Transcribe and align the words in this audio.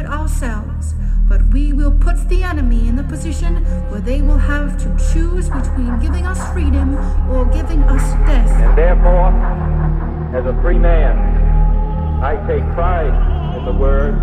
it 0.00 0.06
ourselves, 0.06 0.94
but 1.28 1.46
we 1.48 1.72
will 1.72 1.92
put 1.92 2.16
the 2.28 2.42
enemy 2.42 2.88
in 2.88 2.96
the 2.96 3.04
position 3.04 3.64
where 3.90 4.00
they 4.00 4.22
will 4.22 4.38
have 4.38 4.78
to 4.78 5.12
choose 5.12 5.48
between 5.48 5.98
giving 6.00 6.26
us 6.26 6.40
freedom 6.52 6.96
or 7.30 7.44
giving 7.44 7.82
us 7.84 8.02
death. 8.26 8.50
And 8.50 8.78
therefore, 8.78 9.30
as 10.34 10.46
a 10.46 10.58
free 10.62 10.78
man, 10.78 11.18
I 12.22 12.34
take 12.46 12.64
pride 12.74 13.14
in 13.56 13.64
the 13.66 13.72
word. 13.72 14.14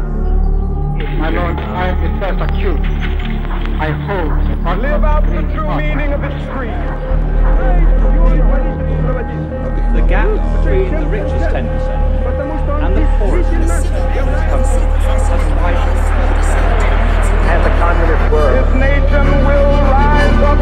My 1.19 1.29
lord, 1.29 1.57
I 1.57 1.89
am 1.89 1.97
the 2.01 2.09
first 2.19 2.41
accused. 2.41 2.83
I 3.79 3.89
hold 4.07 4.31
the 4.49 4.81
Live 4.81 5.03
out 5.03 5.23
the 5.25 5.41
true 5.53 5.77
meaning 5.77 6.11
of 6.13 6.23
its 6.23 6.45
creed. 6.49 6.73
The 9.95 10.05
gap 10.07 10.63
between 10.63 10.91
the 10.99 11.07
richest 11.07 11.45
10% 11.53 12.16
and 12.70 12.95
the 12.95 13.05
poorest 13.18 13.49
10% 13.49 13.59
of 13.59 14.27
this 14.27 14.43
country 14.52 14.83
has 15.07 15.43
widened. 15.61 16.01
And 17.51 17.60
the 17.65 17.71
communist 17.79 18.32
word. 18.32 18.54
This 18.55 18.74
nation 18.75 19.25
will 19.47 19.71
rise 19.91 20.39
up. 20.43 20.57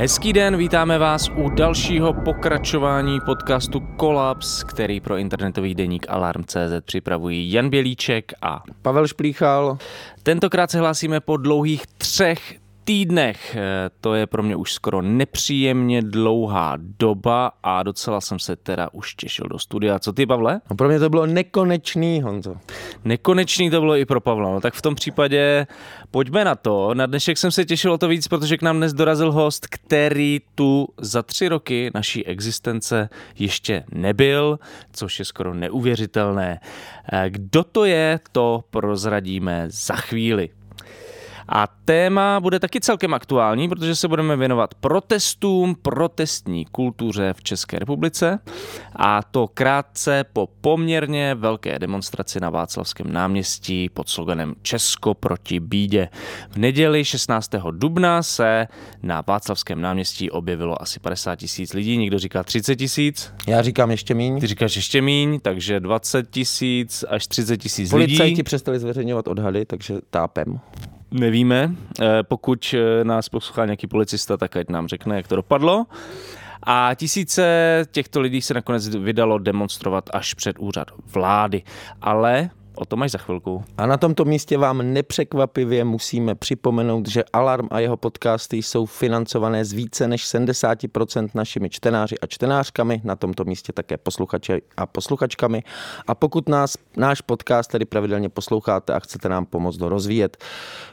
Hezký 0.00 0.32
den, 0.32 0.56
vítáme 0.56 0.98
vás 0.98 1.28
u 1.36 1.50
dalšího 1.50 2.12
pokračování 2.12 3.18
podcastu 3.26 3.80
Kolaps, 3.80 4.64
který 4.64 5.00
pro 5.00 5.16
internetový 5.16 5.74
deník 5.74 6.06
Alarm.cz 6.08 6.84
připravují 6.84 7.52
Jan 7.52 7.70
Bělíček 7.70 8.32
a 8.42 8.62
Pavel 8.82 9.06
Šplíchal. 9.06 9.78
tentokrát 10.22 10.70
se 10.70 10.78
hlásíme 10.78 11.20
po 11.20 11.36
dlouhých 11.36 11.86
třech 11.86 12.59
týdnech. 12.90 13.56
Eh, 13.56 13.90
To 14.00 14.14
je 14.14 14.26
pro 14.26 14.42
mě 14.42 14.56
už 14.56 14.72
skoro 14.72 15.02
nepříjemně 15.02 16.02
dlouhá 16.02 16.74
doba 16.98 17.52
a 17.62 17.82
docela 17.82 18.20
jsem 18.20 18.38
se 18.38 18.56
teda 18.56 18.88
už 18.92 19.14
těšil 19.14 19.46
do 19.50 19.58
studia. 19.58 19.98
Co 19.98 20.12
ty, 20.12 20.26
Pavle? 20.26 20.60
No 20.70 20.76
pro 20.76 20.88
mě 20.88 20.98
to 20.98 21.10
bylo 21.10 21.26
nekonečný, 21.26 22.22
Honzo. 22.22 22.54
Nekonečný 23.04 23.70
to 23.70 23.80
bylo 23.80 23.96
i 23.96 24.04
pro 24.04 24.20
Pavla. 24.20 24.50
No 24.50 24.60
tak 24.60 24.74
v 24.74 24.82
tom 24.82 24.94
případě 24.94 25.66
pojďme 26.10 26.44
na 26.44 26.54
to. 26.54 26.94
Na 26.94 27.06
dnešek 27.06 27.38
jsem 27.38 27.50
se 27.50 27.64
těšil 27.64 27.92
o 27.92 27.98
to 27.98 28.08
víc, 28.08 28.28
protože 28.28 28.56
k 28.56 28.62
nám 28.62 28.76
dnes 28.76 28.92
dorazil 28.92 29.32
host, 29.32 29.66
který 29.66 30.40
tu 30.54 30.88
za 31.00 31.22
tři 31.22 31.48
roky 31.48 31.90
naší 31.94 32.26
existence 32.26 33.08
ještě 33.38 33.84
nebyl, 33.92 34.58
což 34.92 35.18
je 35.18 35.24
skoro 35.24 35.54
neuvěřitelné. 35.54 36.60
Eh, 37.12 37.30
Kdo 37.30 37.64
to 37.64 37.84
je, 37.84 38.20
to 38.32 38.64
prozradíme 38.70 39.64
za 39.68 39.94
chvíli. 39.96 40.48
A 41.52 41.66
téma 41.84 42.40
bude 42.40 42.58
taky 42.60 42.80
celkem 42.80 43.14
aktuální, 43.14 43.68
protože 43.68 43.94
se 43.96 44.08
budeme 44.08 44.36
věnovat 44.36 44.74
protestům, 44.74 45.76
protestní 45.82 46.64
kultuře 46.64 47.34
v 47.36 47.42
České 47.42 47.78
republice 47.78 48.38
a 48.96 49.22
to 49.22 49.48
krátce 49.48 50.24
po 50.32 50.48
poměrně 50.60 51.34
velké 51.34 51.78
demonstraci 51.78 52.40
na 52.40 52.50
Václavském 52.50 53.12
náměstí 53.12 53.88
pod 53.88 54.08
sloganem 54.08 54.54
Česko 54.62 55.14
proti 55.14 55.60
bídě. 55.60 56.08
V 56.50 56.56
neděli 56.56 57.04
16. 57.04 57.50
dubna 57.70 58.22
se 58.22 58.66
na 59.02 59.24
Václavském 59.26 59.80
náměstí 59.80 60.30
objevilo 60.30 60.82
asi 60.82 61.00
50 61.00 61.36
tisíc 61.36 61.72
lidí, 61.72 61.96
někdo 61.96 62.18
říká 62.18 62.42
30 62.42 62.76
tisíc, 62.76 63.32
Já 63.46 63.62
říkám 63.62 63.90
ještě 63.90 64.14
míň. 64.14 64.40
ty 64.40 64.46
říkáš 64.46 64.76
ještě 64.76 65.02
míň, 65.02 65.40
takže 65.42 65.80
20 65.80 66.30
tisíc 66.30 67.04
až 67.08 67.26
30 67.26 67.56
tisíc 67.56 67.92
lidí. 67.92 68.16
Policajti 68.16 68.42
přestali 68.42 68.78
zveřejňovat 68.78 69.28
odhady, 69.28 69.64
takže 69.64 69.94
tápem. 70.10 70.60
Nevíme. 71.10 71.74
Eh, 72.00 72.22
Pokud 72.22 72.74
eh, 72.74 73.04
nás 73.04 73.28
poslouchá 73.28 73.64
nějaký 73.64 73.86
policista, 73.86 74.36
tak 74.36 74.56
ať 74.56 74.68
nám 74.68 74.88
řekne, 74.88 75.16
jak 75.16 75.28
to 75.28 75.36
dopadlo. 75.36 75.86
A 76.62 76.94
tisíce 76.94 77.44
těchto 77.90 78.20
lidí 78.20 78.42
se 78.42 78.54
nakonec 78.54 78.88
vydalo 78.88 79.38
demonstrovat 79.38 80.10
až 80.12 80.34
před 80.34 80.58
úřad 80.58 80.88
vlády. 81.06 81.62
Ale 82.02 82.50
o 82.80 82.84
tom 82.84 83.02
až 83.02 83.10
za 83.10 83.18
chvilku. 83.18 83.64
A 83.78 83.86
na 83.86 83.96
tomto 83.96 84.24
místě 84.24 84.58
vám 84.58 84.92
nepřekvapivě 84.92 85.84
musíme 85.84 86.34
připomenout, 86.34 87.08
že 87.08 87.24
Alarm 87.32 87.68
a 87.70 87.80
jeho 87.80 87.96
podcasty 87.96 88.56
jsou 88.56 88.86
financované 88.86 89.64
z 89.64 89.72
více 89.72 90.08
než 90.08 90.24
70% 90.34 91.28
našimi 91.34 91.70
čtenáři 91.70 92.18
a 92.18 92.26
čtenářkami, 92.26 93.00
na 93.04 93.16
tomto 93.16 93.44
místě 93.44 93.72
také 93.72 93.96
posluchači 93.96 94.62
a 94.76 94.86
posluchačkami. 94.86 95.62
A 96.06 96.14
pokud 96.14 96.48
nás, 96.48 96.76
náš 96.96 97.20
podcast 97.20 97.70
tedy 97.70 97.84
pravidelně 97.84 98.28
posloucháte 98.28 98.92
a 98.92 99.00
chcete 99.00 99.28
nám 99.28 99.46
pomoct 99.46 99.80
ho 99.80 99.88
rozvíjet, 99.88 100.44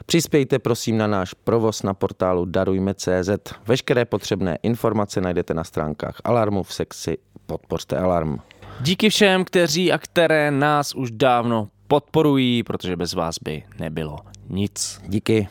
přispějte 0.06 0.58
prosím 0.58 0.98
na 0.98 1.06
náš 1.06 1.34
provoz 1.34 1.82
na 1.82 1.94
portálu 1.94 2.44
darujme.cz. 2.44 3.30
Veškeré 3.66 4.04
potřebné 4.04 4.58
informace 4.62 5.20
najdete 5.20 5.54
na 5.54 5.64
stránkách 5.64 6.20
Alarmu 6.24 6.62
v 6.62 6.74
sekci 6.74 7.18
Podpořte 7.46 7.98
Alarm. 7.98 8.36
Díky 8.80 9.10
všem, 9.10 9.44
kteří 9.44 9.92
a 9.92 9.98
které 9.98 10.50
nás 10.50 10.94
už 10.94 11.10
dávno 11.10 11.68
podporují, 11.88 12.62
protože 12.62 12.96
bez 12.96 13.14
vás 13.14 13.38
by 13.42 13.62
nebylo 13.78 14.18
nic. 14.48 15.00
Díky. 15.06 15.48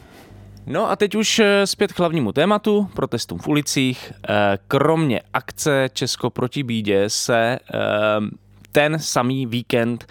No 0.65 0.91
a 0.91 0.95
teď 0.95 1.15
už 1.15 1.39
eh, 1.39 1.67
zpět 1.67 1.93
k 1.93 1.99
hlavnímu 1.99 2.31
tématu, 2.31 2.89
protestům 2.93 3.39
v 3.39 3.47
ulicích. 3.47 4.13
Eh, 4.29 4.57
Kromě 4.67 5.21
akce 5.33 5.89
Česko 5.93 6.29
proti 6.29 6.63
bídě 6.63 7.03
se 7.07 7.57
eh, 7.73 7.77
ten 8.71 8.99
samý 8.99 9.45
víkend 9.45 10.05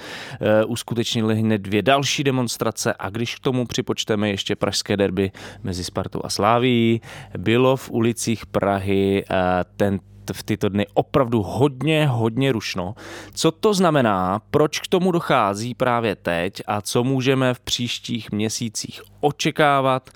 uskutečnili 0.67 1.35
hned 1.35 1.59
dvě 1.59 1.83
další 1.83 2.25
demonstrace 2.25 2.95
a 2.99 3.11
když 3.11 3.35
k 3.35 3.41
tomu 3.41 3.67
připočteme 3.67 4.29
ještě 4.29 4.57
pražské 4.57 4.97
derby 4.97 5.31
mezi 5.63 5.85
Spartou 5.85 6.21
a 6.25 6.29
Sláví, 6.29 7.01
bylo 7.39 7.77
v 7.77 7.91
ulicích 7.91 8.47
Prahy 8.47 9.25
ten 9.77 10.01
v 10.33 10.43
tyto 10.43 10.69
dny 10.69 10.87
opravdu 10.95 11.43
hodně, 11.43 12.07
hodně 12.07 12.53
rušno. 12.53 12.95
Co 13.35 13.51
to 13.51 13.75
znamená, 13.75 14.41
proč 14.51 14.81
k 14.81 14.89
tomu 14.89 15.13
dochází 15.13 15.75
právě 15.75 16.17
teď 16.17 16.63
a 16.67 16.81
co 16.81 17.05
můžeme 17.05 17.55
v 17.55 17.61
příštích 17.61 18.33
měsících 18.33 19.03
očekávat? 19.21 20.11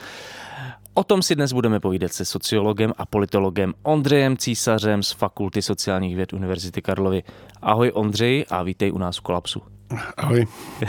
O 0.94 1.04
tom 1.04 1.22
si 1.22 1.34
dnes 1.34 1.52
budeme 1.52 1.80
povídat 1.80 2.12
se 2.12 2.24
sociologem 2.24 2.92
a 2.98 3.06
politologem 3.06 3.74
Ondřejem 3.82 4.36
Císařem 4.36 5.02
z 5.02 5.12
Fakulty 5.12 5.62
sociálních 5.62 6.16
věd 6.16 6.32
Univerzity 6.32 6.82
Karlovy. 6.82 7.22
Ahoj 7.62 7.90
Ondřej 7.94 8.44
a 8.50 8.62
vítej 8.62 8.92
u 8.92 8.98
nás 8.98 9.16
v 9.16 9.20
Kolapsu. 9.20 9.79
Ahoj. 10.16 10.46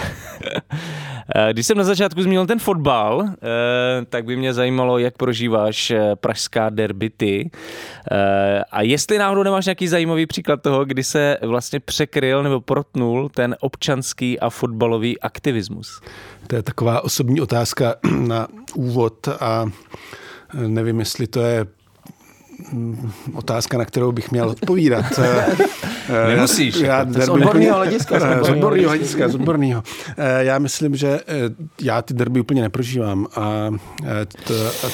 Eh, 1.36 1.54
Když 1.54 1.68
jsem 1.68 1.78
na 1.78 1.84
začátku 1.84 2.22
zmínil 2.24 2.46
ten 2.46 2.60
fotbal, 2.60 3.24
eh, 3.30 4.06
tak 4.10 4.26
by 4.26 4.36
mě 4.36 4.54
zajímalo, 4.54 4.98
jak 4.98 5.18
prožíváš 5.18 5.92
eh, 5.92 6.16
pražská 6.16 6.70
derby 6.70 7.10
ty 7.10 7.52
Eh, 8.12 8.64
a 8.72 8.82
jestli 8.82 9.18
náhodou 9.18 9.44
nemáš 9.44 9.66
nějaký 9.66 9.88
zajímavý 9.88 10.26
příklad 10.26 10.62
toho, 10.62 10.86
kdy 10.86 11.04
se 11.04 11.38
vlastně 11.42 11.80
překryl 11.80 12.44
nebo 12.44 12.62
protnul 12.62 13.30
ten 13.30 13.56
občanský 13.60 14.40
a 14.40 14.50
fotbalový 14.50 15.20
aktivismus. 15.20 16.02
To 16.48 16.56
je 16.56 16.64
taková 16.64 17.04
osobní 17.04 17.42
otázka 17.42 17.96
na 18.28 18.48
úvod 18.76 19.28
a 19.40 19.66
nevím, 20.54 21.00
jestli 21.00 21.28
to 21.28 21.42
je 21.42 21.66
otázka, 23.34 23.78
na 23.78 23.86
kterou 23.86 24.12
bych 24.12 24.32
měl 24.32 24.50
odpovídat. 24.50 25.06
Nemusíš, 26.28 26.76
Já, 26.76 26.98
jako 27.00 27.14
z 27.14 27.16
derby- 27.16 27.32
odborného 27.32 27.78
hlediska, 27.78 28.20
z 28.20 28.46
Z 28.46 28.50
odborného 28.50 28.90
hlediska, 28.90 29.28
z 29.30 29.36
odborného. 29.36 29.84
Eh, 30.18 30.44
Já 30.46 30.60
myslím, 30.60 30.96
že 30.96 31.08
eh, 31.08 31.36
já 31.82 32.02
ty 32.02 32.14
derby 32.14 32.40
úplně 32.40 32.62
neprožívám 32.62 33.28
a 33.36 33.70
eh, 34.06 34.26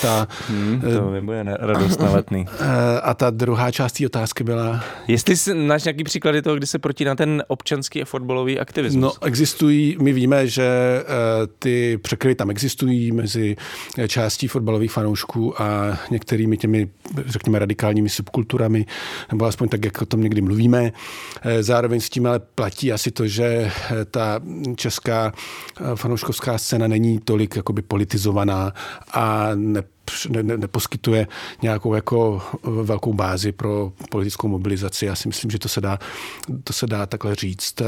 ta, 0.02 0.28
Hmm, 0.50 0.82
to 0.82 1.12
nebude 1.12 1.44
radost 1.60 2.00
na 2.02 2.12
letný. 2.12 2.46
eh, 2.60 3.02
a 3.02 3.14
ta 3.14 3.30
druhá 3.30 3.72
část 3.72 3.92
té 3.94 4.06
otázky 4.06 4.44
byla, 4.44 4.84
Jestli 5.08 5.38
jsi, 5.38 5.54
máš 5.54 5.84
nějaký 5.84 6.04
příklady 6.04 6.42
toho, 6.42 6.56
kdy 6.56 6.68
se 6.68 6.80
protíná 6.80 7.16
ten 7.16 7.44
občanský 7.48 8.02
a 8.02 8.06
fotbalový 8.06 8.60
aktivismus? 8.60 9.02
No, 9.02 9.28
existují, 9.28 9.98
my 10.02 10.14
víme, 10.14 10.48
že 10.48 10.64
eh, 11.02 11.04
ty 11.60 11.98
překryvy 12.02 12.36
tam 12.36 12.50
existují 12.50 13.12
mezi 13.12 13.56
eh, 13.98 14.08
částí 14.08 14.48
fotbalových 14.48 14.92
fanoušků 14.92 15.62
a 15.62 15.98
některými 16.12 16.58
těmi, 16.58 16.90
řekněme, 17.26 17.57
radikálními 17.60 18.10
subkulturami, 18.10 18.86
nebo 19.32 19.46
aspoň 19.46 19.70
tak, 19.70 19.86
jak 19.86 20.02
o 20.02 20.06
tom 20.06 20.22
někdy 20.22 20.42
mluvíme. 20.42 20.92
Eh, 21.42 21.64
Zároveň 21.64 22.00
s 22.00 22.10
tím 22.10 22.26
ale 22.26 22.40
platí 22.40 22.92
asi 22.92 23.12
to, 23.12 23.28
že 23.28 23.46
eh, 23.46 24.06
ta 24.06 24.42
česká 24.76 25.32
eh, 25.32 25.96
fanouškovská 25.96 26.58
scéna 26.58 26.88
není 26.88 27.20
tolik 27.20 27.56
jakoby 27.56 27.82
politizovaná 27.82 28.74
a 29.14 29.50
ne, 29.56 29.84
neposkytuje 30.44 31.28
nějakou 31.62 31.94
jako 31.94 32.42
velkou 32.64 33.14
bázi 33.14 33.52
pro 33.52 33.92
politickou 34.12 34.48
mobilizaci. 34.48 35.06
Já 35.06 35.16
si 35.16 35.28
myslím, 35.28 35.52
že 35.52 35.60
to 35.60 35.70
se 35.70 35.82
dá, 35.82 36.00
to 36.64 36.74
se 36.74 36.88
dá 36.88 37.06
takhle 37.06 37.36
říct. 37.36 37.82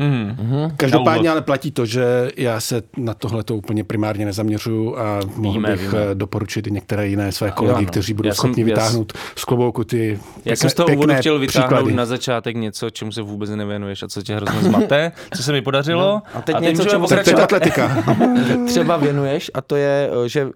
Mhm. 0.00 0.70
Každopádně 0.76 1.30
ale 1.30 1.42
platí 1.42 1.70
to, 1.70 1.86
že 1.86 2.30
já 2.36 2.60
se 2.60 2.82
na 2.96 3.14
tohle 3.14 3.42
to 3.44 3.56
úplně 3.56 3.84
primárně 3.84 4.24
nezaměřuju 4.24 4.98
a 4.98 5.20
mohl 5.36 5.52
Víme, 5.52 5.70
bych 5.70 5.80
víme. 5.80 6.02
eh, 6.10 6.14
doporučit 6.14 6.66
i 6.66 6.70
některé 6.70 7.08
jiné 7.08 7.32
své 7.32 7.50
kolegy, 7.50 7.78
ano. 7.78 7.86
kteří 7.86 8.14
budou 8.14 8.26
Já 8.28 8.34
jsem- 8.34 8.36
schopni 8.36 8.62
já 8.62 8.66
vytáhnout 8.66 9.12
z 9.36 9.44
klobouku 9.44 9.84
ty 9.84 10.18
Já 10.44 10.56
jsem 10.56 10.70
z 10.70 10.74
toho 10.74 10.88
úvodu 10.94 11.14
chtěl 11.14 11.38
vytáhnout 11.38 11.66
příklady. 11.68 11.92
na 11.94 12.06
začátek 12.06 12.56
něco, 12.56 12.90
čemu 12.90 13.12
se 13.12 13.22
vůbec 13.22 13.50
nevěnuješ 13.50 14.02
a 14.02 14.08
co 14.08 14.22
tě 14.22 14.36
hrozně 14.36 14.60
zmate, 14.60 15.12
co 15.36 15.42
se 15.42 15.52
mi 15.52 15.62
podařilo. 15.62 16.00
No, 16.02 16.22
a 16.34 16.42
teď 16.42 16.56
něco, 16.60 16.70
můžeme 16.82 16.90
čemu 16.90 17.02
pokračovat. 17.08 17.42
atletika. 17.42 18.04
třeba 18.66 18.96
věnuješ 18.96 19.50
a 19.54 19.60
to 19.60 19.76
je, 19.76 20.10
eh, 20.24 20.28
že 20.28 20.48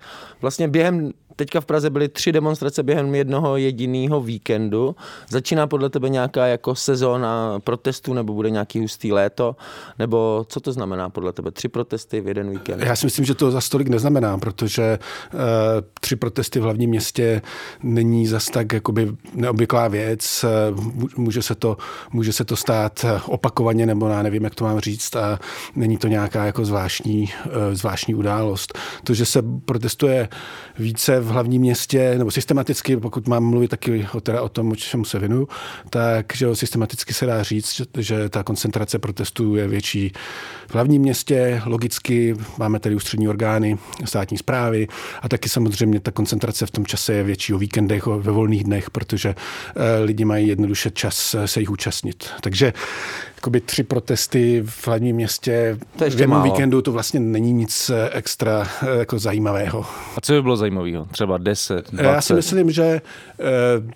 vlastně 0.43 0.69
během 0.69 1.11
teďka 1.37 1.61
v 1.61 1.67
Praze 1.67 1.91
byly 1.91 2.09
tři 2.09 2.33
demonstrace 2.33 2.83
během 2.83 3.15
jednoho 3.15 3.57
jediného 3.57 4.21
víkendu. 4.21 4.97
Začíná 5.29 5.67
podle 5.67 5.91
tebe 5.91 6.09
nějaká 6.09 6.47
jako 6.47 6.75
sezóna 6.75 7.61
protestů 7.65 8.15
nebo 8.15 8.35
bude 8.35 8.51
nějaký 8.51 8.81
hustý 8.81 9.13
léto? 9.13 9.57
Nebo 9.99 10.47
co 10.49 10.61
to 10.61 10.73
znamená 10.73 11.11
podle 11.11 11.33
tebe? 11.33 11.51
Tři 11.51 11.69
protesty 11.69 12.21
v 12.21 12.29
jeden 12.29 12.51
víkend? 12.51 12.83
Já 12.83 12.97
si 12.97 13.07
myslím, 13.07 13.25
že 13.25 13.35
to 13.35 13.51
za 13.51 13.61
stolik 13.61 13.89
neznamená, 13.89 14.39
protože 14.39 14.99
uh, 15.35 15.41
tři 16.01 16.17
protesty 16.17 16.61
v 16.61 16.63
hlavním 16.63 16.91
městě 16.91 17.43
není 17.83 18.27
zas 18.27 18.51
tak 18.51 18.73
jakoby 18.73 19.17
neobvyklá 19.35 19.89
věc. 19.89 20.45
Uh, 20.75 20.85
může, 21.17 21.43
se 21.43 21.55
to, 21.55 21.77
může 22.13 22.33
se 22.33 22.45
to 22.45 22.57
stát 22.57 23.05
opakovaně, 23.27 23.87
nebo 23.87 24.09
já 24.09 24.23
nevím, 24.23 24.45
jak 24.45 24.55
to 24.55 24.65
mám 24.65 24.81
říct, 24.81 25.17
a 25.17 25.39
není 25.77 25.97
to 25.97 26.09
nějaká 26.09 26.45
jako 26.45 26.65
zvláštní, 26.65 27.23
uh, 27.47 27.53
zvláštní 27.73 28.15
událost. 28.15 28.79
To, 29.05 29.15
že 29.15 29.27
se 29.27 29.43
protestuje 29.65 30.29
více 30.79 31.21
v 31.25 31.29
hlavním 31.29 31.63
městě, 31.63 32.15
nebo 32.19 32.31
systematicky, 32.31 32.97
pokud 32.97 33.29
mám 33.29 33.45
mluvit 33.45 33.69
taky 33.69 34.07
o, 34.13 34.21
teda 34.21 34.43
o 34.43 34.49
tom, 34.49 34.71
o 34.73 34.77
čemu 34.77 35.05
se 35.05 35.19
věnuju, 35.19 35.49
tak 35.91 36.37
že 36.37 36.57
systematicky 36.57 37.15
se 37.15 37.27
dá 37.27 37.43
říct, 37.43 37.83
že, 37.99 38.29
ta 38.29 38.43
koncentrace 38.43 38.99
protestů 38.99 39.57
je 39.57 39.69
větší 39.69 40.13
v 40.69 40.75
hlavním 40.75 41.03
městě, 41.03 41.63
logicky 41.67 42.37
máme 42.59 42.81
tady 42.81 42.95
ústřední 42.95 43.29
orgány 43.29 43.79
státní 44.05 44.39
zprávy 44.39 44.89
a 45.23 45.29
taky 45.29 45.49
samozřejmě 45.49 46.01
ta 46.01 46.11
koncentrace 46.11 46.67
v 46.67 46.71
tom 46.71 46.87
čase 46.87 47.13
je 47.13 47.23
větší 47.23 47.55
o 47.55 47.59
víkendech, 47.59 48.07
ve 48.07 48.33
volných 48.33 48.65
dnech, 48.65 48.91
protože 48.91 49.29
eh, 49.29 50.05
lidi 50.05 50.25
mají 50.25 50.49
jednoduše 50.49 50.91
čas 50.91 51.37
se 51.47 51.61
jich 51.61 51.71
účastnit. 51.71 52.29
Takže 52.41 52.73
jakoby 53.45 53.61
tři 53.61 53.83
protesty 53.83 54.63
v 54.67 54.87
hlavním 54.87 55.17
městě 55.17 55.79
To 55.97 56.05
je 56.05 56.11
v 56.11 56.13
ještě 56.13 56.23
jednom 56.23 56.39
málo. 56.39 56.53
víkendu, 56.53 56.83
to 56.83 56.93
vlastně 56.93 57.21
není 57.21 57.53
nic 57.53 57.91
eh, 57.91 58.11
extra 58.13 58.69
eh, 58.83 58.99
jako 58.99 59.19
zajímavého. 59.19 59.87
A 60.17 60.21
co 60.21 60.33
by 60.33 60.43
bylo 60.43 60.57
zajímavého? 60.57 61.05
Třeba 61.11 61.39
10, 61.39 61.91
20? 61.91 62.07
Já 62.07 62.21
si 62.21 62.35
myslím, 62.35 62.71
že 62.71 62.83
eh, 62.85 63.03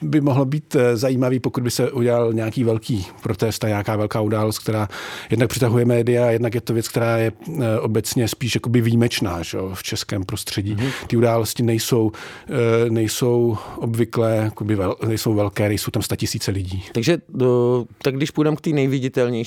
by 0.02 0.20
mohlo 0.20 0.44
být 0.44 0.74
eh, 0.76 0.96
zajímavý, 0.96 1.40
pokud 1.40 1.62
by 1.62 1.70
se 1.70 1.90
udělal 1.90 2.32
nějaký 2.32 2.64
velký 2.64 3.06
protest 3.22 3.64
a 3.64 3.68
nějaká 3.68 3.96
velká 3.96 4.20
událost, 4.20 4.58
která 4.58 4.88
jednak 5.30 5.48
přitahuje 5.50 5.84
média, 5.84 6.30
jednak 6.30 6.54
je 6.54 6.60
to 6.60 6.74
věc, 6.74 6.88
která 6.88 7.16
je 7.16 7.32
eh, 7.62 7.80
obecně 7.80 8.28
spíš 8.28 8.54
jakoby 8.54 8.80
výjimečná 8.80 9.42
že, 9.42 9.58
jo, 9.58 9.70
v 9.74 9.82
českém 9.82 10.24
prostředí. 10.24 10.74
Mhm. 10.74 10.88
Ty 11.06 11.16
události 11.16 11.62
nejsou, 11.62 12.12
eh, 12.48 12.90
nejsou 12.90 13.56
obvykle, 13.76 14.36
jakoby 14.36 14.74
vel, 14.74 14.96
nejsou 15.06 15.34
velké, 15.34 15.68
nejsou 15.68 15.90
tam 15.90 16.02
statisíce 16.02 16.50
lidí. 16.50 16.84
Takže 16.92 17.18
do, 17.28 17.84
tak 18.02 18.16
když 18.16 18.30
půjdeme 18.30 18.56
k 18.56 18.60
té 18.60 18.70
nejviditelnější 18.70 19.37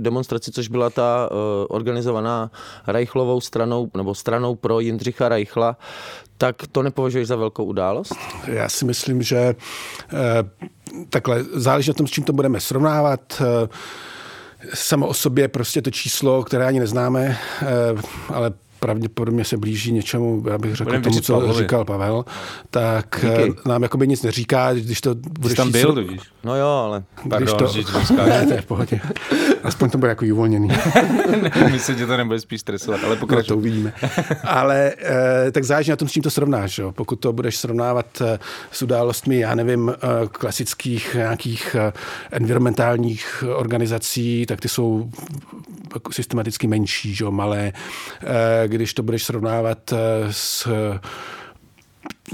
demonstraci, 0.00 0.52
což 0.52 0.68
byla 0.68 0.90
ta 0.90 1.30
uh, 1.30 1.36
organizovaná 1.68 2.50
Reichlovou 2.86 3.40
stranou, 3.40 3.90
nebo 3.96 4.14
stranou 4.14 4.54
pro 4.54 4.80
Jindřicha 4.80 5.28
Reichla, 5.28 5.76
tak 6.38 6.56
to 6.72 6.82
nepovažuješ 6.82 7.28
za 7.28 7.36
velkou 7.36 7.64
událost? 7.64 8.14
Já 8.46 8.68
si 8.68 8.84
myslím, 8.84 9.22
že 9.22 9.36
eh, 9.36 9.54
takhle 11.10 11.44
záleží 11.44 11.90
na 11.90 11.94
tom, 11.94 12.06
s 12.06 12.10
čím 12.10 12.24
to 12.24 12.32
budeme 12.32 12.60
srovnávat. 12.60 13.42
Eh, 13.42 13.68
Samo 14.74 15.06
o 15.06 15.14
sobě 15.14 15.48
prostě 15.48 15.82
to 15.82 15.90
číslo, 15.90 16.44
které 16.44 16.66
ani 16.66 16.80
neznáme, 16.80 17.38
eh, 17.62 17.66
ale 18.28 18.52
pravděpodobně 18.86 19.44
se 19.44 19.56
blíží 19.56 19.92
něčemu, 19.92 20.42
já 20.50 20.58
bych 20.58 20.74
řekl 20.74 21.00
tomu, 21.00 21.20
co 21.20 21.32
Pavlovi. 21.32 21.62
říkal 21.62 21.84
Pavel, 21.84 22.24
tak 22.70 23.18
Díky. 23.22 23.54
eh, 23.66 23.68
nám 23.68 23.82
jakoby 23.82 24.08
nic 24.08 24.22
neříká, 24.22 24.72
když 24.72 25.00
to 25.00 25.10
Jsi 25.10 25.20
budeš 25.40 25.56
tam 25.56 25.72
byl, 25.72 25.92
tudíž. 25.92 26.20
No 26.44 26.56
jo, 26.56 26.66
ale 26.66 27.04
když 27.14 27.30
Pardon, 27.30 27.58
to, 27.58 27.66
že 27.66 27.84
ti 27.84 27.92
to 27.92 28.14
ne, 28.26 28.46
to 28.46 28.52
je 28.52 28.60
v 28.60 28.66
pohodě. 28.66 29.00
Aspoň 29.64 29.90
to 29.90 29.98
bude 29.98 30.08
jako 30.08 30.24
uvolněný. 30.32 30.68
Myslím, 31.72 31.98
že 31.98 32.06
to 32.06 32.16
nebude 32.16 32.40
spíš 32.40 32.60
stresovat, 32.60 33.00
ale 33.04 33.18
No, 33.30 33.42
to 33.42 33.56
uvidíme. 33.56 33.92
Ale 34.44 34.92
eh, 35.46 35.50
tak 35.52 35.64
záleží 35.64 35.90
na 35.90 35.96
tom, 35.96 36.08
s 36.08 36.12
čím 36.12 36.22
to 36.22 36.30
srovnáš. 36.30 36.78
Jo? 36.78 36.92
Pokud 36.92 37.16
to 37.16 37.32
budeš 37.32 37.56
srovnávat 37.56 38.06
eh, 38.20 38.38
s 38.72 38.82
událostmi, 38.82 39.38
já 39.38 39.54
nevím, 39.54 39.92
klasických 40.32 41.14
nějakých 41.14 41.76
environmentálních 42.30 43.44
organizací, 43.56 44.46
tak 44.46 44.60
ty 44.60 44.68
jsou 44.68 45.10
systematicky 46.10 46.66
menší, 46.66 47.14
že? 47.14 47.24
jo, 47.24 47.30
malé. 47.30 47.72
Eh, 48.22 48.68
Když 48.76 48.94
to 48.94 49.02
budeš 49.02 49.24
srovnávat 49.24 49.92
eh, 49.92 49.96
s 50.30 50.68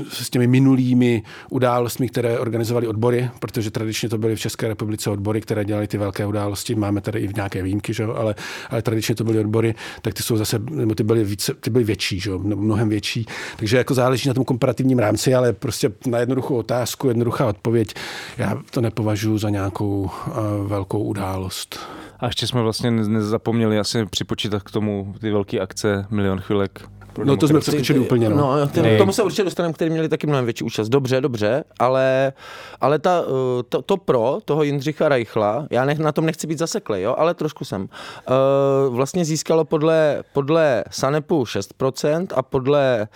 s 0.08 0.30
těmi 0.30 0.46
minulými 0.46 1.22
událostmi, 1.50 2.08
které 2.08 2.38
organizovaly 2.38 2.86
odbory, 2.86 3.30
protože 3.38 3.70
tradičně 3.70 4.08
to 4.08 4.18
byly 4.18 4.36
v 4.36 4.40
České 4.40 4.68
republice 4.68 5.10
odbory, 5.10 5.40
které 5.40 5.64
dělaly 5.64 5.86
ty 5.86 5.98
velké 5.98 6.26
události. 6.26 6.74
Máme 6.74 7.00
tady 7.00 7.18
i 7.20 7.28
nějaké 7.36 7.62
výjimky, 7.62 7.94
že? 7.94 8.04
Ale, 8.04 8.34
ale 8.70 8.82
tradičně 8.82 9.14
to 9.14 9.24
byly 9.24 9.38
odbory, 9.38 9.74
tak 10.02 10.14
ty 10.14 10.22
jsou 10.22 10.36
zase, 10.36 10.58
nebo 10.70 10.94
ty 10.94 11.02
byly, 11.02 11.24
více, 11.24 11.54
ty 11.54 11.70
byly 11.70 11.84
větší, 11.84 12.20
že? 12.20 12.30
jo, 12.30 12.38
mnohem 12.38 12.88
větší. 12.88 13.26
Takže 13.56 13.76
jako 13.76 13.94
záleží 13.94 14.28
na 14.28 14.34
tom 14.34 14.44
komparativním 14.44 14.98
rámci, 14.98 15.34
ale 15.34 15.52
prostě 15.52 15.92
na 16.06 16.18
jednoduchou 16.18 16.56
otázku, 16.56 17.08
jednoduchá 17.08 17.46
odpověď, 17.46 17.94
já 18.38 18.62
to 18.70 18.80
nepovažuji 18.80 19.38
za 19.38 19.50
nějakou 19.50 20.00
uh, 20.02 20.68
velkou 20.68 21.02
událost. 21.02 21.78
A 22.22 22.26
ještě 22.26 22.46
jsme 22.46 22.62
vlastně 22.62 22.90
ne- 22.90 23.08
nezapomněli 23.08 23.78
asi 23.78 24.06
připočítat 24.06 24.62
k 24.62 24.70
tomu 24.70 25.14
ty 25.20 25.30
velké 25.30 25.60
akce 25.60 26.06
Milion 26.10 26.40
chvilek. 26.40 26.88
pro 27.12 27.24
No 27.24 27.36
to 27.36 27.48
jsme 27.48 27.60
přeskočili 27.60 27.98
úplně, 27.98 28.28
no. 28.28 28.36
No, 28.36 28.66
ty, 28.66 28.80
k 28.80 28.98
tomu 28.98 29.12
se 29.12 29.22
určitě 29.22 29.44
dostaneme, 29.44 29.72
který 29.72 29.90
měli 29.90 30.08
taky 30.08 30.26
mnohem 30.26 30.44
větší 30.44 30.64
účast. 30.64 30.88
Dobře, 30.88 31.20
dobře, 31.20 31.64
ale, 31.78 32.32
ale 32.80 32.98
ta, 32.98 33.20
uh, 33.20 33.26
to, 33.68 33.82
to 33.82 33.96
pro 33.96 34.38
toho 34.44 34.62
Jindřicha 34.62 35.08
Reichla, 35.08 35.66
já 35.70 35.84
nech, 35.84 35.98
na 35.98 36.12
tom 36.12 36.26
nechci 36.26 36.46
být 36.46 36.58
zaseklej, 36.58 37.02
jo, 37.02 37.14
ale 37.18 37.34
trošku 37.34 37.64
jsem, 37.64 37.82
uh, 37.82 38.96
vlastně 38.96 39.24
získalo 39.24 39.64
podle, 39.64 40.24
podle 40.32 40.84
Sanepu 40.90 41.44
6% 41.44 42.26
a 42.34 42.42
podle 42.42 43.08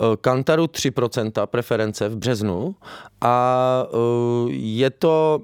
uh, 0.00 0.16
Kantaru 0.16 0.64
3% 0.64 1.46
preference 1.46 2.08
v 2.08 2.16
březnu 2.16 2.74
a 3.20 3.84
uh, 3.92 4.50
je 4.50 4.90
to 4.90 5.40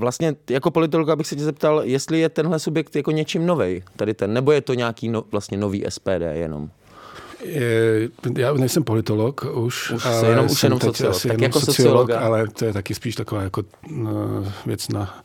Vlastně 0.00 0.34
jako 0.50 0.70
politolog 0.70 1.16
bych 1.18 1.26
se 1.26 1.36
tě 1.36 1.42
zeptal, 1.44 1.80
jestli 1.84 2.20
je 2.20 2.28
tenhle 2.28 2.58
subjekt 2.58 2.96
jako 2.96 3.10
něčím 3.10 3.46
novej, 3.46 3.82
tady 3.96 4.14
ten, 4.14 4.32
nebo 4.34 4.52
je 4.52 4.60
to 4.60 4.74
nějaký 4.74 5.08
no, 5.08 5.24
vlastně 5.32 5.58
nový 5.58 5.84
SPD 5.88 6.08
jenom? 6.32 6.70
Je- 7.44 8.08
Já 8.36 8.52
nejsem 8.52 8.84
politolog 8.84 9.44
už, 9.54 9.90
Už 9.90 10.06
ale 10.06 10.28
jenom- 10.28 10.46
už 10.46 10.62
jenom 10.62 10.80
sociolog. 10.80 11.16
asi 11.16 11.28
Tak 11.28 11.32
jenom 11.34 11.42
jako 11.42 11.60
sociolog, 11.60 12.10
ale 12.10 12.48
to 12.48 12.64
je 12.64 12.72
taky 12.72 12.94
spíš 12.94 13.14
taková 13.14 13.42
jako 13.42 13.62
no, 13.90 14.12
věc 14.66 14.88
na, 14.88 15.22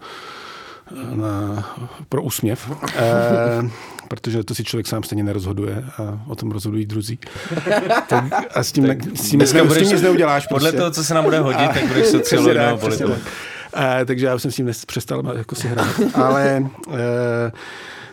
na, 1.15 1.69
pro 2.09 2.23
úsměv. 2.23 2.71
E, 2.97 3.69
protože 4.07 4.43
to 4.43 4.55
si 4.55 4.63
člověk 4.63 4.87
sám 4.87 5.03
stejně 5.03 5.23
nerozhoduje 5.23 5.83
a 5.97 6.19
o 6.27 6.35
tom 6.35 6.51
rozhodují 6.51 6.85
druzí. 6.85 7.19
tak 8.09 8.23
a 8.55 8.63
s 8.63 8.71
tím, 8.71 8.87
ne, 8.87 8.97
s 9.15 9.29
tím, 9.29 9.39
Dneska 9.39 9.57
s 9.57 9.61
tím 9.61 9.67
budeš- 9.67 9.89
nic 9.89 10.01
neuděláš. 10.01 10.47
Podle 10.47 10.69
prostě. 10.69 10.77
toho, 10.77 10.91
co 10.91 11.03
se 11.03 11.13
nám 11.13 11.23
bude 11.23 11.39
hodit, 11.39 11.69
tak 11.73 11.87
budeš 11.87 12.07
sociolog 12.07 12.53
tak, 12.53 12.65
nebo 12.65 12.77
politolog. 12.77 13.17
Eh, 13.75 14.05
takže 14.05 14.25
já 14.25 14.39
jsem 14.39 14.51
s 14.51 14.55
tím 14.55 14.71
přestal 14.87 15.33
jako 15.37 15.55
si 15.55 15.67
hrát. 15.67 15.87
Ale 16.13 16.65
eh, 16.93 17.51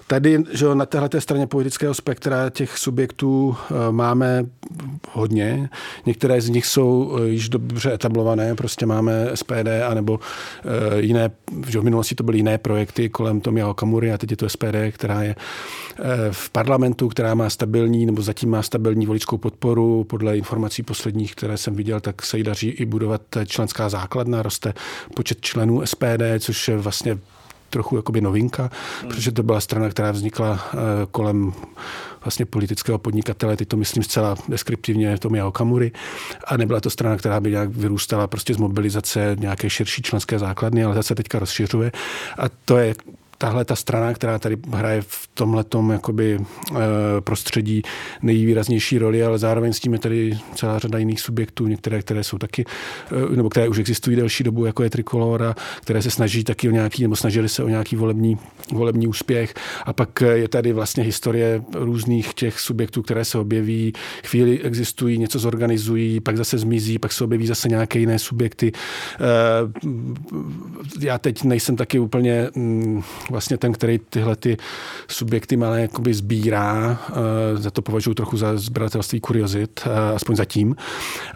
tady 0.07 0.45
že 0.53 0.75
na 0.75 0.87
téhle 0.87 1.09
straně 1.19 1.47
politického 1.47 1.95
spektra 1.95 2.51
těch 2.51 2.79
subjektů 2.79 3.57
eh, 3.57 3.93
máme 3.93 4.45
hodně. 5.13 5.71
Některé 6.07 6.41
z 6.41 6.49
nich 6.49 6.67
jsou 6.67 7.17
eh, 7.19 7.29
již 7.29 7.49
dobře 7.49 7.93
etablované, 7.93 8.55
prostě 8.55 8.87
máme 8.87 9.31
SPD, 9.35 9.69
anebo 9.89 10.21
eh, 10.65 11.01
jiné, 11.01 11.31
že 11.67 11.81
v 11.81 11.85
minulosti 11.85 12.15
to 12.15 12.25
byly 12.25 12.39
jiné 12.39 12.59
projekty 12.59 13.09
kolem 13.09 13.41
Tomia 13.41 13.69
Okamury 13.69 14.13
a 14.13 14.19
teď 14.19 14.31
je 14.31 14.37
to 14.37 14.49
SPD, 14.49 14.77
která 14.91 15.23
je 15.23 15.35
v 16.31 16.51
parlamentu, 16.51 17.09
která 17.09 17.35
má 17.35 17.51
stabilní, 17.51 18.07
nebo 18.07 18.23
zatím 18.23 18.51
má 18.51 18.63
stabilní 18.63 19.07
voličskou 19.07 19.39
podporu. 19.39 20.05
Podle 20.05 20.37
informací 20.37 20.83
posledních, 20.83 21.35
které 21.35 21.57
jsem 21.57 21.75
viděl, 21.75 22.01
tak 22.01 22.23
se 22.23 22.39
jí 22.39 22.45
daří 22.45 22.69
i 22.69 22.85
budovat 22.85 23.23
členská 23.47 23.89
základna, 23.89 24.43
roste 24.43 24.75
počet 25.15 25.41
členů 25.41 25.87
SPD, 25.87 26.23
což 26.39 26.69
je 26.69 26.77
vlastně 26.77 27.19
trochu 27.73 27.97
jakoby 27.97 28.21
novinka, 28.21 28.71
hmm. 29.01 29.09
protože 29.11 29.33
to 29.33 29.43
byla 29.43 29.61
strana, 29.61 29.89
která 29.89 30.11
vznikla 30.11 30.61
eh, 30.75 30.77
kolem 31.11 31.53
vlastně 32.25 32.47
politického 32.47 32.99
podnikatele, 32.99 33.57
teď 33.57 33.69
to 33.69 33.77
myslím 33.77 34.03
zcela 34.03 34.37
deskriptivně 34.49 35.19
Tomia 35.19 35.47
Okamury, 35.47 35.93
a 36.47 36.57
nebyla 36.57 36.81
to 36.81 36.91
strana, 36.91 37.17
která 37.17 37.41
by 37.41 37.51
nějak 37.51 37.69
vyrůstala 37.69 38.27
prostě 38.27 38.55
z 38.55 38.57
mobilizace 38.57 39.37
nějaké 39.39 39.71
širší 39.71 40.03
členské 40.03 40.39
základny, 40.39 40.85
ale 40.85 40.95
zase 40.95 41.15
teďka 41.15 41.39
rozšiřuje 41.39 41.93
a 42.39 42.49
to 42.65 42.79
je 42.79 42.95
tahle 43.43 43.65
ta 43.65 43.77
strana, 43.77 44.15
která 44.15 44.39
tady 44.39 44.57
hraje 44.73 45.03
v 45.07 45.29
tomhletom 45.35 45.91
jakoby 45.91 46.39
eh, 46.41 46.77
prostředí 47.21 47.83
nejvýraznější 48.23 48.99
roli, 48.99 49.25
ale 49.25 49.39
zároveň 49.39 49.73
s 49.73 49.81
tím 49.81 49.93
je 49.93 49.99
tady 49.99 50.39
celá 50.55 50.79
řada 50.79 50.99
jiných 50.99 51.21
subjektů, 51.21 51.67
některé, 51.67 52.03
které 52.03 52.25
jsou 52.25 52.39
taky, 52.39 52.65
eh, 52.65 53.37
nebo 53.37 53.51
které 53.51 53.69
už 53.69 53.79
existují 53.79 54.17
delší 54.17 54.45
dobu, 54.45 54.65
jako 54.65 54.83
je 54.83 54.91
Trikolora, 54.91 55.55
které 55.81 56.03
se 56.03 56.11
snaží 56.11 56.45
taky 56.45 56.69
o 56.69 56.71
nějaký, 56.71 57.03
nebo 57.03 57.17
snažili 57.17 57.49
se 57.49 57.65
o 57.65 57.69
nějaký 57.69 57.97
volební, 57.97 58.39
volební 58.73 59.07
úspěch. 59.07 59.55
A 59.87 59.93
pak 59.93 60.23
eh, 60.23 60.27
je 60.27 60.49
tady 60.49 60.73
vlastně 60.73 61.03
historie 61.05 61.63
různých 61.75 62.35
těch 62.35 62.61
subjektů, 62.61 63.03
které 63.03 63.25
se 63.25 63.39
objeví, 63.39 63.93
chvíli 64.25 64.61
existují, 64.61 65.19
něco 65.19 65.39
zorganizují, 65.39 66.21
pak 66.21 66.37
zase 66.37 66.59
zmizí, 66.59 66.99
pak 66.99 67.13
se 67.13 67.25
objeví 67.25 67.47
zase 67.47 67.69
nějaké 67.69 67.99
jiné 67.99 68.19
subjekty. 68.19 68.73
Já 71.01 71.19
teď 71.19 71.45
nejsem 71.45 71.77
taky 71.77 71.99
úplně 71.99 72.49
mm, 72.55 73.03
vlastně 73.33 73.57
ten, 73.57 73.73
který 73.73 73.99
tyhle 73.99 74.37
ty 74.37 74.57
subjekty 75.09 75.57
malé 75.57 75.81
jakoby 75.81 76.15
sbírá, 76.15 76.99
za 77.55 77.71
to 77.71 77.83
považuji 77.83 78.15
trochu 78.15 78.37
za 78.37 78.57
zbradatelství 78.57 79.21
kuriozit, 79.21 79.89
aspoň 80.15 80.37
zatím. 80.37 80.77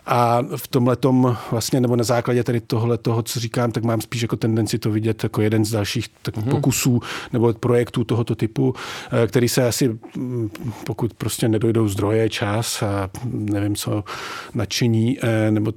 A 0.06 0.42
v 0.56 0.68
tomhle 0.68 0.96
tom 0.96 1.36
vlastně, 1.50 1.80
nebo 1.80 1.96
na 1.96 2.04
základě 2.04 2.44
tady 2.44 2.60
tohle 2.60 2.98
toho, 2.98 3.22
co 3.22 3.40
říkám, 3.40 3.72
tak 3.72 3.84
mám 3.84 4.00
spíš 4.00 4.22
jako 4.22 4.36
tendenci 4.36 4.78
to 4.78 4.90
vidět 4.90 5.22
jako 5.22 5.42
jeden 5.42 5.64
z 5.64 5.70
dalších 5.70 6.08
tak 6.22 6.36
mm-hmm. 6.36 6.50
pokusů 6.50 7.00
nebo 7.32 7.52
projektů 7.52 8.04
tohoto 8.04 8.34
typu, 8.34 8.74
který 9.26 9.48
se 9.48 9.66
asi, 9.66 9.98
pokud 10.86 11.14
prostě 11.14 11.48
nedojdou 11.48 11.88
zdroje, 11.88 12.28
čas 12.28 12.82
a 12.82 13.10
nevím 13.24 13.76
co, 13.76 14.04
nadšení, 14.54 15.18
nebo 15.50 15.72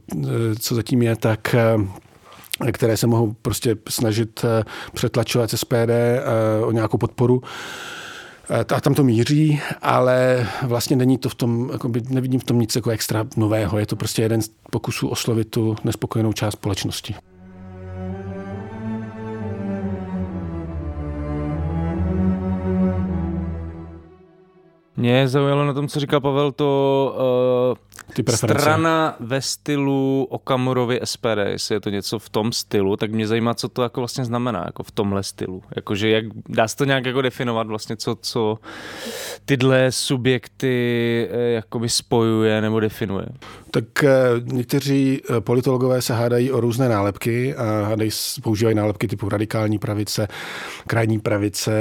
co 0.59 0.75
zatím 0.75 1.01
je, 1.01 1.15
tak 1.15 1.55
které 2.71 2.97
se 2.97 3.07
mohou 3.07 3.35
prostě 3.41 3.75
snažit 3.89 4.45
eh, 4.45 4.63
přetlačovat 4.93 5.49
SPD 5.49 5.73
eh, 5.73 6.23
o 6.63 6.71
nějakou 6.71 6.97
podporu. 6.97 7.43
Eh, 8.49 8.75
a 8.75 8.81
tam 8.81 8.93
to 8.93 9.03
míří, 9.03 9.61
ale 9.81 10.47
vlastně 10.61 10.95
není 10.95 11.17
to 11.17 11.29
v 11.29 11.35
tom, 11.35 11.69
jakoby, 11.73 12.01
nevidím 12.09 12.39
v 12.39 12.43
tom 12.43 12.59
nic 12.59 12.75
jako 12.75 12.89
extra 12.89 13.25
nového. 13.37 13.79
Je 13.79 13.85
to 13.85 13.95
prostě 13.95 14.21
jeden 14.21 14.41
z 14.41 14.51
pokusů 14.71 15.07
oslovit 15.07 15.49
tu 15.49 15.75
nespokojenou 15.83 16.33
část 16.33 16.53
společnosti. 16.53 17.15
Mě 24.97 25.27
zaujalo 25.27 25.65
na 25.65 25.73
tom, 25.73 25.87
co 25.87 25.99
říkal 25.99 26.21
Pavel, 26.21 26.51
to 26.51 27.15
uh, 27.71 28.08
ty 28.13 28.23
preference. 28.23 28.61
Strana 28.61 29.15
ve 29.19 29.41
stylu 29.41 30.27
Okamurovi 30.29 30.99
SPD, 31.03 31.39
jestli 31.45 31.75
je 31.75 31.79
to 31.79 31.89
něco 31.89 32.19
v 32.19 32.29
tom 32.29 32.51
stylu, 32.51 32.97
tak 32.97 33.11
mě 33.11 33.27
zajímá, 33.27 33.53
co 33.53 33.69
to 33.69 33.83
jako 33.83 34.01
vlastně 34.01 34.25
znamená, 34.25 34.63
jako 34.65 34.83
v 34.83 34.91
tomhle 34.91 35.23
stylu. 35.23 35.63
Jakože 35.75 36.09
jak, 36.09 36.25
dá 36.49 36.67
se 36.67 36.75
to 36.75 36.85
nějak 36.85 37.05
jako 37.05 37.21
definovat 37.21 37.67
vlastně, 37.67 37.97
co, 37.97 38.17
co 38.21 38.57
tyhle 39.45 39.91
subjekty 39.91 41.27
eh, 41.31 41.39
jakoby 41.39 41.89
spojuje 41.89 42.61
nebo 42.61 42.79
definuje? 42.79 43.25
Tak 43.71 44.03
eh, 44.03 44.09
někteří 44.43 45.21
eh, 45.29 45.41
politologové 45.41 46.01
se 46.01 46.13
hádají 46.13 46.51
o 46.51 46.59
různé 46.59 46.89
nálepky 46.89 47.55
a 47.55 47.63
hádají, 47.83 48.11
používají 48.43 48.75
nálepky 48.75 49.07
typu 49.07 49.29
radikální 49.29 49.79
pravice, 49.79 50.27
krajní 50.87 51.19
pravice 51.19 51.71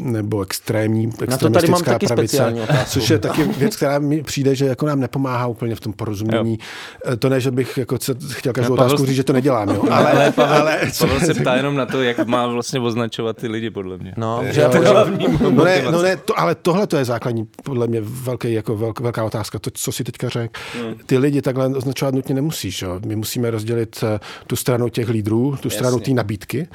nebo 0.00 0.42
extrémní, 0.42 1.10
extremistická 1.22 1.98
pravice, 1.98 2.54
což 2.86 3.10
je 3.10 3.18
taky 3.18 3.44
věc, 3.44 3.76
která 3.76 3.98
mi 3.98 4.22
přijde, 4.22 4.54
že 4.54 4.66
jako 4.66 4.86
nám 4.86 5.00
nepomáhá 5.00 5.46
úplně 5.46 5.74
v 5.76 5.80
tom 5.80 5.92
porozumění. 5.92 6.58
Jo. 7.06 7.16
To 7.16 7.28
ne, 7.28 7.40
že 7.40 7.50
bych 7.50 7.78
jako 7.78 7.98
se 7.98 8.14
chtěl 8.30 8.52
každou 8.52 8.76
Pavel, 8.76 8.86
otázku 8.86 9.06
říct, 9.06 9.16
že 9.16 9.24
to 9.24 9.32
nedělám, 9.32 9.68
jo. 9.68 9.84
Ale, 9.90 10.12
ale, 10.12 10.32
Pavel, 10.32 10.56
ale 10.60 10.80
Pavel 10.98 11.20
se 11.20 11.34
ptá 11.34 11.54
jenom 11.54 11.76
na 11.76 11.86
to, 11.86 12.02
jak 12.02 12.26
má 12.26 12.46
vlastně 12.46 12.80
označovat 12.80 13.36
ty 13.36 13.48
lidi, 13.48 13.70
podle 13.70 13.98
mě. 13.98 14.14
No, 14.16 14.40
že 14.50 14.60
jo, 14.60 14.68
to 14.68 14.78
hlavní 14.78 15.26
no 15.40 15.64
ne, 15.64 15.82
no 15.90 16.02
ne, 16.02 16.16
to, 16.16 16.40
ale 16.40 16.54
tohle 16.54 16.86
to 16.86 16.96
je 16.96 17.04
základní, 17.04 17.46
podle 17.64 17.86
mě, 17.86 18.00
velký, 18.00 18.52
jako 18.52 18.76
velk, 18.76 19.00
velká 19.00 19.24
otázka, 19.24 19.58
to, 19.58 19.70
co 19.70 19.92
si 19.92 20.04
teďka 20.04 20.28
řekl. 20.28 20.60
Hmm. 20.82 20.94
Ty 21.06 21.18
lidi 21.18 21.42
takhle 21.42 21.68
označovat 21.68 22.14
nutně 22.14 22.34
nemusíš, 22.34 22.82
jo. 22.82 23.00
My 23.06 23.16
musíme 23.16 23.50
rozdělit 23.50 24.04
eh, 24.14 24.20
tu 24.46 24.56
stranu 24.56 24.88
těch 24.88 25.08
lídrů, 25.08 25.56
tu 25.60 25.70
stranu 25.70 26.00
té 26.00 26.10
nabídky, 26.10 26.68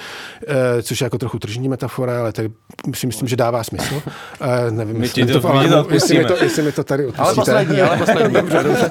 eh, 0.47 0.83
což 0.83 1.01
je 1.01 1.05
jako 1.05 1.17
trochu 1.17 1.39
tržní 1.39 1.69
metafora, 1.69 2.19
ale 2.19 2.33
tady 2.33 2.49
si 2.93 3.07
myslím, 3.07 3.27
že 3.27 3.35
dává 3.35 3.63
smysl. 3.63 4.01
Eh, 4.41 4.71
nevím, 4.71 5.03
jestli, 5.03 5.25
to, 5.25 5.41
to, 5.41 5.87
jestli, 5.93 6.17
mi 6.17 6.25
to, 6.25 6.43
jestli 6.43 6.63
mi 6.63 6.71
to 6.71 6.83
tady 6.83 7.05
odpustíte. 7.05 7.23
Ale 7.23 7.35
poslední, 7.35 7.81
ale 7.81 7.97
poslední. 7.97 8.33
dobře, 8.41 8.63
dobře. 8.63 8.90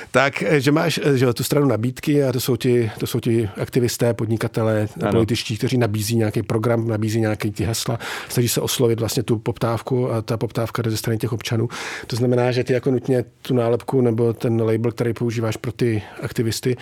tak, 0.11 0.43
eh, 0.43 0.59
že 0.59 0.71
máš 0.71 0.99
eh, 1.03 1.17
že 1.17 1.33
tu 1.33 1.43
stranu 1.43 1.67
nabídky 1.67 2.23
a 2.23 2.31
to 2.31 2.39
jsou 2.39 2.55
ti, 2.55 2.91
to 2.99 3.07
jsou 3.07 3.19
ti 3.19 3.49
aktivisté, 3.61 4.13
podnikatelé, 4.13 4.87
ano. 5.01 5.11
političtí, 5.11 5.57
kteří 5.57 5.77
nabízí 5.77 6.15
nějaký 6.15 6.43
program, 6.43 6.87
nabízí 6.87 7.21
nějaké 7.21 7.51
ty 7.51 7.63
hesla, 7.63 7.99
snaží 8.29 8.49
se 8.49 8.61
oslovit 8.61 8.99
vlastně 8.99 9.23
tu 9.23 9.37
poptávku 9.37 10.11
a 10.11 10.21
ta 10.21 10.37
poptávka 10.37 10.81
jde 10.81 10.91
ze 10.91 10.97
strany 10.97 11.17
těch 11.17 11.33
občanů. 11.33 11.69
To 12.07 12.15
znamená, 12.15 12.51
že 12.51 12.63
ty 12.63 12.73
jako 12.73 12.91
nutně 12.91 13.25
tu 13.41 13.53
nálepku 13.53 14.01
nebo 14.01 14.33
ten 14.33 14.61
label, 14.61 14.91
který 14.91 15.13
používáš 15.13 15.57
pro 15.57 15.71
ty 15.71 16.03
aktivisty 16.21 16.77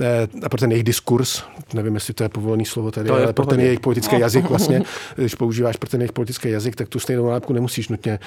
eh, 0.00 0.28
a 0.42 0.48
pro 0.48 0.58
ten 0.58 0.70
jejich 0.70 0.84
diskurs, 0.84 1.42
nevím, 1.74 1.94
jestli 1.94 2.14
to 2.14 2.22
je 2.22 2.28
povolený 2.28 2.64
slovo 2.64 2.90
tady, 2.90 3.08
to 3.08 3.14
ale 3.14 3.32
pro 3.32 3.46
ten 3.46 3.60
jejich 3.60 3.80
politický 3.80 4.18
jazyk 4.18 4.48
vlastně, 4.48 4.82
když 5.16 5.34
používáš 5.34 5.76
pro 5.76 5.90
ten 5.90 6.00
jejich 6.00 6.12
politický 6.12 6.50
jazyk, 6.50 6.76
tak 6.76 6.88
tu 6.88 6.98
stejnou 6.98 7.26
nálepku 7.26 7.52
nemusíš 7.52 7.88
nutně 7.88 8.18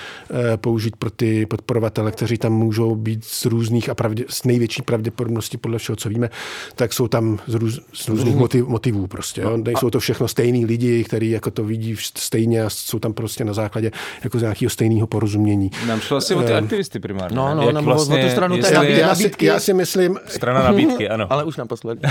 použít 0.56 0.96
pro 0.96 1.10
ty 1.10 1.46
podporovatele, 1.46 2.12
kteří 2.12 2.38
tam 2.38 2.54
můžou 2.54 2.96
být 2.96 3.26
z 3.26 3.46
různých 3.46 3.90
a 3.90 3.96
pravdě, 3.96 4.26
z 4.30 4.45
největší 4.46 4.82
pravděpodobnosti 4.82 5.58
podle 5.58 5.78
všeho, 5.78 5.96
co 5.96 6.10
víme, 6.10 6.30
tak 6.76 6.94
jsou 6.94 7.08
tam 7.08 7.40
z, 7.48 7.54
růz, 7.54 7.80
z 7.94 8.08
různých 8.08 8.36
motiv, 8.36 8.68
motivů 8.68 9.08
prostě. 9.08 9.42
Jo? 9.42 9.58
Nejsou 9.58 9.90
to 9.90 10.00
všechno 10.00 10.28
stejní 10.28 10.66
lidi, 10.66 11.04
kteří 11.04 11.30
jako 11.30 11.52
to 11.52 11.64
vidí 11.64 11.96
stejně 12.18 12.64
a 12.64 12.70
jsou 12.70 13.00
tam 13.00 13.14
prostě 13.14 13.46
na 13.46 13.54
základě 13.54 13.92
jako 14.24 14.40
z 14.40 14.42
nějakého 14.42 14.70
stejného 14.70 15.08
porozumění. 15.08 15.72
Nám 15.88 16.00
šlo 16.00 16.18
asi 16.18 16.36
o 16.36 16.42
ty 16.42 16.52
ehm, 16.54 16.64
aktivisty 16.64 17.00
primárně. 17.00 17.38
No, 17.38 17.56
no, 17.56 17.72
nám 17.72 17.86
vlastně, 17.86 18.20
o 18.20 18.26
tu 18.26 18.32
stranu 18.32 18.58
té 18.58 18.72
nabídky. 18.72 19.00
Já 19.00 19.16
si, 19.16 19.32
já 19.42 19.60
si 19.60 19.74
myslím... 19.74 20.18
Strana 20.28 20.64
nabídky, 20.64 21.10
ano. 21.16 21.28
Ale 21.30 21.44
už 21.44 21.58
naposledy. 21.58 22.02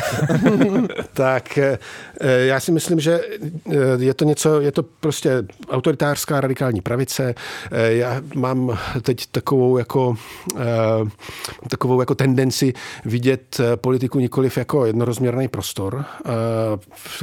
tak 1.12 1.58
eh, 1.58 1.78
já 2.20 2.60
si 2.60 2.72
myslím, 2.72 3.00
že 3.00 3.20
eh, 3.70 3.74
je 3.98 4.14
to 4.14 4.24
něco, 4.24 4.60
je 4.60 4.72
to 4.72 4.82
prostě 4.82 5.44
autoritářská 5.70 6.40
radikální 6.40 6.80
pravice. 6.80 7.34
Eh, 7.72 7.92
já 7.92 8.22
mám 8.34 8.78
teď 9.02 9.26
takovou 9.26 9.78
jako 9.78 10.16
takovou 11.68 12.00
jako 12.00 12.14
tendenci 12.24 12.72
vidět 13.04 13.60
eh, 13.60 13.76
politiku 13.76 14.18
nikoliv 14.18 14.56
jako 14.56 14.86
jednorozměrný 14.86 15.48
prostor. 15.48 16.04
Eh, 16.26 16.30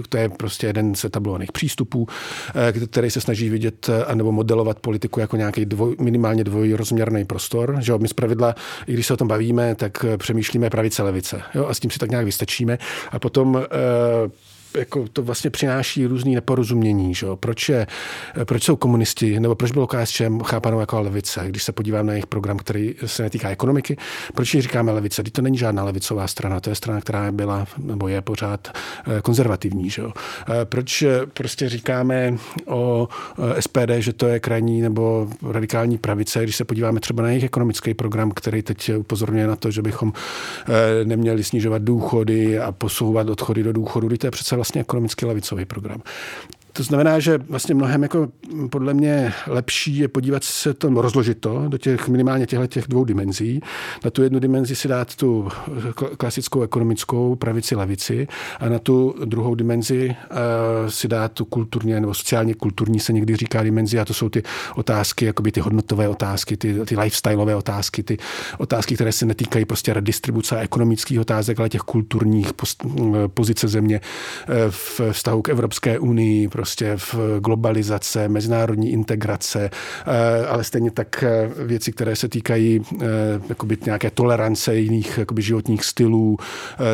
to 0.10 0.18
je 0.18 0.30
prostě 0.30 0.68
jeden 0.68 0.96
z 0.96 1.06
etablovaných 1.06 1.52
přístupů, 1.52 2.08
eh, 2.70 2.88
který 2.88 3.12
se 3.12 3.22
snaží 3.22 3.50
vidět 3.50 3.90
anebo 4.08 4.32
modelovat 4.32 4.80
politiku 4.80 5.20
jako 5.20 5.38
nějaký 5.38 5.66
dvoj, 5.66 5.96
minimálně 6.00 6.44
dvojrozměrný 6.44 7.26
prostor. 7.26 7.78
Že 7.80 7.94
my 7.98 8.08
zpravidla, 8.08 8.56
i 8.88 8.94
když 8.94 9.08
se 9.08 9.14
o 9.14 9.18
tom 9.18 9.28
bavíme, 9.28 9.76
tak 9.76 10.06
přemýšlíme 10.18 10.70
pravice 10.70 11.04
levice. 11.04 11.42
Jo? 11.56 11.66
A 11.66 11.74
s 11.74 11.80
tím 11.80 11.92
si 11.92 12.00
tak 12.00 12.10
nějak 12.10 12.26
vystačíme. 12.26 12.78
A 13.12 13.20
potom 13.20 13.64
jako 14.78 15.08
to 15.14 15.24
vlastně 15.24 15.50
přináší 15.50 16.06
různý 16.06 16.36
neporozumění. 16.36 17.16
Že? 17.16 17.28
Proč, 17.36 17.70
je, 17.70 17.88
proč 18.46 18.64
jsou 18.64 18.76
komunisti, 18.76 19.40
nebo 19.40 19.56
proč 19.56 19.72
bylo 19.72 19.88
KSČM 19.88 20.40
chápanou 20.40 20.80
jako 20.80 21.02
levice, 21.02 21.42
když 21.48 21.64
se 21.64 21.72
podívám 21.72 22.06
na 22.06 22.14
jejich 22.14 22.28
program, 22.28 22.58
který 22.58 22.96
se 23.06 23.24
netýká 23.24 23.50
ekonomiky, 23.50 23.98
proč 24.36 24.54
ji 24.54 24.62
říkáme 24.62 24.92
levice? 24.92 25.24
Teď 25.24 25.34
to 25.34 25.42
není 25.42 25.58
žádná 25.58 25.84
levicová 25.84 26.28
strana, 26.28 26.60
to 26.60 26.70
je 26.70 26.76
strana, 26.76 27.02
která 27.02 27.32
byla 27.32 27.68
nebo 27.78 28.08
je 28.08 28.22
pořád 28.22 28.68
eh, 28.68 29.22
konzervativní. 29.22 29.90
Že? 29.90 30.04
Eh, 30.04 30.66
proč 30.66 31.04
prostě 31.34 31.70
říkáme 31.70 32.38
o 32.66 33.10
eh, 33.58 33.62
SPD, 33.62 33.92
že 34.00 34.14
to 34.14 34.28
je 34.28 34.40
krajní 34.40 34.82
nebo 34.82 35.28
radikální 35.52 35.98
pravice, 35.98 36.44
když 36.44 36.56
se 36.56 36.66
podíváme 36.66 37.00
třeba 37.00 37.24
na 37.24 37.30
jejich 37.30 37.44
ekonomický 37.44 37.94
program, 37.94 38.32
který 38.32 38.62
teď 38.62 38.92
upozorňuje 38.98 39.48
na 39.48 39.56
to, 39.56 39.72
že 39.72 39.82
bychom 39.82 40.14
neměli 41.04 41.44
snižovat 41.44 41.82
důchody 41.82 42.60
a 42.60 42.72
posouvat 42.72 43.30
odchody 43.30 43.64
do 43.64 43.74
důchodu, 43.74 44.18
to 44.18 44.28
je 44.28 44.32
přece 44.32 44.56
vlastně 44.62 44.82
ekonomicky 44.82 45.26
levicový 45.26 45.66
program. 45.66 46.02
To 46.74 46.84
znamená, 46.84 47.20
že 47.20 47.38
vlastně 47.38 47.76
mnohem 47.76 48.04
jako 48.04 48.28
podle 48.70 48.94
mě 48.94 49.34
lepší 49.48 49.98
je 49.98 50.08
podívat 50.08 50.44
se 50.44 50.74
to, 50.74 50.90
rozložit 50.90 51.38
to 51.40 51.66
do 51.68 51.78
těch 51.78 52.08
minimálně 52.08 52.48
těchto 52.48 52.68
těch 52.68 52.88
dvou 52.88 53.04
dimenzí. 53.04 53.62
Na 54.06 54.12
tu 54.12 54.24
jednu 54.24 54.40
dimenzi 54.40 54.76
si 54.76 54.88
dát 54.88 55.16
tu 55.16 55.50
klasickou 56.18 56.62
ekonomickou 56.62 57.36
pravici 57.36 57.76
levici 57.76 58.28
a 58.60 58.70
na 58.70 58.80
tu 58.80 59.16
druhou 59.26 59.56
dimenzi 59.56 60.10
uh, 60.10 60.90
si 60.90 61.08
dát 61.08 61.32
tu 61.32 61.46
kulturně 61.46 62.00
nebo 62.00 62.14
sociálně 62.14 62.54
kulturní 62.54 63.00
se 63.00 63.14
někdy 63.14 63.36
říká 63.36 63.64
dimenzi 63.64 64.00
a 64.00 64.06
to 64.06 64.14
jsou 64.14 64.30
ty 64.30 64.44
otázky, 64.76 65.26
jakoby 65.26 65.52
ty 65.52 65.60
hodnotové 65.60 66.10
otázky, 66.10 66.58
ty, 66.58 66.86
ty 66.86 66.98
lifestyleové 66.98 67.56
otázky, 67.56 68.04
ty 68.04 68.18
otázky, 68.58 68.96
které 68.96 69.12
se 69.12 69.26
netýkají 69.26 69.66
prostě 69.66 69.94
redistribuce 69.94 70.60
ekonomických 70.60 71.20
otázek, 71.20 71.60
ale 71.60 71.70
těch 71.70 71.82
kulturních 71.82 72.54
post, 72.54 72.86
pozice 73.28 73.68
země 73.68 74.02
eh, 74.48 74.54
v 74.70 75.02
vztahu 75.12 75.42
k 75.42 75.50
Evropské 75.50 76.00
unii, 76.00 76.48
prostě 76.62 76.94
v 76.98 77.16
globalizace, 77.40 78.28
mezinárodní 78.28 78.92
integrace, 78.92 79.70
eh, 79.70 80.48
ale 80.48 80.64
stejně 80.64 80.92
tak 80.92 81.24
eh, 81.24 81.50
věci, 81.66 81.92
které 81.92 82.16
se 82.16 82.30
týkají 82.30 82.82
eh, 82.82 83.06
jakoby 83.50 83.78
nějaké 83.86 84.12
tolerance 84.12 84.76
jiných 84.76 85.18
jakoby 85.18 85.42
životních 85.42 85.84
stylů, 85.84 86.38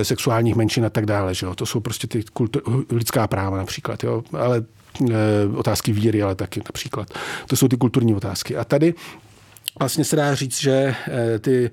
sexuálních 0.04 0.56
menšin 0.56 0.86
a 0.86 0.90
tak 0.90 1.06
dále. 1.06 1.34
Že 1.34 1.46
jo? 1.46 1.56
To 1.56 1.66
jsou 1.66 1.80
prostě 1.80 2.08
ty 2.08 2.24
kultur, 2.34 2.62
lidská 2.92 3.28
práva 3.28 3.58
například, 3.58 4.04
jo? 4.04 4.24
ale 4.34 4.64
otázky 5.56 5.92
víry, 5.92 6.24
ale 6.24 6.36
taky 6.36 6.60
například. 6.60 7.08
To 7.48 7.56
jsou 7.56 7.68
ty 7.68 7.78
kulturní 7.78 8.16
otázky. 8.16 8.58
A 8.58 8.64
tady 8.64 8.94
vlastně 9.80 10.06
se 10.06 10.16
dá 10.16 10.36
říct, 10.36 10.62
že 10.62 10.96
ty 11.42 11.72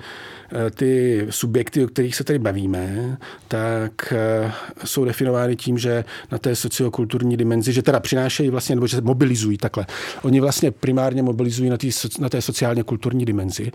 Eh, 0.54 0.70
ty 0.70 1.26
subjekty, 1.30 1.84
o 1.84 1.88
kterých 1.88 2.16
se 2.16 2.24
tady 2.24 2.38
bavíme, 2.38 3.16
tak 3.48 4.12
eh, 4.12 4.52
jsou 4.84 5.04
definovány 5.04 5.56
tím, 5.56 5.78
že 5.78 6.04
na 6.32 6.38
té 6.38 6.56
sociokulturní 6.56 7.36
dimenzi, 7.36 7.72
že 7.72 7.82
teda 7.82 8.00
přinášejí 8.00 8.50
vlastně, 8.50 8.74
nebo 8.74 8.86
že 8.86 8.96
se 8.96 9.02
mobilizují 9.02 9.58
takhle. 9.58 9.86
Oni 10.22 10.40
vlastně 10.40 10.70
primárně 10.70 11.22
mobilizují 11.22 11.70
na, 11.70 11.76
tý, 11.76 11.90
na 12.18 12.28
té 12.28 12.42
sociálně 12.42 12.82
kulturní 12.82 13.24
dimenzi 13.24 13.72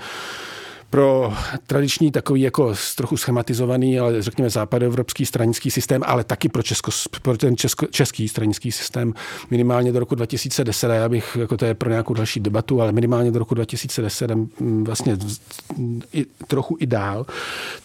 pro 0.89 1.33
tradiční 1.67 2.11
takový 2.11 2.41
jako 2.41 2.73
trochu 2.95 3.17
schematizovaný, 3.17 3.99
ale 3.99 4.21
řekněme 4.21 4.49
západoevropský 4.49 5.25
stranický 5.25 5.71
systém, 5.71 6.01
ale 6.05 6.23
taky 6.23 6.49
pro, 6.49 6.63
česko, 6.63 6.91
pro 7.21 7.37
ten 7.37 7.57
česko, 7.57 7.85
český 7.85 8.27
stranický 8.27 8.71
systém 8.71 9.13
minimálně 9.49 9.91
do 9.91 9.99
roku 9.99 10.15
2010, 10.15 10.91
a 10.91 10.93
já 10.93 11.09
bych, 11.09 11.37
jako 11.39 11.57
to 11.57 11.65
je 11.65 11.73
pro 11.73 11.89
nějakou 11.89 12.13
další 12.13 12.39
debatu, 12.39 12.81
ale 12.81 12.91
minimálně 12.91 13.31
do 13.31 13.39
roku 13.39 13.55
2010 13.55 14.31
vlastně 14.83 15.17
i, 16.13 16.25
trochu 16.47 16.77
i 16.79 16.85
dál, 16.85 17.25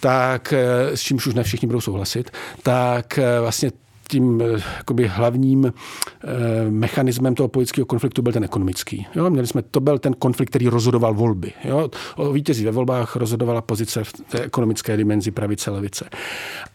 tak 0.00 0.52
s 0.94 1.00
čímž 1.00 1.26
už 1.26 1.34
ne 1.34 1.42
všichni 1.42 1.66
budou 1.66 1.80
souhlasit, 1.80 2.30
tak 2.62 3.18
vlastně 3.40 3.70
tím 4.08 4.42
eh, 4.42 4.60
jakoby 4.76 5.06
hlavním 5.08 5.66
eh, 5.66 6.70
mechanismem 6.70 7.34
toho 7.34 7.48
politického 7.48 7.86
konfliktu 7.86 8.22
byl 8.22 8.32
ten 8.32 8.44
ekonomický. 8.44 9.06
Jo? 9.14 9.30
Měli 9.30 9.46
jsme, 9.46 9.62
to 9.62 9.80
byl 9.80 9.98
ten 9.98 10.14
konflikt, 10.14 10.50
který 10.50 10.68
rozhodoval 10.68 11.14
volby. 11.14 11.52
Jo? 11.64 11.90
O 12.16 12.32
vítězí 12.32 12.64
ve 12.64 12.70
volbách 12.70 13.16
rozhodovala 13.16 13.60
pozice 13.60 14.04
v 14.04 14.12
té 14.12 14.40
ekonomické 14.40 14.96
dimenzi 14.96 15.30
pravice 15.30 15.70
levice. 15.70 16.08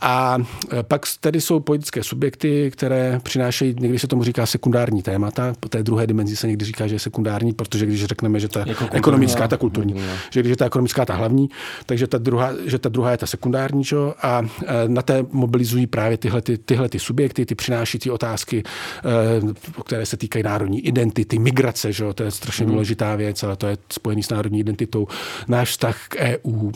A 0.02 0.38
eh, 0.72 0.84
pak 0.84 1.02
tady 1.20 1.42
jsou 1.42 1.60
politické 1.60 2.04
subjekty, 2.04 2.72
které 2.72 3.20
přinášejí, 3.24 3.76
někdy 3.80 4.00
se 4.00 4.08
tomu 4.08 4.24
říká 4.24 4.46
sekundární 4.46 5.02
témata, 5.02 5.54
po 5.60 5.70
té 5.70 5.84
druhé 5.84 6.08
dimenzi 6.08 6.36
se 6.36 6.48
někdy 6.48 6.66
říká, 6.66 6.88
že 6.88 6.96
je 6.96 7.00
sekundární, 7.00 7.54
protože 7.54 7.86
když 7.86 8.06
řekneme, 8.06 8.40
že 8.40 8.48
ta 8.48 8.64
jako 8.68 8.88
ekonomická, 8.92 9.48
ta 9.48 9.58
kulturní, 9.58 9.94
no. 9.94 10.14
že 10.30 10.40
když 10.40 10.50
je 10.50 10.58
ta 10.58 10.66
ekonomická 10.66 11.06
ta 11.06 11.14
hlavní, 11.14 11.50
takže 11.86 12.08
ta 12.08 12.18
druhá, 12.18 12.52
že 12.66 12.80
ta 12.80 12.90
druhá 12.90 13.12
je 13.12 13.18
ta 13.18 13.26
sekundární, 13.26 13.84
čo? 13.84 14.14
a 14.22 14.42
na 14.88 15.02
té 15.02 15.26
mobilizují 15.32 15.88
právě 15.88 16.18
tyhle, 16.18 16.42
ty, 16.42 16.58
tyhle 16.58 16.90
ty 16.90 17.00
subjekty 17.00 17.19
subjekty, 17.20 17.46
ty 17.46 17.56
přináší 17.56 18.00
ty 18.00 18.12
otázky, 18.12 18.64
eh, 18.64 19.82
které 19.86 20.06
se 20.06 20.18
týkají 20.18 20.44
národní 20.44 20.80
identity, 20.88 21.40
migrace, 21.40 21.92
že? 21.92 22.14
to 22.14 22.24
je 22.24 22.32
strašně 22.32 22.66
hmm. 22.66 22.74
důležitá 22.74 23.16
věc, 23.16 23.44
ale 23.44 23.56
to 23.56 23.68
je 23.68 23.78
spojený 23.94 24.24
s 24.24 24.30
národní 24.30 24.60
identitou, 24.60 25.08
náš 25.48 25.70
vztah 25.70 26.08
k 26.08 26.16
EU, 26.16 26.72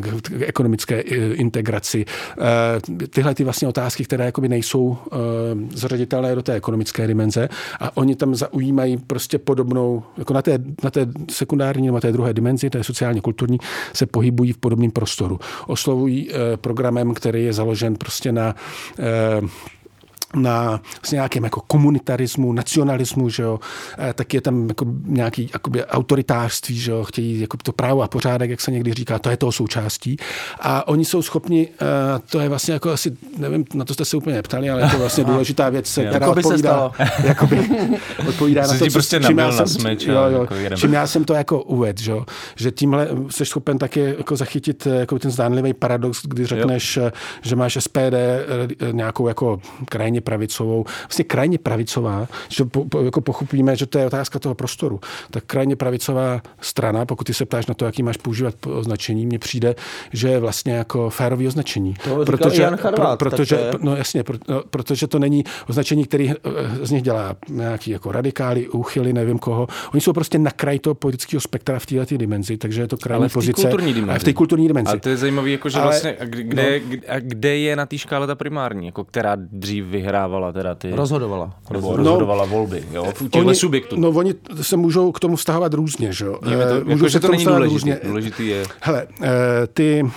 k 0.00 0.30
ekonomické 0.46 1.02
eh, 1.02 1.34
integraci. 1.34 2.04
Eh, 2.06 3.06
tyhle 3.10 3.34
ty 3.34 3.44
vlastně 3.44 3.68
otázky, 3.68 4.04
které 4.04 4.24
jakoby 4.24 4.48
nejsou 4.48 4.98
zařaditelné 5.74 6.34
do 6.34 6.42
té 6.42 6.54
ekonomické 6.54 7.06
dimenze 7.06 7.48
a 7.80 7.96
oni 7.96 8.16
tam 8.16 8.34
zaujímají 8.34 8.96
prostě 8.96 9.38
podobnou, 9.38 10.02
jako 10.16 10.34
na 10.34 10.42
té, 10.42 10.58
na 10.82 10.90
té 10.90 11.06
sekundární 11.30 11.86
nebo 11.86 11.96
na 11.96 12.00
té 12.00 12.12
druhé 12.12 12.34
dimenzi, 12.34 12.70
té 12.70 12.84
sociálně 12.84 13.20
kulturní, 13.20 13.58
se 13.92 14.06
pohybují 14.06 14.52
v 14.52 14.58
podobném 14.58 14.90
prostoru. 14.90 15.40
Oslovují 15.66 16.30
programem, 16.56 17.14
který 17.14 17.44
je 17.44 17.52
založen 17.52 17.96
prostě 17.96 18.32
na 18.32 18.54
na 20.34 20.80
vlastně 21.00 21.16
nějakém 21.16 21.44
jako 21.44 21.60
komunitarismu, 21.60 22.52
nacionalismu, 22.52 23.28
že 23.28 23.42
jo, 23.42 23.60
e, 24.08 24.12
tak 24.12 24.34
je 24.34 24.40
tam 24.40 24.68
jako 24.68 24.86
nějaký 25.04 25.50
jakoby 25.52 25.84
autoritářství, 25.84 26.78
že 26.78 26.90
jo, 26.90 27.04
chtějí 27.04 27.40
jako 27.40 27.56
to 27.56 27.72
právo 27.72 28.02
a 28.02 28.08
pořádek, 28.08 28.50
jak 28.50 28.60
se 28.60 28.70
někdy 28.70 28.94
říká, 28.94 29.18
to 29.18 29.30
je 29.30 29.36
toho 29.36 29.52
součástí. 29.52 30.16
A 30.60 30.88
oni 30.88 31.04
jsou 31.04 31.22
schopni, 31.22 31.68
e, 31.68 32.18
to 32.30 32.40
je 32.40 32.48
vlastně 32.48 32.74
jako 32.74 32.90
asi, 32.90 33.16
nevím, 33.38 33.64
na 33.74 33.84
to 33.84 33.94
jste 33.94 34.04
se 34.04 34.16
úplně 34.16 34.36
neptali, 34.36 34.70
ale 34.70 34.82
je 34.82 34.88
to 34.88 34.98
vlastně 34.98 35.24
důležitá 35.24 35.68
věc, 35.68 35.92
která 35.92 36.12
jako 36.12 36.30
odpovídá, 36.30 36.90
jakoby, 37.24 37.70
odpovídá 38.28 38.62
na 38.62 38.68
to, 38.68 38.78
co, 38.78 38.92
prostě 38.92 39.20
čím, 39.26 39.38
já 39.38 39.52
jsem, 39.52 39.68
smyč, 39.68 40.06
jo, 40.06 40.14
jo, 40.14 40.40
jako 40.40 40.76
čím 40.76 40.92
já 40.92 41.06
jsem 41.06 41.24
to 41.24 41.34
jako 41.34 41.62
uved, 41.62 42.00
že, 42.00 42.10
jo, 42.10 42.26
že 42.56 42.70
tímhle 42.70 43.08
jsi 43.30 43.46
schopen 43.46 43.78
taky 43.78 44.00
jako 44.18 44.36
zachytit 44.36 44.86
jako 44.86 45.18
ten 45.18 45.30
zdánlivý 45.30 45.74
paradox, 45.74 46.26
kdy 46.26 46.46
řekneš, 46.46 46.96
jo. 46.96 47.10
že 47.42 47.56
máš 47.56 47.78
SPD 47.80 48.14
nějakou 48.92 49.28
jako 49.28 49.60
krajně 49.88 50.17
krajně 50.18 50.38
pravicovou, 50.38 50.84
vlastně 51.02 51.24
krajně 51.24 51.58
pravicová, 51.58 52.28
že 52.48 52.64
po, 52.64 52.84
po, 52.84 53.00
jako 53.00 53.20
pochopíme, 53.20 53.76
že 53.76 53.86
to 53.86 53.98
je 53.98 54.06
otázka 54.06 54.38
toho 54.38 54.54
prostoru. 54.54 55.00
Tak 55.30 55.44
krajně 55.44 55.76
pravicová 55.76 56.42
strana, 56.60 57.06
pokud 57.06 57.24
ty 57.24 57.34
se 57.34 57.46
ptáš 57.46 57.66
na 57.66 57.74
to, 57.74 57.84
jaký 57.84 58.02
máš 58.02 58.16
používat 58.16 58.54
označení, 58.66 59.26
mně 59.26 59.38
přijde, 59.38 59.74
že 60.12 60.28
je 60.28 60.38
vlastně 60.38 60.72
jako 60.72 61.10
férový 61.10 61.46
označení. 61.46 61.94
To 62.04 62.24
protože, 62.24 62.62
Jan 62.62 62.76
Charvát, 62.76 63.18
pro, 63.18 63.30
protože, 63.30 63.56
je... 63.56 63.72
no 63.80 63.96
jasně, 63.96 64.22
pro, 64.22 64.38
no, 64.48 64.62
protože 64.70 65.06
to 65.06 65.18
není 65.18 65.44
označení, 65.68 66.04
který 66.04 66.30
eh, 66.30 66.36
z 66.82 66.90
nich 66.90 67.02
dělá 67.02 67.36
nějaký 67.48 67.90
jako 67.90 68.12
radikály, 68.12 68.68
úchyly, 68.68 69.12
nevím 69.12 69.38
koho. 69.38 69.66
Oni 69.92 70.00
jsou 70.00 70.12
prostě 70.12 70.38
na 70.38 70.50
kraj 70.50 70.78
toho 70.78 70.94
politického 70.94 71.40
spektra 71.40 71.78
v 71.78 71.86
této 71.86 72.16
dimenzi, 72.16 72.56
takže 72.56 72.80
je 72.80 72.88
to 72.88 72.96
krajní 72.96 73.20
Ale 73.20 73.28
v 73.28 73.32
pozice. 73.32 73.62
Kulturní 73.62 73.94
dimenzi. 73.94 74.16
A 74.16 74.18
v 74.18 74.24
té 74.24 74.32
kulturní 74.32 74.68
dimenzi. 74.68 74.90
Ale 74.90 75.00
to 75.00 75.08
je 75.08 75.16
zajímavé, 75.16 75.50
jako, 75.50 75.68
že 75.68 75.78
Ale, 75.78 75.86
vlastně, 75.86 76.16
kde, 76.24 76.80
no. 76.80 76.96
kde, 77.18 77.56
je 77.56 77.76
na 77.76 77.86
té 77.86 77.98
škále 77.98 78.26
ta 78.26 78.34
primární, 78.34 78.86
jako 78.86 79.04
která 79.04 79.36
dřív 79.36 79.84
vyhrá 79.84 80.07
vyhrávala 80.08 80.52
teda 80.52 80.74
ty... 80.74 80.90
Rozhodovala. 80.90 81.52
Nebo 81.70 81.96
rozhodovala 81.96 82.44
no, 82.44 82.50
volby, 82.50 82.84
jo, 82.92 83.12
těchto 83.30 83.54
subjektů. 83.54 83.96
No 84.00 84.08
oni 84.08 84.34
se 84.62 84.76
můžou 84.76 85.12
k 85.12 85.20
tomu 85.20 85.36
vztahovat 85.36 85.74
různě, 85.74 86.12
že 86.12 86.24
jo. 86.24 86.38
Eh, 86.46 86.84
můžou 86.84 87.04
jako, 87.04 87.10
se 87.10 87.20
to 87.20 87.30
není 87.30 87.44
důležitý, 87.44 87.74
různě. 87.74 88.00
důležitý 88.04 88.48
je... 88.48 88.66
Hele, 88.80 89.06
eh, 89.22 89.28
ty, 89.66 90.10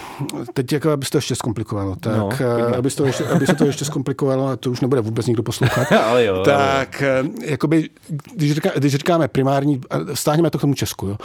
teď 0.54 0.73
jako, 0.73 0.89
aby 0.89 1.06
to 1.06 1.17
ještě 1.17 1.36
zkomplikovalo, 1.36 1.95
tak 1.95 2.17
no, 2.17 2.30
eh, 2.41 2.77
aby, 2.77 2.89
to 2.89 3.06
ještě, 3.06 3.25
aby 3.25 3.47
se 3.47 3.56
to 3.56 3.65
ještě 3.65 3.86
zkomplikovalo, 3.86 4.47
a 4.47 4.56
to 4.56 4.71
už 4.71 4.82
nebude 4.82 5.01
vůbec 5.01 5.25
nikdo 5.25 5.43
poslouchat, 5.43 5.91
ale 6.06 6.25
jo, 6.25 6.43
tak 6.45 7.01
ale 7.01 7.23
jo. 7.23 7.32
jakoby, 7.45 7.89
když, 8.36 8.54
říká, 8.54 8.69
když 8.77 8.95
říkáme 8.95 9.27
primární, 9.27 9.82
stáhneme 10.13 10.49
to 10.49 10.58
k 10.58 10.62
tomu 10.62 10.73
Česku, 10.73 11.08
jo, 11.08 11.17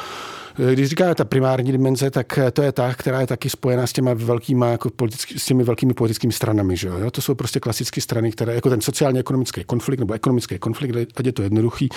když 0.73 0.88
říkáme 0.88 1.14
ta 1.14 1.25
primární 1.25 1.73
dimenze, 1.73 2.11
tak 2.11 2.38
to 2.53 2.62
je 2.62 2.73
ta, 2.73 2.95
která 2.95 3.21
je 3.21 3.27
taky 3.27 3.51
spojená 3.51 3.87
s 3.87 3.92
těmi 3.92 4.14
velkýma, 4.14 4.66
jako 4.66 4.90
politický, 4.90 5.38
s 5.38 5.45
těmi 5.45 5.64
velkými 5.64 5.95
politickými 5.95 6.33
stranami. 6.33 6.77
Že 6.77 6.88
jo? 6.88 7.11
To 7.11 7.23
jsou 7.23 7.35
prostě 7.35 7.61
klasické 7.61 8.01
strany, 8.01 8.33
které 8.33 8.55
jako 8.55 8.71
ten 8.71 8.81
sociálně-ekonomický 8.81 9.64
konflikt 9.64 10.01
nebo 10.01 10.14
ekonomický 10.14 10.59
konflikt, 10.59 10.97
ať 11.16 11.27
je 11.27 11.33
to 11.33 11.42
jednoduchý, 11.42 11.88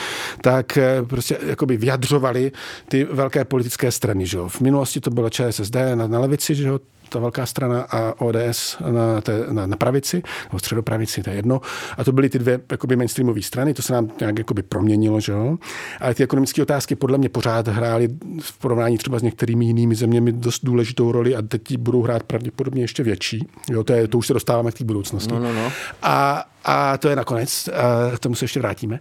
tak 0.42 0.78
eh, 0.78 1.04
prostě 1.08 1.38
jakoby 1.48 1.78
vyjadřovali 1.78 2.52
ty 2.88 3.04
velké 3.04 3.46
politické 3.46 3.92
strany. 3.92 4.26
Že 4.26 4.38
jo? 4.38 4.50
V 4.50 4.62
minulosti 4.62 5.00
to 5.00 5.10
bylo 5.10 5.30
ČSSD 5.30 5.76
na, 5.96 6.08
na 6.08 6.20
levici, 6.20 6.56
že 6.56 6.68
jo? 6.68 6.80
Ta 7.10 7.20
velká 7.20 7.46
strana 7.46 7.82
a 7.82 8.14
ODS 8.22 8.78
na, 8.92 9.22
té, 9.22 9.46
na, 9.52 9.68
na 9.68 9.78
pravici, 9.78 10.24
nebo 10.44 10.60
středopravici, 10.60 11.24
to 11.24 11.30
je 11.30 11.36
jedno. 11.36 11.62
A 11.98 12.04
to 12.04 12.12
byly 12.12 12.30
ty 12.30 12.40
dvě 12.40 12.60
jakoby 12.72 12.96
mainstreamové 12.96 13.42
strany, 13.42 13.74
to 13.74 13.82
se 13.82 13.94
nám 13.94 14.12
nějak 14.20 14.38
jakoby 14.38 14.64
proměnilo, 14.64 15.20
že 15.20 15.32
jo. 15.32 15.58
Ale 16.00 16.14
ty 16.14 16.24
ekonomické 16.24 16.62
otázky 16.62 16.96
podle 16.96 17.18
mě 17.18 17.30
pořád 17.30 17.68
hrály 17.68 18.10
v 18.42 18.58
porovnání 18.58 18.98
třeba 18.98 19.20
s 19.20 19.22
některými 19.22 19.66
jinými 19.66 19.96
zeměmi 19.96 20.32
dost 20.32 20.66
důležitou 20.66 21.12
roli 21.12 21.36
a 21.36 21.42
teď 21.42 21.78
budou 21.78 22.02
hrát 22.02 22.24
pravděpodobně 22.24 22.84
ještě 22.84 23.04
větší. 23.04 23.48
Jo, 23.70 23.84
to, 23.84 23.94
je, 23.94 24.08
to 24.08 24.18
už 24.18 24.28
se 24.28 24.34
dostáváme 24.34 24.72
k 24.72 24.78
té 24.78 24.84
budoucnosti. 24.84 25.34
No, 25.34 25.40
no, 25.40 25.54
no. 25.54 25.72
A, 26.02 26.46
a 26.66 26.98
to 26.98 27.10
je 27.10 27.16
nakonec, 27.16 27.68
a 27.68 28.16
k 28.16 28.20
tomu 28.20 28.36
se 28.36 28.44
ještě 28.44 28.60
vrátíme. 28.60 29.00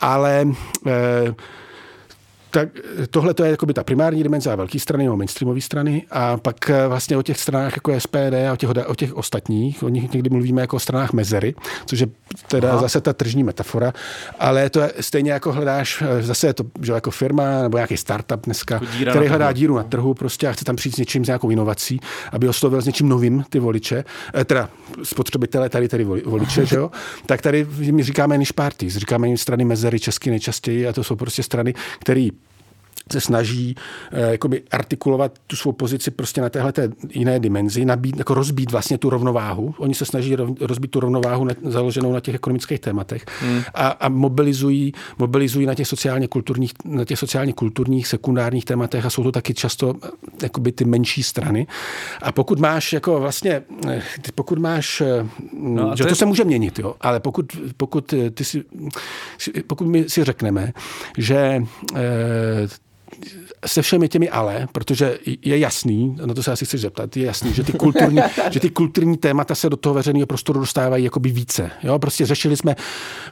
Ale 0.00 0.46
e, 0.86 1.34
tak 2.50 2.68
tohle 3.10 3.34
to 3.34 3.44
je 3.44 3.50
jako 3.50 3.66
by 3.66 3.74
ta 3.74 3.84
primární 3.84 4.22
dimenze 4.22 4.52
a 4.52 4.56
velké 4.56 4.78
strany 4.78 5.04
nebo 5.04 5.16
mainstreamové 5.16 5.60
strany 5.60 6.06
a 6.10 6.36
pak 6.36 6.70
eh, 6.70 6.88
vlastně 6.88 7.16
o 7.16 7.22
těch 7.22 7.40
stranách 7.40 7.76
jako 7.76 8.00
SPD 8.00 8.34
a 8.48 8.52
o 8.52 8.56
těch, 8.56 8.70
o 8.88 8.94
těch 8.94 9.14
ostatních, 9.14 9.82
o 9.82 9.88
nich 9.88 10.12
někdy 10.12 10.30
mluvíme 10.30 10.60
jako 10.60 10.76
o 10.76 10.78
stranách 10.78 11.12
mezery, 11.12 11.54
což 11.86 12.00
je 12.00 12.06
teda 12.48 12.70
Aha. 12.70 12.80
zase 12.80 13.00
ta 13.00 13.12
tržní 13.12 13.44
metafora, 13.44 13.92
ale 14.38 14.70
to 14.70 14.80
je 14.80 14.92
stejně 15.00 15.32
jako 15.32 15.52
hledáš, 15.52 16.02
eh, 16.02 16.22
zase 16.22 16.46
je 16.46 16.54
to 16.54 16.64
že 16.82 16.92
jako 16.92 17.10
firma 17.10 17.62
nebo 17.62 17.76
nějaký 17.76 17.96
startup 17.96 18.44
dneska, 18.44 18.74
jako 18.74 19.10
který 19.10 19.26
hledá 19.26 19.52
díru 19.52 19.76
na 19.76 19.82
trhu 19.82 20.14
prostě 20.14 20.48
a 20.48 20.52
chce 20.52 20.64
tam 20.64 20.76
přijít 20.76 20.94
s 20.94 20.98
něčím, 20.98 21.24
s 21.24 21.28
nějakou 21.28 21.50
inovací, 21.50 22.00
aby 22.32 22.48
oslovil 22.48 22.82
s 22.82 22.86
něčím 22.86 23.08
novým 23.08 23.44
ty 23.50 23.58
voliče, 23.58 24.04
eh, 24.34 24.44
teda 24.44 24.70
spotřebitele 25.02 25.68
tady 25.68 25.88
tady 25.88 26.04
voliče, 26.04 26.66
že 26.66 26.76
jo? 26.76 26.90
tak 27.26 27.42
tady 27.42 27.66
my 27.90 28.02
říkáme 28.02 28.38
niche 28.38 28.52
parties, 28.52 28.96
říkáme 28.96 29.28
jim 29.28 29.36
strany 29.36 29.64
mezery 29.64 30.00
česky 30.00 30.30
nejčastěji 30.30 30.88
a 30.88 30.92
to 30.92 31.04
jsou 31.04 31.16
prostě 31.16 31.42
strany, 31.42 31.74
které 32.00 32.28
se 33.12 33.20
snaží 33.20 33.74
eh, 34.12 34.30
jakoby 34.30 34.62
artikulovat 34.70 35.38
tu 35.46 35.56
svou 35.56 35.72
pozici 35.72 36.10
prostě 36.10 36.40
na 36.40 36.48
téhle 36.48 36.72
jiné 37.10 37.40
dimenzi, 37.40 37.84
nabít, 37.84 38.18
jako 38.18 38.34
rozbít 38.34 38.72
vlastně 38.72 38.98
tu 38.98 39.10
rovnováhu. 39.10 39.74
Oni 39.78 39.94
se 39.94 40.04
snaží 40.04 40.36
rozbít 40.60 40.90
tu 40.90 41.00
rovnováhu 41.00 41.44
na, 41.44 41.54
založenou 41.62 42.12
na 42.12 42.20
těch 42.20 42.34
ekonomických 42.34 42.80
tématech 42.80 43.24
hmm. 43.40 43.62
a, 43.74 43.88
a 43.88 44.08
mobilizují, 44.08 44.92
mobilizují 45.18 45.66
na 45.66 45.74
těch 45.74 45.88
sociálně 45.88 46.28
kulturních, 46.28 46.72
na 46.84 47.04
těch 47.04 47.18
sociálně 47.18 47.52
kulturních 47.52 48.06
sekundárních 48.06 48.64
tématech 48.64 49.06
a 49.06 49.10
jsou 49.10 49.22
to 49.22 49.32
taky 49.32 49.54
často 49.54 49.94
eh, 50.04 50.08
jakoby 50.42 50.72
ty 50.72 50.84
menší 50.84 51.22
strany. 51.22 51.66
A 52.22 52.32
pokud 52.32 52.58
máš 52.58 52.92
jako 52.92 53.20
vlastně, 53.20 53.62
eh, 53.88 54.02
pokud 54.34 54.58
máš, 54.58 55.02
no 55.52 55.96
že 55.96 56.04
to, 56.04 56.10
je... 56.10 56.14
se 56.14 56.26
může 56.26 56.44
měnit, 56.44 56.78
jo, 56.78 56.94
ale 57.00 57.20
pokud, 57.20 57.46
pokud 57.76 58.14
ty 58.34 58.44
si, 58.44 58.64
pokud 59.66 59.86
my 59.86 60.04
si 60.08 60.24
řekneme, 60.24 60.72
že 61.18 61.62
se 63.66 63.82
všemi 63.82 64.08
těmi 64.08 64.30
ale, 64.30 64.68
protože 64.72 65.18
je 65.44 65.58
jasný, 65.58 66.16
na 66.24 66.34
to 66.34 66.42
se 66.42 66.52
asi 66.52 66.64
chceš 66.64 66.80
zeptat, 66.80 67.16
je 67.16 67.26
jasný, 67.26 67.54
že 67.54 67.62
ty 67.62 67.72
kulturní, 67.72 68.20
že 68.50 68.60
ty 68.60 68.70
kulturní 68.70 69.16
témata 69.16 69.54
se 69.54 69.70
do 69.70 69.76
toho 69.76 69.94
veřejného 69.94 70.26
prostoru 70.26 70.60
dostávají 70.60 71.04
jakoby 71.04 71.30
více. 71.30 71.70
Jo? 71.82 71.98
Prostě 71.98 72.26
řešili 72.26 72.56
jsme 72.56 72.76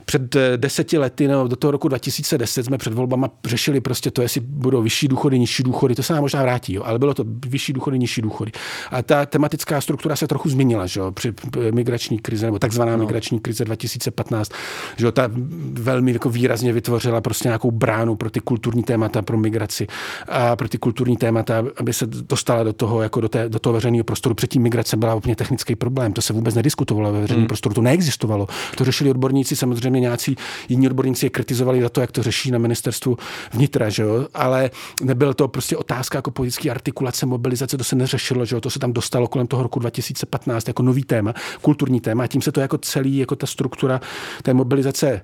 před 0.05 0.37
eh, 0.37 0.57
deseti 0.57 0.99
lety, 0.99 1.29
nebo 1.29 1.49
do 1.49 1.57
toho 1.57 1.71
roku 1.71 1.89
2010 1.89 2.65
jsme 2.65 2.79
před 2.79 2.93
volbama 2.93 3.31
řešili 3.45 3.81
prostě 3.81 4.11
to, 4.11 4.23
jestli 4.23 4.41
budou 4.41 4.83
vyšší 4.83 5.09
důchody, 5.09 5.39
nižší 5.39 5.63
důchody, 5.63 5.95
to 5.95 6.03
se 6.03 6.13
nám 6.13 6.23
možná 6.23 6.43
vrátí, 6.43 6.75
jo? 6.75 6.83
ale 6.85 6.99
bylo 6.99 7.15
to 7.15 7.25
vyšší 7.47 7.73
důchody, 7.73 7.99
nižší 7.99 8.23
důchody. 8.23 8.53
A 8.91 9.03
ta 9.03 9.27
tematická 9.27 9.81
struktura 9.81 10.17
se 10.17 10.27
trochu 10.27 10.49
změnila, 10.49 10.87
že 10.87 11.01
jo? 11.01 11.13
při 11.13 11.35
migrační 11.71 12.19
krize, 12.19 12.47
nebo 12.47 12.59
takzvaná 12.59 12.93
no. 12.93 12.99
migrační 12.99 13.41
krize 13.41 13.65
2015, 13.65 14.53
že 14.97 15.07
jo? 15.07 15.13
ta 15.13 15.31
velmi 15.73 16.13
jako 16.13 16.31
výrazně 16.31 16.73
vytvořila 16.73 17.21
prostě 17.21 17.49
nějakou 17.49 17.71
bránu 17.71 18.17
pro 18.17 18.31
ty 18.31 18.41
kulturní 18.41 18.83
témata, 18.83 19.23
pro 19.23 19.39
migraci 19.39 19.87
a 20.29 20.57
pro 20.57 20.69
ty 20.69 20.79
kulturní 20.79 21.17
témata, 21.17 21.65
aby 21.77 21.93
se 21.93 22.07
dostala 22.07 22.63
do 22.63 22.73
toho, 22.73 23.03
jako 23.03 23.21
do, 23.21 23.29
té, 23.29 23.49
do 23.49 23.59
toho 23.59 23.73
veřejného 23.73 24.05
prostoru. 24.05 24.35
Předtím 24.35 24.63
migrace 24.63 24.97
byla 24.97 25.15
úplně 25.15 25.37
technický 25.37 25.77
problém, 25.77 26.13
to 26.13 26.23
se 26.23 26.33
vůbec 26.33 26.55
nediskutovalo 26.55 27.13
ve 27.13 27.21
veřejném 27.21 27.41
hmm. 27.41 27.49
prostoru, 27.49 27.75
to 27.75 27.83
neexistovalo. 27.83 28.47
To 28.77 28.85
řešili 28.85 29.11
odborníci, 29.11 29.57
samozřejmě 29.57 30.01
nějací 30.01 30.37
jiní 30.69 30.87
odborníci 30.87 31.27
je 31.27 31.31
kritizovali 31.31 31.83
za 31.83 31.89
to, 31.89 32.01
jak 32.01 32.13
to 32.13 32.23
řeší 32.23 32.51
na 32.51 32.59
ministerstvu 32.59 33.19
vnitra, 33.53 33.89
že 33.89 34.03
jo? 34.03 34.27
ale 34.35 34.71
nebyl 35.03 35.35
to 35.35 35.49
prostě 35.49 35.77
otázka 35.77 36.19
jako 36.19 36.31
politické 36.31 36.71
artikulace, 36.71 37.27
mobilizace, 37.27 37.79
to 37.79 37.85
se 37.85 37.97
neřešilo, 37.97 38.45
že 38.45 38.57
jo? 38.57 38.61
to 38.61 38.71
se 38.71 38.79
tam 38.79 38.93
dostalo 38.93 39.29
kolem 39.29 39.47
toho 39.47 39.63
roku 39.63 39.79
2015 39.79 40.69
jako 40.69 40.83
nový 40.83 41.05
téma, 41.05 41.35
kulturní 41.63 42.01
téma 42.01 42.25
a 42.25 42.27
tím 42.27 42.43
se 42.43 42.53
to 42.53 42.61
jako 42.61 42.79
celý, 42.79 43.17
jako 43.17 43.37
ta 43.37 43.47
struktura 43.47 44.01
té 44.43 44.55
mobilizace 44.55 45.23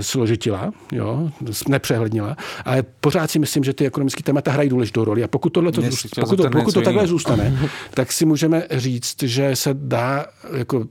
složitila, 0.00 0.72
jo? 0.92 1.30
nepřehlednila, 1.68 2.36
ale 2.64 2.82
pořád 3.00 3.30
si 3.30 3.38
myslím, 3.38 3.64
že 3.64 3.72
ty 3.72 3.84
ekonomické 4.04 4.22
témata 4.22 4.50
hrají 4.50 4.68
důležitou 4.68 5.04
roli. 5.04 5.24
A 5.24 5.28
pokud, 5.28 5.50
tohle 5.50 5.72
to, 5.72 5.82
pokud, 6.16 6.36
to, 6.36 6.50
pokud 6.50 6.74
to 6.74 6.82
takhle 6.82 7.06
zůstane, 7.06 7.58
tak 7.94 8.12
si 8.12 8.24
můžeme 8.24 8.62
říct, 8.70 9.22
že 9.22 9.56
se 9.56 9.70
dá, 9.74 10.26
jako, 10.56 10.84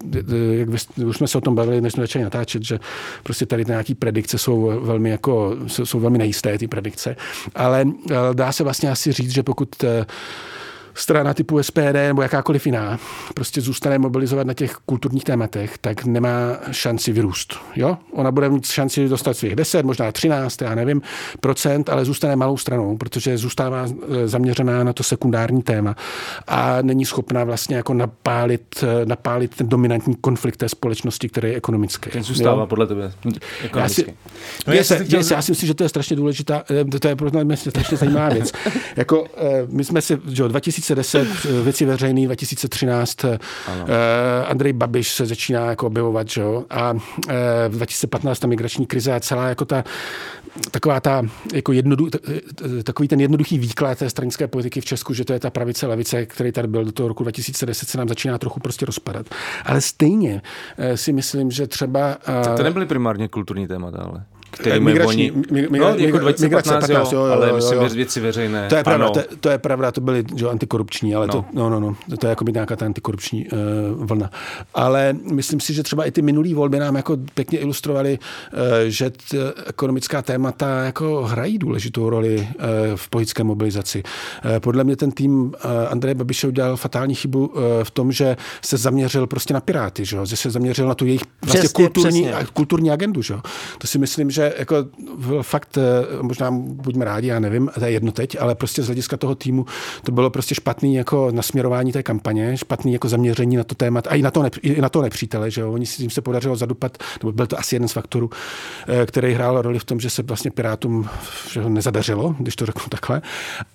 jak 0.52 0.69
už 1.06 1.17
jsme 1.17 1.28
se 1.28 1.38
o 1.38 1.41
tom 1.41 1.56
bavili, 1.56 1.82
než 1.82 1.93
jsme 1.93 2.04
začali 2.04 2.23
natáčet, 2.23 2.63
že 2.63 2.80
prostě 3.23 3.45
tady 3.45 3.65
nějaký 3.65 3.95
predikce 3.95 4.38
jsou 4.38 4.80
velmi, 4.82 5.10
jako, 5.10 5.56
jsou 5.67 5.99
velmi 5.99 6.17
nejisté, 6.17 6.58
ty 6.58 6.67
predikce, 6.67 7.15
ale 7.56 7.86
dá 8.34 8.52
se 8.52 8.63
vlastně 8.63 8.91
asi 8.91 9.12
říct, 9.12 9.34
že 9.34 9.43
pokud 9.43 9.84
eh, 9.84 10.06
strana 10.93 11.34
typu 11.34 11.63
SPD 11.63 11.93
nebo 12.08 12.21
jakákoliv 12.21 12.65
jiná 12.65 12.99
prostě 13.34 13.62
zůstane 13.62 13.97
mobilizovat 13.97 14.47
na 14.47 14.53
těch 14.53 14.73
kulturních 14.86 15.23
tématech, 15.23 15.77
tak 15.77 16.06
nemá 16.06 16.58
šanci 16.71 17.12
vyrůst. 17.12 17.56
Jo? 17.75 17.97
Ona 18.12 18.32
bude 18.32 18.49
mít 18.49 18.67
šanci 18.67 19.10
dostat 19.10 19.38
svých 19.38 19.56
10, 19.56 19.86
možná 19.86 20.12
13, 20.12 20.62
já 20.62 20.75
nevím, 20.75 21.01
procent, 21.39 21.89
ale 21.89 22.06
zůstane 22.06 22.36
malou 22.36 22.58
stranou, 22.58 22.97
protože 22.97 23.38
zůstává 23.38 23.86
e, 23.86 24.27
zaměřená 24.27 24.84
na 24.84 24.93
to 24.93 25.03
sekundární 25.03 25.62
téma 25.62 25.95
a 26.47 26.82
není 26.82 27.06
schopná 27.06 27.43
vlastně 27.43 27.75
jako 27.75 27.93
napálit, 27.93 28.84
e, 28.84 29.06
napálit 29.06 29.56
ten 29.56 29.69
dominantní 29.69 30.15
konflikt 30.15 30.58
té 30.58 30.69
společnosti, 30.69 31.29
který 31.29 31.49
je 31.49 31.56
ekonomický. 31.56 32.10
Ten 32.10 32.23
zůstává 32.23 32.62
jo? 32.62 32.67
podle 32.67 32.88
tebe 32.88 33.12
Já 33.75 33.89
si, 33.89 34.06
no, 34.67 34.73
já, 34.73 34.84
si, 34.84 34.93
já 35.34 35.41
si 35.41 35.51
myslím, 35.51 35.67
že 35.67 35.73
to 35.73 35.84
je 35.84 35.89
strašně 35.89 36.15
důležitá, 36.15 36.63
e, 36.95 36.99
to 36.99 37.08
je 37.08 37.15
pro 37.15 37.43
mě 37.43 37.58
strašně 37.58 37.97
zajímavá 37.97 38.29
věc. 38.29 38.51
jako, 38.95 39.27
my 39.67 39.84
jsme 39.84 40.01
si, 40.01 40.17
že 40.27 40.43
2000 40.43 40.83
2010 40.84 41.28
eh, 41.46 41.63
věci 41.63 41.86
veřejný, 41.86 42.26
2013 42.26 43.26
ano. 43.26 43.86
Eh, 43.88 44.46
Andrej 44.46 44.74
Babiš 44.74 45.13
se 45.13 45.26
začíná 45.26 45.69
jako 45.69 45.88
objevovat, 45.88 46.30
že 46.30 46.41
jo? 46.41 46.65
a 46.69 46.93
eh, 47.30 47.34
v 47.69 47.76
2015 47.76 48.39
ta 48.39 48.48
migrační 48.48 48.86
krize 48.86 49.13
a 49.13 49.19
celá 49.19 49.48
jako 49.48 49.65
ta 49.65 49.84
taková 50.72 51.00
ta, 51.00 51.22
jako 51.54 51.72
jednodu, 51.72 52.10
takový 52.84 53.08
ten 53.08 53.19
jednoduchý 53.19 53.60
výklad 53.60 53.98
té 53.98 54.10
stranické 54.10 54.48
politiky 54.48 54.82
v 54.82 54.86
Česku, 54.86 55.13
že 55.13 55.26
to 55.26 55.34
je 55.34 55.39
ta 55.39 55.50
pravice, 55.50 55.88
levice, 55.88 56.26
který 56.26 56.52
tady 56.52 56.67
byl 56.67 56.86
do 56.86 56.91
toho 56.91 57.10
roku 57.10 57.24
2010, 57.24 57.89
se 57.89 57.98
nám 57.98 58.08
začíná 58.08 58.38
trochu 58.38 58.60
prostě 58.60 58.86
rozpadat. 58.86 59.26
Ale 59.65 59.82
stejně 59.82 60.41
si 60.96 61.13
myslím, 61.13 61.52
že 61.52 61.67
třeba... 61.67 62.17
Tak 62.26 62.58
to 62.58 62.63
nebyly 62.63 62.86
primárně 62.86 63.28
kulturní 63.28 63.67
témata, 63.67 63.98
ale 63.98 64.24
který 64.54 64.80
migrační, 64.80 65.32
oni... 65.32 65.44
mi, 65.52 65.68
mi, 65.70 65.80
no, 65.80 65.96
jako 65.98 66.18
2015, 66.18 66.88
15, 66.88 67.12
jo, 67.12 67.20
jo, 67.20 67.26
jo, 67.26 67.34
ale 67.34 67.50
jo, 67.50 67.56
myslím, 67.56 67.82
jo. 67.82 67.89
věci 67.89 68.20
veřejné. 68.20 68.70
To 68.70 68.76
je 68.76 68.84
pravda, 68.84 69.10
to, 69.10 69.22
to, 69.39 69.50
je 69.50 69.58
pravda, 69.58 69.92
to 69.92 70.02
byly 70.02 70.24
že, 70.36 70.50
antikorupční, 70.50 71.16
ale 71.16 71.28
no. 71.28 71.34
to, 71.34 71.46
no, 71.54 71.70
no, 71.70 71.80
no, 71.80 71.96
to 72.20 72.28
je 72.28 72.30
jako 72.30 72.44
by 72.44 72.54
nějaká 72.54 72.76
ta 72.76 72.86
antikorupční 72.86 73.48
uh, 73.48 73.60
vlna. 74.06 74.30
Ale 74.74 75.16
myslím 75.32 75.60
si, 75.60 75.74
že 75.74 75.84
třeba 75.84 76.06
i 76.06 76.12
ty 76.12 76.22
minulý 76.22 76.54
volby 76.54 76.80
nám 76.80 76.96
jako 76.96 77.18
pěkně 77.34 77.60
ilustrovali, 77.60 78.20
uh, 78.54 78.60
že 78.88 79.10
t, 79.10 79.38
ekonomická 79.66 80.22
témata 80.22 80.84
jako 80.84 81.24
hrají 81.24 81.58
důležitou 81.58 82.10
roli 82.10 82.36
uh, 82.36 82.66
v 82.96 83.10
politické 83.10 83.44
mobilizaci. 83.44 84.04
Uh, 84.46 84.60
podle 84.60 84.84
mě 84.84 84.96
ten 84.96 85.12
tým 85.12 85.42
uh, 85.44 85.52
Andreje 85.89 86.16
Babiše 86.16 86.48
udělal 86.48 86.78
fatální 86.78 87.16
chybu 87.16 87.48
uh, 87.48 87.62
v 87.84 87.92
tom, 87.92 88.12
že 88.12 88.38
se 88.62 88.78
zaměřil 88.78 89.28
prostě 89.28 89.54
na 89.54 89.60
Piráty, 89.60 90.06
že, 90.06 90.18
že 90.24 90.36
se 90.36 90.50
zaměřil 90.50 90.88
na 90.88 90.96
tu 90.96 91.06
jejich 91.06 91.22
vlastně 91.42 91.60
přesně, 91.60 91.86
kulturní, 91.86 92.24
přesně. 92.24 92.48
kulturní 92.54 92.92
agendu. 92.92 93.22
Že. 93.22 93.36
To 93.78 93.88
si 93.88 94.00
myslím, 94.00 94.32
že 94.32 94.42
že 94.43 94.53
jako 94.58 94.75
fakt, 95.41 95.77
eh, 95.77 96.23
možná 96.23 96.51
buďme 96.51 97.06
rádi, 97.06 97.27
já 97.27 97.39
nevím, 97.39 97.69
to 97.79 97.86
je 97.86 97.91
jedno 97.91 98.12
teď, 98.12 98.38
ale 98.39 98.56
prostě 98.56 98.84
z 98.84 98.86
hlediska 98.86 99.17
toho 99.17 99.36
týmu 99.36 99.65
to 100.03 100.12
bylo 100.12 100.29
prostě 100.29 100.56
špatný 100.56 100.95
jako 100.95 101.32
nasměrování 101.32 101.91
té 101.91 102.03
kampaně, 102.03 102.58
špatný 102.58 102.93
jako 102.93 103.10
zaměření 103.10 103.58
na 103.58 103.63
to 103.63 103.75
téma 103.75 104.01
a 104.10 104.15
i 104.15 104.21
na 104.21 104.32
to, 104.32 104.43
i 104.62 104.82
na 104.82 104.89
to 104.89 105.01
nepřítele, 105.01 105.51
že 105.51 105.62
jo? 105.62 105.71
Oni 105.71 105.86
si 105.86 105.97
tím 105.97 106.10
se 106.10 106.21
podařilo 106.21 106.56
zadupat, 106.56 106.97
nebo 107.21 107.32
byl 107.32 107.47
to 107.47 107.60
asi 107.60 107.75
jeden 107.75 107.88
z 107.88 107.93
faktorů, 107.93 108.29
eh, 108.88 109.06
který 109.06 109.34
hrál 109.34 109.62
roli 109.62 109.79
v 109.79 109.84
tom, 109.84 109.99
že 109.99 110.10
se 110.10 110.23
vlastně 110.23 110.51
Pirátům 110.51 111.10
nezadařilo, 111.67 112.36
když 112.39 112.56
to 112.56 112.65
řeknu 112.65 112.84
takhle, 112.89 113.21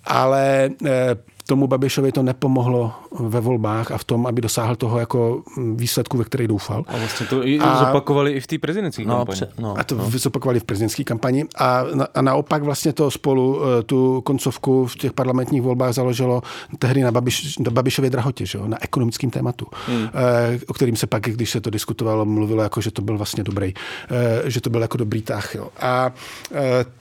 ale 0.05 0.69
eh, 0.85 1.15
tomu 1.49 1.67
Babišovi 1.67 2.11
to 2.11 2.23
nepomohlo 2.23 2.93
ve 3.19 3.39
volbách 3.39 3.91
a 3.91 3.97
v 3.97 4.03
tom, 4.03 4.27
aby 4.27 4.41
dosáhl 4.41 4.75
toho 4.75 4.99
jako 4.99 5.41
výsledku, 5.75 6.17
ve 6.17 6.23
který 6.23 6.47
doufal. 6.47 6.85
A 6.87 6.97
vlastně 6.97 7.25
to 7.25 7.47
i 7.47 7.59
a, 7.59 7.85
zopakovali 7.85 8.31
i 8.31 8.39
v 8.39 8.47
té 8.47 8.57
prezidentské 8.57 9.05
no, 9.05 9.17
kampani. 9.17 9.35
Pře, 9.35 9.49
no, 9.59 9.73
a 9.77 9.83
to 9.83 9.95
no. 9.95 10.09
zopakovali 10.09 10.59
v 10.59 10.63
prezidentské 10.63 11.03
kampani. 11.03 11.45
A, 11.57 11.83
a 12.15 12.21
naopak 12.21 12.63
vlastně 12.63 12.93
to 12.93 13.11
spolu 13.11 13.61
eh, 13.61 13.83
tu 13.83 14.21
koncovku 14.21 14.87
v 14.87 14.95
těch 14.95 15.13
parlamentních 15.13 15.61
volbách 15.61 15.93
založilo 15.93 16.41
tehdy 16.79 17.01
na, 17.01 17.11
Babiš, 17.11 17.57
na 17.57 17.71
Babišově 17.71 18.09
drahotě, 18.09 18.45
že 18.45 18.57
jo, 18.57 18.67
na 18.67 18.77
ekonomickém 18.81 19.29
tématu, 19.29 19.65
hmm. 19.87 20.07
Eh, 20.13 20.59
o 20.67 20.73
kterým 20.73 20.95
se 20.95 21.07
pak, 21.07 21.23
když 21.23 21.49
se 21.49 21.61
to 21.61 21.69
diskutovalo, 21.69 22.25
mluvilo 22.25 22.63
jako, 22.63 22.81
že 22.81 22.91
to 22.91 23.01
byl 23.01 23.17
vlastně 23.17 23.43
dobrý, 23.43 23.73
eh, 24.09 24.49
že 24.49 24.61
to 24.61 24.69
byl 24.69 24.81
jako 24.81 24.97
dobrý 24.97 25.21
tah. 25.21 25.55
Jo. 25.55 25.67
A 25.81 26.11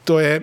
to 0.04 0.18
je, 0.18 0.40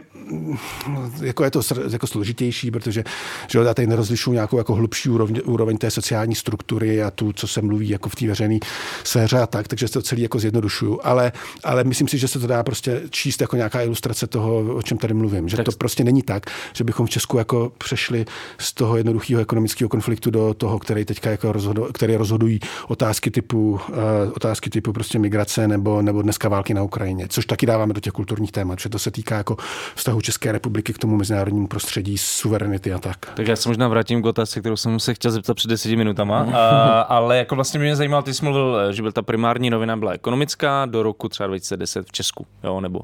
jako 1.21 1.43
je 1.43 1.51
to 1.51 1.61
jako 1.91 2.07
složitější, 2.07 2.71
protože 2.71 3.03
že 3.47 3.59
jo, 3.59 3.73
tady 3.73 3.88
nerozlišuju 3.88 4.33
nějakou 4.33 4.57
jako 4.57 4.75
hlubší 4.75 5.09
úroveň, 5.09 5.41
úroveň 5.45 5.77
té 5.77 5.91
sociální 5.91 6.35
struktury 6.35 7.03
a 7.03 7.11
tu, 7.11 7.33
co 7.33 7.47
se 7.47 7.61
mluví 7.61 7.89
jako 7.89 8.09
v 8.09 8.15
té 8.15 8.27
veřejné 8.27 8.59
sféře 9.03 9.39
a 9.39 9.47
tak, 9.47 9.67
takže 9.67 9.88
se 9.88 9.93
to 9.93 10.01
celý 10.01 10.21
jako 10.21 10.39
zjednodušuju. 10.39 10.99
Ale, 11.03 11.31
ale 11.63 11.83
myslím 11.83 12.07
si, 12.07 12.17
že 12.17 12.27
se 12.27 12.39
to 12.39 12.47
dá 12.47 12.63
prostě 12.63 13.01
číst 13.09 13.41
jako 13.41 13.55
nějaká 13.55 13.81
ilustrace 13.81 14.27
toho, 14.27 14.75
o 14.75 14.81
čem 14.81 14.97
tady 14.97 15.13
mluvím. 15.13 15.49
Že 15.49 15.57
tak. 15.57 15.65
to 15.65 15.71
prostě 15.71 16.03
není 16.03 16.21
tak, 16.21 16.45
že 16.73 16.83
bychom 16.83 17.05
v 17.05 17.09
Česku 17.09 17.38
jako 17.38 17.71
přešli 17.77 18.25
z 18.57 18.73
toho 18.73 18.97
jednoduchého 18.97 19.41
ekonomického 19.41 19.89
konfliktu 19.89 20.31
do 20.31 20.53
toho, 20.53 20.79
který 20.79 21.05
teďka 21.05 21.29
jako 21.31 21.51
rozhodu, 21.51 21.88
který 21.93 22.15
rozhodují 22.15 22.59
otázky 22.88 23.31
typu, 23.31 23.71
uh, 23.71 23.97
otázky 24.35 24.69
typu 24.69 24.93
prostě 24.93 25.19
migrace 25.19 25.67
nebo, 25.67 26.01
nebo 26.01 26.21
dneska 26.21 26.49
války 26.49 26.73
na 26.73 26.83
Ukrajině, 26.83 27.27
což 27.29 27.45
taky 27.45 27.65
dáváme 27.65 27.93
do 27.93 27.99
těch 28.01 28.13
kulturních 28.13 28.51
témat, 28.51 28.79
že 28.79 28.89
to 28.89 28.99
se 28.99 29.11
týká 29.11 29.38
jako 29.38 29.57
vztahu 29.95 30.14
České 30.21 30.51
republiky 30.51 30.93
k 30.93 30.97
tomu 30.97 31.17
mezinárodnímu 31.17 31.67
prostředí, 31.67 32.17
suverenity 32.17 32.93
a 32.93 32.99
tak. 32.99 33.17
Tak 33.36 33.47
já 33.47 33.56
se 33.56 33.69
možná 33.69 33.88
vrátím 33.88 34.21
k 34.21 34.25
otázce, 34.25 34.60
kterou 34.60 34.75
jsem 34.75 34.99
se 34.99 35.13
chtěl 35.13 35.32
zeptat 35.32 35.54
před 35.54 35.67
deseti 35.67 35.95
minutama, 35.95 36.47
a, 36.54 37.01
ale 37.01 37.38
jako 37.38 37.56
vlastně 37.56 37.80
mě 37.80 37.95
zajímalo, 37.95 38.23
ty 38.23 38.34
jsi 38.34 38.45
mluvil, 38.45 38.93
že 38.93 39.01
byl 39.01 39.12
ta 39.12 39.21
primární 39.21 39.69
novina 39.69 39.97
byla 39.97 40.12
ekonomická 40.12 40.86
do 40.86 41.04
roku 41.04 41.30
třeba 41.30 41.47
2010 41.47 42.08
v 42.08 42.12
Česku, 42.12 42.45
jo, 42.63 42.82
nebo 42.82 43.01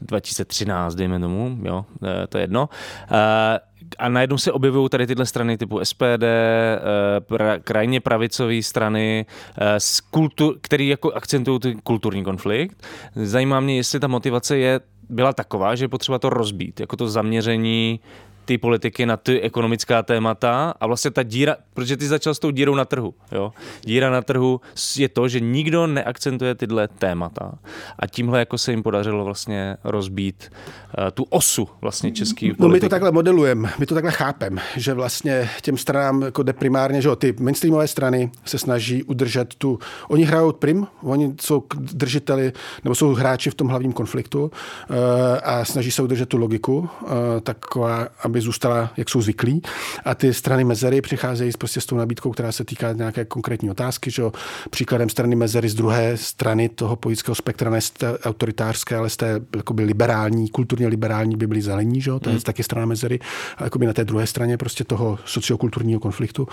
2013, 0.00 0.94
dejme 0.94 1.20
tomu, 1.20 1.58
jo, 1.62 1.84
e, 2.22 2.26
to 2.26 2.38
je 2.38 2.42
jedno. 2.42 2.68
A, 3.10 3.58
a 3.98 4.08
najednou 4.08 4.38
se 4.38 4.52
objevují 4.52 4.88
tady 4.88 5.06
tyhle 5.06 5.26
strany 5.26 5.58
typu 5.58 5.80
SPD, 5.82 6.22
e, 6.22 7.20
pra, 7.20 7.58
krajně 7.58 8.00
pravicové 8.00 8.62
strany, 8.62 9.26
e, 9.60 9.78
kultur, 10.10 10.54
který 10.60 10.88
jako 10.88 11.12
akcentují 11.12 11.60
ten 11.60 11.80
kulturní 11.80 12.24
konflikt. 12.24 12.86
Zajímá 13.14 13.60
mě, 13.60 13.76
jestli 13.76 14.00
ta 14.00 14.06
motivace 14.06 14.56
je 14.56 14.80
byla 15.08 15.32
taková, 15.32 15.74
že 15.74 15.84
je 15.84 15.88
potřeba 15.88 16.18
to 16.18 16.30
rozbít, 16.30 16.80
jako 16.80 16.96
to 16.96 17.08
zaměření 17.08 18.00
ty 18.44 18.58
politiky 18.58 19.06
na 19.06 19.16
ty 19.16 19.40
ekonomická 19.40 20.02
témata 20.02 20.74
a 20.80 20.86
vlastně 20.86 21.10
ta 21.10 21.22
díra, 21.22 21.56
protože 21.74 21.96
ty 21.96 22.06
začal 22.06 22.34
s 22.34 22.38
tou 22.38 22.50
dírou 22.50 22.74
na 22.74 22.84
trhu, 22.84 23.14
jo. 23.32 23.52
Díra 23.84 24.10
na 24.10 24.22
trhu 24.22 24.60
je 24.96 25.08
to, 25.08 25.28
že 25.28 25.40
nikdo 25.40 25.86
neakcentuje 25.86 26.54
tyhle 26.54 26.88
témata 26.88 27.52
a 27.98 28.06
tímhle 28.06 28.38
jako 28.38 28.58
se 28.58 28.70
jim 28.70 28.82
podařilo 28.82 29.24
vlastně 29.24 29.76
rozbít 29.84 30.52
uh, 30.98 31.10
tu 31.14 31.24
osu 31.30 31.68
vlastně 31.80 32.12
český 32.12 32.52
No 32.58 32.68
my 32.68 32.80
to 32.80 32.88
takhle 32.88 33.12
modelujeme, 33.12 33.72
my 33.78 33.86
to 33.86 33.94
takhle 33.94 34.12
chápem, 34.12 34.60
že 34.76 34.94
vlastně 34.94 35.50
těm 35.62 35.76
stranám 35.76 36.22
jako 36.22 36.42
jde 36.42 36.52
primárně, 36.52 37.02
že 37.02 37.16
ty 37.16 37.34
mainstreamové 37.40 37.88
strany 37.88 38.30
se 38.44 38.58
snaží 38.58 39.02
udržet 39.02 39.54
tu, 39.54 39.78
oni 40.08 40.24
hrajou 40.24 40.52
prim, 40.52 40.86
oni 41.02 41.34
jsou 41.40 41.62
držiteli, 41.78 42.52
nebo 42.84 42.94
jsou 42.94 43.14
hráči 43.14 43.50
v 43.50 43.54
tom 43.54 43.68
hlavním 43.68 43.92
konfliktu 43.92 44.42
uh, 44.42 44.96
a 45.44 45.64
snaží 45.64 45.90
se 45.90 46.02
udržet 46.02 46.28
tu 46.28 46.38
logiku, 46.38 46.78
uh, 46.78 47.08
taková, 47.42 48.08
aby 48.22 48.33
zůstala, 48.40 48.90
jak 48.96 49.10
jsou 49.10 49.22
zvyklí. 49.22 49.62
A 50.04 50.14
ty 50.14 50.34
strany 50.34 50.64
mezery 50.64 51.00
přicházejí 51.00 51.52
prostě 51.58 51.80
s 51.80 51.86
tou 51.86 51.96
nabídkou, 51.96 52.30
která 52.30 52.52
se 52.52 52.64
týká 52.64 52.92
nějaké 52.92 53.24
konkrétní 53.24 53.70
otázky. 53.70 54.10
Že? 54.10 54.22
Příkladem 54.70 55.08
strany 55.08 55.36
mezery 55.36 55.68
z 55.68 55.74
druhé 55.74 56.16
strany 56.16 56.68
toho 56.68 56.96
politického 56.96 57.34
spektra, 57.34 57.70
ne 57.70 57.80
z 57.80 57.90
té 57.90 58.18
autoritářské, 58.18 58.96
ale 58.96 59.10
z 59.10 59.16
té 59.16 59.40
jakoby 59.56 59.84
liberální, 59.84 60.48
kulturně 60.48 60.86
liberální 60.86 61.36
by 61.36 61.46
byly 61.46 61.62
zelení, 61.62 62.00
že? 62.00 62.10
to 62.20 62.28
je 62.28 62.34
hmm. 62.34 62.42
taky 62.42 62.62
strana 62.62 62.86
mezery, 62.86 63.20
a 63.56 63.64
jakoby 63.64 63.86
na 63.86 63.92
té 63.92 64.04
druhé 64.04 64.26
straně 64.26 64.56
prostě 64.56 64.84
toho 64.84 65.18
sociokulturního 65.24 66.00
konfliktu. 66.00 66.48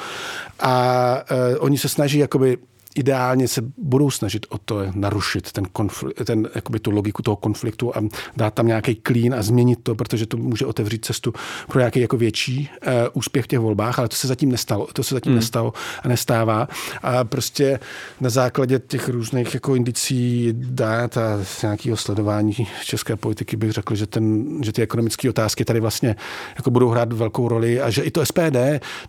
A 0.59 1.15
e, 1.29 1.57
oni 1.57 1.77
se 1.77 1.89
snaží 1.89 2.17
jakoby 2.17 2.57
ideálně 2.95 3.47
se 3.47 3.61
budou 3.77 4.11
snažit 4.11 4.45
o 4.49 4.57
to 4.57 4.75
narušit 4.93 5.51
ten, 5.51 5.63
konfl- 5.63 6.23
ten 6.25 6.49
jakoby 6.55 6.79
tu 6.79 6.91
logiku 6.91 7.21
toho 7.21 7.35
konfliktu 7.35 7.97
a 7.97 8.01
dát 8.37 8.53
tam 8.53 8.67
nějaký 8.67 8.95
klín 8.95 9.33
a 9.33 9.41
změnit 9.41 9.79
to, 9.83 9.95
protože 9.95 10.25
to 10.25 10.37
může 10.37 10.65
otevřít 10.65 11.05
cestu 11.05 11.33
pro 11.67 11.79
nějaký 11.79 11.99
jako 11.99 12.17
větší 12.17 12.69
uh, 12.87 12.91
úspěch 13.13 13.45
v 13.45 13.47
těch 13.47 13.59
volbách, 13.59 13.99
ale 13.99 14.07
to 14.07 14.15
se 14.15 14.27
zatím 14.27 14.51
nestalo. 14.51 14.87
To 14.93 15.03
se 15.03 15.15
zatím 15.15 15.31
hmm. 15.31 15.39
nestalo 15.39 15.73
a 16.03 16.07
nestává. 16.07 16.67
A 17.03 17.23
prostě 17.23 17.79
na 18.21 18.29
základě 18.29 18.79
těch 18.79 19.09
různých 19.09 19.53
jako 19.53 19.75
indicí 19.75 20.49
dát 20.53 21.17
a 21.17 21.39
nějakého 21.61 21.97
sledování 21.97 22.53
české 22.85 23.15
politiky 23.15 23.57
bych 23.57 23.71
řekl, 23.71 23.95
že, 23.95 24.07
ten, 24.07 24.45
že 24.63 24.71
ty 24.71 24.81
ekonomické 24.81 25.29
otázky 25.29 25.65
tady 25.65 25.79
vlastně 25.79 26.15
jako 26.55 26.71
budou 26.71 26.89
hrát 26.89 27.13
velkou 27.13 27.47
roli 27.47 27.81
a 27.81 27.89
že 27.89 28.01
i 28.01 28.11
to 28.11 28.25
SPD 28.25 28.57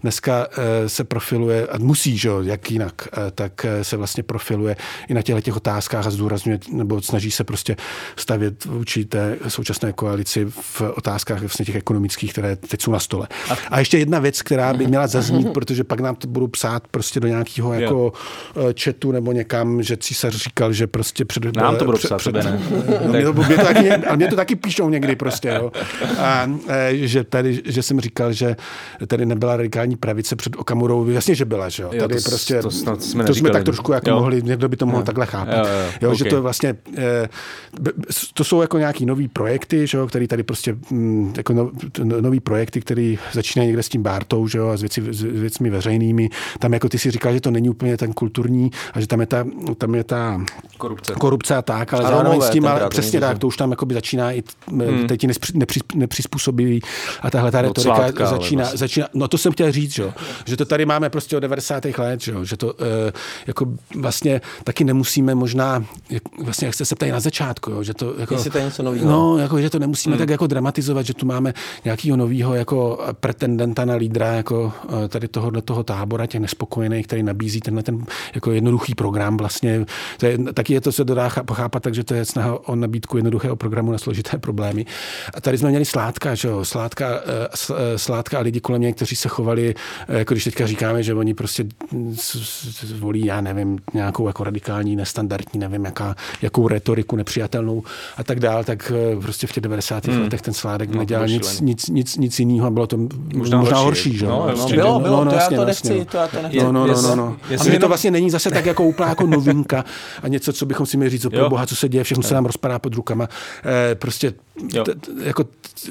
dneska 0.02 0.46
uh, 0.46 0.54
se 0.86 1.04
profiluje 1.04 1.66
a 1.66 1.78
musí, 1.78 2.18
že 2.18 2.28
jo, 2.28 2.42
jak 2.42 2.70
jinak, 2.70 3.08
uh, 3.16 3.30
tak 3.34 3.66
se 3.82 3.96
vlastně 3.96 4.22
profiluje 4.22 4.76
i 5.08 5.14
na 5.14 5.22
těchto 5.22 5.40
těch 5.40 5.56
otázkách 5.56 6.06
a 6.06 6.10
zdůrazňuje, 6.10 6.58
nebo 6.72 7.02
snaží 7.02 7.30
se 7.30 7.44
prostě 7.44 7.76
stavět 8.16 8.64
vůči 8.64 9.04
té 9.04 9.36
současné 9.48 9.92
koalici 9.92 10.46
v 10.50 10.80
otázkách 10.80 11.40
vlastně 11.40 11.64
těch 11.64 11.76
ekonomických, 11.76 12.32
které 12.32 12.56
teď 12.56 12.82
jsou 12.82 12.92
na 12.92 12.98
stole. 12.98 13.28
A 13.70 13.78
ještě 13.78 13.98
jedna 13.98 14.18
věc, 14.18 14.42
která 14.42 14.74
by 14.74 14.86
měla 14.86 15.06
zaznít, 15.06 15.52
protože 15.52 15.84
pak 15.84 16.00
nám 16.00 16.14
to 16.14 16.28
budou 16.28 16.46
psát 16.46 16.88
prostě 16.88 17.20
do 17.20 17.28
nějakého 17.28 17.72
jako 17.72 18.12
eh, 18.56 18.74
chatu 18.82 19.12
nebo 19.12 19.32
někam, 19.32 19.82
že 19.82 19.96
císař 19.96 20.34
říkal, 20.34 20.72
že 20.72 20.86
prostě 20.86 21.24
před... 21.24 21.56
Nám 21.56 21.76
to 21.76 21.84
budou 21.84 21.98
psát, 21.98 22.18
před, 22.18 22.34
ne. 22.34 22.60
No, 23.06 23.12
mě, 23.12 23.22
to, 23.22 23.32
mě, 23.32 23.56
to 23.56 23.64
taky, 23.64 23.90
ale 23.90 24.16
mě 24.16 24.28
to 24.28 24.36
taky 24.36 24.56
píšou 24.56 24.88
někdy 24.88 25.16
prostě, 25.16 25.48
jo. 25.48 25.72
A, 26.18 26.50
eh, 26.68 26.90
že 26.96 27.24
tady, 27.24 27.62
že 27.64 27.82
jsem 27.82 28.00
říkal, 28.00 28.32
že 28.32 28.56
tady 29.06 29.26
nebyla 29.26 29.56
radikální 29.56 29.96
pravice 29.96 30.36
před 30.36 30.56
Okamurou, 30.56 31.08
jasně, 31.08 31.34
že 31.34 31.44
byla, 31.44 31.68
že 31.68 31.82
jo. 31.82 31.88
Tady 31.88 32.14
jo, 32.14 32.20
to, 32.24 32.30
prostě, 32.30 32.62
to, 32.62 32.70
snad 32.70 33.02
jsme, 33.02 33.24
to 33.24 33.34
jsme 33.34 33.50
tak 33.50 33.61
trošku 33.64 33.92
jako 33.92 34.10
jo. 34.10 34.16
mohli, 34.16 34.42
někdo 34.42 34.68
by 34.68 34.76
to 34.76 34.86
mohl 34.86 34.98
jo. 34.98 35.04
takhle 35.04 35.26
chápat. 35.26 35.56
Jo, 35.56 35.64
jo, 35.64 35.90
jo, 36.00 36.08
okay. 36.08 36.18
že 36.18 36.24
to 36.24 36.34
je 36.34 36.40
vlastně, 36.40 36.76
eh, 36.96 37.28
to 38.34 38.44
jsou 38.44 38.60
jako 38.60 38.78
nějaký 38.78 39.06
nový 39.06 39.28
projekty, 39.28 39.86
že 39.86 39.98
jo, 39.98 40.06
který 40.06 40.28
tady 40.28 40.42
prostě, 40.42 40.76
mm, 40.90 41.34
jako 41.36 41.52
no, 41.52 41.70
nový 42.20 42.40
projekty, 42.40 42.80
který 42.80 43.18
začínají 43.32 43.66
někde 43.66 43.82
s 43.82 43.88
tím 43.88 44.02
Bartou, 44.02 44.48
že 44.48 44.58
jo, 44.58 44.68
a 44.68 44.76
s, 44.76 44.80
věci, 44.80 45.02
s 45.10 45.22
věcmi 45.22 45.70
veřejnými. 45.70 46.30
Tam 46.58 46.72
jako 46.72 46.88
ty 46.88 46.98
si 46.98 47.10
říkal, 47.10 47.32
že 47.32 47.40
to 47.40 47.50
není 47.50 47.70
úplně 47.70 47.96
ten 47.96 48.12
kulturní 48.12 48.70
a 48.92 49.00
že 49.00 49.06
tam 49.06 49.20
je 49.20 49.26
ta, 49.26 49.44
tam 49.78 49.94
je 49.94 50.04
ta 50.04 50.40
korupce, 50.78 51.14
korupce 51.18 51.56
a 51.56 51.62
tak, 51.62 51.94
ale 51.94 52.02
zároveň 52.02 52.40
s 52.40 52.50
tím, 52.50 52.66
ale 52.66 52.88
přesně 52.88 53.20
tak, 53.20 53.38
to 53.38 53.46
už 53.46 53.56
tam 53.56 53.70
jako 53.70 53.86
by 53.86 53.94
začíná 53.94 54.32
i 54.32 54.42
hmm. 54.68 55.06
teď 55.06 55.20
ti 55.20 55.28
nepřizpůsobivý 55.94 56.80
a 57.22 57.30
tahle 57.30 57.50
ta 57.50 57.62
retorika 57.62 57.96
sladká, 57.96 58.26
začíná, 58.26 58.62
vlastně. 58.62 58.78
začíná, 58.78 59.06
no 59.14 59.28
to 59.28 59.38
jsem 59.38 59.52
chtěl 59.52 59.72
říct, 59.72 59.94
že, 59.94 60.02
jo, 60.02 60.12
že 60.44 60.56
to 60.56 60.64
tady 60.64 60.86
máme 60.86 61.10
prostě 61.10 61.36
od 61.36 61.40
90. 61.40 61.84
let, 61.98 62.20
že, 62.20 62.32
jo, 62.32 62.44
že 62.44 62.56
to 62.56 62.74
e, 63.48 63.51
jako 63.52 63.66
vlastně 63.94 64.40
taky 64.64 64.84
nemusíme 64.84 65.34
možná, 65.34 65.84
jak, 66.10 66.22
vlastně 66.44 66.66
jak 66.66 66.74
jste 66.74 66.84
se 66.84 66.94
ptali 66.94 67.12
na 67.12 67.20
začátku, 67.20 67.70
jo, 67.70 67.82
že 67.82 67.94
to 67.94 68.14
jako, 68.18 68.34
Jestli 68.34 68.50
to 68.50 68.58
je 68.58 68.64
něco 68.64 68.82
nového. 68.82 69.10
No, 69.10 69.38
jako, 69.38 69.60
že 69.60 69.70
to 69.70 69.78
nemusíme 69.78 70.14
hmm. 70.14 70.18
tak 70.18 70.30
jako 70.30 70.46
dramatizovat, 70.46 71.06
že 71.06 71.14
tu 71.14 71.26
máme 71.26 71.54
nějakého 71.84 72.16
nového 72.16 72.54
jako 72.54 72.98
pretendenta 73.20 73.84
na 73.84 73.94
lídra 73.94 74.32
jako 74.32 74.72
eh, 75.04 75.08
tady 75.08 75.28
toho, 75.28 75.50
do 75.50 75.62
toho 75.62 75.82
tábora 75.82 76.26
těch 76.26 76.40
nespokojených, 76.40 77.06
který 77.06 77.22
nabízí 77.22 77.60
tenhle 77.60 77.82
ten 77.82 78.04
jako 78.34 78.52
jednoduchý 78.52 78.94
program 78.94 79.36
vlastně. 79.36 79.86
To 80.18 80.26
je, 80.26 80.38
taky 80.38 80.74
je 80.74 80.80
to 80.80 80.92
se 80.92 81.04
dodá 81.04 81.30
pochápat, 81.44 81.82
takže 81.82 82.04
to 82.04 82.14
je 82.14 82.24
snaha 82.24 82.68
o 82.68 82.76
nabídku 82.76 83.16
jednoduchého 83.16 83.56
programu 83.56 83.92
na 83.92 83.98
složité 83.98 84.38
problémy. 84.38 84.86
A 85.34 85.40
tady 85.40 85.58
jsme 85.58 85.68
měli 85.68 85.84
sládka, 85.84 86.34
že 86.34 86.48
jo, 86.48 86.64
sládka, 86.64 87.06
eh, 87.08 87.98
sládka 87.98 88.38
a 88.38 88.42
lidi 88.42 88.60
kolem 88.60 88.80
mě, 88.80 88.92
kteří 88.92 89.16
se 89.16 89.28
chovali, 89.28 89.74
eh, 90.08 90.18
jako 90.18 90.34
když 90.34 90.44
teďka 90.44 90.66
říkáme, 90.66 91.02
že 91.02 91.14
oni 91.14 91.34
prostě 91.34 91.64
volí, 92.98 93.24
já 93.24 93.40
nevím, 93.42 93.78
nějakou 93.94 94.26
jako 94.26 94.44
radikální, 94.44 94.96
nestandardní, 94.96 95.60
nevím, 95.60 95.84
jaká, 95.84 96.14
jakou 96.42 96.68
retoriku 96.68 97.16
nepřijatelnou 97.16 97.82
a 98.16 98.24
tak 98.24 98.40
dál, 98.40 98.64
tak 98.64 98.92
prostě 99.22 99.46
v 99.46 99.52
těch 99.52 99.62
90. 99.62 100.06
Hmm. 100.06 100.22
letech 100.22 100.42
ten 100.42 100.54
sládek 100.54 100.90
no, 100.90 100.98
nedělal 100.98 101.28
nic, 101.28 101.60
nic, 101.60 101.88
nic, 101.88 102.16
nic 102.16 102.38
jiného 102.38 102.66
a 102.66 102.70
bylo 102.70 102.86
to 102.86 102.96
možná, 103.34 103.60
možná 103.60 103.78
horší, 103.78 104.10
horší 104.10 104.18
že? 104.18 104.26
No, 104.26 104.46
no, 104.56 104.68
bylo, 104.68 105.00
bylo, 105.00 105.16
no, 105.16 105.24
no, 105.24 105.30
to 105.30 105.36
jasně, 105.36 105.56
já 105.56 105.60
to 105.60 105.66
nechci, 105.66 105.88
jasně, 105.88 106.04
to 106.04 106.16
já 106.16 106.28
to 106.28 106.42
nechci. 106.42 106.58
No, 106.58 106.72
no, 106.72 106.86
no, 106.86 107.02
no, 107.02 107.16
no. 107.16 107.36
A 107.60 107.64
že 107.64 107.78
to 107.78 107.88
vlastně 107.88 108.10
není 108.10 108.30
zase 108.30 108.50
tak 108.50 108.66
jako 108.66 108.84
úplná 108.84 109.08
jako 109.08 109.26
novinka 109.26 109.84
a 110.22 110.28
něco, 110.28 110.52
co 110.52 110.66
bychom 110.66 110.86
si 110.86 110.96
měli 110.96 111.10
říct, 111.10 111.26
pro 111.30 111.50
boha, 111.50 111.66
co 111.66 111.76
se 111.76 111.88
děje, 111.88 112.04
všechno 112.04 112.22
se 112.22 112.34
nám 112.34 112.46
rozpadá 112.46 112.78
pod 112.78 112.94
rukama. 112.94 113.28
Eh, 113.64 113.94
prostě 113.94 114.34
t, 114.84 114.94
jako 115.24 115.44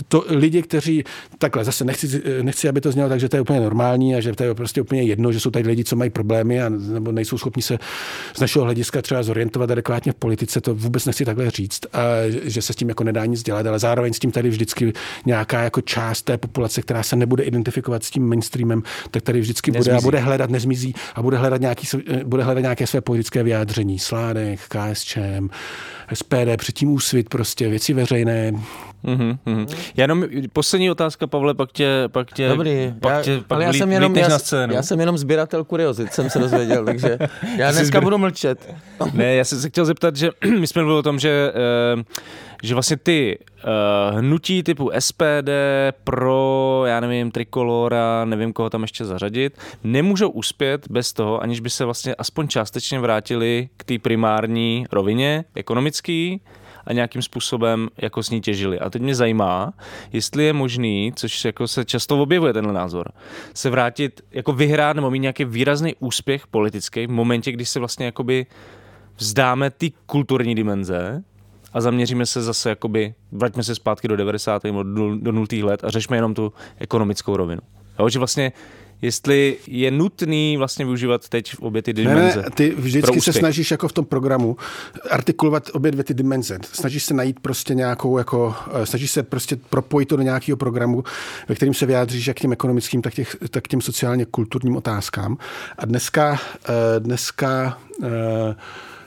to 0.08 0.26
lidi, 0.28 0.62
kteří 0.62 1.04
takhle, 1.38 1.64
zase 1.64 1.86
nechci, 1.86 2.22
nechci, 2.42 2.70
aby 2.70 2.82
to 2.82 2.92
znělo 2.92 3.10
tak, 3.10 3.20
že 3.20 3.30
to 3.30 3.38
je 3.38 3.42
úplně 3.42 3.60
normální 3.60 4.16
a 4.16 4.20
že 4.20 4.34
to 4.34 4.44
je 4.44 4.56
prostě 4.56 4.82
úplně 4.82 5.04
jedno, 5.04 5.32
že 5.32 5.40
jsou 5.40 5.52
tady 5.52 5.68
lidi, 5.68 5.84
co 5.84 5.96
mají 5.96 6.10
problémy 6.10 6.62
a 6.62 6.70
nebo 6.70 7.12
nejsou 7.12 7.38
schopni 7.38 7.62
se 7.62 7.78
z 8.36 8.40
našeho 8.40 8.66
hlediska 8.66 9.02
třeba 9.02 9.24
zorientovat 9.24 9.72
adekvátně 9.72 10.12
v 10.12 10.16
politice, 10.16 10.62
to 10.62 10.76
vůbec 10.76 11.06
nechci 11.06 11.26
takhle 11.26 11.52
říct, 11.52 11.80
a 11.94 12.02
že 12.44 12.62
se 12.62 12.74
s 12.74 12.76
tím 12.76 12.90
jako 12.90 13.04
nedá 13.04 13.26
nic 13.26 13.44
dělat, 13.44 13.66
ale 13.66 13.80
zároveň 13.80 14.14
s 14.14 14.20
tím 14.20 14.32
tady 14.32 14.50
vždycky 14.50 14.94
nějaká 15.26 15.64
jako 15.64 15.82
část 15.82 16.22
té 16.22 16.38
populace, 16.38 16.82
která 16.82 17.04
se 17.04 17.16
nebude 17.16 17.44
identifikovat 17.44 18.04
s 18.04 18.12
tím 18.12 18.30
mainstreamem, 18.30 18.84
tak 19.12 19.24
tady 19.24 19.40
vždycky 19.40 19.72
nezmizí. 19.72 19.90
bude 19.90 19.98
a 19.98 20.02
bude 20.02 20.20
hledat, 20.20 20.50
nezmizí 20.50 20.94
a 21.16 21.22
bude 21.22 21.38
hledat, 21.38 21.62
nějaký, 21.62 21.88
bude 22.24 22.44
hledat 22.44 22.62
nějaké 22.62 22.88
své 22.88 23.02
politické 23.02 23.44
vyjádření. 23.44 24.00
Sládek, 24.00 24.60
KSČM, 24.70 25.50
SPD, 26.14 26.58
předtím 26.58 26.92
úsvit, 26.92 27.30
prostě 27.30 27.70
věci 27.70 27.94
veřejné. 27.94 28.52
Mm-hmm, 29.06 29.38
mm-hmm. 29.46 29.78
Já 29.98 30.04
jenom 30.04 30.26
poslední 30.54 30.92
otázka, 30.92 31.28
Pavle, 31.28 31.54
pak 31.54 31.72
tě, 31.72 32.04
pak 32.08 32.34
tě, 32.34 32.50
Dobrý, 32.50 32.94
pak 33.00 33.14
já, 33.14 33.22
tě, 33.22 33.42
pak 33.48 33.56
ale 33.56 33.64
já 33.64 33.74
jsem, 33.74 33.92
jenom, 33.92 34.16
já, 34.16 34.30
já 34.72 34.84
jsem 34.84 35.00
jenom 35.00 35.18
sběratel 35.18 35.64
kuriozit, 35.64 36.14
jsem 36.14 36.30
se 36.30 36.40
dozvěděl, 36.40 36.86
takže 36.86 37.18
já 37.58 37.72
dneska 37.72 38.02
budu 38.02 38.18
mlčet. 38.18 38.74
ne, 39.14 39.36
já 39.36 39.44
jsem 39.44 39.60
se 39.60 39.70
chtěl 39.70 39.86
zeptat, 39.86 40.16
že 40.16 40.30
my 40.60 40.68
jsme 40.68 40.82
mluvili 40.82 41.00
o 41.00 41.04
tom, 41.04 41.20
že 41.20 41.54
uh, 41.96 42.02
že 42.62 42.74
vlastně 42.74 42.98
ty 42.98 43.40
uh, 43.40 44.20
hnutí 44.20 44.64
typu 44.64 44.92
SPD, 45.00 45.50
pro, 46.04 46.84
já 46.86 47.00
nevím, 47.00 47.32
Trikolora, 47.32 48.26
nevím, 48.26 48.54
koho 48.54 48.70
tam 48.70 48.82
ještě 48.82 49.06
zařadit, 49.06 49.58
nemůžou 49.84 50.30
uspět 50.30 50.88
bez 50.90 51.14
toho, 51.14 51.42
aniž 51.42 51.60
by 51.60 51.70
se 51.70 51.86
vlastně 51.86 52.16
aspoň 52.16 52.48
částečně 52.48 53.00
vrátili 53.00 53.70
k 53.78 53.84
té 53.84 54.00
primární 54.00 54.86
rovině 54.92 55.46
ekonomický, 55.56 56.42
a 56.86 56.94
nějakým 56.94 57.22
způsobem 57.22 57.90
jako 57.98 58.24
s 58.24 58.30
ní 58.30 58.42
těžili. 58.42 58.80
A 58.80 58.90
teď 58.90 59.02
mě 59.02 59.16
zajímá, 59.16 59.74
jestli 60.14 60.44
je 60.44 60.54
možný, 60.54 61.14
což 61.16 61.46
jako 61.46 61.68
se 61.68 61.86
často 61.86 62.20
objevuje 62.20 62.54
tenhle 62.54 62.74
názor, 62.74 63.12
se 63.54 63.70
vrátit, 63.70 64.22
jako 64.32 64.54
vyhrát 64.54 64.96
nebo 64.96 65.12
mít 65.12 65.20
nějaký 65.20 65.46
výrazný 65.46 65.96
úspěch 66.00 66.48
politický 66.48 67.08
v 67.08 67.12
momentě, 67.12 67.52
když 67.52 67.70
se 67.70 67.80
vlastně 67.80 68.06
jakoby 68.06 68.46
vzdáme 69.18 69.70
ty 69.70 69.92
kulturní 70.06 70.56
dimenze 70.56 71.24
a 71.74 71.82
zaměříme 71.82 72.26
se 72.26 72.42
zase, 72.42 72.70
jakoby, 72.70 73.14
vraťme 73.32 73.64
se 73.64 73.76
zpátky 73.76 74.08
do 74.08 74.16
90. 74.16 74.64
nebo 74.64 74.84
do, 74.84 75.16
do 75.16 75.32
0. 75.32 75.48
let 75.64 75.84
a 75.84 75.90
řešme 75.90 76.18
jenom 76.18 76.34
tu 76.34 76.54
ekonomickou 76.80 77.38
rovinu. 77.38 77.62
Jo, 78.00 78.10
že 78.10 78.20
vlastně 78.20 78.52
jestli 79.02 79.58
je 79.68 79.92
nutný 79.92 80.58
vlastně 80.58 80.86
využívat 80.86 81.30
teď 81.30 81.56
obě 81.60 81.82
ty 81.82 81.94
dimenze. 81.94 82.38
Ne, 82.38 82.44
ne, 82.44 82.50
ty 82.54 82.70
vždycky 82.78 83.22
se 83.22 83.34
snažíš 83.34 83.72
jako 83.72 83.88
v 83.88 83.94
tom 83.94 84.06
programu 84.06 84.58
artikulovat 85.10 85.70
obě 85.74 85.92
dvě 85.92 86.04
ty 86.04 86.14
dimenze. 86.14 86.60
Snažíš 86.72 87.04
se 87.04 87.14
najít 87.14 87.40
prostě 87.40 87.76
nějakou, 87.76 88.18
jako, 88.18 88.56
eh, 88.74 88.86
snažíš 88.86 89.12
se 89.12 89.24
prostě 89.24 89.56
propojit 89.56 90.10
to 90.10 90.16
do 90.16 90.24
nějakého 90.24 90.58
programu, 90.58 91.04
ve 91.48 91.56
kterým 91.56 91.74
se 91.74 91.86
vyjádříš 91.86 92.28
jak 92.28 92.40
těm 92.40 92.52
ekonomickým, 92.52 93.02
tak, 93.02 93.14
těch, 93.14 93.36
tak 93.50 93.68
těm 93.68 93.82
sociálně 93.82 94.26
kulturním 94.26 94.76
otázkám. 94.76 95.38
A 95.78 95.86
dneska, 95.86 96.40
eh, 96.66 97.00
dneska 97.00 97.78
eh, 98.04 98.56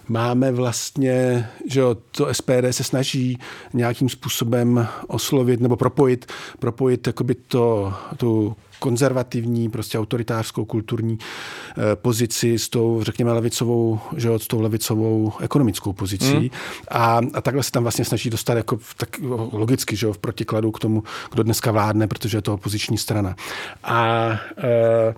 máme 0.09 0.53
vlastně, 0.53 1.49
že 1.71 1.81
jo, 1.81 1.97
to 2.11 2.35
SPD 2.35 2.65
se 2.71 2.85
snaží 2.85 3.39
nějakým 3.73 4.09
způsobem 4.09 4.87
oslovit 5.07 5.61
nebo 5.61 5.77
propojit, 5.77 6.33
propojit 6.59 7.07
jakoby 7.07 7.35
to, 7.35 7.95
tu 8.17 8.57
konzervativní, 8.79 9.69
prostě 9.69 9.99
autoritářskou 9.99 10.65
kulturní 10.65 11.19
eh, 11.19 11.97
pozici 11.97 12.59
s 12.59 12.69
tou, 12.69 13.03
řekněme, 13.03 13.33
levicovou, 13.33 14.01
že 14.17 14.29
jo, 14.29 14.39
s 14.39 14.47
tou 14.47 14.61
levicovou 14.61 15.33
ekonomickou 15.41 15.93
pozicí. 15.93 16.35
Mm. 16.35 16.49
A, 16.89 17.21
a 17.35 17.41
takhle 17.41 17.63
se 17.63 17.71
tam 17.71 17.83
vlastně 17.83 18.05
snaží 18.05 18.31
dostat 18.31 18.55
jako 18.55 18.79
tak 18.97 19.09
logicky, 19.53 19.97
že 19.97 20.07
jo, 20.07 20.13
v 20.13 20.19
protikladu 20.19 20.71
k 20.71 20.79
tomu, 20.79 21.03
kdo 21.33 21.43
dneska 21.43 21.73
vládne, 21.73 22.07
protože 22.07 22.39
je 22.39 22.43
to 22.43 22.55
opoziční 22.55 22.99
strana. 22.99 23.37
A 23.85 24.29
e, 24.59 25.15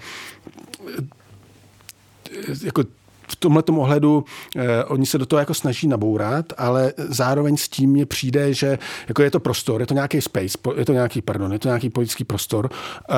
jako 2.65 2.85
v 3.29 3.37
tomhle 3.37 3.63
ohledu 3.71 4.25
eh, 4.57 4.85
oni 4.85 5.07
se 5.07 5.19
do 5.19 5.27
toho 5.27 5.41
jako 5.41 5.55
snaží 5.55 5.89
nabourat, 5.89 6.53
ale 6.59 6.93
zároveň 6.97 7.57
s 7.57 7.69
tím 7.69 7.91
mně 7.91 8.07
přijde, 8.07 8.55
že 8.55 8.79
jako 9.09 9.23
je 9.23 9.31
to 9.31 9.41
prostor, 9.41 9.81
je 9.81 9.87
to 9.87 9.95
nějaký 9.95 10.21
space, 10.21 10.59
je 10.77 10.85
to 10.85 10.93
nějaký, 10.93 11.23
pardon, 11.23 11.53
je 11.53 11.59
to 11.59 11.69
nějaký 11.69 11.91
politický 11.91 12.25
prostor, 12.25 12.71
eh, 13.11 13.15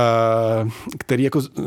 který 0.98 1.22
jako, 1.22 1.42
eh, 1.58 1.62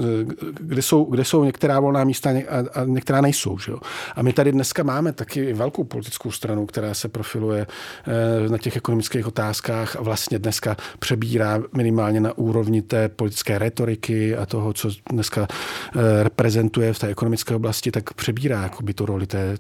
kde 0.60 0.82
jsou, 0.82 1.04
kde 1.04 1.26
jsou 1.26 1.44
některá 1.44 1.80
volná 1.80 2.04
místa 2.04 2.30
a, 2.30 2.80
a 2.82 2.86
některá 2.86 3.22
nejsou. 3.22 3.60
Že 3.60 3.72
jo? 3.72 3.78
A 4.16 4.22
my 4.22 4.34
tady 4.34 4.52
dneska 4.52 4.84
máme 4.84 5.14
taky 5.14 5.54
velkou 5.54 5.84
politickou 5.84 6.32
stranu, 6.32 6.66
která 6.66 6.94
se 6.94 7.08
profiluje 7.10 7.68
eh, 7.68 8.50
na 8.50 8.58
těch 8.58 8.78
ekonomických 8.78 9.28
otázkách 9.28 9.96
a 9.96 10.02
vlastně 10.02 10.40
dneska 10.40 10.78
přebírá 11.00 11.60
minimálně 11.76 12.20
na 12.20 12.38
úrovni 12.38 12.82
té 12.82 13.10
politické 13.10 13.60
retoriky 13.60 14.36
a 14.36 14.46
toho, 14.46 14.74
co 14.74 14.90
dneska 15.12 15.48
eh, 15.50 16.24
reprezentuje 16.24 16.94
v 16.94 17.00
té 17.00 17.08
ekonomické 17.08 17.56
oblasti, 17.56 17.92
tak 17.92 18.14
přebírá 18.14 18.31
přebírá 18.34 18.64
jakoby 18.64 18.94
tu 18.94 19.06
roli 19.06 19.28
té 19.28 19.58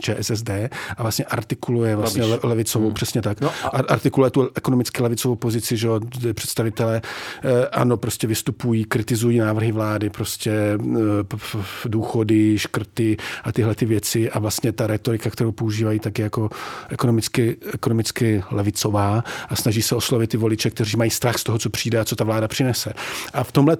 ČSSD 0.00 0.50
a 0.96 1.02
vlastně 1.02 1.24
artikuluje 1.24 1.96
vlastně 1.96 2.24
le, 2.24 2.38
levicovou, 2.42 2.86
hmm. 2.86 2.94
přesně 2.94 3.22
tak, 3.22 3.40
no 3.40 3.50
a... 3.64 3.68
artikuluje 3.68 4.30
tu 4.30 4.50
ekonomicky 4.54 5.02
levicovou 5.02 5.36
pozici, 5.36 5.76
že 5.76 5.88
představitelé 6.34 7.02
eh, 7.44 7.66
ano, 7.66 7.96
prostě 7.96 8.26
vystupují, 8.26 8.84
kritizují 8.84 9.38
návrhy 9.38 9.72
vlády, 9.72 10.10
prostě 10.10 10.50
eh, 10.50 11.88
důchody, 11.88 12.58
škrty 12.58 13.16
a 13.44 13.52
tyhle 13.52 13.74
ty 13.74 13.86
věci 13.86 14.30
a 14.30 14.38
vlastně 14.38 14.72
ta 14.72 14.86
retorika, 14.86 15.30
kterou 15.30 15.52
používají, 15.52 16.00
tak 16.00 16.18
je 16.18 16.22
jako 16.22 16.50
ekonomicky, 16.88 17.56
ekonomicky 17.74 18.42
levicová 18.50 19.24
a 19.48 19.56
snaží 19.56 19.82
se 19.82 19.94
oslovit 19.94 20.30
ty 20.30 20.36
voliče, 20.36 20.70
kteří 20.70 20.96
mají 20.96 21.10
strach 21.10 21.38
z 21.38 21.44
toho, 21.44 21.58
co 21.58 21.70
přijde 21.70 21.98
a 21.98 22.04
co 22.04 22.16
ta 22.16 22.24
vláda 22.24 22.48
přinese. 22.48 22.92
A 23.32 23.44
v 23.44 23.52
tomhle 23.52 23.76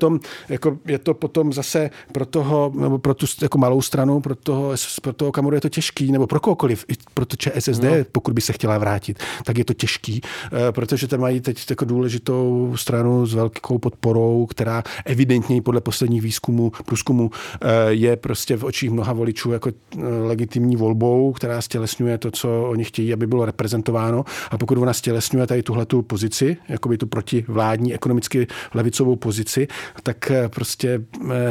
jako 0.49 0.79
je 0.87 0.99
to 0.99 1.15
potom 1.15 1.53
zase 1.53 1.91
pro 2.13 2.27
toho, 2.27 2.73
nebo 2.75 2.99
pro 2.99 3.15
tu 3.15 3.27
jako 3.43 3.59
malou 3.59 3.83
stranu, 3.83 4.21
pro 4.27 4.35
toho, 4.35 4.75
pro 5.03 5.13
toho 5.13 5.33
Kamuru 5.33 5.55
je 5.55 5.61
to 5.61 5.69
těžký, 5.69 6.13
nebo 6.13 6.27
pro 6.27 6.41
kohokoliv, 6.41 6.85
i 6.89 6.95
pro 7.15 7.27
to 7.27 7.37
ČSSD, 7.37 7.83
no. 7.83 7.91
pokud 8.13 8.35
by 8.35 8.41
se 8.41 8.53
chtěla 8.53 8.79
vrátit, 8.79 9.19
tak 9.45 9.59
je 9.59 9.65
to 9.65 9.75
těžký, 9.75 10.21
eh, 10.23 10.73
protože 10.73 11.07
tam 11.09 11.21
mají 11.21 11.41
teď 11.41 11.71
jako 11.71 11.85
důležitou 11.85 12.73
stranu 12.77 13.27
s 13.27 13.35
velkou 13.35 13.79
podporou, 13.79 14.47
která 14.47 14.83
evidentně 15.05 15.63
podle 15.63 15.81
posledních 15.81 16.23
výzkumů, 16.23 16.73
průzkumu 16.87 17.31
eh, 17.31 17.69
je 17.89 18.17
prostě 18.17 18.57
v 18.57 18.65
očích 18.65 18.91
mnoha 18.91 19.13
voličů 19.13 19.53
jako 19.53 19.71
eh, 19.71 20.01
legitimní 20.27 20.77
volbou, 20.77 21.33
která 21.33 21.63
stělesňuje 21.63 22.19
to, 22.19 22.31
co 22.31 22.67
oni 22.69 22.85
chtějí, 22.85 23.13
aby 23.13 23.27
bylo 23.27 23.45
reprezentováno. 23.45 24.25
A 24.51 24.59
pokud 24.59 24.79
ona 24.79 24.93
stělesňuje 24.93 25.47
tady 25.47 25.63
tuhle 25.63 25.87
tu 25.87 26.03
pozici, 26.03 26.57
jako 26.69 26.89
by 26.89 26.99
tu 26.99 27.07
protivládní 27.07 27.95
ekonomicky 27.95 28.47
levicovou 28.75 29.17
pozici, 29.17 29.69
tak 30.03 30.33
prostě 30.51 31.01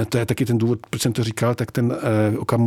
to 0.10 0.18
je 0.18 0.26
taky 0.26 0.46
ten 0.46 0.58
důvod, 0.58 0.80
proč 0.90 1.02
jsem 1.02 1.14
to 1.14 1.24
říkal, 1.24 1.56
tak 1.56 1.72
ten 1.72 1.98
Okamura 2.38 2.65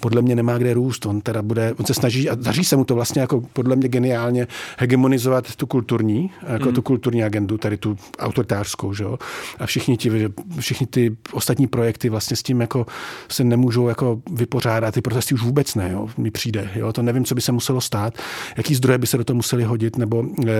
podle 0.00 0.22
mě 0.22 0.36
nemá 0.36 0.58
kde 0.58 0.74
růst. 0.74 1.06
On 1.06 1.20
teda 1.20 1.42
bude, 1.42 1.74
on 1.78 1.86
se 1.86 1.94
snaží 1.94 2.30
a 2.30 2.34
daří 2.34 2.64
se 2.64 2.76
mu 2.76 2.84
to 2.84 2.94
vlastně 2.94 3.20
jako 3.20 3.40
podle 3.52 3.76
mě 3.76 3.88
geniálně 3.88 4.46
hegemonizovat 4.78 5.56
tu 5.56 5.66
kulturní, 5.66 6.30
jako 6.48 6.68
mm. 6.68 6.74
tu 6.74 6.82
kulturní 6.82 7.24
agendu, 7.24 7.58
tady 7.58 7.76
tu 7.76 7.96
autoritářskou, 8.18 8.94
že 8.94 9.04
jo? 9.04 9.18
A 9.58 9.66
všichni 9.66 9.96
ti, 9.96 10.10
všichni 10.58 10.86
ty 10.86 11.16
ostatní 11.32 11.66
projekty 11.66 12.08
vlastně 12.08 12.36
s 12.36 12.42
tím 12.42 12.60
jako 12.60 12.86
se 13.28 13.44
nemůžou 13.44 13.88
jako 13.88 14.22
vypořádat. 14.32 14.94
Ty 14.94 15.00
protesty 15.00 15.34
už 15.34 15.42
vůbec 15.42 15.74
ne, 15.74 15.90
jo? 15.92 16.08
Mi 16.16 16.30
přijde, 16.30 16.70
jo? 16.74 16.92
To 16.92 17.02
nevím, 17.02 17.24
co 17.24 17.34
by 17.34 17.40
se 17.40 17.52
muselo 17.52 17.80
stát, 17.80 18.14
jaký 18.56 18.74
zdroje 18.74 18.98
by 18.98 19.06
se 19.06 19.18
do 19.18 19.24
toho 19.24 19.34
museli 19.34 19.64
hodit, 19.64 19.96
nebo 19.96 20.24
e, 20.46 20.52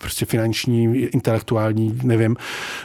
prostě 0.00 0.26
finanční, 0.26 0.96
intelektuální, 0.96 2.00
nevím. 2.02 2.36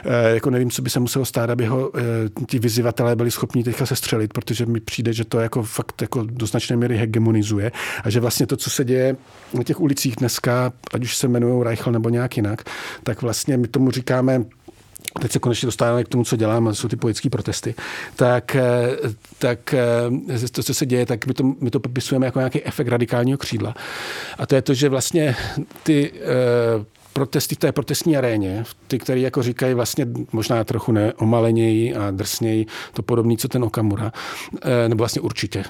E, 0.04 0.34
jako 0.34 0.50
nevím, 0.50 0.70
co 0.70 0.82
by 0.82 0.90
se 0.90 1.00
muselo 1.00 1.24
stát, 1.24 1.50
aby 1.50 1.66
ho 1.66 1.90
e, 1.98 2.00
ti 2.46 2.58
vyzývatelé 2.58 3.16
byli 3.16 3.30
schopni 3.30 3.64
teďka 3.64 3.86
se 3.86 3.96
střelit, 3.96 4.32
protože 4.32 4.66
mi 4.66 4.80
přijde, 4.80 5.12
že 5.12 5.24
to 5.24 5.37
jako 5.42 5.62
fakt 5.62 6.02
jako 6.02 6.22
do 6.22 6.46
značné 6.46 6.76
míry 6.76 6.96
hegemonizuje 6.96 7.72
a 8.04 8.10
že 8.10 8.20
vlastně 8.20 8.46
to, 8.46 8.56
co 8.56 8.70
se 8.70 8.84
děje 8.84 9.16
na 9.54 9.62
těch 9.62 9.80
ulicích 9.80 10.16
dneska, 10.16 10.72
ať 10.94 11.02
už 11.02 11.16
se 11.16 11.26
jmenují 11.26 11.64
Reichl 11.64 11.92
nebo 11.92 12.08
nějak 12.08 12.36
jinak, 12.36 12.62
tak 13.02 13.22
vlastně 13.22 13.56
my 13.56 13.68
tomu 13.68 13.90
říkáme 13.90 14.44
teď 15.20 15.32
se 15.32 15.38
konečně 15.38 15.66
dostáváme 15.66 16.04
k 16.04 16.08
tomu, 16.08 16.24
co 16.24 16.36
dělám, 16.36 16.74
jsou 16.74 16.88
ty 16.88 16.96
politické 16.96 17.30
protesty, 17.30 17.74
tak, 18.16 18.56
eh, 18.56 18.90
tak 19.38 19.74
eh, 19.74 20.48
to, 20.52 20.62
co 20.62 20.74
se 20.74 20.86
děje, 20.86 21.06
tak 21.06 21.26
my 21.26 21.34
to, 21.34 21.44
my 21.60 21.70
to 21.70 21.80
popisujeme 21.80 22.26
jako 22.26 22.38
nějaký 22.38 22.64
efekt 22.64 22.88
radikálního 22.88 23.38
křídla. 23.38 23.74
A 24.38 24.46
to 24.46 24.54
je 24.54 24.62
to, 24.62 24.74
že 24.74 24.88
vlastně 24.88 25.36
ty 25.82 26.12
eh, 26.14 26.84
protesty 27.18 27.54
v 27.54 27.58
té 27.58 27.72
protestní 27.72 28.16
aréně, 28.16 28.64
ty, 28.86 28.98
které 28.98 29.20
jako 29.20 29.42
říkají 29.42 29.74
vlastně 29.74 30.06
možná 30.32 30.64
trochu 30.64 30.92
neomaleněji 30.92 31.94
a 31.94 32.10
drsněji, 32.10 32.66
to 32.92 33.02
podobný, 33.02 33.36
co 33.36 33.48
ten 33.48 33.64
Okamura, 33.64 34.12
nebo 34.88 34.98
vlastně 34.98 35.22
určitě 35.22 35.64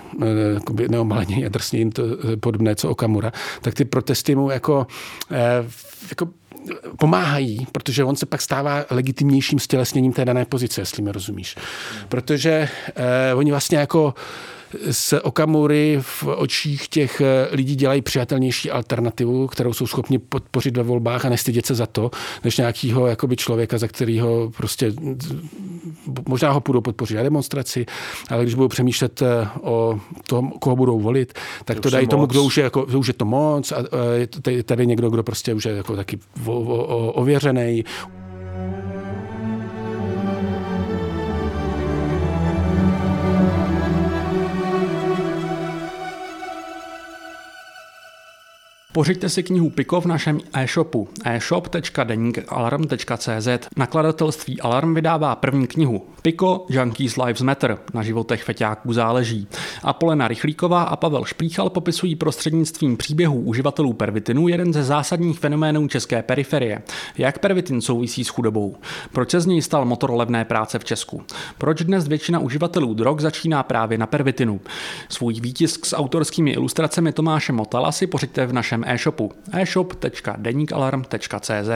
neomaleněji 0.89 1.47
a 1.47 1.49
drsněji 1.49 1.91
to 1.91 2.03
podobné, 2.41 2.75
co 2.75 2.91
Okamura, 2.91 3.33
tak 3.61 3.75
ty 3.75 3.85
protesty 3.85 4.35
mu 4.35 4.51
jako, 4.51 4.87
jako 6.11 6.29
pomáhají, 6.99 7.67
protože 7.73 8.05
on 8.05 8.17
se 8.17 8.27
pak 8.27 8.43
stává 8.43 8.85
legitimnějším 8.91 9.59
stělesněním 9.59 10.13
té 10.13 10.25
dané 10.25 10.45
pozice, 10.45 10.81
jestli 10.81 11.03
mi 11.03 11.13
rozumíš. 11.13 11.57
Protože 12.09 12.69
eh, 12.97 13.35
oni 13.35 13.51
vlastně 13.51 13.79
jako 13.79 14.15
z 14.91 15.15
Okamury 15.23 15.99
v 16.01 16.27
očích 16.27 16.89
těch 16.89 17.21
eh, 17.21 17.49
lidí 17.51 17.77
dělají 17.77 18.03
přijatelnější 18.03 18.71
alternativu, 18.71 19.47
kterou 19.47 19.73
jsou 19.73 19.87
schopni 19.87 20.19
podpořit 20.19 20.77
ve 20.77 20.83
volbách 20.83 21.25
a 21.25 21.29
nestydět 21.29 21.67
se 21.67 21.75
za 21.75 21.87
to, 21.87 22.11
než 22.45 22.57
nějakého 22.57 23.07
jakoby 23.07 23.37
člověka, 23.37 23.79
za 23.79 23.89
kterého 23.89 24.51
prostě 24.57 24.93
možná 26.29 26.51
ho 26.51 26.61
půjdou 26.61 26.81
podpořit 26.81 27.15
na 27.15 27.23
demonstraci, 27.23 27.87
ale 28.31 28.43
když 28.43 28.55
budou 28.55 28.69
přemýšlet 28.69 29.23
eh, 29.23 29.49
o 29.61 30.01
tom, 30.27 30.51
koho 30.51 30.77
budou 30.77 31.01
volit, 31.01 31.33
tak 31.65 31.77
to, 31.77 31.83
to 31.83 31.91
dají 31.91 32.07
tomu, 32.07 32.27
kdo 32.27 32.43
už 32.43 32.57
je, 32.57 32.65
jako, 32.65 32.85
už 32.85 33.09
je 33.09 33.15
to 33.15 33.25
moc 33.25 33.73
a 33.73 33.77
je 34.51 34.63
tady 34.63 34.87
někdo, 34.87 35.11
kdo 35.11 35.23
prostě 35.23 35.55
už 35.55 35.65
je 35.65 35.73
jako 35.73 35.97
taky 35.97 36.19
ověřený, 37.13 37.85
Pořiďte 48.99 49.29
si 49.29 49.43
knihu 49.43 49.71
Piko 49.71 50.01
v 50.01 50.07
našem 50.07 50.41
e-shopu 50.53 51.09
e-shop.denikalarm.cz. 51.25 53.49
Nakladatelství 53.77 54.61
Alarm 54.61 54.95
vydává 54.95 55.37
první 55.37 55.67
knihu 55.67 56.07
Piko 56.23 56.67
Junkies 56.69 57.17
Lives 57.17 57.43
Matter. 57.43 57.79
Na 57.95 58.03
životech 58.03 58.45
feťáků 58.45 58.93
záleží. 58.93 59.49
A 59.83 59.93
Polena 59.93 60.29
Rychlíková 60.29 60.83
a 60.83 60.97
Pavel 60.97 61.25
Šplíchal 61.25 61.71
popisují 61.71 62.17
prostřednictvím 62.17 62.97
příběhů 62.97 63.41
uživatelů 63.41 63.93
pervitinu 63.93 64.49
jeden 64.49 64.73
ze 64.73 64.85
zásadních 64.85 65.39
fenoménů 65.39 65.89
české 65.89 66.23
periferie. 66.23 66.83
Jak 67.19 67.39
pervitin 67.39 67.81
souvisí 67.81 68.25
s 68.25 68.29
chudobou? 68.29 68.77
Proč 69.13 69.31
se 69.31 69.41
z 69.41 69.47
něj 69.47 69.63
stal 69.63 69.85
motor 69.85 70.11
levné 70.11 70.45
práce 70.45 70.79
v 70.79 70.85
Česku? 70.85 71.23
Proč 71.59 71.83
dnes 71.83 72.09
většina 72.09 72.39
uživatelů 72.39 72.95
drog 72.95 73.21
začíná 73.21 73.63
právě 73.63 73.99
na 73.99 74.07
pervitinu? 74.07 74.61
Svůj 75.09 75.35
výtisk 75.35 75.87
s 75.87 75.97
autorskými 75.97 76.51
ilustracemi 76.51 77.13
Tomáše 77.13 77.53
Motala 77.53 77.93
si 77.93 78.07
pořiďte 78.07 78.47
v 78.47 78.53
našem 78.53 78.85
e-shopu 78.88 79.33
e-shop.denikalarm.cz. 79.53 81.68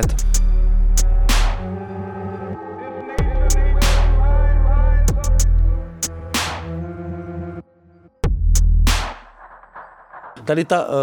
Tady 10.45 10.65
ta, 10.65 10.89
uh, 10.89 10.95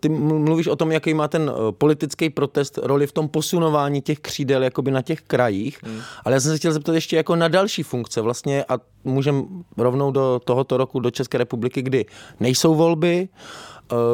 ty 0.00 0.08
mluvíš 0.08 0.66
o 0.66 0.76
tom, 0.76 0.92
jaký 0.92 1.14
má 1.14 1.28
ten 1.28 1.50
uh, 1.50 1.72
politický 1.72 2.30
protest 2.30 2.78
roli 2.82 3.06
v 3.06 3.12
tom 3.12 3.28
posunování 3.28 4.00
těch 4.00 4.18
křídel 4.18 4.62
jakoby 4.62 4.90
na 4.90 5.02
těch 5.02 5.20
krajích, 5.20 5.78
hmm. 5.82 6.00
ale 6.24 6.34
já 6.34 6.40
jsem 6.40 6.52
se 6.52 6.58
chtěl 6.58 6.72
zeptat 6.72 6.94
ještě 6.94 7.16
jako 7.16 7.36
na 7.36 7.48
další 7.48 7.82
funkce 7.82 8.20
vlastně 8.20 8.64
a 8.68 8.78
můžeme 9.04 9.42
rovnou 9.76 10.10
do 10.10 10.40
tohoto 10.44 10.76
roku 10.76 11.00
do 11.00 11.10
České 11.10 11.38
republiky, 11.38 11.82
kdy 11.82 12.06
nejsou 12.40 12.74
volby, 12.74 13.28
Eh, 13.28 13.69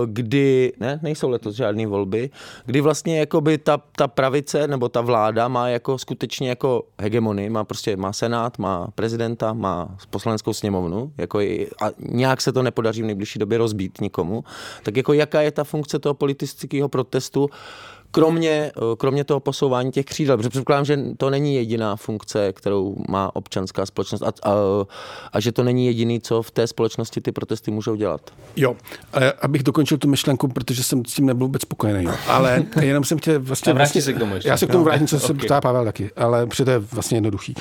kdy, 0.07 0.73
ne, 0.81 1.01
nejsou 1.03 1.29
letos 1.29 1.55
žádné 1.55 1.87
volby, 1.87 2.31
kdy 2.67 2.81
vlastně 2.81 3.19
jakoby 3.19 3.59
ta, 3.59 3.81
ta 3.97 4.09
pravice 4.09 4.69
nebo 4.69 4.89
ta 4.89 5.01
vláda 5.01 5.49
má 5.49 5.69
jako 5.69 5.99
skutečně 5.99 6.49
jako 6.49 6.83
hegemony, 6.99 7.51
má 7.51 7.65
prostě, 7.65 7.97
má 7.97 8.13
senát, 8.13 8.59
má 8.59 8.89
prezidenta, 8.95 9.53
má 9.53 9.97
poslaneckou 10.11 10.53
sněmovnu, 10.53 11.13
jako 11.19 11.41
i, 11.41 11.69
a 11.83 11.91
nějak 11.99 12.41
se 12.41 12.53
to 12.53 12.63
nepodaří 12.63 13.03
v 13.03 13.07
nejbližší 13.07 13.39
době 13.39 13.59
rozbít 13.59 14.01
nikomu, 14.01 14.45
tak 14.83 14.97
jako 14.97 15.13
jaká 15.13 15.41
je 15.41 15.51
ta 15.51 15.65
funkce 15.65 15.99
toho 15.99 16.15
politického 16.15 16.89
protestu, 16.89 17.49
kromě, 18.17 18.73
eh, 18.77 18.97
kromě 18.97 19.25
toho 19.25 19.41
posouvání 19.41 19.93
těch 19.93 20.05
křídel, 20.05 20.37
protože 20.37 20.49
předpokládám, 20.49 20.85
že 20.85 20.99
to 21.17 21.31
není 21.31 21.55
jediná 21.55 21.97
funkce, 21.97 22.53
kterou 22.53 22.97
má 23.09 23.37
občanská 23.37 23.87
společnost 23.87 24.23
a, 24.23 24.33
a, 24.43 24.53
a 25.33 25.41
že 25.41 25.53
to 25.53 25.65
není 25.65 25.87
jediný, 25.87 26.21
co 26.21 26.43
v 26.43 26.51
té 26.51 26.67
společnosti 26.67 27.21
ty 27.21 27.33
protesty 27.33 27.71
můžou 27.71 27.95
dělat. 27.95 28.21
Jo, 28.57 28.77
abych 29.43 29.63
dokončil 29.63 29.99
tu 29.99 30.09
myšlenku, 30.09 30.49
protože 30.49 30.83
jsem 30.83 31.05
s 31.05 31.15
tím 31.15 31.27
nebyl 31.27 31.47
vůbec 31.47 31.63
spokojený, 31.63 32.07
ale 32.29 32.65
jenom 32.81 33.05
jsem 33.05 33.19
chtěl 33.19 33.41
vlastně... 33.41 33.73
vlastně 33.73 34.03
se 34.03 34.13
k 34.13 34.19
tomu 34.19 34.35
ještě. 34.35 34.49
Já 34.49 34.57
se 34.57 34.67
k 34.67 34.73
tomu 34.73 34.85
vrátím, 34.85 35.07
co 35.07 35.17
okay. 35.17 35.27
se 35.27 35.35
ptá 35.35 35.61
Pavel 35.61 35.85
taky, 35.85 36.11
ale 36.17 36.47
protože 36.47 36.65
to 36.65 36.71
je 36.71 36.79
vlastně 36.79 37.17
jednoduchý. 37.17 37.55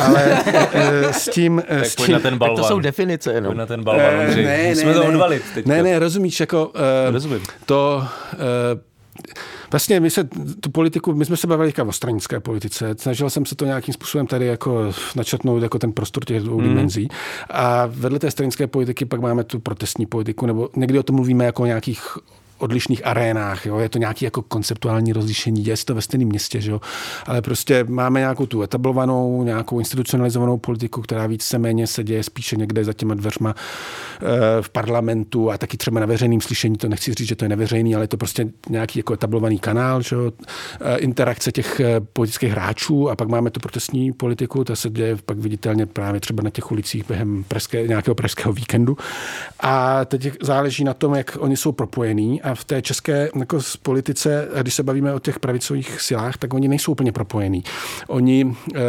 Ale 0.00 0.42
eh, 0.46 1.12
s 1.12 1.28
tím... 1.28 1.62
Tak 1.68 1.86
s 1.86 1.94
tím 1.94 2.12
na 2.12 2.20
ten 2.20 2.38
balvan. 2.38 2.56
to 2.56 2.68
jsou 2.68 2.80
definice 2.80 3.32
jenom. 3.32 3.48
Pojď 3.48 3.58
na 3.58 3.66
ten 3.66 3.84
balvan, 3.84 4.16
ne, 4.16 4.36
ne, 4.36 4.68
Musíme 4.68 4.92
ne, 4.92 4.94
to 4.94 5.06
odvalit 5.06 5.42
teďka. 5.54 5.70
Ne, 5.70 5.82
ne, 5.82 5.98
rozumíš, 5.98 6.40
jako... 6.40 6.66
Uh, 6.66 7.12
Rozumím. 7.12 7.42
To... 7.66 8.02
Uh, 8.74 8.89
Vlastně 9.70 10.00
my 10.00 10.10
se 10.10 10.28
tu 10.60 10.70
politiku, 10.70 11.14
my 11.14 11.24
jsme 11.24 11.36
se 11.36 11.46
bavili 11.46 11.72
o 11.86 11.92
stranické 11.92 12.40
politice. 12.40 12.94
Snažil 12.98 13.30
jsem 13.30 13.46
se 13.46 13.54
to 13.54 13.64
nějakým 13.64 13.94
způsobem 13.94 14.26
tady 14.26 14.46
jako 14.46 14.92
načetnout 15.16 15.62
jako 15.62 15.78
ten 15.78 15.92
prostor 15.92 16.24
těch 16.24 16.42
dvou 16.42 16.60
mm. 16.60 16.68
dimenzí. 16.68 17.08
A 17.50 17.86
vedle 17.86 18.18
té 18.18 18.30
stranické 18.30 18.66
politiky 18.66 19.04
pak 19.04 19.20
máme 19.20 19.44
tu 19.44 19.60
protestní 19.60 20.06
politiku, 20.06 20.46
nebo 20.46 20.68
někdy 20.76 20.98
o 20.98 21.02
tom 21.02 21.16
mluvíme 21.16 21.44
jako 21.44 21.62
o 21.62 21.66
nějakých 21.66 22.18
odlišných 22.62 23.06
arénách. 23.06 23.66
Jo? 23.66 23.78
Je 23.78 23.88
to 23.88 23.98
nějaký 23.98 24.24
jako 24.24 24.42
konceptuální 24.42 25.12
rozlišení, 25.12 25.66
je 25.66 25.76
to 25.84 25.94
ve 25.94 26.02
stejném 26.02 26.28
městě, 26.28 26.60
že 26.60 26.70
jo? 26.70 26.80
ale 27.26 27.42
prostě 27.42 27.84
máme 27.88 28.20
nějakou 28.20 28.46
tu 28.46 28.62
etablovanou, 28.62 29.42
nějakou 29.42 29.78
institucionalizovanou 29.78 30.58
politiku, 30.58 31.02
která 31.02 31.26
více 31.26 31.58
méně 31.58 31.86
se 31.86 32.04
děje 32.04 32.22
spíše 32.22 32.56
někde 32.56 32.84
za 32.84 32.92
těma 32.92 33.14
dveřma 33.14 33.54
v 34.60 34.68
parlamentu 34.68 35.50
a 35.50 35.58
taky 35.58 35.76
třeba 35.76 36.00
na 36.00 36.06
veřejném 36.06 36.40
slyšení, 36.40 36.76
to 36.76 36.88
nechci 36.88 37.14
říct, 37.14 37.28
že 37.28 37.36
to 37.36 37.44
je 37.44 37.48
neveřejný, 37.48 37.94
ale 37.94 38.04
je 38.04 38.08
to 38.08 38.16
prostě 38.16 38.46
nějaký 38.68 38.98
jako 38.98 39.12
etablovaný 39.12 39.58
kanál, 39.58 40.02
že 40.02 40.16
jo? 40.16 40.32
interakce 40.96 41.52
těch 41.52 41.80
politických 42.12 42.52
hráčů 42.52 43.10
a 43.10 43.16
pak 43.16 43.28
máme 43.28 43.50
tu 43.50 43.60
protestní 43.60 44.12
politiku, 44.12 44.64
ta 44.64 44.76
se 44.76 44.90
děje 44.90 45.16
pak 45.26 45.38
viditelně 45.38 45.86
právě 45.86 46.20
třeba 46.20 46.42
na 46.42 46.50
těch 46.50 46.70
ulicích 46.72 47.06
během 47.08 47.44
pražské, 47.48 47.88
nějakého 47.88 48.14
pražského 48.14 48.52
víkendu. 48.52 48.96
A 49.60 50.04
teď 50.04 50.32
záleží 50.42 50.84
na 50.84 50.94
tom, 50.94 51.14
jak 51.14 51.36
oni 51.40 51.56
jsou 51.56 51.72
propojení 51.72 52.42
a 52.42 52.49
v 52.54 52.64
té 52.64 52.82
české 52.82 53.28
jako 53.38 53.58
politice, 53.82 54.48
když 54.62 54.74
se 54.74 54.82
bavíme 54.82 55.14
o 55.14 55.18
těch 55.18 55.38
pravicových 55.38 56.00
silách, 56.00 56.36
tak 56.36 56.54
oni 56.54 56.68
nejsou 56.68 56.92
úplně 56.92 57.12
propojení. 57.12 57.64
Oni 58.08 58.56
eh, 58.74 58.80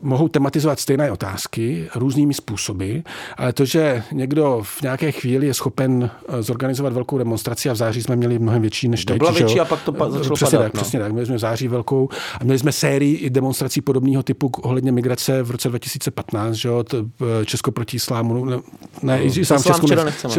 mohou 0.00 0.28
tematizovat 0.28 0.80
stejné 0.80 1.12
otázky 1.12 1.88
různými 1.94 2.34
způsoby, 2.34 2.96
ale 3.36 3.52
to, 3.52 3.64
že 3.64 4.02
někdo 4.12 4.60
v 4.64 4.82
nějaké 4.82 5.12
chvíli 5.12 5.46
je 5.46 5.54
schopen 5.54 6.10
eh, 6.28 6.42
zorganizovat 6.42 6.92
velkou 6.92 7.18
demonstraci 7.18 7.70
a 7.70 7.72
v 7.72 7.76
září 7.76 8.02
jsme 8.02 8.16
měli 8.16 8.38
mnohem 8.38 8.62
větší 8.62 8.88
než 8.88 9.04
teď. 9.04 9.18
Byla 9.18 9.30
větší 9.30 9.60
a 9.60 9.64
pak 9.64 9.82
to 9.82 9.92
pa- 9.92 10.10
začalo 10.10 10.34
přesně 10.36 10.58
padat, 10.58 10.72
tak, 10.72 10.74
no. 10.74 10.80
přesně 10.80 11.00
tak. 11.00 11.12
Měli 11.12 11.26
jsme 11.26 11.36
v 11.36 11.38
září 11.38 11.68
velkou 11.68 12.08
a 12.40 12.44
měli 12.44 12.58
jsme 12.58 12.72
sérii 12.72 13.16
i 13.16 13.30
demonstrací 13.30 13.80
podobného 13.80 14.22
typu 14.22 14.50
ohledně 14.62 14.92
migrace 14.92 15.42
v 15.42 15.50
roce 15.50 15.68
2015, 15.68 16.54
že 16.54 16.68
jo, 16.68 16.84
to, 16.84 16.96
eh, 17.42 17.44
Česko 17.44 17.72
proti 17.72 17.96
islámu, 17.96 18.44
ne, 18.44 18.56
ne 19.02 19.18
No, 19.18 19.24
islám, 19.24 19.42
islám 19.42 19.62
Česku 19.62 19.86
nechceme. 20.04 20.34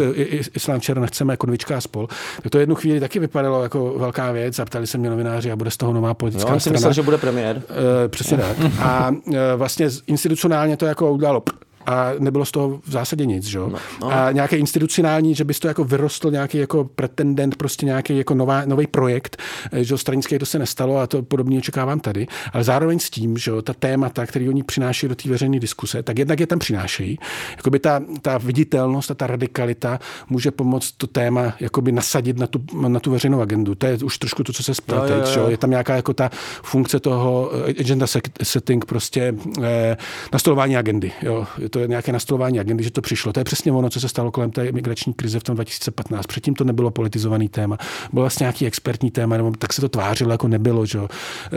islám 0.56 0.80
včera 0.80 1.02
nechceme 1.02 1.38
novička 1.48 1.78
a 1.78 1.82
spol. 1.82 2.08
Tak 2.44 2.52
to 2.52 2.60
jednu 2.60 2.76
chvíli 2.76 3.00
taky 3.00 3.20
vypadalo 3.20 3.64
jako 3.64 3.94
velká 3.98 4.32
věc 4.32 4.60
a 4.60 4.66
ptali 4.66 4.88
se 4.88 4.98
mě 4.98 5.10
novináři 5.10 5.52
a 5.52 5.56
bude 5.56 5.72
z 5.72 5.78
toho 5.78 5.94
nová 5.94 6.08
Jo, 6.10 6.14
politická 6.14 6.54
on 6.54 6.60
si 6.60 6.62
strana. 6.64 6.74
myslel, 6.76 6.94
že 6.94 7.02
bude 7.02 7.18
premiér. 7.18 7.62
Eh, 8.06 8.08
Přesně 8.08 8.38
tak. 8.38 8.58
A 8.82 9.12
eh, 9.34 9.38
vlastně 9.56 9.90
institucionálně 10.08 10.78
to 10.78 10.86
jako 10.86 11.12
udělalo 11.12 11.44
a 11.88 12.12
nebylo 12.20 12.46
z 12.46 12.52
toho 12.52 12.80
v 12.86 12.92
zásadě 12.92 13.26
nic, 13.26 13.46
že? 13.46 13.58
jo? 13.58 13.74
no. 14.02 14.12
A 14.14 14.32
nějaké 14.32 14.58
institucionální, 14.58 15.36
že 15.36 15.44
bys 15.44 15.60
to 15.60 15.68
jako 15.68 15.84
vyrostl 15.84 16.32
nějaký 16.32 16.58
jako 16.58 16.84
pretendent, 16.84 17.56
prostě 17.56 17.86
nějaký 17.86 18.18
jako 18.18 18.36
nová, 18.36 18.66
nový 18.66 18.88
projekt, 18.88 19.38
eh, 19.72 19.84
že 19.84 19.94
jo, 19.94 19.98
stranické 19.98 20.40
to 20.40 20.46
se 20.46 20.60
nestalo 20.60 20.98
a 20.98 21.08
to 21.08 21.24
podobně 21.24 21.58
očekávám 21.58 22.00
tady, 22.00 22.28
ale 22.54 22.64
zároveň 22.64 23.00
s 23.00 23.10
tím, 23.10 23.38
že 23.38 23.52
jo, 23.52 23.62
ta 23.62 23.74
témata, 23.74 24.26
které 24.26 24.50
oni 24.50 24.64
přinášejí 24.64 25.10
do 25.10 25.16
té 25.16 25.30
veřejné 25.30 25.60
diskuse, 25.60 26.04
tak 26.04 26.20
jednak 26.20 26.40
je 26.40 26.48
tam 26.48 26.60
přinášejí. 26.60 27.20
Jakoby 27.58 27.80
ta, 27.80 28.02
ta 28.22 28.38
viditelnost 28.38 29.12
a 29.12 29.14
ta 29.14 29.28
radikalita 29.28 30.00
může 30.30 30.52
pomoct 30.52 30.92
to 30.92 31.08
téma 31.08 31.54
jakoby 31.60 31.92
nasadit 31.92 32.38
na 32.38 32.48
tu, 32.48 32.64
na 32.88 33.00
tu 33.00 33.12
veřejnou 33.12 33.42
agendu. 33.42 33.76
To 33.76 33.86
je 33.86 33.98
už 33.98 34.18
trošku 34.18 34.44
to, 34.44 34.54
co 34.54 34.64
se 34.64 34.72
Jo, 34.88 34.96
jo, 34.96 35.02
teď, 35.08 35.34
že 35.34 35.40
jo? 35.40 35.46
jo. 35.46 35.52
je 35.52 35.58
tam 35.58 35.70
nějaká 35.70 35.96
jako 35.96 36.14
ta 36.14 36.30
funkce 36.64 37.00
toho 37.00 37.52
eh, 37.68 37.74
agenda 37.80 38.06
setting, 38.44 38.86
prostě 38.86 39.34
eh, 39.64 39.98
nastolování 40.34 40.78
agendy. 40.78 41.12
Jo? 41.22 41.48
Je 41.58 41.70
to 41.70 41.77
nějaké 41.86 42.12
nastolování 42.12 42.60
agendy, 42.60 42.84
že 42.84 42.92
to 42.92 43.02
přišlo. 43.02 43.34
To 43.34 43.40
je 43.40 43.44
přesně 43.44 43.72
ono, 43.72 43.90
co 43.90 44.00
se 44.00 44.10
stalo 44.10 44.32
kolem 44.32 44.52
té 44.52 44.72
migrační 44.72 45.14
krize 45.14 45.40
v 45.40 45.44
tom 45.44 45.56
2015. 45.56 46.26
Předtím 46.28 46.56
to 46.56 46.64
nebylo 46.64 46.92
politizovaný 46.92 47.50
téma. 47.50 47.78
Bylo 48.14 48.24
vlastně 48.24 48.44
nějaký 48.44 48.66
expertní 48.66 49.12
téma, 49.12 49.38
nebo 49.38 49.52
tak 49.58 49.74
se 49.74 49.82
to 49.82 49.90
tvářilo, 49.90 50.32
jako 50.32 50.48
nebylo. 50.48 50.86
Že? 50.86 51.00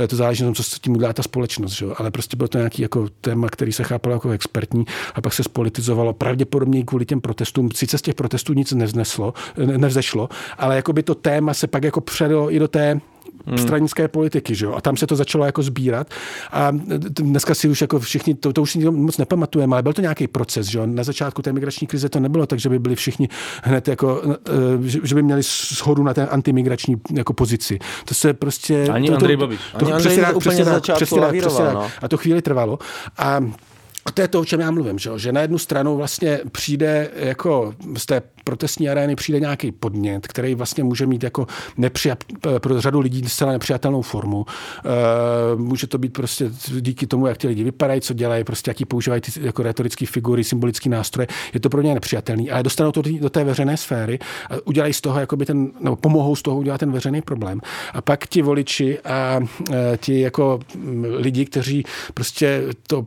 Eh, 0.05 0.09
To 0.09 0.17
záleží 0.17 0.43
na 0.43 0.47
tom, 0.47 0.55
co 0.55 0.63
s 0.63 0.79
tím 0.81 0.97
udělá 0.97 1.13
ta 1.13 1.23
společnost. 1.23 1.73
Že? 1.73 1.87
Ale 1.97 2.11
prostě 2.11 2.37
bylo 2.37 2.49
to 2.49 2.59
nějaký 2.59 2.83
jako 2.83 3.09
téma, 3.21 3.49
který 3.49 3.73
se 3.73 3.85
chápalo 3.85 4.15
jako 4.15 4.31
expertní 4.31 4.85
a 5.15 5.21
pak 5.21 5.33
se 5.33 5.43
spolitizovalo. 5.43 6.13
Pravděpodobně 6.13 6.85
kvůli 6.85 7.07
těm 7.07 7.21
protestům. 7.21 7.69
Sice 7.75 7.99
z 7.99 8.03
těch 8.03 8.15
protestů 8.15 8.53
nic 8.53 8.73
nevzneslo, 8.73 9.35
ne- 9.67 9.79
nevzešlo, 9.79 10.29
ale 10.59 10.77
jako 10.77 10.93
by 10.93 11.03
to 11.03 11.15
téma 11.15 11.55
se 11.55 11.67
pak 11.67 11.85
jako 11.85 12.01
předalo 12.01 12.55
i 12.55 12.59
do 12.59 12.69
té 12.69 13.01
hmm. 13.47 13.59
stranické 13.59 14.09
politiky, 14.09 14.55
že 14.55 14.67
jo? 14.67 14.75
A 14.75 14.81
tam 14.81 14.97
se 14.97 15.07
to 15.07 15.17
začalo 15.17 15.45
jako 15.45 15.63
sbírat. 15.63 16.07
A 16.53 16.71
dneska 17.09 17.55
si 17.55 17.69
už 17.69 17.81
jako 17.81 17.99
všichni, 17.99 18.35
to, 18.35 18.53
to 18.53 18.63
už 18.63 18.71
si 18.71 18.91
moc 18.91 19.19
nepamatujeme, 19.19 19.75
ale 19.77 19.83
byl 19.83 19.93
to 19.93 20.01
nějaký 20.01 20.27
proces, 20.27 20.67
že 20.67 20.79
jo? 20.79 20.87
Na 20.87 21.05
začátku 21.05 21.43
té 21.43 21.53
migrační 21.53 21.87
krize 21.87 22.09
to 22.09 22.21
nebylo 22.21 22.47
tak, 22.47 22.59
že 22.59 22.69
by 22.69 22.79
byli 22.79 22.97
všichni 22.97 23.29
hned 23.63 23.89
jako, 23.89 24.23
eh, 24.25 25.07
že 25.07 25.15
by 25.15 25.23
měli 25.23 25.43
shodu 25.43 26.03
na 26.03 26.15
té 26.15 26.27
antimigrační 26.27 26.97
jako 27.15 27.33
pozici. 27.33 27.79
To 28.05 28.15
se 28.15 28.35
prostě... 28.35 28.89
Ani 28.93 29.09
to, 29.09 29.15
Andrej 29.15 29.37
to, 29.37 29.41
Babiš. 29.41 29.61
To, 29.79 29.87
Ani 29.87 29.93
přesně 29.99 30.09
Andrej 30.09 30.25
tak, 30.27 30.37
úplně 30.37 30.51
přesně 30.51 30.65
tak, 30.65 30.75
začátku 30.75 31.05
přesně 31.05 31.21
tak, 31.21 31.75
no. 31.75 31.91
A 32.03 32.09
to 32.09 32.17
chvíli 32.17 32.43
trvalo. 32.43 32.79
A 33.19 33.41
to 34.15 34.23
je 34.23 34.29
to, 34.29 34.41
o 34.41 34.45
čem 34.45 34.61
já 34.61 34.71
mluvím, 34.71 34.99
že, 34.99 35.11
že 35.17 35.33
na 35.33 35.41
jednu 35.41 35.59
stranu 35.59 35.97
vlastně 35.97 36.41
přijde 36.53 37.11
jako 37.15 37.75
z 37.97 38.07
té 38.07 38.23
protestní 38.45 38.89
arény 38.89 39.17
přijde 39.17 39.41
nějaký 39.41 39.73
podnět, 39.73 40.27
který 40.27 40.55
vlastně 40.55 40.85
může 40.85 41.07
mít 41.07 41.23
jako 41.23 41.47
nepřijat, 41.77 42.25
pro 42.59 42.81
řadu 42.81 43.01
lidí 43.01 43.29
zcela 43.29 43.53
nepřijatelnou 43.53 44.03
formu. 44.03 44.47
E, 44.47 45.57
může 45.57 45.87
to 45.87 45.99
být 45.99 46.13
prostě 46.13 46.51
díky 46.81 47.07
tomu, 47.07 47.27
jak 47.27 47.39
ti 47.39 47.49
lidi 47.49 47.65
vypadají, 47.65 48.01
co 48.01 48.15
dělají, 48.15 48.45
prostě 48.45 48.71
jaký 48.71 48.85
používají 48.85 49.21
ty 49.21 49.33
jako 49.41 49.63
retorické 49.63 50.07
figury, 50.07 50.45
symbolické 50.45 50.89
nástroje. 50.91 51.27
Je 51.55 51.61
to 51.61 51.69
pro 51.69 51.83
ně 51.83 51.95
nepřijatelný, 51.95 52.51
ale 52.51 52.63
dostanou 52.63 52.93
to 52.93 53.03
do 53.03 53.31
té 53.31 53.45
veřejné 53.45 53.77
sféry 53.77 54.19
a 54.51 54.55
udělají 54.65 54.93
z 54.93 55.01
toho, 55.01 55.21
jakoby 55.21 55.47
ten, 55.47 55.71
nebo 55.81 55.97
pomohou 55.97 56.37
z 56.37 56.43
toho 56.43 56.59
udělat 56.59 56.79
ten 56.79 56.93
veřejný 56.93 57.23
problém. 57.23 57.61
A 57.93 58.03
pak 58.03 58.27
ti 58.27 58.43
voliči 58.43 58.99
a 58.99 59.41
e, 59.73 59.97
ti 59.97 60.21
jako 60.21 60.61
mm, 60.75 61.05
lidi, 61.05 61.45
kteří 61.45 61.85
prostě 62.15 62.63
to 62.87 63.07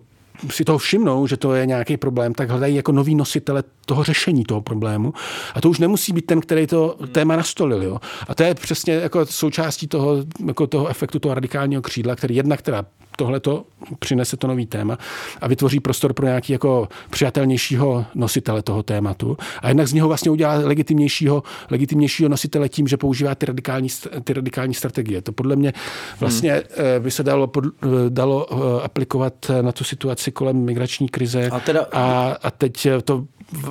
si 0.52 0.66
toho 0.66 0.78
všimnou, 0.78 1.28
že 1.28 1.38
to 1.38 1.54
je 1.54 1.66
nějaký 1.66 1.98
problém, 1.98 2.34
tak 2.34 2.50
hledají 2.50 2.76
jako 2.76 2.92
nový 2.92 3.16
nositele 3.16 3.64
toho 3.86 4.04
řešení 4.04 4.44
toho 4.44 4.62
problému. 4.62 5.14
A 5.56 5.62
to 5.62 5.70
už 5.70 5.80
nemusí 5.80 6.14
být 6.14 6.26
ten, 6.26 6.42
který 6.42 6.68
to 6.68 6.96
téma 7.12 7.36
nastolil. 7.36 7.84
Jo? 7.84 8.00
A 8.28 8.36
to 8.36 8.44
je 8.44 8.56
přesně 8.56 8.94
jako 8.94 9.26
součástí 9.26 9.88
toho, 9.88 10.18
jako 10.48 10.68
toho 10.68 10.88
efektu 10.88 11.20
toho 11.20 11.34
radikálního 11.36 11.82
křídla, 11.82 12.16
který 12.16 12.36
jednak 12.36 12.62
teda 12.62 12.86
tohle 13.18 13.40
to 13.40 13.66
přinese 14.00 14.38
to 14.38 14.48
nový 14.48 14.66
téma 14.66 14.98
a 15.42 15.48
vytvoří 15.48 15.80
prostor 15.80 16.14
pro 16.14 16.26
nějaký 16.26 16.54
jako 16.54 16.88
přijatelnějšího 17.10 18.06
nositele 18.16 18.62
toho 18.62 18.84
tématu. 18.84 19.38
A 19.62 19.68
jednak 19.68 19.88
z 19.88 19.94
něho 19.94 20.08
vlastně 20.08 20.32
udělá 20.32 20.54
legitimnějšího, 20.54 21.44
legitimnějšího 21.70 22.30
nositele 22.30 22.70
tím, 22.70 22.88
že 22.88 22.98
používá 22.98 23.36
ty 23.36 23.46
radikální, 23.46 23.90
ty 24.24 24.34
radikální 24.34 24.74
strategie. 24.74 25.22
To 25.22 25.32
podle 25.32 25.56
mě 25.56 25.74
vlastně 26.20 26.52
hmm. 26.54 27.04
by 27.04 27.12
se 27.12 27.24
dalo, 27.24 27.48
pod, 27.48 27.64
dalo 28.10 28.48
eh, 28.52 28.84
aplikovat 28.84 29.34
na 29.62 29.72
tu 29.72 29.84
situaci 29.84 30.23
kolem 30.32 30.58
migrační 30.58 31.10
krize. 31.10 31.50
A 31.50 31.60
teda- 31.60 31.88
a, 31.92 32.38
a 32.44 32.52
teď 32.52 32.88
to 33.04 33.26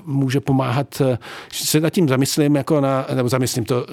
může 0.07 0.41
pomáhat, 0.41 1.01
eh, 1.01 1.19
že 1.53 1.65
se 1.67 1.81
nad 1.81 1.91
tím 1.91 2.09
zamyslím, 2.09 2.57
jako 2.57 2.81
na, 2.81 3.07
nebo 3.15 3.29
zamyslím 3.29 3.65
to, 3.65 3.87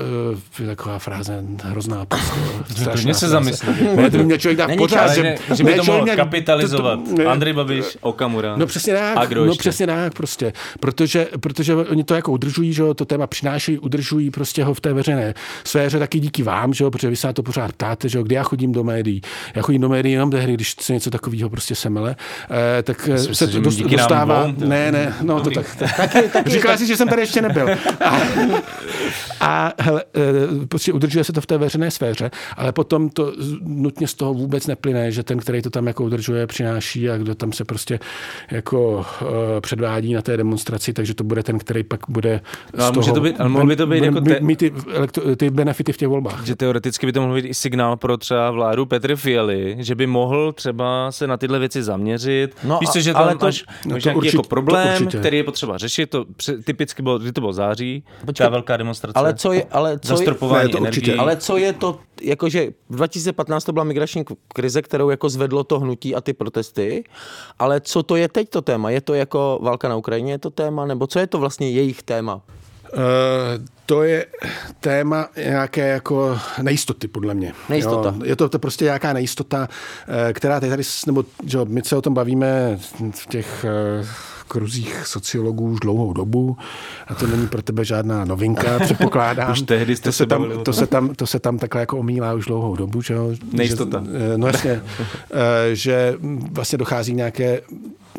uh, 0.62 0.68
taková 0.68 1.00
fráze 1.00 1.44
hrozná. 1.64 2.06
Prostě, 2.06 2.32
strašná 2.72 2.92
Klidně 2.94 3.14
se 3.14 3.28
zamysli. 3.30 3.68
Ne, 3.96 4.12
to 4.12 4.18
by 4.18 4.24
měl 4.24 4.38
člověk 4.38 4.68
Není 4.68 4.78
pořád, 4.78 5.04
čas, 5.08 5.12
že, 5.16 5.24
Ne, 5.24 5.38
že 5.56 5.64
by 5.64 5.74
to 5.74 5.84
mohl 5.84 6.02
měl- 6.04 6.16
kapitalizovat. 6.16 7.00
to- 7.04 7.10
to- 7.16 7.18
ne. 7.18 7.26
Andrej 7.26 7.54
Babiš, 7.54 7.98
Okamura. 8.02 8.56
No 8.58 8.66
přesně 8.66 8.94
tak, 8.94 9.18
A 9.18 9.26
kdo 9.26 9.46
no 9.46 9.56
přesně 9.56 9.88
tak 9.88 10.14
prostě, 10.14 10.54
protože, 10.80 11.28
protože 11.40 11.76
oni 11.76 12.04
to 12.04 12.16
jako 12.16 12.32
udržují, 12.32 12.74
že 12.74 12.82
jo, 12.82 12.94
to 12.94 13.06
téma 13.06 13.28
přinášejí, 13.28 13.80
udržují 13.80 14.32
prostě 14.32 14.64
ho 14.64 14.74
v 14.74 14.82
té 14.82 14.94
veřejné 14.94 15.34
sféře 15.64 16.00
taky 16.00 16.20
díky 16.20 16.44
vám, 16.44 16.74
že 16.74 16.84
jo, 16.84 16.92
protože 16.92 17.10
vy 17.10 17.16
se 17.16 17.28
na 17.28 17.34
to 17.34 17.44
pořád 17.44 17.72
ptáte, 17.72 18.10
že 18.10 18.18
jo, 18.18 18.24
kdy 18.24 18.36
já 18.36 18.44
chodím 18.44 18.72
do 18.72 18.84
médií. 18.84 19.22
Já 19.56 19.62
chodím 19.62 19.82
do 19.82 19.90
médií 19.90 20.14
jenom 20.14 20.32
tehdy, 20.32 20.54
když 20.54 20.76
se 20.82 20.94
něco 20.94 21.10
takového 21.10 21.50
prostě 21.50 21.76
semele, 21.76 22.16
eh, 22.80 22.84
tak 22.84 23.10
eh, 23.10 23.14
Myslím 23.14 23.36
se 23.36 23.48
si, 23.48 23.54
to 23.54 23.60
dost, 23.62 23.78
dostává, 23.78 24.54
to- 24.60 24.66
ne, 24.66 24.92
ne, 24.92 25.14
no 25.22 25.42
to 25.42 25.50
tak, 25.52 25.76
taky, 25.98 26.22
taky, 26.30 26.50
říkala 26.50 26.78
si, 26.78 26.88
že 26.88 26.98
jsem 26.98 27.08
tady 27.08 27.22
ještě 27.22 27.42
nebyl. 27.42 27.68
A, 28.06 28.18
a 29.40 29.74
hele, 29.80 30.04
eh, 30.16 30.66
prostě 30.68 30.94
udržuje 30.94 31.24
se 31.24 31.34
to 31.34 31.42
v 31.42 31.46
té 31.46 31.58
veřejné 31.58 31.92
sféře, 31.92 32.32
ale 32.58 32.72
potom 32.72 33.10
to 33.10 33.34
nutně 33.62 34.08
z 34.08 34.14
toho 34.14 34.34
vůbec 34.34 34.68
neplyne, 34.68 35.12
že 35.12 35.24
ten, 35.24 35.40
který 35.40 35.62
to 35.62 35.70
tam 35.70 35.88
jako 35.88 36.04
udržuje, 36.04 36.48
přináší 36.48 37.10
a 37.10 37.18
kdo 37.18 37.36
tam 37.36 37.54
se 37.54 37.66
prostě 37.66 38.00
jako 38.52 38.96
uh, 38.98 39.28
předvádí 39.62 40.14
na 40.14 40.22
té 40.22 40.38
demonstraci, 40.38 40.94
takže 40.94 41.14
to 41.14 41.24
bude 41.24 41.44
ten, 41.44 41.60
který 41.60 41.84
pak 41.84 42.00
bude 42.10 42.42
No 42.78 42.84
a 42.86 42.88
z 42.88 42.92
může 42.96 43.06
toho, 43.06 43.16
to 43.16 43.22
být- 43.22 43.36
ale 43.40 43.50
mohl 43.50 43.66
by 43.68 43.76
to 43.76 43.88
být 43.88 44.04
jako 44.04 44.22
mít, 44.22 44.30
te- 44.30 44.40
mít 44.40 44.56
ty, 44.60 44.74
elektro, 44.94 45.36
ty 45.36 45.50
benefity 45.50 45.94
v 45.94 45.98
těch 45.98 46.08
volbách. 46.08 46.46
Že 46.46 46.56
teoreticky 46.56 47.06
by 47.06 47.12
to 47.12 47.22
mohl 47.22 47.34
být 47.36 47.46
i 47.46 47.54
signál 47.54 47.98
pro 47.98 48.18
třeba 48.18 48.52
vládu 48.52 48.86
Petry 48.86 49.16
Fialy, 49.16 49.76
že 49.80 49.96
by 49.96 50.08
mohl 50.08 50.54
třeba 50.54 51.12
se 51.12 51.28
na 51.28 51.38
tyhle 51.38 51.60
věci 51.60 51.84
zaměřit. 51.84 52.56
No 52.64 52.78
Víš 52.82 52.90
a- 52.96 53.00
že 53.00 53.14
ale 53.14 53.30
tam 53.30 53.38
to- 53.38 53.46
až 53.46 53.64
no 53.86 53.92
to 53.96 53.98
nějaký 54.04 54.18
určitě- 54.18 54.38
jako 54.38 54.44
to 54.44 54.50
problém, 54.50 55.02
určitě. 55.02 55.18
který 55.20 55.38
je 55.38 55.44
potřeba 55.44 55.59
řešit, 55.78 56.10
to 56.10 56.26
typicky 56.64 57.02
bylo, 57.02 57.20
kdy 57.20 57.32
to 57.32 57.42
bylo 57.42 57.54
září, 57.54 58.04
Počkej, 58.26 58.46
ta 58.46 58.50
velká 58.50 58.78
demonstrace. 58.78 59.20
Ale 59.20 59.34
co 59.34 59.54
je, 59.54 59.66
ale 59.72 60.00
co 60.00 60.14
je, 60.14 60.18
Zastropování 60.18 60.68
Ne, 60.68 60.72
to 60.72 60.78
určitě. 60.78 61.16
ale 61.16 61.38
co 61.38 61.58
je 61.58 61.74
to, 61.74 62.00
jakože 62.22 62.68
v 62.90 62.96
2015 62.96 63.64
to 63.64 63.74
byla 63.74 63.86
migrační 63.86 64.24
krize, 64.54 64.82
kterou 64.82 65.10
jako 65.10 65.30
zvedlo 65.30 65.64
to 65.64 65.80
hnutí 65.80 66.16
a 66.16 66.22
ty 66.22 66.34
protesty, 66.34 67.04
ale 67.60 67.82
co 67.82 68.04
to 68.04 68.16
je 68.16 68.28
teď 68.28 68.50
to 68.50 68.62
téma? 68.62 68.90
Je 68.90 69.02
to 69.02 69.14
jako 69.14 69.60
válka 69.62 69.90
na 69.90 69.96
Ukrajině 69.96 70.32
je 70.34 70.38
to 70.40 70.50
téma, 70.50 70.86
nebo 70.86 71.08
co 71.08 71.20
je 71.20 71.28
to 71.28 71.38
vlastně 71.38 71.70
jejich 71.70 72.04
téma? 72.04 72.42
Uh, 72.94 73.00
to 73.86 74.04
je 74.04 74.26
téma 74.80 75.30
nějaké 75.46 75.88
jako 75.88 76.40
nejistoty, 76.62 77.08
podle 77.08 77.34
mě. 77.34 77.54
Nejistota. 77.70 78.14
Jo, 78.18 78.26
je 78.26 78.36
to, 78.36 78.50
to 78.50 78.60
prostě 78.60 78.86
nějaká 78.86 79.14
nejistota, 79.14 79.68
eh, 80.30 80.34
která 80.34 80.60
teď 80.60 80.70
tady, 80.70 80.84
s- 80.84 81.06
nebo 81.06 81.24
že 81.46 81.58
jo, 81.58 81.66
my 81.66 81.82
se 81.82 81.96
o 81.96 82.02
tom 82.02 82.14
bavíme 82.14 82.80
v 83.12 83.28
těch 83.30 83.66
eh, 83.66 84.06
kruzích 84.50 85.08
sociologů 85.08 85.70
už 85.70 85.80
dlouhou 85.80 86.14
dobu 86.14 86.58
a 87.08 87.16
to 87.16 87.28
není 87.28 87.48
pro 87.48 87.62
tebe 87.62 87.86
žádná 87.86 88.26
novinka, 88.26 88.80
předpokládám. 88.84 89.52
Už 89.52 89.62
tehdy 89.62 89.96
jste 89.96 90.10
to 90.10 90.14
se 90.14 90.26
tam, 90.26 90.64
to, 90.64 90.74
se 90.74 90.88
tam, 90.88 91.16
to 91.16 91.28
se 91.28 91.40
tam 91.40 91.58
takhle 91.58 91.82
jako 91.82 91.98
omílá 91.98 92.34
už 92.34 92.46
dlouhou 92.46 92.76
dobu. 92.76 93.02
Že, 93.02 93.14
jo? 93.14 93.32
Nejistota. 93.54 94.04
Že, 94.06 94.38
no 94.38 94.48
jasně, 94.48 94.82
eh, 95.32 95.76
že 95.76 96.16
vlastně 96.52 96.78
dochází 96.78 97.14
nějaké 97.14 97.62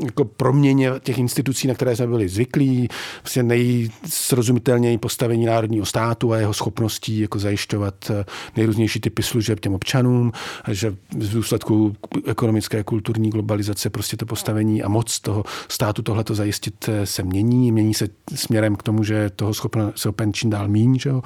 jako 0.05 0.25
proměně 0.25 0.91
těch 1.01 1.19
institucí, 1.19 1.69
na 1.69 1.75
které 1.75 1.97
jsme 1.97 2.07
byli 2.07 2.29
zvyklí, 2.29 2.89
vlastně 3.23 3.43
nejsrozumitelněji 3.43 4.99
postavení 4.99 5.47
národního 5.47 5.87
státu 5.87 6.33
a 6.33 6.39
jeho 6.39 6.55
schopností 6.55 7.21
jako 7.21 7.39
zajišťovat 7.39 8.11
eh, 8.11 8.25
nejrůznější 8.57 9.01
typy 9.01 9.23
služeb 9.23 9.61
těm 9.61 9.75
občanům, 9.75 10.33
a 10.65 10.73
že 10.73 10.91
v 11.17 11.33
důsledku 11.33 11.97
ekonomické, 12.27 12.85
kulturní 12.85 13.31
globalizace 13.31 13.91
prostě 13.91 14.17
to 14.17 14.27
postavení 14.27 14.83
a 14.83 14.89
moc 14.89 15.21
toho 15.21 15.45
státu 15.69 16.03
tohleto 16.03 16.35
zajistit 16.35 16.89
eh, 16.89 17.07
se 17.07 17.23
mění, 17.23 17.73
mění 17.73 17.95
se 17.95 18.09
směrem 18.35 18.77
k 18.77 18.83
tomu, 18.83 19.05
že 19.05 19.31
toho 19.31 19.55
schopen, 19.55 19.93
se 19.97 20.09
open 20.09 20.33
čím 20.33 20.51
dál 20.51 20.69
míň, 20.69 20.99
že 20.99 21.11
jo? 21.11 21.23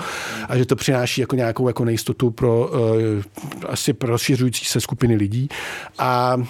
a 0.48 0.56
že 0.56 0.64
to 0.64 0.76
přináší 0.76 1.20
jako 1.20 1.36
nějakou 1.36 1.68
jako 1.68 1.84
nejistotu 1.84 2.30
pro 2.30 2.68
uh, 2.68 2.78
asi 3.68 3.92
pro 3.92 4.10
rozšiřující 4.10 4.64
se 4.64 4.80
skupiny 4.80 5.16
lidí 5.16 5.48
a 5.98 6.36
uh, 6.36 6.44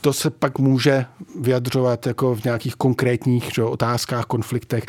to 0.00 0.12
se 0.12 0.30
pak 0.30 0.58
může 0.58 1.04
vyjadřovat 1.40 2.06
jako 2.06 2.34
v 2.34 2.44
nějakých 2.44 2.74
konkrétních 2.74 3.50
že, 3.54 3.62
otázkách, 3.62 4.24
konfliktech, 4.24 4.84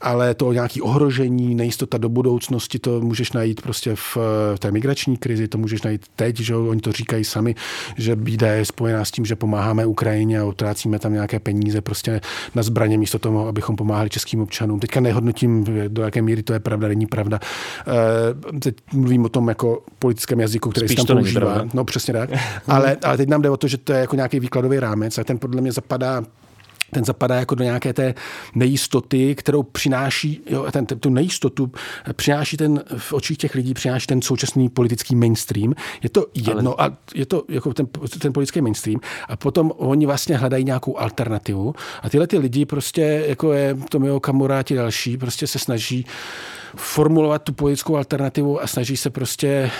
ale 0.00 0.34
to 0.34 0.52
nějaké 0.52 0.82
ohrožení, 0.82 1.54
nejistota 1.54 1.98
do 1.98 2.08
budoucnosti, 2.08 2.78
to 2.78 3.00
můžeš 3.00 3.32
najít 3.32 3.62
prostě 3.62 3.94
v, 3.94 4.16
v 4.54 4.58
té 4.58 4.70
migrační 4.70 5.16
krizi, 5.16 5.48
to 5.48 5.58
můžeš 5.58 5.82
najít 5.82 6.06
teď, 6.16 6.40
že 6.40 6.56
oni 6.56 6.80
to 6.80 6.92
říkají 6.92 7.24
sami, 7.24 7.54
že 7.96 8.16
bída 8.16 8.52
je 8.52 8.64
spojená 8.64 9.04
s 9.04 9.10
tím, 9.10 9.24
že 9.24 9.36
pomáháme 9.36 9.86
Ukrajině 9.86 10.40
a 10.40 10.44
utrácíme 10.44 10.98
tam 10.98 11.12
nějaké 11.12 11.38
peníze 11.40 11.80
prostě 11.80 12.20
na 12.54 12.62
zbraně 12.62 12.98
místo 12.98 13.18
toho, 13.18 13.48
abychom 13.48 13.76
pomáhali 13.76 14.10
českým 14.10 14.40
občanům. 14.40 14.80
Teďka 14.80 15.00
nehodnotím, 15.00 15.64
do 15.88 16.02
jaké 16.02 16.22
míry 16.22 16.42
to 16.42 16.52
je 16.52 16.60
pravda, 16.60 16.88
není 16.88 17.06
pravda. 17.06 17.40
E, 18.54 18.60
teď 18.60 18.76
mluvím 18.92 19.24
o 19.24 19.28
tom 19.28 19.48
jako 19.48 19.82
politickém 19.98 20.40
jazyku, 20.40 20.70
který 20.70 20.88
Spíš 20.88 21.00
se 21.00 21.06
tam 21.06 21.16
používá. 21.16 21.64
No 21.74 21.84
přesně 21.84 22.14
tak. 22.14 22.30
ale, 22.68 22.96
ale 23.04 23.16
teď 23.16 23.28
nám 23.28 23.42
jde 23.42 23.50
o 23.50 23.56
to, 23.56 23.68
že 23.68 23.76
to 23.76 23.92
je 23.92 23.98
jako 23.98 24.16
nějaký 24.16 24.40
výkladový 24.48 24.80
rámec 24.80 25.18
a 25.18 25.24
ten 25.24 25.38
podle 25.38 25.60
mě 25.60 25.72
zapadá 25.72 26.24
ten 26.90 27.04
zapadá 27.04 27.34
jako 27.34 27.54
do 27.54 27.64
nějaké 27.64 27.92
té 27.92 28.14
nejistoty, 28.54 29.34
kterou 29.34 29.62
přináší, 29.62 30.40
jo, 30.50 30.66
ten, 30.72 30.86
tu 30.86 31.10
nejistotu 31.10 31.72
přináší 32.12 32.56
ten, 32.56 32.84
v 32.96 33.12
očích 33.12 33.38
těch 33.38 33.54
lidí 33.54 33.74
přináší 33.74 34.06
ten 34.06 34.22
současný 34.22 34.68
politický 34.68 35.16
mainstream. 35.16 35.74
Je 36.02 36.10
to 36.10 36.26
jedno, 36.34 36.80
Ale... 36.80 36.90
a 36.90 36.96
je 37.14 37.26
to 37.26 37.44
jako 37.48 37.74
ten, 37.74 37.86
ten 38.18 38.32
politický 38.32 38.60
mainstream 38.60 39.00
a 39.28 39.36
potom 39.36 39.72
oni 39.76 40.06
vlastně 40.06 40.36
hledají 40.36 40.64
nějakou 40.64 40.98
alternativu 40.98 41.74
a 42.02 42.08
tyhle 42.08 42.26
ty 42.26 42.38
lidi 42.38 42.64
prostě, 42.64 43.24
jako 43.28 43.52
je 43.52 43.76
Tomio 43.88 44.20
Kamura 44.20 44.58
a 44.58 44.62
ti 44.62 44.74
další, 44.74 45.16
prostě 45.16 45.46
se 45.46 45.58
snaží 45.58 46.06
formulovat 46.76 47.42
tu 47.42 47.52
politickou 47.52 47.96
alternativu 47.96 48.62
a 48.62 48.66
snaží 48.66 48.96
se 48.96 49.10
prostě 49.10 49.48
e, 49.48 49.70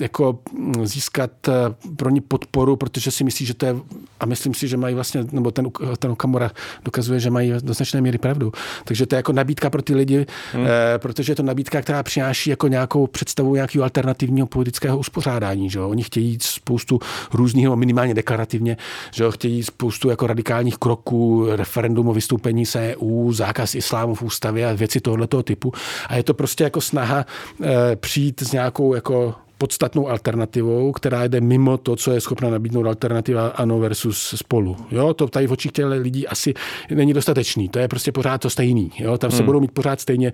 jako 0.00 0.38
získat 0.82 1.48
e, 1.48 1.52
pro 1.96 2.10
ní 2.10 2.20
podporu, 2.20 2.76
protože 2.76 3.10
si 3.10 3.24
myslí, 3.24 3.46
že 3.46 3.54
to 3.54 3.66
je, 3.66 3.76
a 4.20 4.26
myslím 4.26 4.54
si, 4.54 4.68
že 4.68 4.76
mají 4.76 4.94
vlastně, 4.94 5.24
nebo 5.32 5.50
ten, 5.50 5.70
ten 5.98 6.10
Okamura 6.10 6.50
dokazuje, 6.84 7.20
že 7.20 7.30
mají 7.30 7.52
do 7.62 7.74
značné 7.74 8.00
míry 8.00 8.18
pravdu. 8.18 8.52
Takže 8.84 9.06
to 9.06 9.14
je 9.14 9.16
jako 9.16 9.32
nabídka 9.32 9.70
pro 9.70 9.82
ty 9.82 9.94
lidi, 9.94 10.26
hmm. 10.52 10.66
e, 10.66 10.98
protože 10.98 11.32
je 11.32 11.36
to 11.36 11.42
nabídka, 11.42 11.82
která 11.82 12.02
přináší 12.02 12.50
jako 12.50 12.68
nějakou 12.68 13.06
představu 13.06 13.54
nějakého 13.54 13.82
alternativního 13.82 14.46
politického 14.46 14.98
uspořádání. 14.98 15.70
Že 15.70 15.78
jo? 15.78 15.88
Oni 15.88 16.02
chtějí 16.02 16.38
spoustu 16.40 17.00
různých, 17.32 17.68
minimálně 17.68 18.14
deklarativně, 18.14 18.76
že 19.10 19.24
jo? 19.24 19.30
chtějí 19.30 19.62
spoustu 19.62 20.10
jako 20.10 20.26
radikálních 20.26 20.76
kroků, 20.76 21.46
referendum 21.50 22.08
o 22.08 22.12
vystoupení 22.12 22.66
se 22.66 22.96
EU, 22.96 23.32
zákaz 23.32 23.74
islámu 23.74 24.14
v 24.14 24.22
ústavě 24.22 24.70
a 24.70 24.72
věci 24.72 25.00
tohoto 25.00 25.42
typu. 25.42 25.72
A 26.08 26.16
je 26.16 26.22
to 26.22 26.34
prostě 26.34 26.64
jako 26.64 26.80
snaha 26.80 27.26
e, 27.62 27.96
přijít 27.96 28.42
s 28.42 28.52
nějakou 28.52 28.94
jako 28.94 29.34
podstatnou 29.62 30.08
alternativou, 30.08 30.92
která 30.92 31.24
jde 31.24 31.40
mimo 31.40 31.76
to, 31.78 31.96
co 31.96 32.12
je 32.12 32.20
schopna 32.20 32.50
nabídnout 32.50 32.86
alternativa 32.86 33.46
ANO 33.46 33.78
versus 33.78 34.34
spolu. 34.36 34.76
Jo, 34.90 35.14
to 35.14 35.28
tady 35.28 35.46
v 35.46 35.52
očích 35.52 35.72
těch 35.72 35.84
lidí 35.84 36.28
asi 36.28 36.54
není 36.90 37.12
dostatečný. 37.12 37.68
To 37.68 37.78
je 37.78 37.88
prostě 37.88 38.12
pořád 38.12 38.40
to 38.40 38.50
stejný. 38.50 38.90
Jo, 38.98 39.18
tam 39.18 39.30
se 39.30 39.36
hmm. 39.36 39.46
budou 39.46 39.60
mít 39.60 39.70
pořád 39.70 40.00
stejně, 40.00 40.32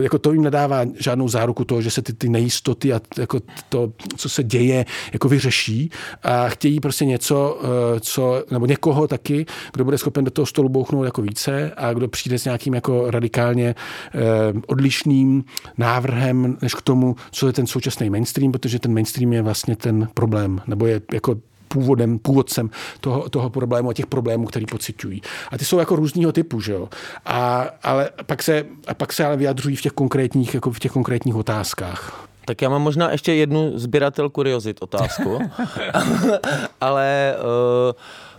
jako 0.00 0.18
to 0.18 0.32
jim 0.32 0.42
nedává 0.42 0.84
žádnou 0.98 1.28
záruku 1.28 1.64
toho, 1.64 1.82
že 1.82 1.90
se 1.90 2.02
ty, 2.02 2.12
ty 2.12 2.28
nejistoty 2.28 2.92
a 2.92 3.00
jako 3.18 3.40
to, 3.68 3.92
co 4.16 4.28
se 4.28 4.44
děje, 4.44 4.84
jako 5.12 5.28
vyřeší 5.28 5.90
a 6.22 6.48
chtějí 6.48 6.80
prostě 6.80 7.04
něco, 7.04 7.60
co, 8.00 8.44
nebo 8.50 8.66
někoho 8.66 9.08
taky, 9.08 9.46
kdo 9.72 9.84
bude 9.84 9.98
schopen 9.98 10.24
do 10.24 10.30
toho 10.30 10.46
stolu 10.46 10.68
bouchnout 10.68 11.04
jako 11.04 11.22
více 11.22 11.72
a 11.76 11.92
kdo 11.92 12.08
přijde 12.08 12.38
s 12.38 12.44
nějakým 12.44 12.74
jako 12.74 13.10
radikálně 13.10 13.74
odlišným 14.66 15.44
návrhem, 15.78 16.56
než 16.62 16.74
k 16.74 16.82
tomu, 16.82 17.16
co 17.30 17.46
je 17.46 17.52
ten 17.52 17.66
současný 17.66 18.10
mainstream 18.10 18.45
mainstream, 18.46 18.52
protože 18.52 18.78
ten 18.78 18.94
mainstream 18.94 19.32
je 19.32 19.42
vlastně 19.42 19.76
ten 19.76 20.08
problém, 20.14 20.60
nebo 20.66 20.86
je 20.86 21.00
jako 21.12 21.36
původem, 21.68 22.18
původcem 22.18 22.70
toho, 23.00 23.28
toho 23.28 23.50
problému 23.50 23.90
a 23.90 23.94
těch 23.94 24.06
problémů, 24.06 24.46
který 24.46 24.66
pocitují. 24.66 25.22
A 25.50 25.58
ty 25.58 25.64
jsou 25.64 25.78
jako 25.78 25.96
různého 25.96 26.32
typu, 26.32 26.60
že 26.60 26.72
jo. 26.72 26.88
A, 27.26 27.66
ale 27.82 28.10
pak 28.26 28.42
se, 28.42 28.64
a 28.86 28.94
pak 28.94 29.12
se 29.12 29.24
ale 29.24 29.36
vyjadřují 29.36 29.76
v 29.76 29.82
těch 29.82 29.92
konkrétních, 29.92 30.54
jako 30.54 30.70
v 30.70 30.78
těch 30.78 30.92
konkrétních 30.92 31.34
otázkách. 31.34 32.25
Tak 32.46 32.62
já 32.62 32.68
mám 32.68 32.82
možná 32.82 33.12
ještě 33.12 33.34
jednu 33.34 33.72
sběratel 33.74 34.30
kuriozit 34.30 34.82
otázku, 34.82 35.38
ale 36.80 37.34
uh, 37.38 37.92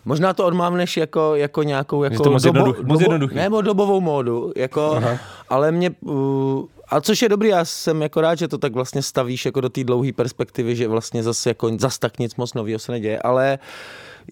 možná 0.06 0.34
to 0.34 0.46
odmávneš 0.46 0.98
jako, 0.98 1.36
jako 1.36 1.64
nějakou 1.64 2.04
jako 2.04 2.24
to 2.24 2.32
moc 2.32 2.44
dobo, 2.44 2.60
jednoduch, 2.60 2.84
moc 2.84 3.02
jednoduchý. 3.02 3.36
nebo 3.36 3.62
dobovou 3.62 4.02
módu, 4.02 4.52
jako, 4.56 4.94
Aha. 4.96 5.18
ale 5.50 5.72
mě 5.72 5.92
uh, 6.02 6.66
a 6.90 7.02
což 7.02 7.22
je 7.22 7.30
dobrý, 7.30 7.50
já 7.50 7.66
jsem 7.66 8.02
jako 8.02 8.22
rád, 8.22 8.36
že 8.36 8.48
to 8.48 8.58
tak 8.58 8.74
vlastně 8.74 9.02
stavíš 9.02 9.46
jako 9.46 9.62
do 9.62 9.70
té 9.70 9.84
dlouhé 9.84 10.12
perspektivy, 10.14 10.76
že 10.76 10.88
vlastně 10.88 11.24
zase 11.24 11.50
jako 11.50 11.72
zas 11.80 12.00
tak 12.00 12.20
nic 12.20 12.36
moc 12.36 12.54
nového 12.54 12.80
se 12.80 12.92
neděje, 12.92 13.20
ale 13.20 13.60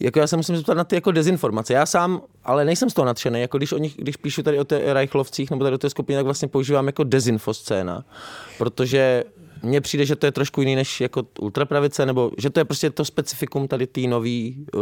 jako 0.02 0.20
já 0.20 0.28
se 0.28 0.38
musím 0.38 0.56
zeptat 0.56 0.78
na 0.78 0.84
ty 0.84 0.96
jako 0.96 1.12
dezinformace. 1.12 1.74
Já 1.74 1.86
sám, 1.86 2.22
ale 2.44 2.66
nejsem 2.66 2.90
z 2.90 2.94
toho 2.94 3.06
nadšený. 3.06 3.42
Jako 3.42 3.58
když, 3.58 3.72
oni, 3.72 3.94
když 3.98 4.18
píšu 4.18 4.44
tady 4.44 4.60
o 4.60 4.64
té 4.64 4.94
Reichlovcích 4.94 5.52
nebo 5.52 5.64
tady 5.64 5.76
o 5.76 5.78
té 5.78 5.90
skupině, 5.90 6.18
tak 6.18 6.26
vlastně 6.26 6.48
používám 6.48 6.88
jako 6.88 7.04
dezinfoscéna, 7.04 8.04
protože 8.58 9.24
mně 9.66 9.82
přijde, 9.82 10.06
že 10.06 10.16
to 10.16 10.26
je 10.26 10.32
trošku 10.32 10.62
jiný 10.62 10.76
než 10.76 11.02
jako 11.02 11.24
ultrapravice, 11.40 12.06
nebo 12.06 12.32
že 12.38 12.50
to 12.50 12.60
je 12.60 12.66
prostě 12.66 12.90
to 12.90 13.06
specifikum 13.06 13.68
tady 13.68 13.88
tý 13.88 14.08
nový, 14.08 14.66
uh, 14.76 14.82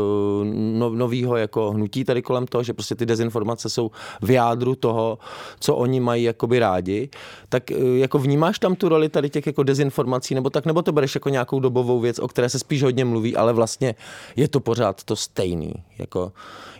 no, 0.53 0.89
novýho 0.89 1.37
jako 1.37 1.71
hnutí 1.71 2.03
tady 2.03 2.21
kolem 2.21 2.47
toho, 2.47 2.63
že 2.63 2.73
prostě 2.73 2.95
ty 2.95 3.05
dezinformace 3.05 3.69
jsou 3.69 3.91
v 4.21 4.31
jádru 4.31 4.75
toho, 4.75 5.19
co 5.59 5.75
oni 5.75 5.99
mají 5.99 6.23
jakoby 6.23 6.59
rádi. 6.59 7.09
Tak 7.49 7.63
uh, 7.71 7.97
jako 7.97 8.19
vnímáš 8.19 8.59
tam 8.59 8.75
tu 8.75 8.89
roli 8.89 9.09
tady 9.09 9.29
těch 9.29 9.47
jako 9.47 9.63
dezinformací, 9.63 10.35
nebo 10.35 10.49
tak, 10.49 10.65
nebo 10.65 10.81
to 10.81 10.91
bereš 10.91 11.15
jako 11.15 11.29
nějakou 11.29 11.59
dobovou 11.59 11.99
věc, 11.99 12.19
o 12.19 12.27
které 12.27 12.49
se 12.49 12.59
spíš 12.59 12.83
hodně 12.83 13.05
mluví, 13.05 13.35
ale 13.35 13.53
vlastně 13.53 13.95
je 14.35 14.47
to 14.47 14.59
pořád 14.59 15.03
to 15.03 15.15
stejný. 15.15 15.73
Jako, 15.97 16.31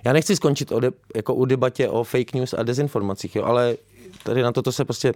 já 0.05 0.13
nechci 0.13 0.35
skončit 0.35 0.71
o 0.71 0.79
de, 0.79 0.91
jako 1.15 1.33
u 1.33 1.45
debatě 1.45 1.89
o 1.89 2.03
fake 2.03 2.33
news 2.33 2.53
a 2.53 2.63
dezinformacích, 2.63 3.35
jo, 3.35 3.43
ale 3.43 3.77
tady 4.23 4.43
na 4.43 4.51
toto 4.51 4.71
se 4.71 4.85
prostě 4.85 5.13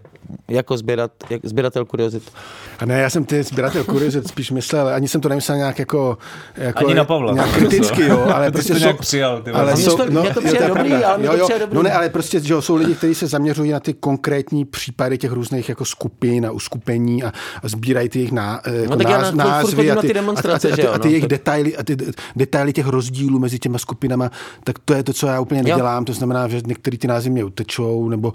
jako 0.47 0.77
sběrat, 0.77 1.11
jak 1.29 1.45
sběratel 1.45 1.85
kuriozit. 1.85 2.31
A 2.79 2.85
ne, 2.85 2.99
já 2.99 3.09
jsem 3.09 3.25
ty 3.25 3.43
sběratel 3.43 3.83
kuriozit 3.83 4.27
spíš 4.27 4.51
myslel, 4.51 4.87
ani 4.87 5.07
jsem 5.07 5.21
to 5.21 5.29
nemyslel 5.29 5.57
nějak 5.57 5.79
jako, 5.79 6.17
jako 6.57 6.85
ani 6.85 6.93
na 6.93 7.03
Pavla. 7.03 7.33
Nějak 7.33 7.53
kriticky, 7.53 8.03
jo, 8.03 8.27
ale 8.33 8.51
prostě 8.51 8.73
to 8.73 8.79
jsou, 8.79 8.85
nějak 8.85 8.99
přijal, 8.99 9.41
ty 9.41 9.51
ale 9.51 9.77
jsou, 9.77 9.97
to, 9.97 10.05
no, 10.09 10.21
mě 10.21 10.33
to 10.33 10.41
přijde 10.41 10.67
dobrý, 10.67 10.93
ale 10.93 11.17
mě 11.17 11.27
jo, 11.27 11.31
to 11.31 11.37
jo, 11.37 11.45
přijde 11.45 11.59
dobrý. 11.59 11.75
No 11.75 11.83
ne, 11.83 11.91
ale 11.91 12.09
prostě, 12.09 12.39
že 12.39 12.53
jo, 12.53 12.61
jsou 12.61 12.75
lidi, 12.75 12.95
kteří 12.95 13.15
se 13.15 13.27
zaměřují 13.27 13.71
na 13.71 13.79
ty 13.79 13.93
konkrétní 13.93 14.65
případy 14.65 15.17
těch 15.17 15.31
různých 15.31 15.69
jako 15.69 15.85
skupin 15.85 16.45
a 16.45 16.51
uskupení 16.51 17.23
a, 17.23 17.31
a 17.63 17.67
sbírají 17.67 18.09
ty 18.09 18.19
jejich 18.19 18.31
ná, 18.31 18.61
jako 18.65 18.91
no, 18.91 18.97
tak 18.97 19.07
náz, 19.07 19.25
já 19.25 19.31
názvy 19.31 19.91
a 19.91 19.95
ty, 19.95 20.07
ty 20.07 20.13
demonstrace, 20.13 20.71
a, 20.71 20.75
ty, 20.75 20.81
jo, 20.81 20.91
a 20.91 20.99
ty 20.99 21.07
no, 21.07 21.11
jejich 21.11 21.23
to... 21.23 21.27
detaily, 21.27 21.77
a 21.77 21.83
ty 21.83 21.97
detaily 22.35 22.73
těch 22.73 22.87
rozdílů 22.87 23.39
mezi 23.39 23.59
těma 23.59 23.77
skupinama, 23.77 24.31
tak 24.63 24.79
to 24.79 24.93
je 24.93 25.03
to, 25.03 25.13
co 25.13 25.27
já 25.27 25.39
úplně 25.39 25.63
nedělám. 25.63 26.05
To 26.05 26.13
znamená, 26.13 26.47
že 26.47 26.61
některý 26.65 26.97
ty 26.97 27.07
názvy 27.07 27.29
mě 27.29 27.43
utečou 27.43 28.09
nebo 28.09 28.33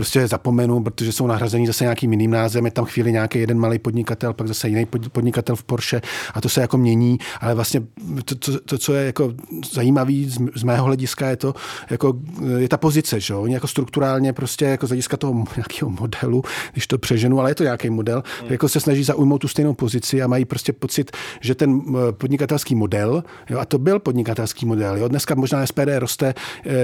prostě 0.00 0.28
zapomenu, 0.28 0.82
protože 0.82 1.12
jsou 1.12 1.26
nahrazení 1.26 1.66
zase 1.66 1.84
nějakým 1.84 2.12
jiným 2.12 2.30
názvem, 2.30 2.64
je 2.64 2.70
tam 2.70 2.84
chvíli 2.84 3.12
nějaký 3.12 3.38
jeden 3.38 3.58
malý 3.58 3.78
podnikatel, 3.78 4.32
pak 4.32 4.48
zase 4.48 4.68
jiný 4.68 4.86
podnikatel 4.86 5.56
v 5.56 5.64
Porsche 5.64 6.00
a 6.34 6.40
to 6.40 6.48
se 6.48 6.60
jako 6.60 6.78
mění, 6.78 7.18
ale 7.40 7.54
vlastně 7.54 7.82
to, 8.24 8.34
to, 8.34 8.60
to 8.60 8.78
co 8.78 8.94
je 8.94 9.06
jako 9.06 9.32
zajímavý 9.72 10.30
z, 10.30 10.38
z 10.56 10.62
mého 10.62 10.84
hlediska 10.84 11.28
je 11.28 11.36
to, 11.36 11.54
jako 11.90 12.14
je 12.56 12.68
ta 12.68 12.76
pozice, 12.76 13.20
že 13.20 13.34
Oni 13.34 13.54
jako 13.54 13.66
strukturálně 13.66 14.32
prostě 14.32 14.64
jako 14.64 14.86
z 14.86 14.90
hlediska 14.90 15.16
toho 15.16 15.44
nějakého 15.56 15.90
modelu, 15.90 16.42
když 16.72 16.86
to 16.86 16.98
přeženu, 16.98 17.40
ale 17.40 17.50
je 17.50 17.54
to 17.54 17.62
nějaký 17.62 17.90
model, 17.90 18.22
hmm. 18.40 18.52
jako 18.52 18.68
se 18.68 18.80
snaží 18.80 19.04
zaujmout 19.04 19.40
tu 19.40 19.48
stejnou 19.48 19.74
pozici 19.74 20.22
a 20.22 20.26
mají 20.26 20.44
prostě 20.44 20.72
pocit, 20.72 21.10
že 21.40 21.54
ten 21.54 21.82
podnikatelský 22.10 22.74
model, 22.74 23.24
jo, 23.50 23.58
a 23.58 23.64
to 23.64 23.78
byl 23.78 23.98
podnikatelský 23.98 24.66
model, 24.66 24.96
jo, 24.96 25.08
dneska 25.08 25.34
možná 25.34 25.66
SPD 25.66 25.98
roste 25.98 26.34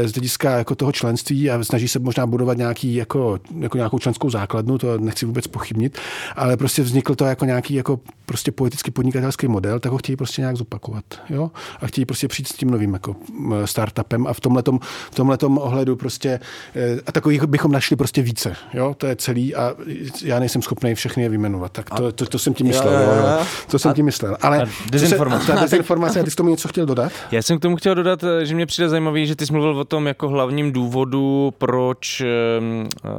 z 0.04 0.12
hlediska 0.12 0.58
jako 0.58 0.74
toho 0.74 0.92
členství 0.92 1.50
a 1.50 1.64
snaží 1.64 1.88
se 1.88 1.98
možná 1.98 2.26
budovat 2.26 2.58
nějaký 2.58 2.94
jako, 3.06 3.38
jako 3.60 3.76
nějakou 3.76 3.98
členskou 3.98 4.30
základnu, 4.30 4.78
to 4.78 4.98
nechci 4.98 5.26
vůbec 5.26 5.46
pochybnit, 5.46 5.98
ale 6.36 6.56
prostě 6.56 6.82
vznikl 6.82 7.14
to 7.14 7.24
jako 7.24 7.44
nějaký 7.44 7.74
jako 7.74 8.00
prostě 8.26 8.52
politicky 8.52 8.90
podnikatelský 8.90 9.48
model, 9.48 9.80
tak 9.80 9.92
ho 9.92 9.98
chtějí 9.98 10.16
prostě 10.16 10.42
nějak 10.42 10.56
zopakovat. 10.56 11.04
Jo? 11.30 11.50
A 11.80 11.86
chtějí 11.86 12.04
prostě 12.04 12.28
přijít 12.28 12.48
s 12.48 12.52
tím 12.52 12.70
novým 12.70 12.92
jako 12.92 13.16
startupem 13.64 14.26
a 14.26 14.32
v 14.32 14.40
tomhletom, 14.40 14.80
v 15.10 15.14
tomhletom 15.14 15.58
ohledu 15.58 15.96
prostě 15.96 16.40
eh, 16.74 17.00
a 17.06 17.12
takových 17.12 17.44
bychom 17.44 17.72
našli 17.72 17.96
prostě 17.96 18.22
více. 18.22 18.56
Jo? 18.74 18.94
To 18.98 19.06
je 19.06 19.16
celý 19.16 19.54
a 19.54 19.74
já 20.22 20.38
nejsem 20.38 20.62
schopný 20.62 20.94
všechny 20.94 21.22
je 21.22 21.28
vyjmenovat. 21.28 21.72
Tak 21.72 21.90
to, 21.90 22.12
to, 22.12 22.26
to 22.26 22.38
jsem 22.38 22.54
tím 22.54 22.66
myslel. 22.66 22.92
Jo, 22.92 22.98
jo, 23.00 23.26
jo. 23.38 23.46
To 23.70 23.78
jsem 23.78 23.94
tím 23.94 24.04
myslel. 24.04 24.36
Ale 24.42 24.62
a 24.62 24.66
dezinformace. 24.90 25.46
Se, 25.46 25.52
ta 25.52 25.60
dezinformace, 25.60 26.20
a 26.20 26.22
ty 26.22 26.30
jsi 26.30 26.36
tomu 26.36 26.50
něco 26.50 26.68
chtěl 26.68 26.86
dodat? 26.86 27.12
Já 27.30 27.42
jsem 27.42 27.58
k 27.58 27.62
tomu 27.62 27.76
chtěl 27.76 27.94
dodat, 27.94 28.24
že 28.42 28.54
mě 28.54 28.66
přijde 28.66 28.88
zajímavý, 28.88 29.26
že 29.26 29.36
ty 29.36 29.46
jsi 29.46 29.52
mluvil 29.52 29.78
o 29.78 29.84
tom 29.84 30.06
jako 30.06 30.28
hlavním 30.28 30.72
důvodu, 30.72 31.54
proč, 31.58 32.22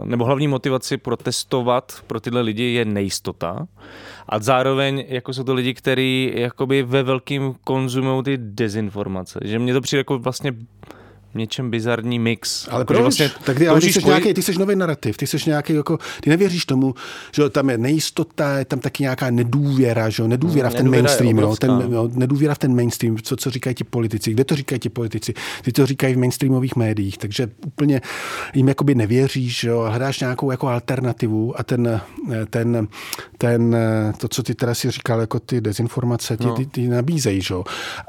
nebo 0.03 0.25
hlavní 0.25 0.47
motivaci 0.47 0.97
protestovat 0.97 2.03
pro 2.07 2.19
tyhle 2.19 2.41
lidi 2.41 2.63
je 2.63 2.85
nejistota. 2.85 3.67
A 4.29 4.39
zároveň 4.39 5.05
jako 5.07 5.33
jsou 5.33 5.43
to 5.43 5.53
lidi, 5.53 5.73
kteří 5.73 6.31
jakoby 6.35 6.83
ve 6.83 7.03
velkým 7.03 7.55
konzumují 7.63 8.23
ty 8.23 8.37
dezinformace. 8.37 9.39
Že 9.43 9.59
mně 9.59 9.73
to 9.73 9.81
přijde 9.81 9.99
jako 9.99 10.19
vlastně 10.19 10.53
něčem 11.37 11.71
bizarní 11.71 12.19
mix. 12.19 12.67
Ale 12.71 12.81
jako, 12.81 12.93
proč? 12.93 13.01
Vlastně 13.01 13.29
tak 13.43 13.57
ty, 13.57 13.67
ale 13.67 13.81
ty, 13.81 13.93
jsi 13.93 13.99
spoj... 14.01 14.09
nějaký, 14.09 14.33
ty 14.33 14.41
jsi 14.41 14.59
nový 14.59 14.75
narrativ, 14.75 15.17
ty 15.17 15.27
jsi 15.27 15.37
nějaký 15.47 15.73
jako, 15.73 15.97
ty 16.21 16.29
nevěříš 16.29 16.65
tomu, 16.65 16.95
že 17.31 17.49
tam 17.49 17.69
je 17.69 17.77
nejistota, 17.77 18.57
je 18.57 18.65
tam 18.65 18.79
taky 18.79 19.03
nějaká 19.03 19.29
nedůvěra, 19.29 20.09
že 20.09 20.27
nedůvěra 20.27 20.69
no, 20.69 20.73
v 20.73 20.77
ten 20.77 20.89
mainstream, 20.91 21.37
jo, 21.37 21.55
ten, 21.55 21.83
jo, 21.91 22.09
nedůvěra 22.13 22.55
v 22.55 22.57
ten 22.57 22.75
mainstream, 22.75 23.17
co, 23.17 23.35
co 23.35 23.49
říkají 23.49 23.75
ti 23.75 23.83
politici, 23.83 24.31
kde 24.31 24.43
to 24.43 24.55
říkají 24.55 24.79
ti 24.79 24.89
politici, 24.89 25.33
ty 25.61 25.71
to 25.71 25.85
říkají 25.85 26.15
v 26.15 26.17
mainstreamových 26.17 26.75
médiích, 26.75 27.17
takže 27.17 27.47
úplně 27.65 28.01
jim 28.53 28.67
jakoby 28.67 28.95
nevěříš, 28.95 29.63
jo, 29.63 29.85
hledáš 29.89 30.19
nějakou 30.19 30.51
jako 30.51 30.67
alternativu 30.67 31.59
a 31.59 31.63
ten, 31.63 32.01
ten, 32.49 32.87
ten, 33.37 33.77
to, 34.17 34.27
co 34.27 34.43
ty 34.43 34.55
teda 34.55 34.73
si 34.73 34.91
říkal, 34.91 35.19
jako 35.19 35.39
ty 35.39 35.61
dezinformace, 35.61 36.37
ty, 36.37 36.45
no. 36.45 36.55
ty, 36.55 36.65
ty 36.65 36.87
nabízejí, 36.87 37.41
že? 37.41 37.55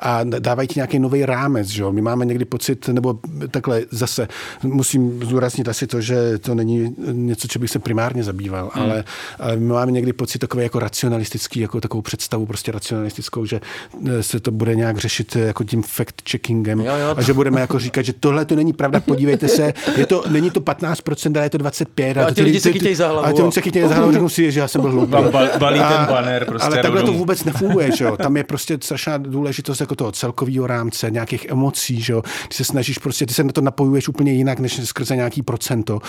a 0.00 0.24
dávají 0.24 0.68
ti 0.68 0.78
nějaký 0.78 0.98
nový 0.98 1.26
rámec, 1.26 1.68
že? 1.68 1.84
my 1.90 2.00
máme 2.00 2.24
někdy 2.24 2.44
pocit, 2.44 2.88
nebo 2.88 3.17
takhle 3.50 3.82
zase 3.90 4.28
musím 4.62 5.22
zdůraznit 5.24 5.68
asi 5.68 5.86
to, 5.86 6.00
že 6.00 6.38
to 6.38 6.54
není 6.54 6.94
něco, 7.12 7.48
co 7.48 7.58
bych 7.58 7.70
se 7.70 7.78
primárně 7.78 8.24
zabýval, 8.24 8.70
hmm. 8.74 8.84
ale, 8.84 9.04
ale 9.38 9.56
my 9.56 9.66
máme 9.66 9.92
někdy 9.92 10.12
pocit 10.12 10.38
takové 10.38 10.62
jako 10.62 10.78
racionalistický, 10.78 11.60
jako 11.60 11.80
takovou 11.80 12.02
představu 12.02 12.46
prostě 12.46 12.72
racionalistickou, 12.72 13.46
že 13.46 13.60
e, 14.06 14.22
se 14.22 14.40
to 14.40 14.50
bude 14.50 14.74
nějak 14.74 14.98
řešit 14.98 15.36
e, 15.36 15.40
jako 15.40 15.64
tím 15.64 15.82
fact-checkingem 15.82 16.80
jo, 16.80 16.96
jo. 16.96 17.14
a 17.16 17.22
že 17.22 17.32
budeme 17.32 17.60
jako 17.60 17.78
říkat, 17.78 18.02
že 18.02 18.12
tohle 18.12 18.44
to 18.44 18.56
není 18.56 18.72
pravda, 18.72 19.00
podívejte 19.00 19.48
se, 19.48 19.72
je 19.96 20.06
to, 20.06 20.24
není 20.28 20.50
to 20.50 20.60
15%, 20.60 21.36
ale 21.36 21.46
je 21.46 21.50
to 21.50 21.58
25%. 21.58 22.22
A, 22.22 22.26
a 22.26 22.30
ty 22.30 22.42
lidi 22.42 22.60
se 22.60 22.72
chytějí 22.72 22.94
za 22.94 23.08
hlavu. 23.08 23.26
A 23.26 23.32
ty 23.32 23.42
lidi 23.42 23.52
se 23.52 23.60
chytějí 23.60 23.88
za 23.88 23.94
hlavu, 23.94 24.12
řeknu 24.12 24.28
si, 24.28 24.52
že 24.52 24.60
já 24.60 24.68
jsem 24.68 24.80
byl 24.80 24.90
hloupý. 24.90 25.12
Balí 25.58 25.80
ten 25.80 26.06
banner 26.06 26.44
prostě 26.44 26.66
Ale 26.66 26.82
takhle 26.82 27.02
to 27.02 27.12
vůbec 27.12 27.44
nefunguje, 27.44 27.90
že 27.96 28.04
jo. 28.04 28.16
Tam 28.16 28.36
je 28.36 28.44
prostě 28.44 28.78
strašná 28.82 29.18
důležitost 29.18 29.80
jako 29.80 29.94
toho 29.94 30.12
celkového 30.12 30.66
rámce, 30.66 31.10
nějakých 31.10 31.46
emocí, 31.50 32.00
že 32.00 32.12
jo. 32.12 32.22
Ty 32.48 32.54
se 32.54 32.64
snažíš 32.64 32.97
prostě 33.01 33.26
ty 33.26 33.34
se 33.34 33.44
na 33.44 33.53
to 33.53 33.61
napojuješ 33.61 34.09
úplně 34.09 34.32
jinak, 34.32 34.61
než 34.61 34.80
skrze 34.84 35.16
nějaký 35.16 35.42
procento. 35.42 36.01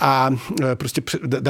A 0.00 0.30
e, 0.72 0.76
prostě 0.76 1.02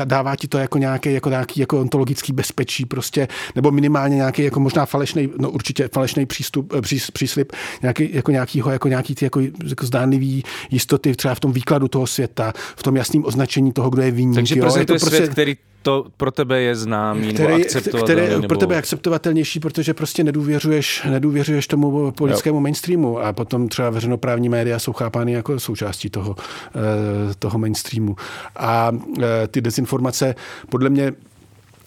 dává 0.04 0.36
ti 0.36 0.48
to 0.48 0.58
jako 0.58 0.78
nějaký, 0.78 1.12
jako 1.12 1.30
nějaký 1.30 1.60
jako 1.60 1.80
ontologický 1.80 2.32
bezpečí 2.32 2.84
prostě, 2.84 3.28
nebo 3.54 3.70
minimálně 3.70 4.16
nějaký 4.16 4.42
jako 4.42 4.60
možná 4.60 4.86
falešný, 4.86 5.28
no 5.38 5.50
určitě 5.50 5.88
falešný 5.92 6.26
přístup, 6.26 6.72
e, 6.72 6.82
pří, 6.82 6.98
příslip, 7.12 7.52
nějaký, 7.82 8.08
jako 8.12 8.30
nějakýho, 8.30 8.70
jako 8.70 8.88
nějaký 8.88 9.14
ty 9.14 9.24
jako, 9.24 9.40
jako 9.40 9.86
zdánlivý 9.86 10.44
jistoty 10.70 11.14
třeba 11.14 11.34
v 11.34 11.40
tom 11.40 11.52
výkladu 11.52 11.88
toho 11.88 12.06
světa, 12.06 12.52
v 12.76 12.82
tom 12.82 12.96
jasném 12.96 13.24
označení 13.24 13.72
toho, 13.72 13.90
kdo 13.90 14.02
je 14.02 14.10
vinník. 14.10 14.34
Takže 14.34 14.58
jo? 14.58 14.76
je 14.76 14.86
to 14.86 14.94
prostě... 14.94 15.16
svět, 15.16 15.30
který 15.30 15.56
to 15.88 16.06
pro 16.16 16.30
tebe 16.30 16.60
je 16.60 16.76
známý 16.76 17.32
který, 17.34 17.48
nebo 17.48 17.64
akceptovatelný? 17.64 18.22
Který 18.22 18.34
nebo... 18.34 18.48
pro 18.48 18.58
tebe 18.58 18.74
je 18.74 18.78
akceptovatelnější, 18.78 19.60
protože 19.60 19.94
prostě 19.94 20.24
nedůvěřuješ, 20.24 21.02
nedůvěřuješ 21.10 21.66
tomu 21.66 22.12
politickému 22.12 22.56
jo. 22.56 22.60
mainstreamu 22.60 23.20
a 23.20 23.32
potom 23.32 23.68
třeba 23.68 23.90
veřejnoprávní 23.90 24.48
média 24.48 24.78
jsou 24.78 24.92
chápány 24.92 25.32
jako 25.32 25.60
součástí 25.60 26.10
toho, 26.10 26.36
eh, 26.38 27.34
toho 27.38 27.58
mainstreamu. 27.58 28.16
A 28.56 28.92
eh, 29.22 29.48
ty 29.48 29.60
dezinformace 29.60 30.34
podle 30.68 30.90
mě 30.90 31.12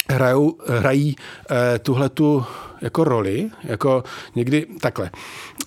hrajou, 0.10 0.56
hrají 0.68 1.16
eh, 1.52 1.80
tuhle 1.80 2.10
tu 2.10 2.46
jako 2.82 3.04
roli, 3.04 3.50
jako 3.64 4.04
někdy 4.36 4.66
takhle. 4.82 5.12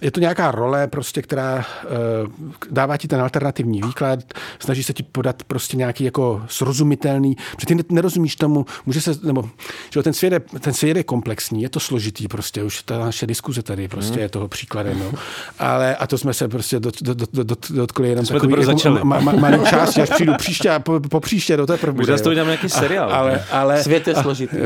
Je 0.01 0.11
to 0.11 0.21
nějaká 0.21 0.51
role, 0.51 0.87
prostě, 0.87 1.23
která 1.23 1.57
uh, 1.57 2.49
dává 2.71 2.97
ti 2.97 3.09
ten 3.09 3.21
alternativní 3.21 3.83
výklad, 3.83 4.19
snaží 4.59 4.83
se 4.83 4.93
ti 4.93 5.03
podat 5.03 5.43
prostě 5.43 5.77
nějaký 5.77 6.05
jako 6.05 6.43
srozumitelný, 6.49 7.37
protože 7.57 7.67
ty 7.67 7.95
nerozumíš 7.95 8.37
tomu, 8.37 8.67
může 8.87 9.01
se, 9.01 9.13
nebo, 9.23 9.51
že 9.91 10.03
ten 10.03 10.13
svět, 10.13 10.33
je, 10.33 10.41
ten 10.41 10.75
svět 10.75 10.97
je 10.97 11.05
komplexní, 11.05 11.63
je 11.63 11.69
to 11.69 11.81
složitý 11.81 12.29
prostě, 12.29 12.63
už 12.63 12.83
ta 12.83 12.99
naše 12.99 13.27
diskuze 13.27 13.63
tady 13.63 13.89
prostě 13.89 14.17
mm. 14.17 14.23
je 14.23 14.29
toho 14.29 14.49
příkladem, 14.49 14.99
no. 14.99 15.13
Ale, 15.59 15.97
a 15.97 16.07
to 16.07 16.19
jsme 16.19 16.35
se 16.35 16.49
prostě 16.49 16.81
dot, 16.81 17.03
dot, 17.03 17.19
dot, 17.19 17.31
dot, 17.45 17.71
dotkli 17.71 18.09
jenom 18.09 18.27
jsme 18.27 18.41
takový, 18.41 18.67
jako, 18.69 19.05
ma, 19.05 19.21
ma, 19.21 19.33
malý 19.33 19.59
část, 19.71 19.99
až 19.99 20.11
přijdu 20.11 20.35
příště 20.35 20.71
a 20.71 20.79
po, 20.79 21.01
po 21.01 21.21
příště 21.21 21.57
do 21.57 21.67
té 21.67 21.77
první. 21.77 21.99
Možná 21.99 22.19
to 22.19 22.31
uděláme 22.31 22.51
nějaký 22.51 22.69
seriál. 22.69 23.13
A, 23.13 23.17
ale, 23.17 23.45
ale, 23.51 23.83
svět 23.83 24.09
je 24.09 24.15
složitý. 24.15 24.57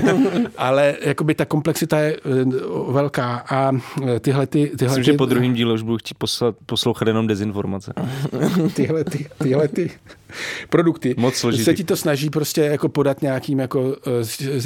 ale 0.56 0.94
jakoby 1.00 1.34
ta 1.34 1.44
komplexita 1.44 1.89
je 1.96 2.16
eh, 2.16 2.44
velká 2.92 3.36
a 3.36 3.72
eh, 4.06 4.20
tyhle 4.20 4.46
ty... 4.46 4.72
Tyhle 4.78 4.96
Myslím, 4.98 5.04
ty, 5.04 5.12
že 5.12 5.12
po 5.12 5.26
druhém 5.26 5.54
díle 5.54 5.74
už 5.74 5.82
budu 5.82 5.98
chtít 5.98 6.18
poslat, 6.18 6.56
poslouchat 6.66 7.08
jenom 7.08 7.26
dezinformace. 7.26 7.92
tyhle 8.74 9.04
ty, 9.04 9.28
tyhle 9.38 9.68
ty 9.68 9.90
produkty 10.68 11.14
Moc 11.18 11.34
složitý. 11.34 11.64
se 11.64 11.74
ti 11.74 11.84
to 11.84 11.96
snaží 11.96 12.30
prostě 12.30 12.60
jako 12.60 12.88
podat 12.88 13.22
nějakým 13.22 13.58
jako, 13.58 13.80
uh, 13.82 13.94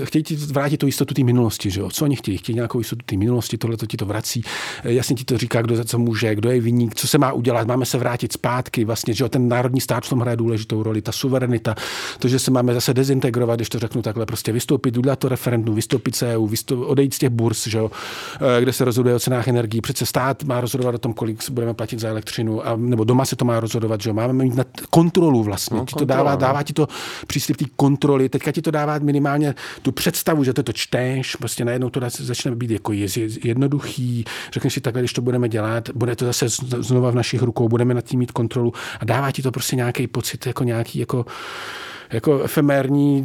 chtějí 0.04 0.22
ti 0.22 0.36
vrátit 0.36 0.76
tu 0.76 0.86
jistotu 0.86 1.14
té 1.14 1.24
minulosti, 1.24 1.70
že 1.70 1.80
jo? 1.80 1.90
Co 1.90 2.04
oni 2.04 2.16
chtějí? 2.16 2.38
Chtějí 2.38 2.54
nějakou 2.56 2.78
jistotu 2.78 3.02
té 3.06 3.16
minulosti, 3.16 3.58
tohle 3.58 3.76
to 3.76 3.86
ti 3.86 3.96
to 3.96 4.06
vrací. 4.06 4.42
Jasně 4.84 5.16
ti 5.16 5.24
to 5.24 5.38
říká, 5.38 5.62
kdo 5.62 5.76
za 5.76 5.84
co 5.84 5.98
může, 5.98 6.34
kdo 6.34 6.50
je 6.50 6.60
vinník, 6.60 6.94
co 6.94 7.08
se 7.08 7.18
má 7.18 7.32
udělat, 7.32 7.66
máme 7.66 7.86
se 7.86 7.98
vrátit 7.98 8.32
zpátky, 8.32 8.84
vlastně, 8.84 9.14
že 9.14 9.24
jo? 9.24 9.28
Ten 9.28 9.48
národní 9.48 9.80
stát 9.80 10.06
v 10.06 10.08
tom 10.08 10.20
hraje 10.20 10.36
důležitou 10.36 10.82
roli, 10.82 11.02
ta 11.02 11.12
suverenita, 11.12 11.74
to, 12.18 12.28
že 12.28 12.38
se 12.38 12.50
máme 12.50 12.74
zase 12.74 12.94
dezintegrovat, 12.94 13.58
když 13.58 13.68
to 13.68 13.78
řeknu 13.78 14.02
takhle, 14.02 14.26
prostě 14.26 14.52
vystoupit, 14.52 14.96
udělat 14.96 15.18
to 15.18 15.28
referendum, 15.28 15.74
vystoupit 15.74 16.16
se 16.16 16.36
EU, 16.36 16.48
odejít 16.76 17.14
z 17.14 17.18
těch 17.18 17.30
burs, 17.30 17.66
že 17.66 17.78
jo? 17.78 17.90
kde 18.60 18.72
se 18.72 18.84
rozhoduje 18.84 19.14
o 19.14 19.18
cenách 19.18 19.48
energií. 19.48 19.80
Přece 19.80 20.06
stát 20.06 20.42
má 20.42 20.60
rozhodovat 20.60 20.94
o 20.94 20.98
tom, 20.98 21.12
kolik 21.12 21.50
budeme 21.50 21.74
platit 21.74 22.00
za 22.00 22.08
elektřinu, 22.08 22.66
a, 22.66 22.76
nebo 22.76 23.04
doma 23.04 23.24
se 23.24 23.36
to 23.36 23.44
má 23.44 23.60
rozhodovat, 23.60 24.00
že 24.00 24.10
jo? 24.10 24.14
Máme 24.14 24.32
mít 24.32 24.54
na 24.54 24.64
kontrolu 24.90 25.42
vlastně. 25.42 25.53
No, 25.70 25.84
ti 25.84 25.94
to 25.94 26.04
dává, 26.04 26.30
no. 26.30 26.36
dává 26.36 26.62
ti 26.62 26.72
to 26.72 26.88
příslip 27.26 27.56
té 27.56 27.64
kontroly, 27.76 28.28
teďka 28.28 28.52
ti 28.52 28.62
to 28.62 28.70
dává 28.70 28.98
minimálně 28.98 29.54
tu 29.82 29.92
představu, 29.92 30.44
že 30.44 30.52
to, 30.52 30.62
to 30.62 30.72
čteš, 30.72 31.36
prostě 31.36 31.64
najednou 31.64 31.90
to 31.90 32.00
začne 32.10 32.50
být 32.50 32.70
jako 32.70 32.92
jednoduchý, 33.44 34.24
řekneš 34.52 34.74
si 34.74 34.80
takhle, 34.80 35.02
když 35.02 35.12
to 35.12 35.22
budeme 35.22 35.48
dělat, 35.48 35.90
bude 35.94 36.16
to 36.16 36.24
zase 36.24 36.48
znova 36.78 37.10
v 37.10 37.14
našich 37.14 37.42
rukou, 37.42 37.68
budeme 37.68 37.94
nad 37.94 38.04
tím 38.04 38.20
mít 38.20 38.32
kontrolu 38.32 38.72
a 39.00 39.04
dává 39.04 39.30
ti 39.30 39.42
to 39.42 39.50
prostě 39.50 39.76
nějaký 39.76 40.06
pocit, 40.06 40.46
jako 40.46 40.64
nějaký 40.64 40.98
jako 40.98 41.26
jako 42.12 42.42
efemérní, 42.42 43.24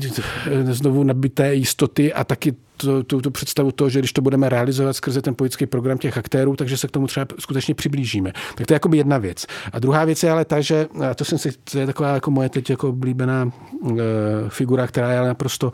znovu 0.64 1.04
nabité 1.04 1.56
jistoty 1.56 2.14
a 2.14 2.24
taky 2.24 2.56
tu, 2.82 3.04
tu, 3.04 3.22
tu 3.22 3.32
představu 3.32 3.72
toho, 3.72 3.90
že 3.90 4.00
když 4.00 4.14
to 4.14 4.22
budeme 4.22 4.50
realizovat 4.50 4.94
skrze 4.94 5.22
ten 5.22 5.36
politický 5.36 5.66
program 5.66 5.98
těch 5.98 6.18
aktérů, 6.18 6.56
takže 6.56 6.78
se 6.78 6.88
k 6.88 6.92
tomu 6.92 7.08
třeba 7.08 7.26
skutečně 7.40 7.76
přiblížíme. 7.76 8.32
Tak 8.56 8.68
to 8.68 8.74
je 8.74 8.76
jako 8.76 8.90
jedna 8.94 9.18
věc. 9.18 9.46
A 9.74 9.80
druhá 9.80 10.06
věc 10.06 10.24
je 10.24 10.32
ale 10.32 10.46
ta, 10.46 10.62
že 10.62 10.88
a 11.10 11.14
to, 11.14 11.26
jsem 11.26 11.38
si, 11.38 11.52
to 11.72 11.80
je 11.80 11.86
taková 11.86 12.14
jako 12.14 12.32
moje 12.32 12.50
teď 12.50 12.70
jako 12.70 12.90
oblíbená 12.90 13.52
e, 13.92 14.02
figura, 14.50 14.88
která 14.88 15.12
je 15.12 15.20
ale 15.20 15.28
naprosto 15.28 15.72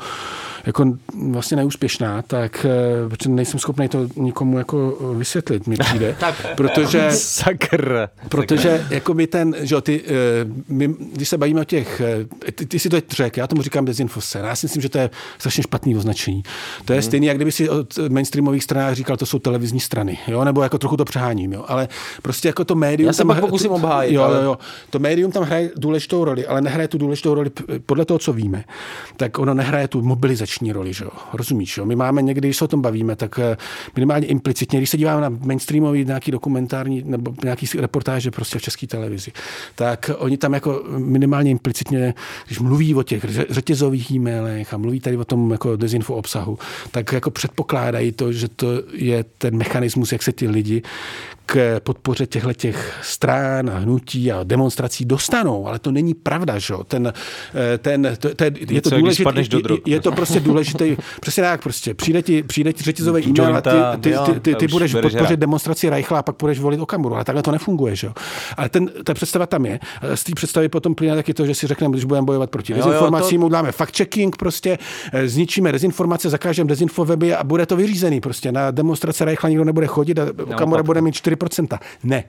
jako 0.66 0.98
vlastně 1.32 1.58
neúspěšná, 1.58 2.22
tak 2.22 2.66
e, 2.66 3.10
protože 3.10 3.30
nejsem 3.30 3.60
schopný 3.60 3.88
to 3.88 4.08
nikomu 4.16 4.58
jako 4.58 4.98
vysvětlit, 5.18 5.68
mi 5.68 5.78
přijde. 5.78 6.16
protože, 6.56 7.08
Sakr. 7.12 8.08
protože 8.30 8.88
jako 8.90 9.14
by 9.14 9.28
ten, 9.28 9.56
že 9.60 9.82
ty, 9.82 10.04
e, 10.08 10.12
my, 10.68 10.96
když 11.14 11.30
se 11.30 11.38
bavíme 11.38 11.62
o 11.62 11.64
těch, 11.64 12.02
ty, 12.56 12.66
ty 12.66 12.80
si 12.80 12.90
to 12.90 12.98
řekl, 13.10 13.40
já 13.40 13.48
tomu 13.48 13.62
říkám 13.62 13.86
dezinfoscéna, 13.86 14.48
já 14.48 14.56
si 14.56 14.66
myslím, 14.66 14.82
že 14.82 14.90
to 14.90 14.98
je 14.98 15.10
strašně 15.38 15.64
špatný 15.64 15.98
označení. 15.98 16.44
To 16.86 16.94
je 16.96 17.02
hmm. 17.02 17.08
stejný, 17.08 17.28
jak 17.28 17.38
kdyby 17.38 17.52
si 17.52 17.70
od 17.70 17.98
mainstreamových 18.10 18.64
stranách 18.64 18.96
říkal, 18.96 19.18
to 19.18 19.26
jsou 19.26 19.40
televizní 19.40 19.80
strany, 19.80 20.18
jo, 20.28 20.44
nebo 20.44 20.64
jako 20.64 20.78
trochu 20.78 20.98
to 20.98 21.06
přeháním, 21.06 21.54
jo, 21.54 21.66
ale 21.68 21.88
prostě 22.22 22.48
jako 22.48 22.66
to 22.66 22.76
médium. 22.76 23.08
Já 23.08 23.14
se 23.14 23.26
pak 23.26 23.40
pokusím 23.40 23.72
obhájit. 23.72 24.14
Jo, 24.14 24.22
ale... 24.22 24.38
jo, 24.38 24.44
jo, 24.44 24.58
to 24.90 25.00
médium 25.00 25.32
tam 25.32 25.44
hraje 25.44 25.72
důležitou 25.78 26.24
roli, 26.24 26.48
ale 26.48 26.62
nehraje 26.62 26.88
tu 26.88 26.98
důležitou 26.98 27.34
roli 27.34 27.50
podle 27.86 28.06
toho, 28.06 28.20
co 28.20 28.34
víme. 28.34 28.64
Tak 29.18 29.40
ono 29.40 29.54
nehraje 29.54 29.88
tu 29.88 30.02
mobilizační 30.02 30.72
roli, 30.72 30.94
že 30.94 31.04
jo, 31.04 31.12
rozumíš, 31.34 31.78
jo. 31.78 31.86
My 31.86 31.96
máme 31.96 32.22
někdy, 32.22 32.48
když 32.48 32.58
se 32.58 32.66
o 32.66 32.68
tom 32.68 32.82
bavíme, 32.82 33.16
tak 33.16 33.40
eh, 33.40 33.58
minimálně 33.96 34.28
implicitně, 34.28 34.80
když 34.80 34.90
se 34.90 34.98
díváme 34.98 35.22
na 35.22 35.30
mainstreamový 35.30 36.06
nějaký 36.06 36.32
dokumentární 36.32 37.04
nebo 37.06 37.34
nějaký 37.44 37.68
reportáže 37.80 38.32
prostě 38.32 38.60
v 38.60 38.62
české 38.62 38.88
televizi, 38.88 39.32
tak 39.76 40.12
oni 40.18 40.38
tam 40.38 40.54
jako 40.54 40.84
minimálně 40.98 41.52
implicitně, 41.52 42.14
když 42.46 42.60
mluví 42.60 42.96
o 42.96 43.04
těch 43.04 43.26
řetězových 43.50 44.12
e-mailech 44.12 44.74
a 44.74 44.78
mluví 44.78 45.00
tady 45.00 45.18
o 45.18 45.26
tom 45.26 45.52
jako 45.52 45.76
dezinfo 45.76 46.16
obsahu, 46.16 46.58
tak 46.92 47.12
jako 47.12 47.32
předpokládají 47.32 48.12
to, 48.12 48.32
že 48.32 48.48
to 48.48 48.68
je 48.94 49.26
ten 49.38 49.58
mechanismus, 49.58 50.12
jak 50.12 50.24
se 50.24 50.32
ty 50.32 50.48
lidi 50.48 50.82
k 51.46 51.80
podpoře 51.80 52.26
těchto 52.26 52.54
těch 52.54 53.00
strán 53.02 53.70
a 53.70 53.78
hnutí 53.78 54.32
a 54.32 54.44
demonstrací 54.44 55.06
dostanou, 55.06 55.68
ale 55.68 55.80
to 55.80 55.92
není 55.92 56.14
pravda, 56.14 56.60
že? 56.60 56.74
Ten, 56.88 57.14
eh, 57.74 57.78
ten, 57.78 58.18
to, 58.20 58.36
to, 58.36 58.44
je, 58.44 58.52
je 58.70 58.82
to 58.82 58.90
důležité, 58.90 59.40
je, 59.40 59.78
je, 59.86 60.02
to 60.02 60.12
prostě 60.12 60.40
důležité, 60.40 60.86
přesně 61.22 61.44
tak, 61.44 61.64
prostě 61.64 61.94
přijde 61.94 62.22
ti, 62.22 62.44
přijde 62.44 62.74
ti 62.74 62.84
řetězový 62.84 63.24
e-mail 63.24 63.58
a 63.58 63.62
ty, 63.62 63.70
ty, 64.00 64.10
ty, 64.10 64.34
ty, 64.34 64.40
ty, 64.40 64.56
ty 64.56 64.68
budeš 64.68 64.96
podpořit 65.02 65.40
demonstraci 65.40 65.90
Reichla 65.90 66.20
a 66.20 66.24
pak 66.24 66.36
budeš 66.40 66.60
volit 66.60 66.80
Okamuru, 66.80 67.16
ale 67.16 67.24
takhle 67.24 67.44
to 67.44 67.52
nefunguje, 67.52 67.96
že? 67.96 68.12
Ale 68.58 68.70
ten, 68.70 68.90
ta 69.04 69.14
představa 69.14 69.46
tam 69.46 69.66
je. 69.66 69.80
Z 70.16 70.24
té 70.24 70.32
představy 70.36 70.70
potom 70.70 70.96
plyne 70.96 71.16
taky 71.16 71.34
to, 71.34 71.46
že 71.46 71.56
si 71.56 71.68
řekneme, 71.68 71.92
když 71.92 72.06
budeme 72.06 72.26
bojovat 72.26 72.50
proti 72.50 72.74
dezinformacím, 72.74 73.42
to... 73.42 73.46
uděláme 73.46 73.72
fact-checking, 73.72 74.32
prostě 74.40 74.78
eh, 75.12 75.28
zničíme 75.28 75.72
dezinformace, 75.72 76.30
zakážeme 76.30 76.68
dezinfoweby 76.68 77.34
a 77.34 77.44
bude 77.44 77.66
to 77.66 77.76
vyřízený. 77.76 78.22
Prostě 78.22 78.52
na 78.52 78.72
demonstrace 78.72 79.26
Reichla 79.26 79.50
nikdo 79.50 79.64
nebude 79.64 79.88
chodit 79.88 80.20
a 80.20 80.28
Okamura 80.44 80.84
bude 80.84 81.02
mít 81.02 81.16
4 81.16 81.35
4%. 81.36 81.80
Ne. 82.04 82.24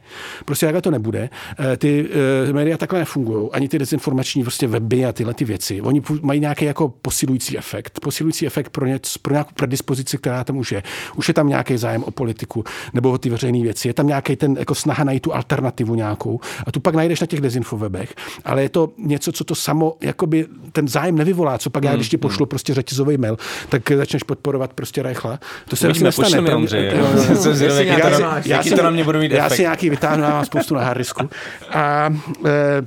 Prostě 0.44 0.66
takhle 0.66 0.82
to 0.82 0.90
nebude. 0.90 1.30
Eh, 1.58 1.76
ty 1.76 2.08
uh, 2.48 2.54
média 2.54 2.76
takhle 2.76 2.98
nefungují. 2.98 3.48
Ani 3.52 3.68
ty 3.68 3.78
dezinformační 3.78 4.42
prostě 4.42 4.66
weby 4.66 5.04
a 5.04 5.12
tyhle 5.12 5.34
ty 5.34 5.44
věci. 5.44 5.80
Oni 5.80 6.02
mají 6.22 6.40
nějaký 6.40 6.64
jako 6.64 6.88
posilující 6.88 7.58
efekt. 7.58 8.00
Posilující 8.00 8.46
efekt 8.46 8.70
pro, 8.70 8.86
něco, 8.86 9.18
pro 9.22 9.32
nějakou 9.32 9.50
predispozici, 9.54 10.18
která 10.18 10.44
tam 10.44 10.56
už 10.56 10.72
je. 10.72 10.82
Už 11.16 11.28
je 11.28 11.34
tam 11.34 11.48
nějaký 11.48 11.76
zájem 11.76 12.04
o 12.04 12.10
politiku 12.10 12.64
nebo 12.92 13.10
o 13.10 13.18
ty 13.18 13.30
veřejné 13.30 13.62
věci. 13.62 13.88
Je 13.88 13.94
tam 13.94 14.06
nějaký 14.06 14.36
ten 14.36 14.56
jako 14.58 14.74
snaha 14.74 15.04
najít 15.04 15.22
tu 15.22 15.34
alternativu 15.34 15.94
nějakou. 15.94 16.40
A 16.66 16.72
tu 16.72 16.80
pak 16.80 16.94
najdeš 16.94 17.20
na 17.20 17.26
těch 17.26 17.40
dezinfowebech. 17.40 18.14
Ale 18.44 18.62
je 18.62 18.68
to 18.68 18.92
něco, 18.98 19.32
co 19.32 19.44
to 19.44 19.54
samo, 19.54 19.96
jakoby 20.00 20.46
ten 20.72 20.88
zájem 20.88 21.16
nevyvolá. 21.16 21.58
Co 21.58 21.70
pak 21.70 21.84
já, 21.84 21.94
když 21.94 22.08
ti 22.08 22.16
hmm, 22.16 22.20
pošlu 22.20 22.44
hmm. 22.44 22.48
prostě 22.48 22.74
řetězový 22.74 23.16
mail, 23.16 23.36
tak 23.68 23.92
začneš 23.96 24.22
podporovat 24.22 24.72
prostě 24.72 25.02
Reichla. 25.02 25.38
To 25.68 25.76
se 25.76 25.86
Uvidíme, 25.88 26.08
nestane. 26.08 26.54
Ondřej, 26.54 26.92
jaký 28.44 28.70
to 28.70 28.82
na 28.82 28.90
mě 28.96 29.04
bude 29.04 29.18
mít 29.18 29.32
Já 29.32 29.50
si 29.50 29.62
nějaký 29.62 29.90
vytáhnu, 29.90 30.22
já 30.22 30.30
mám 30.30 30.44
spoustu 30.44 30.74
na 30.74 30.84
hardisku. 30.84 31.30
A 31.70 32.14
e, 32.46 32.86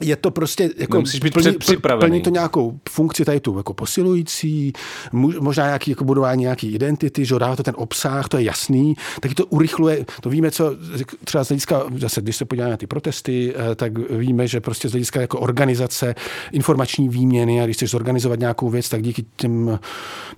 je 0.00 0.16
to 0.16 0.30
prostě 0.30 0.70
jako 0.76 0.94
no, 0.96 1.00
musíš 1.00 1.20
být 1.20 1.32
plní, 1.32 1.52
připravený. 1.52 2.10
plní 2.10 2.22
to 2.22 2.30
nějakou 2.30 2.80
funkci 2.88 3.24
tady 3.24 3.40
tu 3.40 3.56
jako 3.56 3.74
posilující, 3.74 4.72
možná 5.40 5.66
nějaký 5.66 5.90
jako 5.90 6.04
budování 6.04 6.42
nějaký 6.42 6.74
identity, 6.74 7.24
že 7.24 7.38
dává 7.38 7.56
to 7.56 7.62
ten 7.62 7.74
obsah, 7.76 8.28
to 8.28 8.38
je 8.38 8.44
jasný, 8.44 8.94
taky 9.20 9.34
to 9.34 9.46
urychluje, 9.46 10.06
to 10.20 10.30
víme, 10.30 10.50
co 10.50 10.76
třeba 11.24 11.44
z 11.44 11.48
hlediska, 11.48 11.82
zase 11.96 12.20
když 12.20 12.36
se 12.36 12.44
podíváme 12.44 12.70
na 12.70 12.76
ty 12.76 12.86
protesty, 12.86 13.54
eh, 13.56 13.74
tak 13.74 13.98
víme, 13.98 14.46
že 14.46 14.60
prostě 14.60 14.88
z 14.88 14.92
hlediska 14.92 15.20
jako 15.20 15.40
organizace, 15.40 16.14
informační 16.52 17.08
výměny 17.08 17.60
a 17.60 17.64
když 17.64 17.76
chceš 17.76 17.90
zorganizovat 17.90 18.38
nějakou 18.38 18.70
věc, 18.70 18.88
tak 18.88 19.02
díky 19.02 19.24
těm 19.36 19.78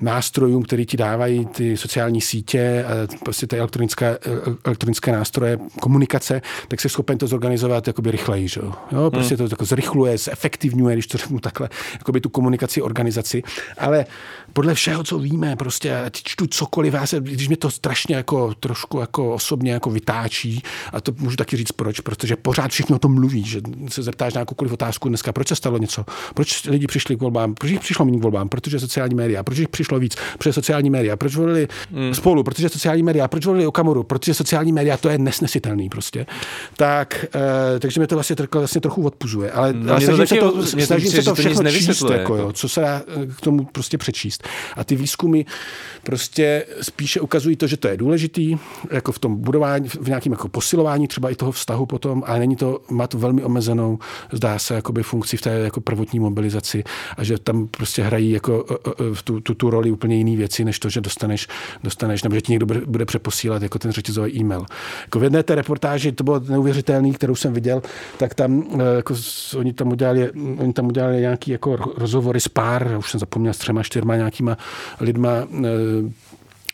nástrojům, 0.01 0.63
které 0.63 0.85
ti 0.85 0.97
dávají 0.97 1.47
ty 1.47 1.77
sociální 1.77 2.21
sítě, 2.21 2.85
prostě 3.25 3.47
ty 3.47 3.59
elektronické, 3.59 4.19
elektronické 4.65 5.13
nástroje 5.13 5.59
komunikace, 5.81 6.43
tak 6.69 6.81
jsi 6.81 6.89
schopen 6.89 7.19
to 7.19 7.27
zorganizovat 7.27 7.87
jakoby 7.87 8.11
rychleji, 8.11 8.49
že 8.49 8.61
jo? 8.93 9.11
Prostě 9.11 9.35
hmm. 9.35 9.49
to 9.49 9.52
jako 9.53 9.65
zrychluje, 9.65 10.19
zefektivňuje, 10.19 10.95
když 10.95 11.07
to 11.07 11.19
řeknu 11.19 11.41
takhle, 11.41 11.69
jakoby 11.93 12.21
tu 12.21 12.29
komunikaci, 12.29 12.83
organizaci. 12.83 13.43
Ale 13.79 14.07
podle 14.53 14.75
všeho, 14.75 15.05
co 15.05 15.19
víme, 15.19 15.57
prostě 15.57 15.97
ať 15.97 16.13
čtu 16.13 16.47
cokoliv, 16.47 16.95
já 16.95 17.07
se, 17.07 17.21
když 17.21 17.49
mě 17.49 17.57
to 17.57 17.71
strašně 17.71 18.17
jako 18.17 18.55
trošku 18.55 19.01
jako 19.01 19.35
osobně 19.35 19.73
jako 19.73 19.91
vytáčí, 19.91 20.63
a 20.93 21.01
to 21.01 21.13
můžu 21.19 21.37
taky 21.37 21.57
říct 21.57 21.73
proč, 21.73 22.01
protože 22.01 22.37
pořád 22.37 22.71
všichni 22.71 22.95
o 22.95 22.99
tom 22.99 23.15
mluví, 23.15 23.45
že 23.45 23.61
se 23.89 24.03
zeptáš 24.03 24.35
na 24.35 24.39
jakoukoliv 24.39 24.73
otázku 24.73 25.09
dneska, 25.09 25.33
proč 25.33 25.49
se 25.49 25.57
stalo 25.57 25.79
něco, 25.79 26.05
proč 26.35 26.65
lidi 26.65 26.87
přišli 26.87 27.17
k 27.17 27.21
volbám, 27.21 27.55
proč 27.55 27.71
jich 27.71 27.81
přišlo 27.81 28.05
méně 28.05 28.19
k 28.19 28.23
volbám, 28.23 28.49
protože 28.49 28.81
sociální 28.81 29.15
média, 29.15 29.43
proč 29.43 29.59
jich 29.59 29.69
přišlo 29.69 29.99
víc, 29.99 30.17
protože 30.39 30.53
sociální 30.53 30.91
média, 30.91 31.17
proč 31.17 31.37
volili 31.37 31.69
mm. 31.91 32.15
spolu, 32.15 32.45
protože 32.45 32.69
sociální 32.69 33.03
média, 33.03 33.29
proč 33.29 33.47
volili 33.47 33.67
Okamoru, 33.67 34.03
protože 34.03 34.35
sociální 34.35 34.73
média, 34.73 34.97
to 34.97 35.09
je 35.09 35.19
nesnesitelný 35.19 35.89
prostě. 35.89 36.27
Tak, 36.77 37.27
e, 37.77 37.81
takže 37.81 38.01
mi 38.01 38.07
to 38.07 38.15
vlastně, 38.15 38.37
vlastně 38.53 38.81
trochu 38.81 39.03
odpuzuje, 39.03 39.53
ale, 39.53 39.73
no, 39.73 39.93
ale 39.93 40.01
snažím, 40.01 40.27
se 40.27 40.37
to, 40.37 40.67
snažím 40.67 41.11
se 41.11 41.23
to 41.23 41.35
všechno 41.35 41.71
číst, 41.71 42.11
jako, 42.11 42.37
jo, 42.37 42.53
co 42.53 42.69
se 42.69 42.81
dá 42.81 43.03
eh, 43.23 43.27
k 43.27 43.41
tomu 43.41 43.65
prostě 43.65 43.99
přečíst. 43.99 44.42
A 44.77 44.85
ty 44.85 44.97
výzkumy 44.97 45.43
prostě 46.03 46.67
spíše 46.81 47.21
ukazují 47.21 47.57
to, 47.57 47.67
že 47.67 47.77
to 47.77 47.89
je 47.89 47.97
důležitý, 47.97 48.57
jako 48.91 49.13
v 49.13 49.19
tom 49.19 49.37
budování, 49.37 49.89
v 49.89 50.09
nějakém 50.09 50.33
jako 50.33 50.49
posilování 50.49 51.09
třeba 51.09 51.31
i 51.31 51.35
toho 51.35 51.53
vztahu 51.53 51.87
potom, 51.87 52.23
ale 52.27 52.39
není 52.39 52.57
to, 52.57 52.81
má 52.91 53.07
to 53.07 53.19
velmi 53.19 53.45
omezenou, 53.45 53.99
zdá 54.33 54.59
se, 54.59 54.75
jakoby 54.75 55.03
funkci 55.03 55.37
v 55.37 55.41
té 55.41 55.51
jako 55.51 55.81
prvotní 55.81 56.21
mobilizaci 56.21 56.85
a 57.17 57.25
že 57.25 57.39
tam 57.39 57.67
prostě 57.67 58.03
hrají 58.03 58.31
jako 58.31 58.65
v 59.15 59.23
tu, 59.23 59.41
tu, 59.41 59.55
tu 59.55 59.71
roli 59.71 59.91
úplně 59.91 60.17
jiné 60.17 60.37
věci, 60.37 60.65
než 60.65 60.79
to, 60.79 60.89
že 60.89 61.01
dostaneš, 61.01 61.49
dostaneš 61.83 62.23
nebo 62.23 62.35
že 62.35 62.41
ti 62.41 62.53
někdo 62.53 62.67
bude, 62.87 63.05
přeposílat 63.05 63.63
jako 63.63 63.79
ten 63.79 63.93
řetězový 63.93 64.41
e-mail. 64.41 64.67
Jako 65.03 65.19
v 65.21 65.23
jedné 65.23 65.43
té 65.43 65.55
reportáži, 65.55 66.13
to 66.13 66.25
bylo 66.25 66.41
neuvěřitelný, 66.41 67.13
kterou 67.13 67.35
jsem 67.35 67.53
viděl, 67.53 67.83
tak 68.17 68.35
tam 68.35 68.65
jako, 68.97 69.15
oni 69.57 69.73
tam 69.73 69.89
udělali, 69.89 70.31
oni 70.59 70.73
tam 70.73 70.87
udělali 70.87 71.21
nějaký 71.21 71.51
jako 71.51 71.77
rozhovory 71.97 72.41
s 72.41 72.49
pár, 72.49 72.97
už 72.99 73.11
jsem 73.11 73.21
zapomněl, 73.21 73.53
s 73.53 73.59
třema, 73.59 73.83
čtyřma 73.83 74.17
nějakýma 74.33 74.57
lidma 75.01 75.31
eh, 75.65 75.69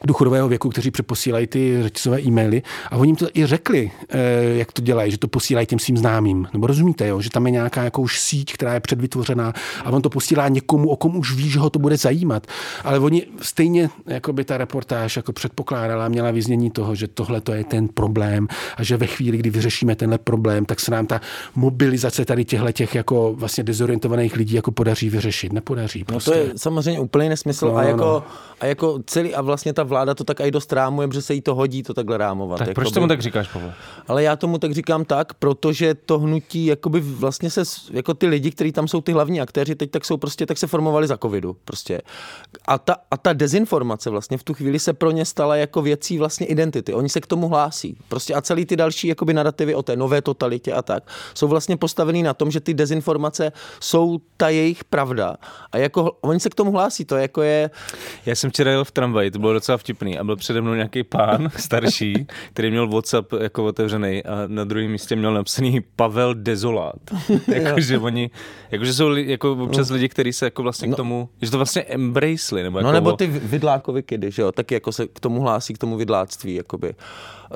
důchodového 0.07 0.49
věku, 0.49 0.69
kteří 0.69 0.91
přeposílají 0.91 1.47
ty 1.47 1.83
řetězové 1.83 2.21
e-maily 2.21 2.63
a 2.91 2.97
oni 2.97 3.09
jim 3.09 3.17
to 3.17 3.27
i 3.35 3.47
řekli, 3.47 3.91
eh, 4.09 4.19
jak 4.43 4.73
to 4.73 4.83
dělají, 4.83 5.11
že 5.11 5.19
to 5.19 5.29
posílají 5.29 5.67
těm 5.67 5.79
svým 5.79 5.97
známým. 5.97 6.49
Nebo 6.53 6.67
rozumíte, 6.67 7.09
jo? 7.09 7.21
že 7.21 7.31
tam 7.31 7.47
je 7.47 7.53
nějaká 7.53 7.83
jako 7.83 8.03
už 8.03 8.21
síť, 8.21 8.53
která 8.53 8.75
je 8.75 8.81
předvytvořená 8.81 9.53
a 9.85 9.91
on 9.91 10.03
to 10.03 10.11
posílá 10.11 10.49
někomu, 10.49 10.89
o 10.89 10.97
kom 10.97 11.17
už 11.17 11.35
ví, 11.35 11.51
že 11.51 11.59
ho 11.59 11.71
to 11.71 11.79
bude 11.79 11.97
zajímat. 11.97 12.47
Ale 12.85 12.99
oni 12.99 13.27
stejně, 13.43 13.91
jako 14.07 14.33
by 14.33 14.45
ta 14.45 14.59
reportáž 14.59 15.17
jako 15.17 15.33
předpokládala, 15.33 16.09
měla 16.09 16.31
vyznění 16.31 16.71
toho, 16.71 16.95
že 16.95 17.09
tohle 17.09 17.41
to 17.41 17.53
je 17.53 17.65
ten 17.65 17.89
problém 17.89 18.49
a 18.77 18.83
že 18.83 18.97
ve 18.97 19.07
chvíli, 19.07 19.39
kdy 19.39 19.51
vyřešíme 19.51 19.97
tenhle 19.97 20.19
problém, 20.19 20.65
tak 20.65 20.81
se 20.81 20.91
nám 20.91 21.07
ta 21.07 21.21
mobilizace 21.55 22.25
tady 22.25 22.45
těchto 22.45 22.73
těch 22.73 22.95
jako 22.95 23.35
vlastně 23.37 23.65
dezorientovaných 23.65 24.37
lidí 24.37 24.55
jako 24.55 24.71
podaří 24.71 25.11
vyřešit. 25.11 25.53
Nepodaří. 25.53 26.05
Prostě. 26.05 26.31
No 26.31 26.37
to 26.37 26.43
je 26.43 26.53
samozřejmě 26.57 27.01
úplný 27.01 27.29
nesmysl 27.29 27.67
no, 27.67 27.77
a, 27.77 27.83
jako, 27.83 28.05
no. 28.05 28.23
a 28.61 28.67
jako 28.67 28.99
celý 29.07 29.35
a 29.35 29.43
vlastně 29.43 29.73
ta 29.73 29.88
vláda 29.89 30.15
to 30.15 30.25
tak 30.25 30.41
i 30.41 30.51
dost 30.51 30.73
rámuje, 30.73 31.09
že 31.13 31.23
se 31.23 31.35
jí 31.35 31.41
to 31.41 31.55
hodí 31.55 31.83
to 31.83 31.95
takhle 31.95 32.19
rámovat. 32.19 32.59
Tak 32.59 32.75
proč 32.75 32.93
tomu 32.93 33.09
tak 33.09 33.23
říkáš, 33.23 33.49
Pavel? 33.49 33.73
Ale 34.09 34.23
já 34.23 34.37
tomu 34.37 34.59
tak 34.59 34.73
říkám 34.73 35.05
tak, 35.05 35.35
protože 35.35 35.95
to 35.95 36.19
hnutí, 36.19 36.67
jakoby 36.67 37.01
vlastně 37.01 37.51
se, 37.51 37.63
jako 37.91 38.15
ty 38.15 38.27
lidi, 38.27 38.51
kteří 38.51 38.73
tam 38.73 38.89
jsou 38.89 39.01
ty 39.01 39.13
hlavní 39.13 39.41
aktéři, 39.41 39.75
teď 39.75 39.91
tak 39.91 40.05
jsou 40.05 40.17
prostě, 40.17 40.47
tak 40.47 40.59
se 40.59 40.67
formovali 40.67 41.07
za 41.07 41.17
covidu 41.17 41.57
prostě. 41.65 42.01
A 42.67 42.79
ta, 42.79 42.97
a 43.11 43.17
ta 43.17 43.33
dezinformace 43.33 44.11
vlastně 44.11 44.39
v 44.39 44.43
tu 44.43 44.55
chvíli 44.55 44.79
se 44.79 44.93
pro 44.93 45.11
ně 45.11 45.25
stala 45.25 45.57
jako 45.57 45.83
věcí 45.83 46.19
vlastně 46.19 46.47
identity. 46.47 46.95
Oni 46.95 47.09
se 47.09 47.21
k 47.21 47.27
tomu 47.27 47.49
hlásí. 47.49 47.97
Prostě 48.09 48.35
a 48.35 48.41
celý 48.41 48.67
ty 48.67 48.77
další 48.77 49.09
jakoby 49.09 49.35
narrativy 49.35 49.75
o 49.75 49.83
té 49.83 49.97
nové 49.97 50.23
totalitě 50.23 50.73
a 50.73 50.83
tak 50.83 51.11
jsou 51.35 51.49
vlastně 51.49 51.77
postavený 51.77 52.23
na 52.23 52.35
tom, 52.35 52.51
že 52.51 52.61
ty 52.61 52.75
dezinformace 52.75 53.53
jsou 53.81 54.19
ta 54.37 54.49
jejich 54.49 54.85
pravda. 54.85 55.37
A 55.73 55.79
jako 55.79 56.13
oni 56.21 56.41
se 56.41 56.51
k 56.51 56.55
tomu 56.55 56.73
hlásí, 56.73 57.05
to 57.05 57.17
jako 57.17 57.43
je... 57.43 57.71
Já 58.27 58.35
jsem 58.35 58.51
včera 58.51 58.71
jel 58.71 58.85
v 58.85 58.91
tramvaji, 58.91 59.31
to 59.31 59.39
bylo 59.39 59.53
docela 59.53 59.78
vtipný 59.79 60.19
a 60.19 60.25
byl 60.25 60.37
přede 60.37 60.61
mnou 60.61 60.75
nějaký 60.75 61.03
pán 61.03 61.51
starší, 61.57 62.27
který 62.53 62.71
měl 62.71 62.89
WhatsApp 62.89 63.33
jako 63.41 63.65
otevřený 63.65 64.25
a 64.25 64.45
na 64.47 64.65
druhém 64.65 64.91
místě 64.91 65.17
měl 65.17 65.35
napsaný 65.35 65.81
Pavel 65.97 66.35
Dezolát. 66.35 66.97
jakože 67.49 67.99
oni, 67.99 68.31
jakože 68.71 68.95
jsou 68.95 69.11
jako 69.11 69.53
občas 69.53 69.91
lidi, 69.91 70.09
kteří 70.09 70.33
se 70.33 70.47
jako 70.47 70.63
vlastně 70.63 70.89
no. 70.89 70.95
k 70.95 70.97
tomu, 70.97 71.29
že 71.43 71.51
to 71.51 71.57
vlastně 71.57 71.83
embracely. 71.83 72.63
Nebo 72.63 72.81
no 72.81 72.89
jako 72.89 72.95
nebo 72.95 73.13
ty 73.13 73.27
vidlákovi 73.27 74.03
kedy, 74.03 74.31
že 74.31 74.43
jo, 74.43 74.53
taky 74.53 74.75
jako 74.75 74.93
se 74.93 75.07
k 75.07 75.21
tomu 75.21 75.41
hlásí, 75.41 75.75
k 75.75 75.79
tomu 75.79 75.97
vidláctví, 75.97 76.55
jakoby. 76.55 76.95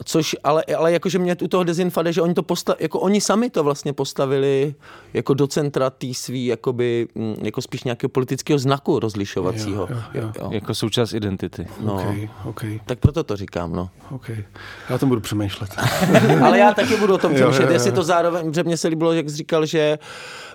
Což, 0.04 0.36
ale, 0.44 0.64
ale 0.76 0.92
jakože 0.92 1.18
mě 1.18 1.36
u 1.42 1.48
toho 1.48 1.64
dezinfade, 1.64 2.12
že 2.12 2.22
oni 2.22 2.34
to 2.34 2.42
posta, 2.42 2.74
jako 2.80 3.00
oni 3.00 3.20
sami 3.20 3.50
to 3.50 3.64
vlastně 3.64 3.92
postavili 3.92 4.74
jako 5.14 5.34
do 5.34 5.46
centra 5.46 5.90
tý 5.90 6.14
svý, 6.14 6.46
jakoby, 6.46 7.08
mm, 7.14 7.34
jako 7.42 7.62
spíš 7.62 7.84
nějakého 7.84 8.10
politického 8.10 8.58
znaku 8.58 8.98
rozlišovacího. 8.98 9.88
Jo, 9.90 9.96
jo, 10.14 10.22
jo. 10.22 10.32
Jo. 10.38 10.50
Jako 10.52 10.74
součást 10.74 11.12
identity. 11.12 11.66
No. 11.80 11.94
Okay, 11.94 12.11
okay. 12.44 12.80
Tak 12.86 12.98
proto 12.98 13.24
to 13.24 13.36
říkám, 13.36 13.72
no. 13.72 13.90
Okay. 14.10 14.44
Já 14.88 14.94
o 14.94 14.98
tom 14.98 15.08
budu 15.08 15.20
přemýšlet. 15.20 15.70
ale 16.44 16.58
já 16.58 16.74
taky 16.74 16.96
budu 16.96 17.14
o 17.14 17.18
tom 17.18 17.34
přemýšlet, 17.34 17.60
jo, 17.60 17.66
jo, 17.66 17.68
jo. 17.68 17.72
jestli 17.72 17.92
to 17.92 18.02
zároveň, 18.02 18.54
že 18.54 18.62
mě 18.62 18.76
se 18.76 18.88
líbilo, 18.88 19.12
jak 19.12 19.30
jsi 19.30 19.36
říkal, 19.36 19.66
že 19.66 19.98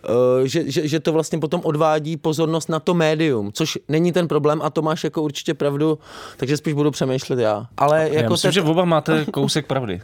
Eh, 0.04 0.48
že, 0.48 0.72
že, 0.72 0.88
že 0.88 1.00
to 1.00 1.14
vlastně 1.14 1.40
potom 1.40 1.62
odvádí 1.64 2.18
pozornost 2.18 2.70
na 2.70 2.80
to 2.80 2.94
médium, 2.94 3.52
což 3.54 3.78
není 3.88 4.12
ten 4.12 4.28
problém 4.28 4.62
a 4.62 4.70
to 4.70 4.82
máš 4.82 5.04
jako 5.04 5.22
určitě 5.22 5.54
pravdu, 5.54 6.00
takže 6.38 6.58
spíš 6.58 6.74
budu 6.74 6.92
přemýšlet 6.92 7.40
já. 7.40 7.68
Ale 7.78 8.04
jako 8.04 8.16
já 8.16 8.30
myslím, 8.30 8.50
te... 8.50 8.54
že 8.54 8.62
oba 8.62 8.86
máte 8.86 9.26
kousek 9.26 9.66
pravdy. 9.66 10.02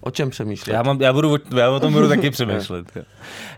O 0.00 0.10
čem 0.10 0.30
přemýšlet? 0.30 0.72
Já, 0.72 0.82
mám, 0.82 1.00
já, 1.00 1.12
budu, 1.12 1.36
já 1.56 1.70
o 1.70 1.80
tom 1.80 1.92
budu 1.92 2.08
taky 2.08 2.30
přemýšlet. 2.30 2.86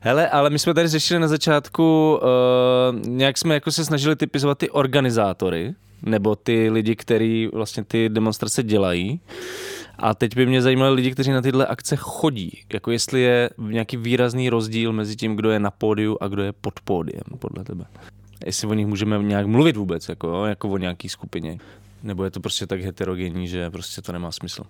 Hele, 0.00 0.28
ale 0.28 0.50
my 0.50 0.58
jsme 0.58 0.74
tady 0.74 0.88
řešili 0.88 1.20
na 1.20 1.28
začátku, 1.28 2.18
uh, 2.22 3.08
nějak 3.08 3.38
jsme 3.38 3.54
jako 3.54 3.72
se 3.72 3.84
snažili 3.84 4.16
typizovat 4.16 4.58
ty 4.58 4.70
organizátory, 4.70 5.74
nebo 6.02 6.36
ty 6.36 6.70
lidi, 6.70 6.96
kteří 6.96 7.48
vlastně 7.52 7.84
ty 7.84 8.08
demonstrace 8.08 8.62
dělají. 8.62 9.20
A 9.98 10.14
teď 10.14 10.36
by 10.36 10.46
mě 10.46 10.62
zajímali 10.62 10.94
lidi, 10.94 11.10
kteří 11.10 11.30
na 11.30 11.42
tyhle 11.42 11.66
akce 11.66 11.96
chodí. 11.96 12.58
Jako 12.72 12.90
jestli 12.90 13.20
je 13.20 13.50
nějaký 13.58 13.96
výrazný 13.96 14.50
rozdíl 14.50 14.92
mezi 14.92 15.16
tím, 15.16 15.36
kdo 15.36 15.50
je 15.50 15.58
na 15.60 15.70
pódiu 15.70 16.16
a 16.20 16.28
kdo 16.28 16.42
je 16.42 16.52
pod 16.52 16.80
pódiem, 16.80 17.22
podle 17.38 17.64
tebe. 17.64 17.84
jestli 18.46 18.68
o 18.68 18.74
nich 18.74 18.86
můžeme 18.86 19.22
nějak 19.22 19.46
mluvit 19.46 19.76
vůbec, 19.76 20.08
jako, 20.08 20.46
jako 20.46 20.68
o 20.68 20.78
nějaký 20.78 21.08
skupině. 21.08 21.58
Nebo 22.02 22.24
je 22.24 22.30
to 22.30 22.40
prostě 22.40 22.66
tak 22.66 22.80
heterogenní, 22.80 23.48
že 23.48 23.70
prostě 23.70 24.02
to 24.02 24.12
nemá 24.12 24.32
smysl. 24.32 24.62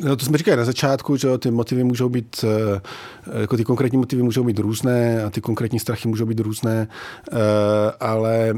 No 0.00 0.16
to 0.16 0.24
jsme 0.24 0.38
říkali 0.38 0.56
na 0.56 0.64
začátku, 0.64 1.16
že 1.16 1.38
ty 1.38 1.50
motivy 1.50 1.84
můžou 1.84 2.08
být, 2.08 2.44
eh, 2.44 2.80
jako 3.40 3.56
ty 3.56 3.64
konkrétní 3.64 3.98
motivy 3.98 4.22
můžou 4.22 4.44
být 4.44 4.58
různé 4.58 5.22
a 5.22 5.30
ty 5.30 5.40
konkrétní 5.40 5.78
strachy 5.78 6.08
můžou 6.08 6.26
být 6.26 6.40
různé, 6.40 6.88
eh, 7.32 7.36
ale 8.00 8.54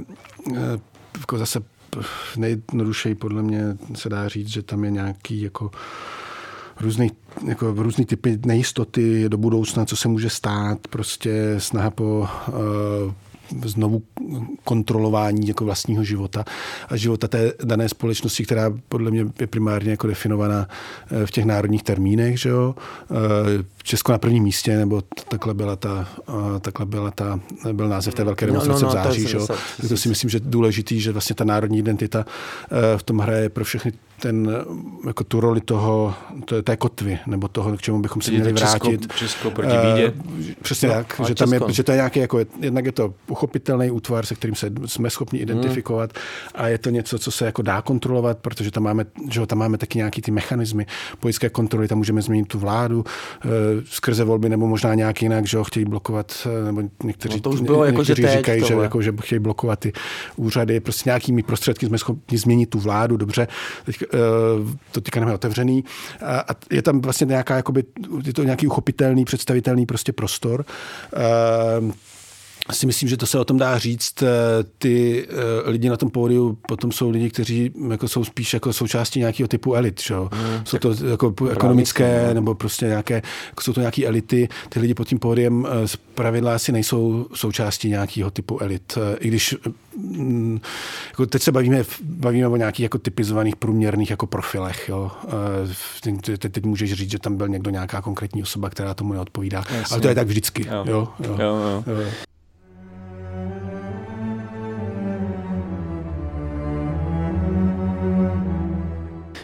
eh, 0.57 0.79
jako 1.19 1.39
zase 1.39 1.61
nejjednodušeji 2.37 3.15
podle 3.15 3.43
mě 3.43 3.77
se 3.95 4.09
dá 4.09 4.29
říct, 4.29 4.49
že 4.49 4.63
tam 4.63 4.85
je 4.85 4.91
nějaký 4.91 5.43
jako 5.43 5.71
různý, 6.81 7.11
jako 7.47 7.75
různý 7.77 8.05
typy 8.05 8.39
nejistoty 8.47 9.29
do 9.29 9.39
budoucna, 9.39 9.85
co 9.85 9.97
se 9.97 10.09
může 10.09 10.31
stát, 10.31 10.89
prostě 10.89 11.55
snaha 11.59 11.91
po 11.91 12.29
uh, 12.49 13.13
znovu 13.65 14.03
kontrolování 14.65 15.49
jako 15.49 15.65
vlastního 15.65 16.05
života 16.05 16.45
a 16.89 16.97
života 16.97 17.29
té 17.29 17.53
dané 17.65 17.89
společnosti, 17.89 18.45
která 18.45 18.73
podle 18.89 19.11
mě 19.11 19.27
je 19.41 19.47
primárně 19.47 19.91
jako 19.91 20.07
definovaná 20.07 20.69
eh, 21.11 21.27
v 21.27 21.31
těch 21.31 21.45
národních 21.45 21.83
termínech, 21.83 22.41
že 22.41 22.49
jo. 22.49 22.75
Česko 23.89 24.13
na 24.13 24.19
prvním 24.19 24.43
místě, 24.43 24.77
nebo 24.77 25.03
takhle 25.29 25.55
byla 25.55 25.77
ta, 25.77 26.09
takhle 26.61 26.87
byla 26.87 27.11
ta, 27.11 27.41
byl 27.73 27.89
název 27.89 28.15
té 28.15 28.25
velké 28.25 28.47
demonstrace 28.47 28.85
no, 28.85 28.89
no, 28.89 28.95
no, 28.95 29.01
v 29.01 29.05
září, 29.05 29.29
že 29.29 29.37
jo. 29.37 29.47
To 29.89 29.97
si 29.97 30.09
myslím, 30.09 30.31
že 30.31 30.41
důležitý, 30.41 31.01
že 31.01 31.13
vlastně 31.13 31.35
ta 31.35 31.45
národní 31.45 31.79
identita 31.79 32.25
eh, 32.25 32.99
v 32.99 33.03
tom 33.03 33.19
hraje 33.19 33.49
pro 33.49 33.65
všechny 33.65 33.93
ten, 34.21 34.65
jako 35.07 35.25
tu 35.25 35.41
roli 35.41 35.61
toho, 35.61 36.15
to, 36.45 36.63
té 36.63 36.77
kotvy, 36.77 37.19
nebo 37.27 37.49
toho, 37.49 37.77
k 37.77 37.81
čemu 37.83 38.03
bychom 38.03 38.23
se 38.23 38.31
měli 38.31 38.53
vrátit. 38.53 39.01
Česko, 39.01 39.19
Česko 39.19 39.51
proti 39.51 39.77
bídě. 39.77 40.13
Přesně 40.63 40.89
no, 40.89 40.95
tak, 40.95 41.21
že, 41.27 41.35
tam 41.35 41.53
je, 41.53 41.61
že 41.69 41.83
to 41.83 41.93
je 41.93 41.97
nějaký, 41.97 42.21
jako, 42.21 42.39
jednak 42.61 42.85
je 42.85 42.93
to 42.93 43.15
uchopitelný 43.27 43.91
útvar, 43.91 44.27
se 44.27 44.35
kterým 44.35 44.55
se 44.55 44.71
jsme 44.87 45.11
schopni 45.11 45.39
identifikovat 45.39 46.13
hmm. 46.15 46.65
a 46.65 46.69
je 46.69 46.79
to 46.79 46.91
něco, 46.91 47.19
co 47.19 47.31
se 47.31 47.47
jako 47.47 47.63
dá 47.63 47.83
kontrolovat, 47.83 48.39
protože 48.39 48.71
tam 48.71 48.83
máme, 48.83 49.05
že 49.31 49.47
tam 49.47 49.59
máme 49.59 49.79
taky 49.79 49.99
nějaký 49.99 50.23
ty 50.23 50.31
mechanismy 50.31 50.87
politické 51.21 51.49
kontroly, 51.49 51.89
tam 51.89 51.99
můžeme 51.99 52.23
změnit 52.23 52.49
tu 52.49 52.59
vládu 52.59 52.99
uh, 52.99 53.51
skrze 53.85 54.25
volby, 54.25 54.49
nebo 54.49 54.67
možná 54.67 54.95
nějak 54.95 55.23
jinak, 55.23 55.47
že 55.47 55.59
ho 55.59 55.65
chtějí 55.65 55.85
blokovat, 55.85 56.47
uh, 56.61 56.67
nebo 56.67 56.83
někteří, 57.05 57.35
no 57.35 57.41
to 57.41 57.51
už 57.51 57.61
bylo, 57.61 57.85
jako, 57.85 57.99
někteří 57.99 58.23
že 58.23 58.37
říkají, 58.37 58.65
že, 58.65 58.75
jako, 58.75 59.03
že 59.03 59.13
chtějí 59.21 59.39
blokovat 59.39 59.79
ty 59.79 59.93
úřady, 60.37 60.81
prostě 60.81 61.09
nějakými 61.09 61.43
prostředky 61.43 61.87
jsme 61.87 61.99
schopni 61.99 62.39
změnit 62.39 62.71
tu 62.71 62.79
vládu, 62.79 63.17
dobře. 63.17 63.49
Teď, 63.87 63.97
uh, 64.03 64.71
to 64.93 65.01
teďka 65.01 65.21
nemáme 65.21 65.35
otevřený. 65.35 65.85
A, 66.23 66.41
a 66.41 66.57
je 66.71 66.83
tam 66.83 67.01
vlastně 67.01 67.27
nějaká, 67.27 67.57
jakoby, 67.57 67.85
je 68.25 68.33
to 68.33 68.43
nějaký 68.43 68.67
uchopitelný, 68.67 69.25
představitelný 69.25 69.87
prostě 69.87 70.13
prostor. 70.13 70.65
Uh, 71.81 71.91
si 72.73 72.87
myslím, 72.87 73.09
že 73.09 73.17
to 73.17 73.27
se 73.27 73.39
o 73.39 73.45
tom 73.45 73.59
dá 73.59 73.79
říct. 73.79 74.23
Eh, 74.23 74.29
ty 74.79 75.27
uh, 75.29 75.71
lidi 75.71 75.89
na 75.89 75.97
tom 75.97 76.11
pódiu 76.11 76.59
potom 76.69 76.93
jsou 76.93 77.11
lidi, 77.11 77.31
kteří 77.31 77.73
jako 77.91 78.09
jsou 78.09 78.25
spíš 78.25 78.55
jako 78.55 78.73
součástí 78.73 79.19
nějakého 79.19 79.49
typu 79.49 79.75
elit. 79.75 80.01
Že? 80.03 80.15
Hmm, 80.15 80.65
jsou 80.65 80.79
to 80.79 80.95
jako 81.11 81.35
ekonomické 81.51 82.25
no. 82.29 82.35
nebo 82.35 82.55
prostě 82.55 82.87
nějaké, 82.87 83.15
jako 83.49 83.63
jsou 83.63 83.73
to 83.73 83.81
nějaké 83.81 84.07
elity. 84.07 84.49
Ty 84.69 84.81
lidi 84.81 84.95
pod 84.95 85.09
tím 85.09 85.19
pódiem 85.19 85.67
z 85.87 85.97
pravidla 85.97 86.55
asi 86.55 86.73
nejsou 86.73 87.27
součástí 87.35 87.89
nějakého 87.89 88.31
typu 88.31 88.59
elit. 88.59 88.99
I 89.21 89.29
když 89.29 89.57
mm, 89.97 90.61
jako 91.09 91.27
teď 91.27 91.43
se 91.43 91.53
bavíme, 91.53 91.85
bavíme 92.03 92.49
o 92.49 92.57
nějakých 92.57 92.83
jako 92.83 92.99
typizovaných 92.99 93.57
průměrných 93.57 94.11
jako 94.11 94.27
profilech. 94.27 94.89
Jo. 94.89 95.11
Teď, 96.03 96.39
teď 96.39 96.65
můžeš 96.65 96.93
říct, 96.93 97.11
že 97.11 97.19
tam 97.19 97.37
byl 97.37 97.49
někdo 97.49 97.71
nějaká 97.71 98.03
konkrétní 98.03 98.43
osoba, 98.43 98.71
která 98.71 98.95
tomu 98.95 99.13
neodpovídá. 99.13 99.59
Jasně. 99.59 99.95
Ale 99.95 100.01
to 100.01 100.09
je 100.09 100.15
tak 100.15 100.27
vždycky. 100.27 100.67
Jo. 100.69 100.85
Jo, 100.87 101.09
jo. 101.19 101.37
Jo, 101.39 101.57
jo. 101.57 101.85
Jo. 101.87 102.28
Thank 103.39 103.63
you. 103.65 103.68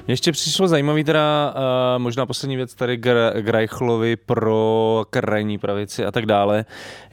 Mně 0.06 0.12
ještě 0.12 0.32
přišlo 0.32 0.68
zajímavý 0.68 1.04
teda, 1.04 1.54
uh, 1.56 2.02
možná 2.02 2.26
poslední 2.26 2.56
věc 2.56 2.74
tady 2.74 2.96
Greichlovi 3.40 4.16
pro 4.16 5.04
krajní 5.10 5.58
pravici 5.58 6.04
a 6.04 6.10
tak 6.10 6.26
dále. 6.26 6.64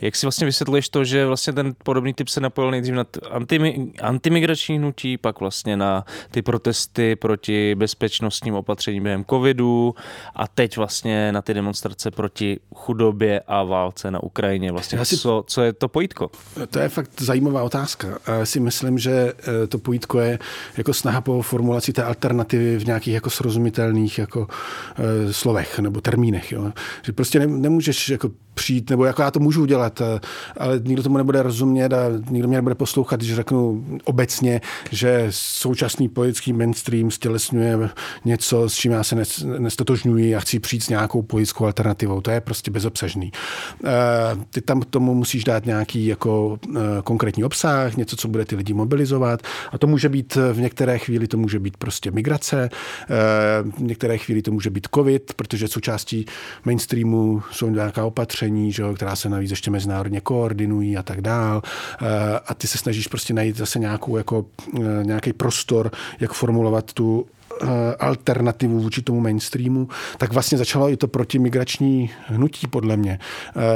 Jak 0.01 0.15
si 0.15 0.25
vlastně 0.25 0.45
vysvětluješ 0.45 0.89
to, 0.89 1.03
že 1.03 1.25
vlastně 1.25 1.53
ten 1.53 1.73
podobný 1.83 2.13
typ 2.13 2.27
se 2.27 2.41
napojil 2.41 2.71
nejdřív 2.71 2.95
na 2.95 3.05
antimi, 3.29 3.91
antimigrační 4.01 4.77
hnutí, 4.77 5.17
pak 5.17 5.39
vlastně 5.39 5.77
na 5.77 6.05
ty 6.31 6.41
protesty 6.41 7.15
proti 7.15 7.75
bezpečnostním 7.75 8.53
opatřením 8.53 9.03
během 9.03 9.25
covidu 9.25 9.95
a 10.35 10.47
teď 10.47 10.77
vlastně 10.77 11.31
na 11.31 11.41
ty 11.41 11.53
demonstrace 11.53 12.11
proti 12.11 12.59
chudobě 12.75 13.41
a 13.47 13.63
válce 13.63 14.11
na 14.11 14.23
Ukrajině. 14.23 14.71
Vlastně 14.71 15.05
si... 15.05 15.17
co, 15.17 15.43
co 15.47 15.61
je 15.61 15.73
to 15.73 15.87
pojítko? 15.87 16.31
To 16.69 16.79
je 16.79 16.89
fakt 16.89 17.21
zajímavá 17.21 17.63
otázka. 17.63 18.07
Já 18.27 18.45
si 18.45 18.59
myslím, 18.59 18.97
že 18.97 19.33
eh, 19.63 19.67
to 19.67 19.77
pojítko 19.77 20.19
je 20.19 20.39
jako 20.77 20.93
snaha 20.93 21.21
po 21.21 21.41
formulaci 21.41 21.93
té 21.93 22.03
alternativy 22.03 22.80
v 22.82 22.86
nějakých 22.86 23.13
jako 23.13 23.29
srozumitelných 23.29 24.19
jako 24.19 24.47
e, 25.27 25.34
slovech 25.34 25.79
nebo 25.79 26.01
termínech. 26.01 26.51
Jo. 26.51 26.71
Že 27.01 27.11
prostě 27.11 27.39
ne, 27.39 27.47
nemůžeš 27.47 28.09
jako 28.09 28.32
přijít, 28.54 28.89
nebo 28.89 29.06
jako 29.06 29.22
já 29.22 29.32
to 29.32 29.39
můžu 29.39 29.62
udělat, 29.62 30.02
eh, 30.02 30.20
ale 30.58 30.80
nikdo 30.84 31.04
tomu 31.04 31.18
nebude 31.18 31.43
rozumět 31.43 31.93
a 31.93 32.10
nikdo 32.30 32.47
mě 32.47 32.58
nebude 32.58 32.76
poslouchat, 32.76 33.20
když 33.20 33.36
řeknu 33.36 33.86
obecně, 34.04 34.62
že 34.91 35.28
současný 35.30 36.10
politický 36.10 36.54
mainstream 36.54 37.12
stělesňuje 37.12 37.89
něco, 38.26 38.70
s 38.70 38.74
čím 38.74 38.91
já 38.91 39.04
se 39.04 39.16
nestotožňuji 39.60 40.36
a 40.36 40.39
chci 40.39 40.60
přijít 40.60 40.84
s 40.84 40.89
nějakou 40.89 41.22
politickou 41.22 41.66
alternativou. 41.66 42.22
To 42.22 42.32
je 42.32 42.41
prostě 42.41 42.72
bezobsažný. 42.72 43.32
Eh, 43.86 43.89
ty 44.49 44.62
tam 44.62 44.82
tomu 44.82 45.14
musíš 45.14 45.43
dát 45.43 45.66
nějaký 45.66 46.06
jako 46.06 46.60
konkrétní 47.04 47.43
obsah, 47.43 47.97
něco, 47.97 48.16
co 48.16 48.28
bude 48.28 48.45
ty 48.45 48.56
lidi 48.56 48.74
mobilizovat 48.74 49.41
a 49.72 49.78
to 49.78 49.88
může 49.88 50.10
být 50.10 50.36
v 50.36 50.60
některé 50.60 50.99
chvíli, 50.99 51.28
to 51.28 51.38
může 51.38 51.60
být 51.60 51.78
prostě 51.78 52.12
migrace, 52.12 52.70
v 53.62 53.82
některé 53.82 54.18
chvíli 54.18 54.41
to 54.41 54.52
může 54.52 54.70
být 54.70 54.88
covid, 54.95 55.34
protože 55.34 55.68
součástí 55.68 56.26
mainstreamu 56.66 57.41
jsou 57.52 57.70
nějaká 57.70 58.06
opatření, 58.06 58.40
že, 58.71 58.83
která 58.95 59.15
se 59.15 59.29
navíc 59.29 59.49
ještě 59.49 59.71
mezinárodně 59.71 60.21
koordinují 60.21 60.97
a 60.97 61.03
tak 61.03 61.21
dál. 61.21 61.61
A 62.47 62.53
ty 62.53 62.67
se 62.67 62.77
snažíš 62.77 63.07
prostě 63.07 63.33
najít 63.33 63.57
zase 63.57 63.79
nějakou, 63.79 64.17
jako, 64.17 64.45
nějaký 65.03 65.33
prostor, 65.33 65.91
jak 66.19 66.33
formulovat 66.33 66.93
tu 66.93 67.25
Eh, 67.40 67.40
alternativu 67.99 68.80
vůči 68.80 69.01
tomu 69.01 69.20
mainstreamu, 69.20 69.88
tak 70.18 70.34
vlastně 70.34 70.57
začalo 70.57 70.89
i 70.89 70.97
to 70.97 71.07
protimigrační 71.07 72.09
hnutí, 72.28 72.68
podle 72.68 72.97
mě. 72.97 73.20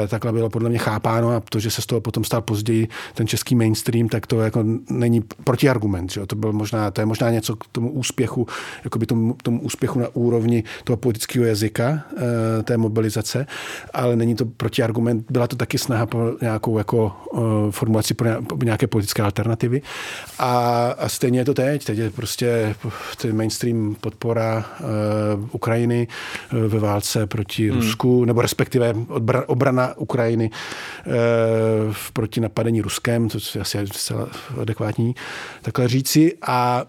Eh, 0.03 0.07
takhle 0.07 0.31
bylo 0.31 0.49
podle 0.49 0.69
mě 0.69 0.77
chápáno 0.77 1.29
a 1.29 1.41
to, 1.49 1.59
že 1.59 1.71
se 1.71 1.81
z 1.81 1.85
toho 1.85 2.01
potom 2.01 2.23
stal 2.23 2.41
později 2.41 2.87
ten 3.13 3.27
český 3.27 3.55
mainstream, 3.55 4.09
tak 4.09 4.27
to 4.27 4.41
jako 4.41 4.63
není 4.89 5.21
protiargument. 5.43 6.11
Že? 6.11 6.25
To, 6.25 6.35
byl 6.35 6.53
možná, 6.53 6.91
to 6.91 7.01
je 7.01 7.05
možná 7.05 7.29
něco 7.29 7.55
k 7.55 7.67
tomu 7.71 7.91
úspěchu, 7.91 8.47
jako 8.83 8.99
by 8.99 9.05
tomu, 9.05 9.35
tomu 9.43 9.61
úspěchu 9.61 9.99
na 9.99 10.07
úrovni 10.13 10.63
toho 10.83 10.97
politického 10.97 11.45
jazyka, 11.45 12.03
eh, 12.17 12.63
té 12.63 12.77
mobilizace, 12.77 13.47
ale 13.93 14.15
není 14.15 14.35
to 14.35 14.45
protiargument. 14.45 15.31
Byla 15.31 15.47
to 15.47 15.55
taky 15.55 15.77
snaha 15.77 16.05
po 16.05 16.31
nějakou 16.41 16.77
jako 16.77 17.15
formulaci 17.71 18.13
pro 18.13 18.29
nějaké 18.63 18.87
politické 18.87 19.21
alternativy. 19.21 19.81
A, 20.39 20.87
a 20.99 21.09
stejně 21.09 21.39
je 21.39 21.45
to 21.45 21.53
teď. 21.53 21.85
Teď 21.85 21.97
je 21.97 22.09
prostě 22.09 22.75
ten 23.17 23.37
mainstream 23.37 23.74
tím 23.75 23.95
podpora 24.01 24.65
uh, 24.79 25.49
Ukrajiny 25.51 26.07
uh, 26.53 26.59
ve 26.59 26.79
válce 26.79 27.27
proti 27.27 27.69
hmm. 27.69 27.79
Rusku, 27.79 28.25
nebo 28.25 28.41
respektive 28.41 28.95
obrana 29.47 29.97
Ukrajiny 29.97 30.49
uh, 30.49 31.13
proti 32.13 32.39
napadení 32.39 32.81
Ruskem, 32.81 33.29
to 33.29 33.37
je 33.55 33.61
asi 33.61 33.87
zcela 33.87 34.27
adekvátní 34.61 35.15
takhle 35.61 35.87
říci. 35.87 36.33
A 36.47 36.85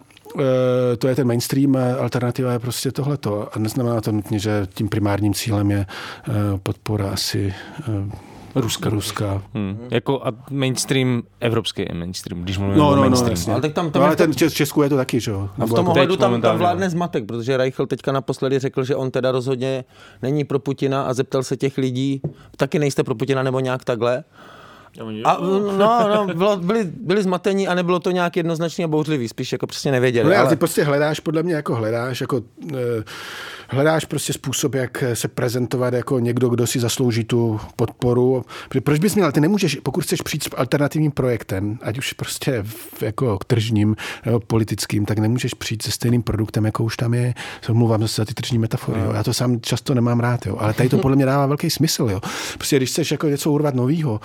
to 0.99 1.09
je 1.09 1.15
ten 1.15 1.27
mainstream, 1.27 1.77
alternativa 2.01 2.53
je 2.53 2.59
prostě 2.59 2.93
tohleto. 2.93 3.49
A 3.53 3.59
neznamená 3.59 4.01
to 4.01 4.13
nutně, 4.13 4.39
že 4.39 4.67
tím 4.75 4.89
primárním 4.89 5.35
cílem 5.35 5.71
je 5.71 5.87
podpora 6.63 7.11
asi 7.11 7.55
Ruska. 8.61 8.91
Ruska. 8.91 9.43
Hmm. 9.55 9.89
Jako 9.91 10.27
a 10.27 10.33
mainstream, 10.51 11.23
evropský 11.41 11.85
mainstream, 11.95 12.43
když 12.43 12.59
mluvíme 12.59 12.79
no, 12.79 12.89
o 12.89 12.91
no, 12.91 12.97
no 12.97 13.03
mainstream. 13.03 13.39
No, 13.47 13.53
ale, 13.53 13.63
tak 13.63 13.73
tam, 13.73 13.91
tam 13.91 14.01
no, 14.01 14.07
ale 14.07 14.17
ten 14.17 14.33
v 14.33 14.55
Česku 14.55 14.83
je 14.83 14.89
to 14.89 14.97
taky, 14.97 15.21
že 15.21 15.31
jo? 15.31 15.49
A 15.59 15.67
v 15.67 15.73
tom 15.73 15.89
ohledu 15.89 16.17
tam, 16.17 16.41
tam 16.41 16.59
vládne 16.59 16.91
zmatek, 16.91 17.27
protože 17.27 17.57
Reichl 17.57 17.87
teďka 17.87 18.13
naposledy 18.13 18.59
řekl, 18.59 18.85
že 18.85 18.97
on 18.97 19.11
teda 19.11 19.33
rozhodně 19.33 19.85
není 20.23 20.45
pro 20.45 20.59
Putina 20.59 21.03
a 21.03 21.15
zeptal 21.15 21.43
se 21.43 21.57
těch 21.57 21.79
lidí, 21.79 22.21
taky 22.57 22.79
nejste 22.79 23.05
pro 23.05 23.15
Putina 23.15 23.43
nebo 23.43 23.61
nějak 23.61 23.85
takhle. 23.85 24.25
A, 25.25 25.39
no, 25.77 26.09
no, 26.09 26.35
bylo, 26.35 26.57
byli, 26.57 26.85
byli 26.85 27.23
zmatení 27.23 27.69
a 27.69 27.75
nebylo 27.75 28.01
to 28.01 28.11
nějak 28.11 28.37
jednoznačně 28.37 28.85
a 28.85 28.89
bouřlivý, 28.89 29.29
spíš 29.29 29.53
jako 29.53 29.67
přesně 29.67 29.93
nevěděli. 29.93 30.31
No, 30.31 30.41
ale 30.41 30.49
ty 30.49 30.57
prostě 30.57 30.85
hledáš, 30.85 31.21
podle 31.21 31.43
mě 31.43 31.55
jako 31.55 31.75
hledáš, 31.75 32.21
jako 32.21 32.43
e, 32.75 33.05
hledáš 33.69 34.05
prostě 34.05 34.33
způsob, 34.33 34.75
jak 34.75 35.05
se 35.15 35.29
prezentovat 35.29 35.95
jako 35.95 36.19
někdo, 36.19 36.49
kdo 36.49 36.67
si 36.67 36.81
zaslouží 36.81 37.25
tu 37.25 37.61
podporu. 37.77 38.45
Proč 38.85 38.99
bys 38.99 39.15
měl? 39.15 39.33
Ty 39.33 39.41
nemůžeš, 39.41 39.79
pokud 39.83 40.05
chceš 40.05 40.23
přijít 40.23 40.43
s 40.43 40.49
alternativním 40.57 41.11
projektem, 41.11 41.79
ať 41.83 41.99
už 41.99 42.13
prostě 42.13 42.63
v, 42.63 43.03
jako 43.03 43.39
tržním 43.47 43.97
nebo 44.27 44.41
politickým, 44.41 45.07
tak 45.07 45.19
nemůžeš 45.19 45.55
přijít 45.55 45.83
se 45.83 45.91
stejným 45.91 46.23
produktem, 46.23 46.65
jako 46.65 46.85
už 46.85 46.97
tam 46.97 47.15
je. 47.15 47.35
Se 47.63 47.73
omlouvám 47.73 48.01
zase 48.01 48.23
za 48.23 48.25
ty 48.25 48.35
tržní 48.35 48.59
metafory. 48.59 49.01
Jo. 49.01 49.13
Já 49.15 49.23
to 49.23 49.35
sám 49.35 49.61
často 49.61 49.95
nemám 49.95 50.21
rád, 50.21 50.47
jo. 50.47 50.57
ale 50.59 50.75
tady 50.75 50.89
to 50.89 50.99
podle 50.99 51.17
mě 51.17 51.27
dává 51.27 51.47
velký 51.47 51.71
smysl. 51.71 52.09
Jo. 52.11 52.21
Prostě 52.55 52.77
když 52.77 52.91
chceš 52.91 53.11
jako 53.11 53.29
něco 53.29 53.53
urvat 53.53 53.75
nového, 53.75 54.21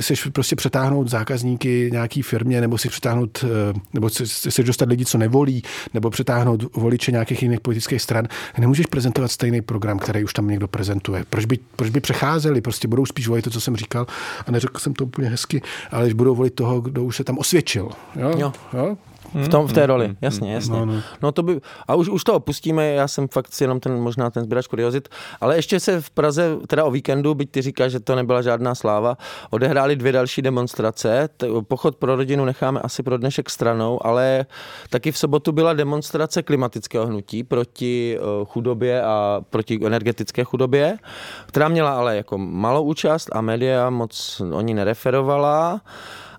chceš 0.00 0.26
prostě 0.26 0.56
přetáhnout 0.56 1.10
zákazníky 1.10 1.88
nějaký 1.92 2.22
firmě, 2.22 2.60
nebo 2.60 2.78
si 2.78 2.88
přetáhnout, 2.88 3.44
nebo 3.92 4.08
chceš 4.08 4.64
dostat 4.64 4.88
lidi, 4.88 5.04
co 5.04 5.18
nevolí, 5.18 5.62
nebo 5.94 6.10
přetáhnout 6.10 6.76
voliče 6.76 7.12
nějakých 7.12 7.42
jiných 7.42 7.60
politických 7.60 8.02
stran, 8.02 8.28
nemůžeš 8.60 8.86
prezentovat 8.86 9.28
stejný 9.28 9.60
program, 9.60 9.98
který 9.98 10.24
už 10.24 10.32
tam 10.32 10.48
někdo 10.48 10.68
prezentuje. 10.68 11.24
Proč 11.30 11.44
by, 11.44 11.58
proč 11.76 11.90
by 11.90 12.00
přecházeli? 12.00 12.60
Prostě 12.60 12.88
budou 12.88 13.06
spíš 13.06 13.28
volit 13.28 13.44
to, 13.44 13.50
co 13.50 13.60
jsem 13.60 13.76
říkal, 13.76 14.06
a 14.46 14.50
neřekl 14.50 14.78
jsem 14.80 14.94
to 14.94 15.04
úplně 15.04 15.28
hezky, 15.28 15.62
ale 15.90 16.02
když 16.02 16.14
budou 16.14 16.34
volit 16.34 16.54
toho, 16.54 16.80
kdo 16.80 17.04
už 17.04 17.16
se 17.16 17.24
tam 17.24 17.38
osvědčil. 17.38 17.88
Jo? 18.16 18.32
Jo. 18.38 18.52
jo? 18.72 18.96
V, 19.34 19.48
tom, 19.48 19.66
v 19.66 19.72
té 19.72 19.86
roli, 19.86 20.16
jasně, 20.20 20.54
jasně. 20.54 20.78
No, 20.78 20.84
no. 20.84 21.02
no 21.22 21.32
to 21.32 21.42
by, 21.42 21.60
a 21.88 21.94
už, 21.94 22.08
už 22.08 22.24
to 22.24 22.34
opustíme, 22.34 22.88
já 22.88 23.08
jsem 23.08 23.28
fakt 23.28 23.60
jenom 23.60 23.80
ten, 23.80 24.00
možná 24.00 24.30
ten 24.30 24.44
sběrač 24.44 24.66
kuriozit, 24.66 25.08
ale 25.40 25.56
ještě 25.56 25.80
se 25.80 26.00
v 26.00 26.10
Praze, 26.10 26.56
teda 26.66 26.84
o 26.84 26.90
víkendu, 26.90 27.34
byť 27.34 27.50
ty 27.50 27.62
říkáš, 27.62 27.92
že 27.92 28.00
to 28.00 28.14
nebyla 28.14 28.42
žádná 28.42 28.74
sláva, 28.74 29.16
odehrály 29.50 29.96
dvě 29.96 30.12
další 30.12 30.42
demonstrace, 30.42 31.28
pochod 31.68 31.96
pro 31.96 32.16
rodinu 32.16 32.44
necháme 32.44 32.80
asi 32.80 33.02
pro 33.02 33.18
dnešek 33.18 33.50
stranou, 33.50 34.06
ale 34.06 34.46
taky 34.90 35.12
v 35.12 35.18
sobotu 35.18 35.52
byla 35.52 35.72
demonstrace 35.72 36.42
klimatického 36.42 37.06
hnutí 37.06 37.44
proti 37.44 38.18
chudobě 38.44 39.02
a 39.02 39.40
proti 39.50 39.80
energetické 39.86 40.44
chudobě, 40.44 40.98
která 41.46 41.68
měla 41.68 41.92
ale 41.92 42.16
jako 42.16 42.38
malou 42.38 42.84
účast 42.84 43.28
a 43.32 43.40
média 43.40 43.90
moc 43.90 44.42
o 44.52 44.60
ní 44.60 44.74
nereferovala. 44.74 45.80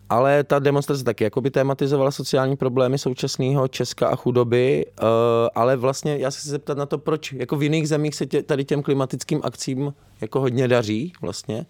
Ale 0.10 0.44
ta 0.44 0.60
demonstrace 0.60 1.04
taky 1.04 1.24
jakoby 1.24 1.52
tematizovala 1.52 2.12
sociální 2.12 2.56
problémy 2.56 2.98
současného 2.98 3.68
Česka 3.68 4.08
a 4.08 4.16
chudoby, 4.16 4.86
uh, 5.02 5.08
ale 5.56 5.76
vlastně 5.76 6.18
já 6.18 6.32
se 6.32 6.50
zeptat 6.50 6.78
na 6.78 6.86
to, 6.86 6.98
proč 6.98 7.34
jako 7.34 7.56
v 7.56 7.64
jiných 7.64 7.90
zemích 7.90 8.16
se 8.16 8.26
tě, 8.26 8.44
tady 8.44 8.66
těm 8.66 8.84
klimatickým 8.84 9.42
akcím 9.44 9.94
jako 10.22 10.40
hodně 10.40 10.68
daří 10.68 11.14
vlastně. 11.22 11.66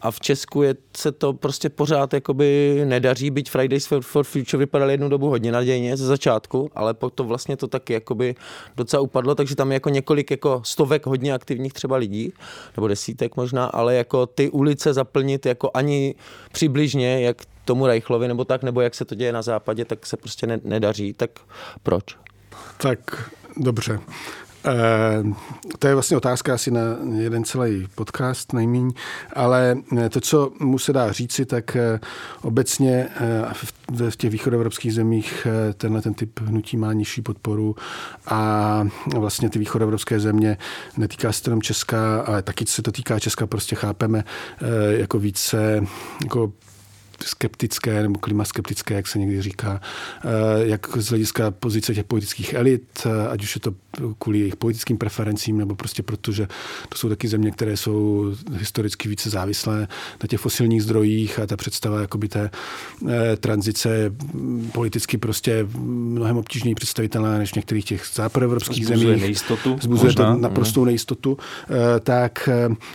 A 0.00 0.10
v 0.10 0.20
Česku 0.20 0.62
je, 0.62 0.74
se 0.96 1.12
to 1.12 1.32
prostě 1.32 1.68
pořád 1.68 2.14
jakoby 2.14 2.80
nedaří, 2.84 3.30
byť 3.30 3.50
Fridays 3.50 3.86
for, 3.86 4.02
for 4.02 4.24
Future 4.24 4.58
vypadaly 4.58 4.92
jednu 4.92 5.08
dobu 5.08 5.28
hodně 5.28 5.52
nadějně 5.52 5.96
ze 5.96 6.06
začátku, 6.06 6.70
ale 6.74 6.94
pak 6.94 7.14
to 7.14 7.24
vlastně 7.24 7.56
to 7.56 7.68
taky 7.68 7.92
jakoby 7.92 8.34
docela 8.76 9.00
upadlo, 9.00 9.34
takže 9.34 9.56
tam 9.56 9.70
je 9.70 9.76
jako 9.76 9.88
několik 9.88 10.30
jako 10.30 10.62
stovek 10.64 11.06
hodně 11.06 11.34
aktivních 11.34 11.72
třeba 11.72 11.96
lidí, 11.96 12.32
nebo 12.76 12.88
desítek 12.88 13.36
možná, 13.36 13.66
ale 13.66 13.94
jako 13.94 14.26
ty 14.26 14.50
ulice 14.50 14.92
zaplnit 14.94 15.46
jako 15.46 15.70
ani 15.74 16.14
přibližně, 16.52 17.20
jak 17.20 17.36
tomu 17.64 17.86
Reichlovi 17.86 18.28
nebo 18.28 18.44
tak, 18.44 18.62
nebo 18.62 18.80
jak 18.80 18.94
se 18.94 19.04
to 19.04 19.14
děje 19.14 19.32
na 19.32 19.42
západě, 19.42 19.84
tak 19.84 20.06
se 20.06 20.16
prostě 20.16 20.46
ne, 20.46 20.60
nedaří, 20.64 21.12
tak 21.12 21.30
proč? 21.82 22.16
Tak 22.78 23.30
dobře. 23.56 24.00
Eh, 24.66 25.24
to 25.78 25.86
je 25.86 25.94
vlastně 25.94 26.16
otázka 26.16 26.54
asi 26.54 26.70
na 26.70 26.80
jeden 27.16 27.44
celý 27.44 27.86
podcast 27.94 28.52
nejmíň, 28.52 28.92
ale 29.32 29.76
eh, 29.98 30.08
to, 30.08 30.20
co 30.20 30.52
mu 30.60 30.78
se 30.78 30.92
dá 30.92 31.12
říci, 31.12 31.46
tak 31.46 31.76
eh, 31.76 32.00
obecně 32.42 33.08
v 34.10 34.16
těch 34.16 34.30
východoevropských 34.30 34.94
zemích 34.94 35.46
tenhle 35.76 36.02
ten 36.02 36.14
typ 36.14 36.40
hnutí 36.40 36.76
má 36.76 36.92
nižší 36.92 37.22
podporu 37.22 37.76
a 38.26 38.86
vlastně 39.16 39.50
ty 39.50 39.58
východoevropské 39.58 40.20
země 40.20 40.56
netýká 40.96 41.32
se 41.32 41.42
jenom 41.46 41.62
Česka, 41.62 42.20
ale 42.20 42.42
taky 42.42 42.66
se 42.66 42.82
to 42.82 42.92
týká 42.92 43.18
Česka, 43.18 43.46
prostě 43.46 43.76
chápeme 43.76 44.24
jako 44.88 45.18
více 45.18 45.82
jako 46.24 46.52
skeptické 47.24 48.02
nebo 48.02 48.18
klimaskeptické, 48.18 48.94
jak 48.94 49.06
se 49.06 49.18
někdy 49.18 49.42
říká, 49.42 49.80
eh, 50.24 50.28
jak 50.66 50.96
z 50.96 51.08
hlediska 51.08 51.50
pozice 51.50 51.94
těch 51.94 52.04
politických 52.04 52.54
elit, 52.54 52.82
eh, 53.06 53.28
ať 53.28 53.42
už 53.42 53.54
je 53.54 53.60
to 53.60 53.74
kvůli 54.18 54.38
jejich 54.38 54.56
politickým 54.56 54.98
preferencím, 54.98 55.58
nebo 55.58 55.74
prostě 55.74 56.02
proto, 56.02 56.32
že 56.32 56.48
to 56.88 56.98
jsou 56.98 57.08
taky 57.08 57.28
země, 57.28 57.50
které 57.50 57.76
jsou 57.76 58.26
historicky 58.52 59.08
více 59.08 59.30
závislé 59.30 59.80
na 60.22 60.26
těch 60.28 60.40
fosilních 60.40 60.82
zdrojích 60.82 61.38
a 61.38 61.46
ta 61.46 61.56
představa 61.56 62.00
jakoby 62.00 62.28
té 62.28 62.50
eh, 63.08 63.36
tranzice 63.36 64.14
politicky 64.72 65.18
prostě 65.18 65.66
mnohem 65.78 66.36
obtížněji 66.36 66.74
představitelná 66.74 67.38
než 67.38 67.52
v 67.52 67.56
některých 67.56 67.84
těch 67.84 68.04
západoevropských 68.14 68.86
zemích. 68.86 69.02
Zbuzuje 69.02 69.20
nejistotu. 69.20 69.78
Zbuzuje 69.80 70.08
možná. 70.08 70.34
to 70.34 70.40
naprostou 70.40 70.80
mm. 70.80 70.86
nejistotu. 70.86 71.38
Tak 72.02 72.48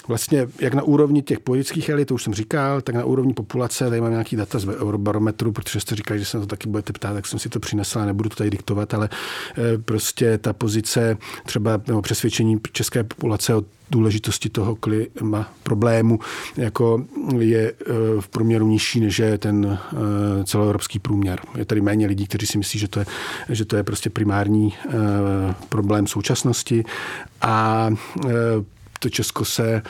vlastně 0.08 0.48
jak 0.60 0.74
na 0.74 0.84
úrovni 0.84 1.22
těch 1.22 1.40
politických 1.40 1.90
elit, 1.90 2.08
to 2.08 2.14
už 2.14 2.24
jsem 2.24 2.34
říkal, 2.34 2.82
tak 2.82 2.96
na 2.96 3.06
úrovni 3.06 3.34
populace, 3.34 3.90
tady 3.90 4.02
mám 4.02 4.14
nějaký 4.20 4.36
data 4.36 4.60
z 4.60 4.68
Eurobarometru, 4.68 5.52
protože 5.52 5.80
jste 5.80 5.96
říkali, 5.96 6.20
že 6.20 6.26
se 6.26 6.38
na 6.38 6.42
to 6.42 6.48
taky 6.48 6.70
budete 6.70 6.94
ptát, 6.94 7.14
tak 7.14 7.28
jsem 7.28 7.40
si 7.40 7.50
to 7.50 7.60
přinesla, 7.60 8.06
nebudu 8.06 8.30
to 8.30 8.36
tady 8.36 8.50
diktovat, 8.50 8.94
ale 8.94 9.10
eh, 9.58 9.78
prostě 9.78 10.38
ta 10.38 10.54
pozice 10.54 11.18
třeba 11.46 11.82
nebo 11.88 12.02
přesvědčení 12.02 12.60
české 12.72 13.04
populace 13.04 13.56
o 13.56 13.64
důležitosti 13.92 14.50
toho 14.50 14.76
klima 14.76 15.54
problému 15.64 16.20
jako 16.58 17.06
je 17.40 17.72
eh, 17.72 17.86
v 18.20 18.28
průměru 18.28 18.68
nižší, 18.68 19.00
než 19.00 19.20
je 19.20 19.38
ten 19.38 19.80
eh, 19.80 20.44
celoevropský 20.44 21.00
průměr. 21.00 21.40
Je 21.58 21.66
tady 21.66 21.82
méně 21.82 22.08
lidí, 22.08 22.28
kteří 22.28 22.46
si 22.46 22.58
myslí, 22.58 22.80
že 22.80 22.88
to 22.88 23.00
je, 23.00 23.06
že 23.50 23.66
to 23.66 23.76
je 23.76 23.84
prostě 23.84 24.10
primární 24.10 24.74
problém 25.70 26.08
současnosti 26.08 26.84
a 27.42 27.90
to 29.00 29.10
Česko 29.10 29.46
se 29.46 29.82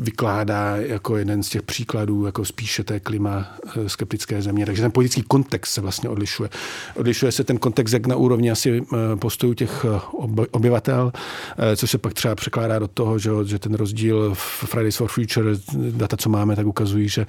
vykládá 0.00 0.76
jako 0.76 1.16
jeden 1.16 1.42
z 1.42 1.48
těch 1.48 1.62
příkladů 1.62 2.26
jako 2.26 2.44
spíše 2.44 2.84
té 2.84 3.00
klima 3.00 3.46
eh, 3.76 3.88
skeptické 3.88 4.42
země. 4.42 4.66
Takže 4.66 4.82
ten 4.82 4.90
politický 4.90 5.22
kontext 5.22 5.72
se 5.72 5.80
vlastně 5.80 6.08
odlišuje. 6.08 6.50
Odlišuje 6.94 7.32
se 7.32 7.44
ten 7.44 7.58
kontext 7.58 7.94
jak 7.94 8.06
na 8.06 8.16
úrovni 8.16 8.50
asi 8.50 8.82
eh, 8.82 9.16
postojů 9.16 9.54
těch 9.54 9.84
eh, 9.84 10.00
obyvatel, 10.50 11.12
což 11.76 11.90
se 11.90 11.98
pak 11.98 12.14
třeba 12.14 12.34
překládá 12.34 12.78
do 12.78 12.88
toho, 12.88 13.18
že, 13.18 13.30
že 13.44 13.58
ten 13.58 13.74
rozdíl 13.74 14.34
v 14.34 14.64
Fridays 14.66 14.96
for 14.96 15.08
Future, 15.08 15.50
data, 15.90 16.16
co 16.16 16.28
máme, 16.28 16.56
tak 16.56 16.66
ukazují, 16.66 17.08
že 17.08 17.26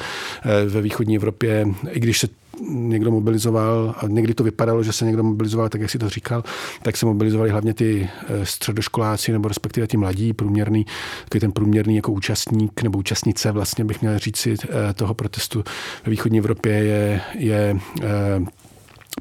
ve 0.68 0.82
východní 0.82 1.16
Evropě, 1.16 1.68
i 1.92 2.00
když 2.00 2.20
se 2.20 2.28
někdo 2.70 3.12
mobilizoval, 3.12 3.96
a 3.98 4.08
někdy 4.08 4.34
to 4.34 4.44
vypadalo, 4.44 4.84
že 4.84 4.94
se 4.94 5.06
někdo 5.06 5.24
mobilizoval, 5.24 5.70
tak 5.70 5.82
jak 5.82 5.90
si 5.90 6.00
to 6.00 6.10
říkal, 6.10 6.44
tak 6.82 6.98
se 6.98 7.06
mobilizovali 7.06 7.50
hlavně 7.50 7.74
ty 7.74 8.10
středoškoláci 8.44 9.32
nebo 9.32 9.48
respektive 9.48 9.88
ti 9.88 9.98
mladí, 9.98 10.34
průměrný, 10.34 10.86
takový 11.24 11.40
ten 11.40 11.52
průměrný 11.52 11.96
jako 11.96 12.12
účastník 12.12 12.82
nebo 12.82 13.00
účastnice, 13.00 13.52
vlastně 13.52 13.86
bych 13.86 14.02
měl 14.02 14.20
říci, 14.20 14.56
eh, 14.64 14.94
toho 14.94 15.14
protestu 15.14 15.64
ve 16.06 16.10
východní 16.10 16.40
Evropě 16.40 16.74
je, 16.74 17.22
je 17.36 17.80
eh, 18.02 18.40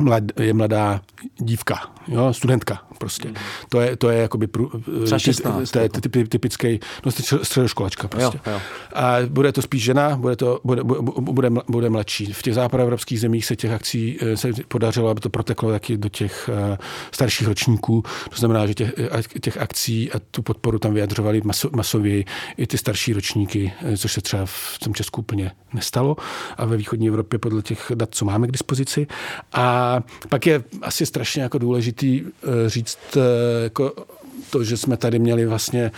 mlad, 0.01 0.25
je 0.41 0.55
mladá 0.55 1.01
dívka, 1.39 1.91
jo, 2.09 2.33
studentka 2.33 2.88
prostě. 2.99 3.29
Mm. 3.29 3.35
To 3.69 3.81
je, 3.81 3.97
to 3.97 4.11
je 4.11 4.19
jakoby 4.19 4.47
prů, 4.47 4.71
Třeba 5.05 5.19
16, 5.19 5.71
to 5.71 5.79
je 5.79 5.89
typ, 5.89 6.29
typický, 6.29 6.81
no 7.07 7.13
středoškolačka 7.43 8.09
prostě. 8.09 8.41
Jo, 8.47 8.53
jo. 8.53 8.61
A 8.93 9.17
bude 9.29 9.53
to 9.53 9.63
spíš 9.63 9.83
žena, 9.83 10.17
bude, 10.17 10.37
to, 10.37 10.61
bude, 10.65 10.85
bude, 11.21 11.51
bude 11.69 11.91
mladší. 11.91 12.33
V 12.33 12.43
těch 12.43 12.55
západoevropských 12.55 13.21
zemích 13.21 13.47
se 13.47 13.57
těch 13.57 13.71
akcí 13.71 14.19
eh, 14.21 14.37
se 14.37 14.49
podařilo, 14.69 15.09
aby 15.09 15.21
to 15.21 15.31
proteklo 15.31 15.71
taky 15.71 15.97
do 15.97 16.09
těch 16.09 16.51
uh, 16.71 16.77
starších 17.11 17.49
ročníků. 17.49 18.03
To 18.31 18.37
znamená, 18.37 18.67
že 18.67 18.75
těch, 18.75 18.93
těch 19.41 19.57
akcí 19.57 20.13
a 20.13 20.19
tu 20.31 20.43
podporu 20.43 20.79
tam 20.79 20.95
vyjadřovali 20.95 21.41
maso, 21.45 21.71
masově 21.73 22.25
i 22.57 22.67
ty 22.67 22.79
starší 22.79 23.13
ročníky, 23.13 23.73
což 23.97 24.13
se 24.13 24.21
třeba 24.21 24.43
v 24.47 24.79
tom 24.79 24.95
Česku 24.95 25.21
úplně 25.21 25.53
nestalo. 25.73 26.17
A 26.57 26.65
ve 26.65 26.77
východní 26.77 27.09
Evropě 27.09 27.39
podle 27.39 27.63
těch 27.63 27.93
dat, 27.95 28.09
co 28.13 28.25
máme 28.25 28.47
k 28.47 28.53
dispozici. 28.53 29.07
A 29.53 30.01
pak 30.29 30.47
je 30.47 30.65
asi 30.83 31.07
strašně 31.07 31.43
jako 31.43 31.59
důležitý 31.59 32.23
eh, 32.25 32.71
říct 32.71 32.88
eh, 33.17 33.63
jako 33.63 33.93
to, 34.51 34.65
že 34.65 34.77
jsme 34.77 34.97
tady 34.97 35.19
měli 35.19 35.47
vlastně 35.47 35.91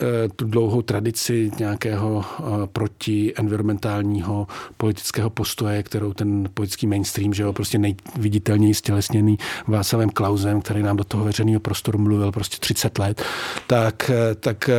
eh, 0.00 0.28
tu 0.36 0.44
dlouhou 0.44 0.82
tradici 0.82 1.50
nějakého 1.58 2.24
protienvironmentálního 2.72 4.46
politického 4.76 5.30
postoje, 5.30 5.82
kterou 5.82 6.12
ten 6.12 6.48
politický 6.54 6.86
mainstream, 6.86 7.34
že 7.34 7.42
jo, 7.42 7.52
prostě 7.52 7.78
nejviditelněji 7.78 8.74
stělesněný 8.74 9.38
Václavem 9.66 10.10
Klausem, 10.10 10.60
který 10.60 10.82
nám 10.82 10.96
do 10.96 11.04
toho 11.04 11.24
veřejného 11.24 11.60
prostoru 11.60 11.98
mluvil 11.98 12.32
prostě 12.32 12.56
30 12.60 12.98
let, 12.98 13.22
tak, 13.66 14.10
tak 14.40 14.70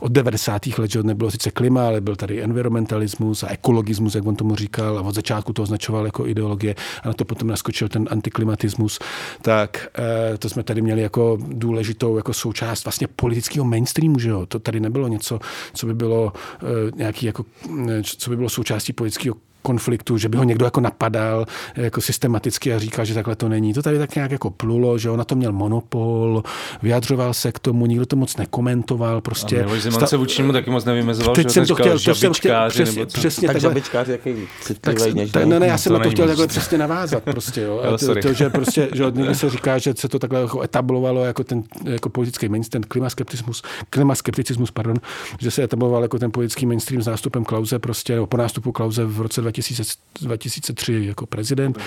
od 0.00 0.12
90. 0.12 0.66
let, 0.78 0.90
že 0.90 1.02
nebylo 1.02 1.30
sice 1.30 1.50
klima, 1.50 1.86
ale 1.86 2.00
byl 2.00 2.16
tady 2.16 2.42
environmentalismus 2.42 3.42
a 3.42 3.48
ekologismus, 3.48 4.14
jak 4.14 4.26
on 4.26 4.36
tomu 4.36 4.56
říkal, 4.56 4.98
a 4.98 5.02
od 5.02 5.14
začátku 5.14 5.52
to 5.52 5.62
označoval 5.62 6.06
jako 6.06 6.26
ideologie 6.26 6.74
a 7.02 7.08
na 7.08 7.14
to 7.14 7.24
potom 7.24 7.48
naskočil 7.48 7.88
ten 7.88 8.08
antiklimatismus, 8.10 8.98
tak 9.42 9.88
eh, 9.98 10.38
to 10.38 10.48
jsme 10.48 10.62
tady 10.62 10.82
měli 10.82 11.02
jako 11.02 11.38
důležitou 11.40 12.16
jako 12.16 12.32
součást 12.32 12.61
vlastně 12.84 13.06
politického 13.06 13.64
mainstreamu, 13.64 14.18
že 14.18 14.28
jo? 14.28 14.46
To 14.46 14.58
tady 14.58 14.80
nebylo 14.80 15.08
něco, 15.08 15.38
co 15.74 15.86
by 15.86 15.94
bylo 15.94 16.32
eh, 16.36 16.90
nějaký 16.94 17.26
jako, 17.26 17.44
eh, 17.90 18.02
co 18.02 18.30
by 18.30 18.36
bylo 18.36 18.48
součástí 18.48 18.92
politického 18.92 19.36
konfliktu, 19.62 20.18
že 20.18 20.28
by 20.28 20.38
ho 20.38 20.44
někdo 20.44 20.64
jako 20.64 20.80
napadal 20.80 21.46
jako 21.76 22.00
systematicky 22.00 22.74
a 22.74 22.78
říkal, 22.78 23.04
že 23.04 23.14
takhle 23.14 23.36
to 23.36 23.48
není. 23.48 23.74
To 23.74 23.82
tady 23.82 23.98
tak 23.98 24.14
nějak 24.14 24.30
jako 24.30 24.50
plulo, 24.50 24.98
že 24.98 25.10
on 25.10 25.18
na 25.18 25.24
to 25.24 25.34
měl 25.34 25.52
monopol, 25.52 26.42
vyjadřoval 26.82 27.34
se 27.34 27.52
k 27.52 27.58
tomu, 27.58 27.86
nikdo 27.86 28.06
to 28.06 28.16
moc 28.16 28.36
nekomentoval. 28.36 29.20
Prostě 29.20 29.62
a 29.62 29.64
Miloš 29.64 29.82
Zeman 29.82 30.00
sta... 30.00 30.06
se 30.06 30.16
vůči 30.16 30.42
němu 30.42 30.52
taky 30.52 30.70
moc 30.70 30.84
nevymezoval, 30.84 31.34
teď 31.34 31.46
že 31.46 31.50
jsem 31.50 31.66
to 31.66 31.74
chtěl, 31.74 31.98
to 31.98 32.14
jsem 32.14 32.32
chtěl, 32.32 32.68
přesně, 32.68 33.06
přesně 33.06 33.48
tak 33.48 33.60
žabičkář, 33.60 34.08
jaký 34.08 34.34
tak, 34.80 34.96
tak, 35.32 35.44
ne, 35.44 35.60
ne, 35.60 35.66
já 35.66 35.78
jsem 35.78 35.92
na 35.92 35.98
to 35.98 36.10
chtěl 36.10 36.26
takhle 36.26 36.46
přesně 36.46 36.78
navázat 36.78 37.22
prostě, 37.22 37.60
jo. 37.60 37.82
to, 38.00 38.14
to, 38.22 38.32
že 38.32 38.50
prostě, 38.50 38.88
že 38.92 39.04
někdy 39.14 39.34
se 39.34 39.50
říká, 39.50 39.78
že 39.78 39.94
se 39.96 40.08
to 40.08 40.18
takhle 40.18 40.40
jako 40.40 40.62
etablovalo 40.62 41.24
jako 41.24 41.44
ten 41.44 41.62
jako 41.84 42.08
politický 42.08 42.48
mainstream, 42.48 42.82
klimaskepticismus, 42.88 43.62
klimaskepticismus, 43.90 44.70
pardon, 44.70 44.96
že 45.38 45.50
se 45.50 45.62
etabloval 45.62 46.02
jako 46.02 46.18
ten 46.18 46.30
politický 46.30 46.66
mainstream 46.66 47.02
s 47.02 47.06
nástupem 47.06 47.44
Klauze 47.44 47.78
prostě, 47.78 48.14
nebo 48.14 48.26
po 48.26 48.36
nástupu 48.36 48.72
Klauze 48.72 49.04
v 49.04 49.20
roce 49.20 49.40
2000, 49.52 49.98
2003 50.20 51.04
jako 51.06 51.26
prezident. 51.26 51.78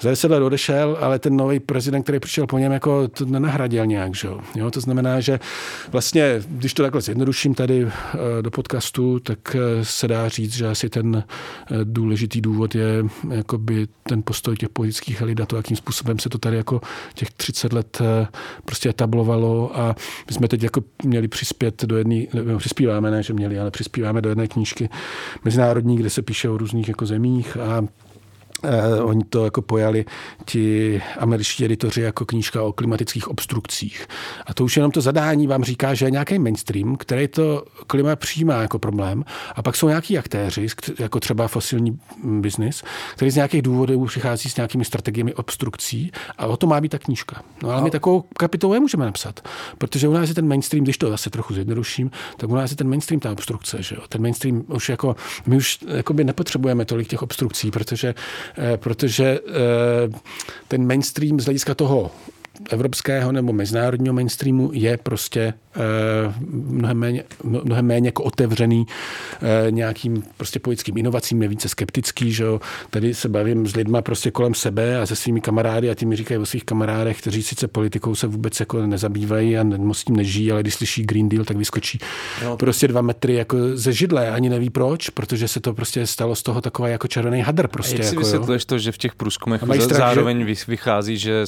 Za 0.00 0.10
deset 0.10 0.30
let 0.30 0.42
odešel, 0.42 0.98
ale 1.00 1.18
ten 1.18 1.36
nový 1.36 1.60
prezident, 1.60 2.02
který 2.02 2.20
přišel 2.20 2.46
po 2.46 2.58
něm, 2.58 2.72
jako 2.72 3.08
to 3.08 3.26
nenahradil 3.26 3.86
nějak, 3.86 4.14
že 4.14 4.28
jo. 4.56 4.70
To 4.70 4.80
znamená, 4.80 5.20
že 5.20 5.40
vlastně, 5.92 6.42
když 6.48 6.74
to 6.74 6.82
takhle 6.82 7.00
zjednoduším 7.00 7.54
tady 7.54 7.86
eh, 7.86 8.42
do 8.42 8.50
podcastu, 8.50 9.20
tak 9.20 9.56
eh, 9.56 9.84
se 9.84 10.08
dá 10.08 10.28
říct, 10.28 10.52
že 10.52 10.68
asi 10.68 10.88
ten 10.88 11.16
eh, 11.26 11.74
důležitý 11.84 12.40
důvod 12.40 12.74
je 12.74 13.04
jakoby 13.30 13.88
ten 14.02 14.22
postoj 14.22 14.56
těch 14.56 14.68
politických 14.68 15.20
elit 15.20 15.40
a 15.40 15.46
to, 15.46 15.56
jakým 15.56 15.76
způsobem 15.76 16.18
se 16.18 16.28
to 16.28 16.38
tady 16.38 16.56
jako 16.56 16.80
těch 17.14 17.30
30 17.30 17.72
let 17.72 18.02
prostě 18.64 18.88
etablovalo 18.88 19.78
a 19.78 19.96
my 20.28 20.34
jsme 20.34 20.48
teď 20.48 20.62
jako 20.62 20.84
měli 21.04 21.28
přispět 21.28 21.84
do 21.84 21.96
jedné, 21.96 22.24
přispíváme, 22.58 23.10
ne, 23.10 23.22
že 23.22 23.32
měli, 23.32 23.58
ale 23.58 23.70
přispíváme 23.70 24.20
do 24.20 24.28
jedné 24.28 24.48
knížky 24.48 24.88
mezinárodní, 25.44 25.96
kde 25.96 26.10
se 26.10 26.22
píše 26.22 26.48
o 26.48 26.58
různých 26.58 26.88
jako 26.88 27.06
zemích 27.08 27.56
a 27.56 27.82
Eh, 28.62 29.02
oni 29.02 29.24
to 29.24 29.44
jako 29.44 29.62
pojali 29.62 30.04
ti 30.44 31.02
američtí 31.18 31.64
editoři 31.64 32.00
jako 32.00 32.26
knížka 32.26 32.62
o 32.62 32.72
klimatických 32.72 33.28
obstrukcích. 33.28 34.06
A 34.46 34.54
to 34.54 34.64
už 34.64 34.76
jenom 34.76 34.90
to 34.90 35.00
zadání 35.00 35.46
vám 35.46 35.64
říká, 35.64 35.94
že 35.94 36.06
je 36.06 36.10
nějaký 36.10 36.38
mainstream, 36.38 36.96
který 36.96 37.28
to 37.28 37.64
klima 37.86 38.16
přijímá 38.16 38.62
jako 38.62 38.78
problém. 38.78 39.24
A 39.54 39.62
pak 39.62 39.76
jsou 39.76 39.88
nějaký 39.88 40.18
aktéři, 40.18 40.66
jako 40.98 41.20
třeba 41.20 41.48
fosilní 41.48 41.98
business, 42.24 42.82
který 43.14 43.30
z 43.30 43.34
nějakých 43.34 43.62
důvodů 43.62 44.04
přichází 44.04 44.50
s 44.50 44.56
nějakými 44.56 44.84
strategiemi 44.84 45.34
obstrukcí 45.34 46.12
a 46.38 46.46
o 46.46 46.56
to 46.56 46.66
má 46.66 46.80
být 46.80 46.88
ta 46.88 46.98
knížka. 46.98 47.42
No 47.62 47.70
ale 47.70 47.82
my 47.82 47.90
takovou 47.90 48.24
kapitolu 48.36 48.72
nemůžeme 48.72 49.04
napsat, 49.04 49.48
protože 49.78 50.08
u 50.08 50.12
nás 50.12 50.28
je 50.28 50.34
ten 50.34 50.48
mainstream, 50.48 50.84
když 50.84 50.98
to 50.98 51.10
zase 51.10 51.30
trochu 51.30 51.54
zjednoduším, 51.54 52.10
tak 52.36 52.50
u 52.50 52.54
nás 52.54 52.70
je 52.70 52.76
ten 52.76 52.88
mainstream 52.88 53.20
ta 53.20 53.32
obstrukce. 53.32 53.82
Že 53.82 53.94
jo? 53.94 54.02
Ten 54.08 54.22
mainstream 54.22 54.64
už 54.68 54.88
jako, 54.88 55.16
my 55.46 55.56
už 55.56 55.78
nepotřebujeme 56.22 56.84
tolik 56.84 57.08
těch 57.08 57.22
obstrukcí, 57.22 57.70
protože 57.70 58.14
protože 58.76 59.40
eh, 59.48 60.18
ten 60.68 60.86
mainstream 60.86 61.40
z 61.40 61.44
hlediska 61.44 61.74
toho 61.74 62.10
evropského 62.70 63.32
nebo 63.32 63.52
mezinárodního 63.52 64.14
mainstreamu 64.14 64.70
je 64.72 64.96
prostě 64.96 65.54
Eh, 65.78 66.34
mnohem 66.50 66.98
méně, 66.98 67.24
mnohem 67.44 67.86
méně 67.86 68.08
jako 68.08 68.22
otevřený 68.22 68.86
eh, 68.86 69.70
nějakým 69.70 70.22
prostě 70.36 70.58
politickým 70.60 70.98
inovacím, 70.98 71.42
je 71.42 71.48
více 71.48 71.68
skeptický, 71.68 72.32
že 72.32 72.44
jo. 72.44 72.60
Tady 72.90 73.14
se 73.14 73.28
bavím 73.28 73.66
s 73.66 73.76
lidma 73.76 74.02
prostě 74.02 74.30
kolem 74.30 74.54
sebe 74.54 75.00
a 75.00 75.06
se 75.06 75.16
svými 75.16 75.40
kamarády 75.40 75.90
a 75.90 75.94
ti 75.94 76.06
mi 76.06 76.16
říkají 76.16 76.38
o 76.38 76.46
svých 76.46 76.64
kamarádech, 76.64 77.18
kteří 77.18 77.42
sice 77.42 77.68
politikou 77.68 78.14
se 78.14 78.26
vůbec 78.26 78.60
jako 78.60 78.86
nezabývají 78.86 79.58
a 79.58 79.64
moc 79.64 80.04
tím 80.04 80.16
nežijí, 80.16 80.52
ale 80.52 80.62
když 80.62 80.74
slyší 80.74 81.02
Green 81.02 81.28
Deal, 81.28 81.44
tak 81.44 81.56
vyskočí 81.56 81.98
no. 82.44 82.56
prostě 82.56 82.88
dva 82.88 83.02
metry 83.02 83.34
jako 83.34 83.56
ze 83.74 83.92
židle, 83.92 84.30
ani 84.30 84.48
neví 84.48 84.70
proč, 84.70 85.08
protože 85.08 85.48
se 85.48 85.60
to 85.60 85.74
prostě 85.74 86.06
stalo 86.06 86.34
z 86.34 86.42
toho 86.42 86.60
takový 86.60 86.90
jako 86.90 87.08
červený 87.08 87.40
hadr 87.40 87.68
prostě. 87.68 87.94
A 87.94 87.98
jak 87.98 88.04
si 88.04 88.14
jako, 88.14 88.20
vysvětluješ 88.20 88.64
to, 88.64 88.78
že 88.78 88.92
v 88.92 88.98
těch 88.98 89.14
průzkumech 89.14 89.62
zároveň 89.90 90.46
že... 90.54 90.64
vychází, 90.68 91.18
že 91.18 91.46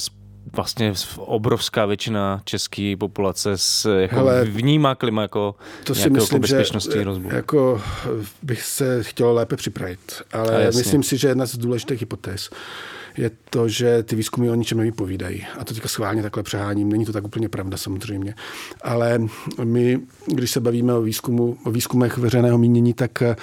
vlastně 0.53 0.93
obrovská 1.17 1.85
většina 1.85 2.41
české 2.45 2.95
populace 2.99 3.51
s, 3.55 3.99
jako 3.99 4.15
Hele, 4.15 4.43
vnímá 4.43 4.95
klima 4.95 5.21
jako 5.21 5.55
to 5.83 5.95
si 5.95 6.09
myslím, 6.09 6.35
jako 6.35 6.39
bezpečnostní 6.39 6.93
že 6.93 7.03
rozbor. 7.03 7.33
Jako 7.33 7.81
bych 8.43 8.63
se 8.63 9.03
chtěl 9.03 9.33
lépe 9.33 9.55
připravit, 9.55 10.21
ale 10.33 10.71
myslím 10.75 11.03
si, 11.03 11.17
že 11.17 11.27
jedna 11.27 11.45
z 11.45 11.57
důležitých 11.57 11.99
hypotéz 11.99 12.49
je 13.17 13.31
to, 13.49 13.69
že 13.69 14.03
ty 14.03 14.15
výzkumy 14.15 14.49
o 14.49 14.55
ničem 14.55 14.77
nevypovídají. 14.77 15.45
A 15.59 15.63
to 15.63 15.73
teďka 15.73 15.87
schválně 15.87 16.21
takhle 16.21 16.43
přeháním. 16.43 16.89
Není 16.89 17.05
to 17.05 17.13
tak 17.13 17.23
úplně 17.23 17.49
pravda 17.49 17.77
samozřejmě. 17.77 18.35
Ale 18.81 19.21
my, 19.63 19.99
když 20.25 20.51
se 20.51 20.59
bavíme 20.59 20.93
o 20.93 21.01
výzkumu, 21.01 21.57
o 21.65 21.71
výzkumech 21.71 22.17
veřejného 22.17 22.57
mínění, 22.57 22.93
tak 22.93 23.21
eh, 23.21 23.35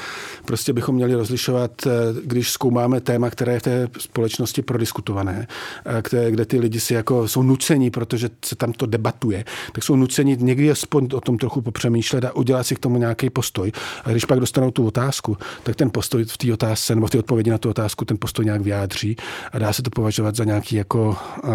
prostě 0.44 0.72
bychom 0.72 0.94
měli 0.94 1.14
rozlišovat, 1.14 1.86
eh, 1.86 1.90
když 2.24 2.50
zkoumáme 2.50 3.00
téma, 3.00 3.30
které 3.30 3.52
je 3.52 3.60
v 3.60 3.62
té 3.62 3.88
společnosti 3.98 4.62
prodiskutované, 4.62 5.46
eh, 5.86 6.02
kde, 6.10 6.30
kde 6.30 6.44
ty 6.44 6.58
lidi 6.58 6.80
si 6.80 6.94
jako 6.94 7.28
jsou 7.28 7.42
nuceni, 7.42 7.90
protože 7.90 8.30
se 8.44 8.56
tam 8.56 8.72
to 8.72 8.86
debatuje, 8.86 9.44
tak 9.72 9.84
jsou 9.84 9.96
nuceni 9.96 10.36
někdy 10.40 10.70
aspoň 10.70 11.08
o 11.14 11.20
tom 11.20 11.38
trochu 11.38 11.60
popřemýšlet 11.60 12.24
a 12.24 12.36
udělat 12.36 12.66
si 12.66 12.74
k 12.76 12.78
tomu 12.78 12.98
nějaký 12.98 13.30
postoj. 13.30 13.72
A 14.04 14.10
když 14.10 14.24
pak 14.24 14.40
dostanou 14.40 14.70
tu 14.70 14.86
otázku, 14.86 15.36
tak 15.62 15.76
ten 15.76 15.90
postoj 15.90 16.24
v 16.24 16.38
té 16.38 16.52
otázce 16.52 16.94
nebo 16.94 17.06
v 17.06 17.10
té 17.10 17.18
odpovědi 17.18 17.50
na 17.50 17.58
tu 17.58 17.70
otázku 17.70 18.04
ten 18.04 18.16
postoj 18.20 18.44
nějak 18.44 18.60
vyjádří 18.60 19.16
a 19.52 19.57
dá 19.58 19.72
se 19.72 19.82
to 19.82 19.90
považovat 19.90 20.36
za 20.36 20.44
nějaký 20.44 20.76
jako 20.76 21.16
uh, 21.44 21.50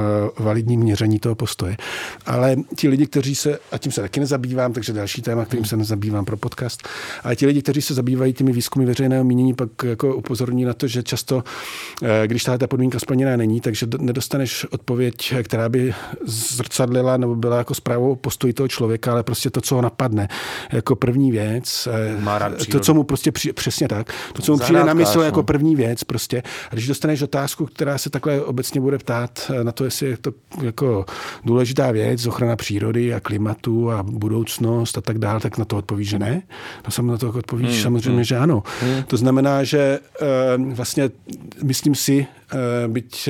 validní 0.45 0.77
měření 0.77 1.19
toho 1.19 1.35
postoje. 1.35 1.77
Ale 2.25 2.55
ti 2.75 2.87
lidi, 2.87 3.05
kteří 3.05 3.35
se, 3.35 3.59
a 3.71 3.77
tím 3.77 3.91
se 3.91 4.01
taky 4.01 4.19
nezabývám, 4.19 4.73
takže 4.73 4.93
další 4.93 5.21
téma, 5.21 5.45
kterým 5.45 5.65
se 5.65 5.77
nezabývám 5.77 6.25
pro 6.25 6.37
podcast, 6.37 6.87
ale 7.23 7.35
ti 7.35 7.45
lidi, 7.45 7.61
kteří 7.61 7.81
se 7.81 7.93
zabývají 7.93 8.33
těmi 8.33 8.51
výzkumy 8.51 8.85
veřejného 8.85 9.23
mínění, 9.23 9.53
pak 9.53 9.69
jako 9.83 10.15
upozorní 10.15 10.65
na 10.65 10.73
to, 10.73 10.87
že 10.87 11.03
často, 11.03 11.35
uh, 11.35 12.07
když 12.25 12.43
ta 12.43 12.67
podmínka 12.67 12.99
splněná 12.99 13.37
není, 13.37 13.61
takže 13.61 13.87
nedostaneš 13.99 14.65
odpověď, 14.65 15.33
která 15.43 15.69
by 15.69 15.93
zrcadlila 16.25 17.17
nebo 17.17 17.35
byla 17.35 17.57
jako 17.57 17.73
zprávou 17.73 18.15
postoji 18.15 18.53
toho 18.53 18.67
člověka, 18.67 19.11
ale 19.11 19.23
prostě 19.23 19.49
to, 19.49 19.61
co 19.61 19.75
ho 19.75 19.81
napadne. 19.81 20.27
Jako 20.71 20.95
první 20.95 21.31
věc, 21.31 21.87
rád 22.25 22.67
to, 22.71 22.79
co 22.79 22.93
mu 22.93 23.03
prostě 23.03 23.31
při, 23.31 23.53
přesně 23.53 23.87
tak, 23.87 24.13
to, 24.33 24.41
co 24.41 24.51
mu 24.51 24.59
přijde 24.59 24.83
na 24.83 24.93
mysl 24.93 25.21
jako 25.21 25.43
první 25.43 25.75
věc 25.75 26.03
prostě. 26.03 26.43
A 26.71 26.73
když 26.73 26.87
dostaneš 26.87 27.21
otázku, 27.21 27.65
která 27.65 27.92
která 27.93 27.97
se 27.97 28.09
takhle 28.09 28.41
obecně 28.41 28.81
bude 28.81 28.97
ptát 28.97 29.51
na 29.63 29.71
to, 29.71 29.85
jestli 29.85 30.07
je 30.07 30.17
to 30.17 30.31
jako 30.61 31.05
důležitá 31.45 31.91
věc, 31.91 32.25
ochrana 32.25 32.55
přírody 32.55 33.13
a 33.13 33.19
klimatu 33.19 33.91
a 33.91 34.03
budoucnost 34.03 34.97
a 34.97 35.01
tak 35.01 35.17
dále, 35.17 35.39
tak 35.39 35.57
na 35.57 35.65
to 35.65 35.77
odpovíš, 35.77 36.09
že 36.09 36.19
ne. 36.19 36.41
No 36.85 36.91
sam 36.91 37.07
na 37.07 37.17
to 37.17 37.29
odpovíš 37.29 37.69
hmm. 37.69 37.81
samozřejmě, 37.81 38.15
hmm. 38.15 38.23
že 38.23 38.37
ano. 38.37 38.63
Hmm. 38.81 39.03
To 39.03 39.17
znamená, 39.17 39.63
že 39.63 39.99
uh, 40.57 40.73
vlastně 40.73 41.09
myslím 41.63 41.95
si, 41.95 42.25
uh, 42.53 42.93
byť 42.93 43.29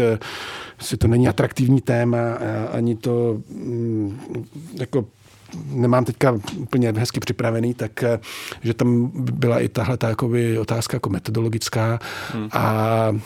si 0.79 0.97
to 0.97 1.07
není 1.07 1.27
atraktivní 1.27 1.81
téma, 1.81 2.17
ani 2.71 2.95
to 2.95 3.41
um, 3.49 4.19
jako 4.79 5.05
nemám 5.71 6.05
teďka 6.05 6.39
úplně 6.57 6.91
hezky 6.91 7.19
připravený, 7.19 7.73
tak 7.73 8.03
že 8.63 8.73
tam 8.73 9.11
byla 9.15 9.59
i 9.59 9.69
tahle 9.69 9.97
ta 9.97 10.15
otázka 10.59 10.95
jako 10.95 11.09
metodologická 11.09 11.99
hmm. 12.33 12.49
a 12.51 13.11
Eh, 13.13 13.19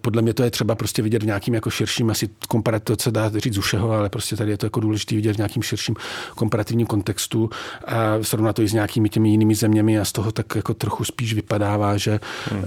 podle 0.00 0.22
mě 0.22 0.34
to 0.34 0.42
je 0.42 0.50
třeba 0.50 0.74
prostě 0.74 1.02
vidět 1.02 1.22
v 1.22 1.26
nějakým 1.26 1.54
jako 1.54 1.70
širším, 1.70 2.10
asi 2.10 2.28
komparativně 2.48 2.96
se 3.00 3.10
dá 3.10 3.30
říct 3.36 3.54
z 3.54 3.58
ušeho, 3.58 3.90
ale 3.90 4.08
prostě 4.08 4.36
tady 4.36 4.50
je 4.50 4.58
to 4.58 4.66
jako 4.66 4.80
důležité 4.80 5.14
vidět 5.14 5.32
v 5.32 5.36
nějakým 5.36 5.62
širším 5.62 5.94
komparativním 6.34 6.86
kontextu. 6.86 7.50
A 7.84 8.22
srovnat 8.22 8.56
to 8.56 8.62
i 8.62 8.68
s 8.68 8.72
nějakými 8.72 9.08
těmi 9.08 9.28
jinými 9.28 9.54
zeměmi 9.54 9.98
a 9.98 10.04
z 10.04 10.12
toho 10.12 10.32
tak 10.32 10.54
jako 10.54 10.74
trochu 10.74 11.04
spíš 11.04 11.34
vypadává, 11.34 11.96
že 11.96 12.20
hmm 12.50 12.62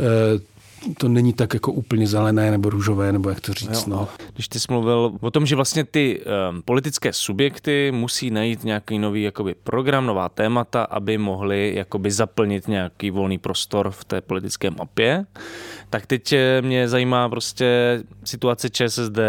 to 0.98 1.08
není 1.08 1.34
tak 1.34 1.54
jako 1.54 1.72
úplně 1.72 2.08
zelené 2.08 2.52
nebo 2.52 2.70
růžové, 2.70 3.12
nebo 3.12 3.30
jak 3.30 3.40
to 3.42 3.54
říct. 3.54 3.86
No. 3.86 4.08
Když 4.34 4.48
ty 4.48 4.60
jsi 4.60 4.68
mluvil 4.70 5.12
o 5.22 5.32
tom, 5.32 5.46
že 5.46 5.56
vlastně 5.56 5.84
ty 5.84 6.22
um, 6.50 6.62
politické 6.62 7.14
subjekty 7.14 7.92
musí 7.92 8.32
najít 8.32 8.64
nějaký 8.64 9.00
nový 9.00 9.24
jakoby, 9.24 9.56
program, 9.64 10.06
nová 10.06 10.30
témata, 10.30 10.84
aby 10.84 11.18
mohli 11.18 11.76
jakoby, 11.76 12.12
zaplnit 12.12 12.68
nějaký 12.68 13.12
volný 13.12 13.38
prostor 13.38 13.92
v 13.92 14.06
té 14.06 14.22
politické 14.22 14.72
mapě, 14.72 15.26
tak 15.90 16.06
teď 16.06 16.34
eh, 16.34 16.62
mě 16.62 16.88
zajímá 16.88 17.30
prostě 17.30 18.00
situace 18.24 18.70
ČSSD 18.70 19.20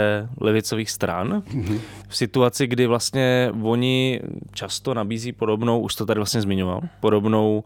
levicových 0.41 0.91
stran. 0.91 1.43
Mm-hmm. 1.55 1.81
V 2.09 2.17
situaci, 2.17 2.67
kdy 2.67 2.87
vlastně 2.87 3.51
oni 3.63 4.21
často 4.53 4.95
nabízí 4.95 5.33
podobnou, 5.33 5.81
už 5.81 5.95
to 5.95 6.07
tady 6.07 6.19
vlastně 6.19 6.41
zmiňoval, 6.41 6.81
podobnou 7.01 7.65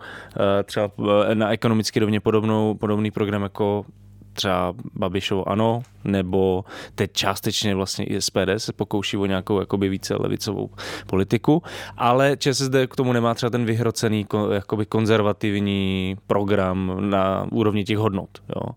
eh, 0.61 0.63
třeba 0.63 0.91
eh, 1.31 1.35
na 1.35 1.53
ekonomické 1.53 2.01
rovně 2.01 2.21
podobnou, 2.21 2.75
podobný 2.75 3.11
program 3.11 3.43
jako 3.43 3.76
třeba 4.37 4.75
Babišovo 4.95 5.49
ANO, 5.49 5.83
nebo 6.05 6.65
teď 6.95 7.13
částečně 7.13 7.75
vlastně 7.75 8.05
i 8.05 8.21
SPD 8.21 8.49
se 8.57 8.73
pokouší 8.73 9.17
o 9.17 9.27
nějakou 9.27 9.61
jakoby 9.61 9.89
více 9.89 10.15
levicovou 10.15 10.71
politiku, 11.07 11.63
ale 11.97 12.37
ČSSD 12.37 12.75
k 12.89 12.97
tomu 12.97 13.13
nemá 13.13 13.35
třeba 13.35 13.51
ten 13.51 13.65
vyhrocený 13.65 14.27
jakoby 14.53 14.87
konzervativní 14.87 16.17
program 16.27 16.97
na 17.11 17.47
úrovni 17.53 17.85
těch 17.85 17.99
hodnot. 17.99 18.31
Jo. 18.57 18.73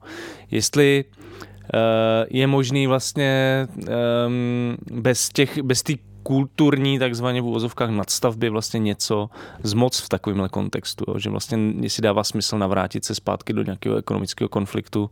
Jestli 0.51 1.05
eh, 1.73 2.25
je 2.29 2.47
možný 2.47 2.87
vlastně 2.87 3.67
ehm, 3.87 4.77
bez 4.91 5.29
těch, 5.29 5.63
bez 5.63 5.83
té 5.83 5.93
kulturní 6.29 6.99
takzvaně 6.99 7.41
v 7.41 7.45
úvozovkách 7.45 7.89
nadstavby 7.89 8.49
vlastně 8.49 8.79
něco 8.79 9.29
zmoc 9.63 9.99
v 9.99 10.09
takovémhle 10.09 10.49
kontextu, 10.49 11.05
jo? 11.07 11.19
že 11.19 11.29
vlastně 11.29 11.57
jestli 11.79 12.01
dává 12.01 12.23
smysl 12.23 12.57
navrátit 12.57 13.05
se 13.05 13.15
zpátky 13.15 13.53
do 13.53 13.63
nějakého 13.63 13.95
ekonomického 13.95 14.49
konfliktu 14.49 15.09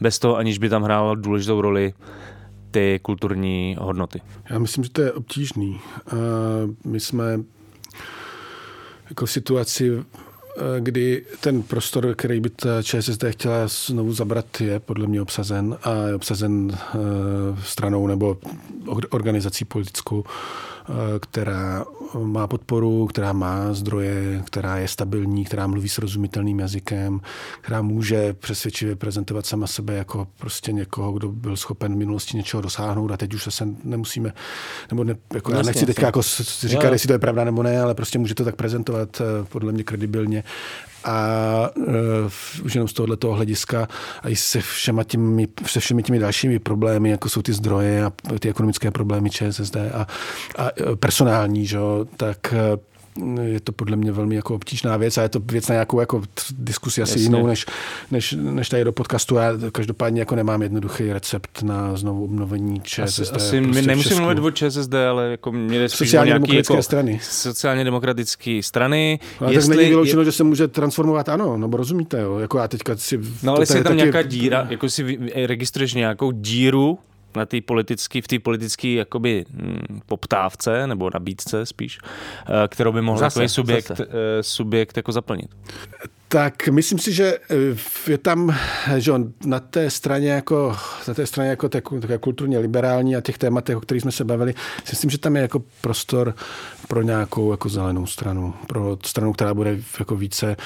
bez 0.00 0.18
toho, 0.18 0.36
aniž 0.36 0.58
by 0.58 0.68
tam 0.68 0.82
hrála 0.82 1.14
důležitou 1.14 1.60
roli 1.60 1.94
ty 2.70 3.00
kulturní 3.02 3.76
hodnoty. 3.80 4.20
Já 4.50 4.58
myslím, 4.58 4.84
že 4.84 4.90
to 4.90 5.02
je 5.02 5.12
obtížný. 5.12 5.80
My 6.84 7.00
jsme 7.00 7.40
jako 9.10 9.26
situaci, 9.26 10.04
kdy 10.78 11.24
ten 11.40 11.62
prostor, 11.62 12.14
který 12.14 12.40
by 12.40 12.50
ta 12.50 12.82
ČSSD 12.82 13.24
chtěla 13.30 13.68
znovu 13.68 14.12
zabrat, 14.12 14.60
je 14.60 14.80
podle 14.80 15.06
mě 15.06 15.22
obsazen 15.22 15.78
a 15.82 15.92
je 16.08 16.14
obsazen 16.14 16.78
stranou 17.62 18.06
nebo 18.06 18.36
organizací 19.10 19.64
politickou, 19.64 20.24
Eh, 20.24 20.77
která 21.20 21.84
má 22.22 22.46
podporu, 22.46 23.06
která 23.06 23.32
má 23.32 23.74
zdroje, 23.74 24.42
která 24.46 24.76
je 24.76 24.88
stabilní, 24.88 25.44
která 25.44 25.66
mluví 25.66 25.88
srozumitelným 25.88 26.58
jazykem, 26.58 27.20
která 27.60 27.82
může 27.82 28.32
přesvědčivě 28.32 28.96
prezentovat 28.96 29.46
sama 29.46 29.66
sebe 29.66 29.94
jako 29.94 30.28
prostě 30.38 30.72
někoho, 30.72 31.12
kdo 31.12 31.28
byl 31.28 31.56
schopen 31.56 31.94
v 31.94 31.96
minulosti 31.96 32.36
něčeho 32.36 32.60
dosáhnout. 32.60 33.10
A 33.10 33.16
teď 33.16 33.34
už 33.34 33.48
se 33.50 33.68
nemusíme, 33.84 34.32
nebo 34.90 35.04
ne, 35.04 35.14
jako 35.34 35.52
já 35.52 35.62
nechci 35.62 35.86
teďka 35.86 36.06
jako 36.06 36.22
říkat, 36.60 36.92
jestli 36.92 37.06
to 37.06 37.12
je 37.12 37.18
pravda 37.18 37.44
nebo 37.44 37.62
ne, 37.62 37.80
ale 37.80 37.94
prostě 37.94 38.18
může 38.18 38.34
to 38.34 38.44
tak 38.44 38.56
prezentovat 38.56 39.20
eh, 39.20 39.44
podle 39.48 39.72
mě 39.72 39.84
kredibilně 39.84 40.44
a 41.08 41.70
uh, 41.76 42.64
už 42.64 42.74
jenom 42.74 42.88
z 42.88 42.92
tohoto 42.92 43.32
hlediska 43.32 43.88
a 44.22 44.28
i 44.28 44.36
se, 44.36 44.60
všema 44.60 45.04
těmi, 45.04 45.48
se 45.66 45.80
všemi 45.80 46.02
těmi 46.02 46.18
dalšími 46.18 46.58
problémy, 46.58 47.10
jako 47.10 47.28
jsou 47.28 47.42
ty 47.42 47.52
zdroje 47.52 48.04
a 48.04 48.12
ty 48.40 48.48
ekonomické 48.48 48.90
problémy 48.90 49.30
ČSSD 49.30 49.76
a, 49.76 50.06
a 50.58 50.68
e, 50.68 50.96
personální, 50.96 51.66
že, 51.66 51.78
tak 52.16 52.52
e, 52.52 52.76
je 53.42 53.60
to 53.60 53.72
podle 53.72 53.96
mě 53.96 54.12
velmi 54.12 54.34
jako 54.34 54.54
obtížná 54.54 54.96
věc 54.96 55.18
a 55.18 55.22
je 55.22 55.28
to 55.28 55.40
věc 55.40 55.68
na 55.68 55.72
nějakou 55.72 56.00
jako 56.00 56.22
diskusi 56.58 57.02
asi 57.02 57.12
Jasně. 57.12 57.22
jinou, 57.22 57.46
než, 57.46 57.66
než, 58.10 58.36
než 58.38 58.68
tady 58.68 58.84
do 58.84 58.92
podcastu. 58.92 59.34
Já 59.34 59.52
každopádně 59.72 60.20
jako 60.20 60.36
nemám 60.36 60.62
jednoduchý 60.62 61.12
recept 61.12 61.62
na 61.62 61.96
znovu 61.96 62.24
obnovení 62.24 62.80
ČSSD. 62.80 63.00
Asi, 63.02 63.22
asi 63.22 63.30
prostě 63.30 63.60
my 63.60 63.82
nemusíme 63.82 64.20
mluvit 64.20 64.38
o 64.38 64.50
ČSSD, 64.50 64.94
ale 64.94 65.30
jako 65.30 65.52
mě 65.52 65.88
spíš 65.88 65.98
sociálně 65.98 66.28
nějaký 66.28 66.56
jako 66.56 66.82
strany. 66.82 67.20
sociálně 67.22 67.84
demokratické 67.84 68.60
strany. 68.62 69.20
Ale 69.40 69.52
Jestli 69.52 69.68
tak 69.68 69.76
není 69.76 69.88
vyloučeno, 69.90 70.20
je... 70.20 70.24
že 70.24 70.32
se 70.32 70.44
může 70.44 70.68
transformovat 70.68 71.28
ano, 71.28 71.56
nebo 71.56 71.76
rozumíte, 71.76 72.20
jo? 72.20 72.38
Jako 72.38 72.58
já 72.58 72.68
teďka 72.68 72.96
si... 72.96 73.20
No 73.42 73.52
ale 73.52 73.62
jestli 73.62 73.78
je 73.78 73.84
tam 73.84 73.90
taky... 73.90 73.96
nějaká 73.96 74.22
díra, 74.22 74.66
jako 74.70 74.88
si 74.90 75.18
registruješ 75.46 75.94
nějakou 75.94 76.30
díru 76.30 76.98
na 77.36 77.46
té 77.46 77.60
politický, 77.60 78.20
v 78.20 78.28
té 78.28 78.38
politické 78.38 78.88
jakoby 78.88 79.44
hm, 79.50 80.00
poptávce 80.06 80.86
nebo 80.86 81.10
nabídce 81.14 81.66
spíš, 81.66 81.98
eh, 82.04 82.68
kterou 82.68 82.92
by 82.92 83.02
mohl 83.02 83.20
takový 83.20 83.48
subjekt, 83.48 83.88
zase. 83.88 84.06
Eh, 84.10 84.42
subjekt 84.42 84.96
jako 84.96 85.12
zaplnit. 85.12 85.50
Tak 86.28 86.68
myslím 86.68 86.98
si, 86.98 87.12
že 87.12 87.38
eh, 87.50 88.10
je 88.10 88.18
tam 88.18 88.56
že 88.96 89.12
on, 89.12 89.32
na 89.44 89.60
té 89.60 89.90
straně 89.90 90.30
jako, 90.30 90.76
na 91.08 91.14
té 91.14 91.26
straně 91.26 91.50
jako 91.50 91.68
také 91.68 92.18
kulturně 92.20 92.58
liberální 92.58 93.16
a 93.16 93.20
těch 93.20 93.38
tématech, 93.38 93.76
o 93.76 93.80
kterých 93.80 94.02
jsme 94.02 94.12
se 94.12 94.24
bavili, 94.24 94.54
si 94.84 94.90
myslím, 94.90 95.10
že 95.10 95.18
tam 95.18 95.36
je 95.36 95.42
jako 95.42 95.62
prostor 95.80 96.34
pro 96.88 97.02
nějakou 97.02 97.50
jako 97.50 97.68
zelenou 97.68 98.06
stranu, 98.06 98.54
pro 98.66 98.98
stranu, 99.04 99.32
která 99.32 99.54
bude 99.54 99.78
jako 99.98 100.16
více 100.16 100.56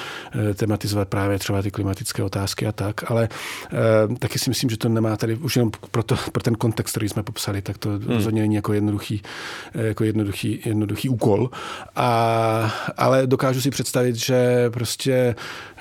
eh, 0.51 0.53
tematizovat 0.53 1.07
právě 1.07 1.39
třeba 1.39 1.61
ty 1.61 1.71
klimatické 1.71 2.23
otázky 2.23 2.67
a 2.67 2.71
tak, 2.71 3.11
ale 3.11 3.29
eh, 3.31 4.15
taky 4.19 4.39
si 4.39 4.49
myslím, 4.49 4.69
že 4.69 4.77
to 4.77 4.89
nemá 4.89 5.17
tady 5.17 5.35
už 5.35 5.55
jenom 5.55 5.71
pro, 5.91 6.03
to, 6.03 6.15
pro 6.31 6.43
ten 6.43 6.55
kontext, 6.55 6.91
který 6.91 7.09
jsme 7.09 7.23
popsali, 7.23 7.61
tak 7.61 7.77
to 7.77 7.89
hmm. 7.89 8.07
rozhodně 8.07 8.41
není 8.41 8.55
jako 8.55 8.73
jednoduchý, 8.73 9.21
eh, 9.75 9.87
jako 9.87 10.03
jednoduchý, 10.03 10.61
jednoduchý 10.65 11.09
úkol. 11.09 11.49
A, 11.95 12.73
ale 12.97 13.27
dokážu 13.27 13.61
si 13.61 13.69
představit, 13.69 14.15
že 14.15 14.69
prostě 14.69 15.35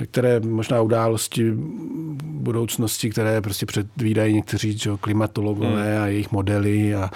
které 0.07 0.41
možná 0.41 0.81
události 0.81 1.53
budoucnosti, 2.23 3.11
které 3.11 3.41
prostě 3.41 3.67
předvídají 3.67 4.35
někteří 4.35 4.79
že, 4.79 4.91
klimatologové 5.01 5.95
hmm. 5.95 6.03
a 6.03 6.07
jejich 6.07 6.33
modely 6.33 6.95
a 6.95 7.11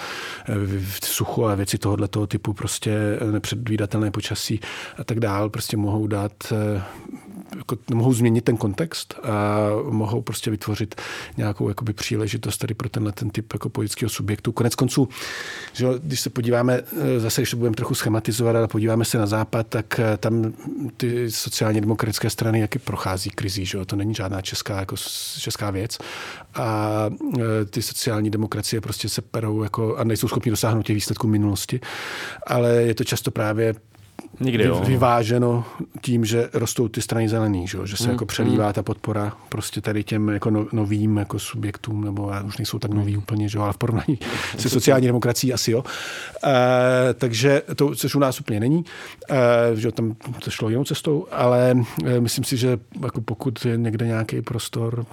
v 0.97 1.05
suchu 1.05 1.45
a 1.45 1.55
věci 1.55 1.77
tohoto 1.77 2.27
typu 2.27 2.53
prostě 2.53 3.19
nepředvídatelné 3.31 4.11
počasí 4.11 4.59
a 4.97 5.03
tak 5.03 5.19
dál, 5.19 5.49
prostě 5.49 5.77
mohou 5.77 6.07
dát 6.07 6.31
eh, 6.51 6.81
jako, 7.57 7.77
mohou 7.93 8.13
změnit 8.13 8.43
ten 8.43 8.57
kontext 8.57 9.13
a 9.23 9.67
mohou 9.89 10.21
prostě 10.21 10.51
vytvořit 10.51 10.95
nějakou 11.37 11.69
jakoby, 11.69 11.93
příležitost 11.93 12.57
tady 12.57 12.73
pro 12.73 12.89
tenhle 12.89 13.11
ten 13.11 13.29
typ 13.29 13.53
jako 13.53 13.69
politického 13.69 14.09
subjektu. 14.09 14.51
Konec 14.51 14.75
konců, 14.75 15.09
že 15.73 15.87
když 16.03 16.19
se 16.19 16.29
podíváme, 16.29 16.81
eh, 17.15 17.19
zase 17.19 17.41
když 17.41 17.51
to 17.51 17.57
budeme 17.57 17.75
trochu 17.75 17.95
schematizovat, 17.95 18.55
ale 18.55 18.67
podíváme 18.67 19.05
se 19.05 19.17
na 19.17 19.25
západ, 19.25 19.67
tak 19.67 19.99
eh, 19.99 20.17
tam 20.17 20.53
ty 20.97 21.31
sociálně 21.31 21.81
demokratické 21.81 22.29
strany 22.29 22.59
jaky 22.59 22.79
prochází 22.79 23.29
krizí, 23.29 23.65
že 23.65 23.85
to 23.85 23.95
není 23.95 24.13
žádná 24.13 24.41
česká, 24.41 24.79
jako 24.79 24.95
česká 25.39 25.71
věc. 25.71 25.97
A 26.55 26.87
ty 27.69 27.81
sociální 27.81 28.29
demokracie 28.29 28.81
prostě 28.81 29.09
se 29.09 29.21
perou 29.21 29.63
jako, 29.63 29.95
a 29.95 30.03
nejsou 30.03 30.27
schopni 30.27 30.49
dosáhnout 30.51 30.85
těch 30.85 30.95
výsledků 30.95 31.27
minulosti, 31.27 31.79
ale 32.47 32.73
je 32.73 32.95
to 32.95 33.03
často 33.03 33.31
právě 33.31 33.75
Nikdy, 34.39 34.63
jo. 34.63 34.81
vyváženo 34.85 35.65
tím, 36.01 36.25
že 36.25 36.49
rostou 36.53 36.87
ty 36.87 37.01
strany 37.01 37.29
zelený, 37.29 37.67
že, 37.67 37.77
že 37.83 37.97
se 37.97 38.03
mm, 38.03 38.09
jako 38.09 38.25
přelívá 38.25 38.67
mm. 38.67 38.73
ta 38.73 38.83
podpora 38.83 39.37
prostě 39.49 39.81
tady 39.81 40.03
těm 40.03 40.29
jako 40.29 40.49
no, 40.49 40.67
novým 40.71 41.17
jako 41.17 41.39
subjektům, 41.39 42.03
nebo 42.03 42.31
už 42.45 42.57
nejsou 42.57 42.79
tak 42.79 42.91
noví 42.91 43.17
úplně, 43.17 43.49
že, 43.49 43.59
ale 43.59 43.73
v 43.73 43.77
porovnání 43.77 44.19
se 44.57 44.69
sociální 44.69 45.07
demokracií 45.07 45.53
asi 45.53 45.71
jo. 45.71 45.83
E, 46.43 47.13
takže 47.13 47.61
to, 47.75 47.95
což 47.95 48.15
u 48.15 48.19
nás 48.19 48.39
úplně 48.39 48.59
není, 48.59 48.85
e, 49.29 49.75
že 49.75 49.91
tam 49.91 50.15
to 50.43 50.51
šlo 50.51 50.69
jinou 50.69 50.83
cestou, 50.83 51.27
ale 51.31 51.75
e, 52.05 52.19
myslím 52.19 52.43
si, 52.43 52.57
že 52.57 52.79
jako 53.03 53.21
pokud 53.21 53.65
je 53.65 53.77
někde 53.77 54.07
nějaký 54.07 54.41
prostor 54.41 55.05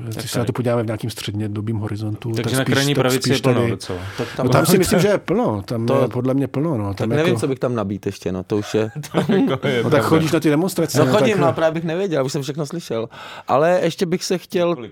když 0.00 0.30
se 0.30 0.38
na 0.38 0.44
to 0.44 0.52
podíváme 0.52 0.82
v 0.82 0.86
nějakým 0.86 1.10
středně 1.10 1.48
dobým 1.48 1.76
horizontu. 1.76 2.32
Takže 2.32 2.56
tak 2.56 2.68
na 2.68 2.74
krajní 2.74 2.94
pravici 2.94 3.32
je 3.32 3.38
plno 3.38 3.60
tady, 3.60 3.70
docela. 3.70 3.98
Tak 4.18 4.28
tam, 4.36 4.46
no, 4.46 4.52
tam 4.52 4.66
si 4.66 4.78
myslím, 4.78 5.00
že 5.00 5.08
je 5.08 5.18
plno. 5.18 5.62
Tam 5.62 5.86
to, 5.86 6.02
je 6.02 6.08
podle 6.08 6.34
mě 6.34 6.48
plno. 6.48 6.78
No. 6.78 6.84
Tam 6.84 6.94
tak 6.94 7.08
nevím, 7.08 7.26
jako... 7.26 7.40
co 7.40 7.48
bych 7.48 7.58
tam 7.58 7.74
nabít 7.74 8.06
ještě. 8.06 8.32
No, 8.32 8.44
to 8.44 8.56
už 8.56 8.74
je... 8.74 8.90
to 9.26 9.32
jako 9.32 9.68
je 9.68 9.82
no, 9.84 9.90
tak 9.90 10.02
chodíš 10.02 10.32
na 10.32 10.40
ty 10.40 10.50
demonstrace. 10.50 10.98
No, 10.98 11.04
no 11.04 11.12
chodím, 11.12 11.34
tak... 11.34 11.40
no 11.40 11.52
právě 11.52 11.74
bych 11.74 11.84
nevěděl, 11.84 12.24
už 12.24 12.32
jsem 12.32 12.42
všechno 12.42 12.66
slyšel. 12.66 13.08
Ale 13.48 13.80
ještě 13.82 14.06
bych 14.06 14.24
se 14.24 14.38
chtěl 14.38 14.70
uh, 14.70 14.84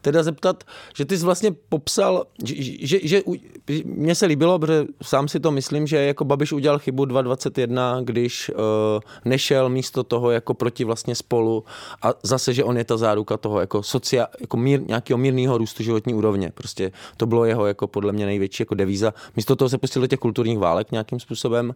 teda 0.00 0.22
zeptat, 0.22 0.64
že 0.94 1.04
ty 1.04 1.18
jsi 1.18 1.24
vlastně 1.24 1.50
popsal, 1.68 2.24
že, 2.44 2.54
že, 2.86 2.98
že 3.02 3.22
mně 3.84 4.14
se 4.14 4.26
líbilo, 4.26 4.58
protože 4.58 4.84
sám 5.02 5.28
si 5.28 5.40
to 5.40 5.50
myslím, 5.50 5.86
že 5.86 5.96
jako 5.96 6.24
Babiš 6.24 6.52
udělal 6.52 6.78
chybu 6.78 7.04
2021, 7.04 8.00
když 8.04 8.50
uh, 8.50 8.56
nešel 9.24 9.68
místo 9.68 10.02
toho 10.02 10.30
jako 10.30 10.54
proti 10.54 10.84
vlastně 10.84 11.14
spolu 11.14 11.64
a 12.02 12.14
zase, 12.22 12.54
že 12.54 12.64
on 12.64 12.78
je 12.78 12.84
ta 12.84 12.96
záruka 12.96 13.36
toho 13.36 13.60
jako 13.60 13.82
socia, 14.10 14.26
jako 14.40 14.56
mír, 14.56 14.80
nějakého 14.88 15.18
mírného 15.18 15.58
růstu 15.58 15.82
životní 15.82 16.14
úrovně. 16.14 16.50
Prostě 16.54 16.92
to 17.16 17.26
bylo 17.26 17.44
jeho 17.44 17.66
jako 17.66 17.86
podle 17.86 18.12
mě 18.12 18.26
největší 18.26 18.62
jako 18.62 18.74
devíza. 18.74 19.14
Místo 19.36 19.56
toho 19.56 19.68
se 19.68 19.78
pustil 19.78 20.02
do 20.02 20.06
těch 20.06 20.18
kulturních 20.18 20.58
válek 20.58 20.92
nějakým 20.92 21.20
způsobem 21.20 21.74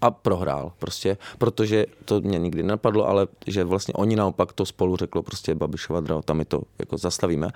a 0.00 0.10
prohrál 0.10 0.72
prostě, 0.78 1.16
protože 1.38 1.86
to 2.04 2.20
mě 2.20 2.38
nikdy 2.38 2.62
nenapadlo, 2.62 3.08
ale 3.08 3.26
že 3.46 3.64
vlastně 3.64 3.94
oni 3.94 4.16
naopak 4.16 4.52
to 4.52 4.66
spolu 4.66 4.96
řeklo 4.96 5.22
prostě 5.22 5.54
Babišova 5.54 6.00
drahota, 6.00 6.34
my 6.34 6.44
to 6.44 6.62
jako 6.78 6.98
zastavíme. 6.98 7.48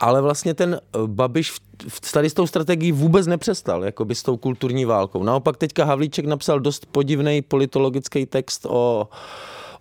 Ale 0.00 0.22
vlastně 0.22 0.54
ten 0.54 0.80
eh, 0.80 0.98
Babiš 1.06 1.52
tady 2.12 2.30
s 2.30 2.34
tou 2.34 2.46
strategií 2.46 2.92
vůbec 2.92 3.26
nepřestal, 3.26 3.84
jako 3.84 4.04
by 4.04 4.14
s 4.14 4.22
tou 4.22 4.36
kulturní 4.36 4.84
válkou. 4.84 5.22
Naopak 5.22 5.56
teďka 5.56 5.84
Havlíček 5.84 6.24
napsal 6.24 6.60
dost 6.60 6.86
podivný 6.86 7.42
politologický 7.42 8.26
text 8.26 8.66
o 8.68 9.08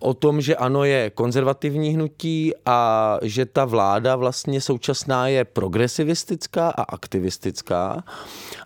o 0.02 0.14
tom, 0.14 0.42
že 0.42 0.56
ano 0.56 0.84
je 0.84 1.10
konzervativní 1.10 1.90
hnutí 1.90 2.52
a 2.66 3.18
že 3.22 3.46
ta 3.46 3.66
vláda 3.66 4.16
vlastně 4.16 4.62
současná 4.62 5.28
je 5.28 5.46
progresivistická 5.46 6.70
a 6.70 6.82
aktivistická 6.82 8.04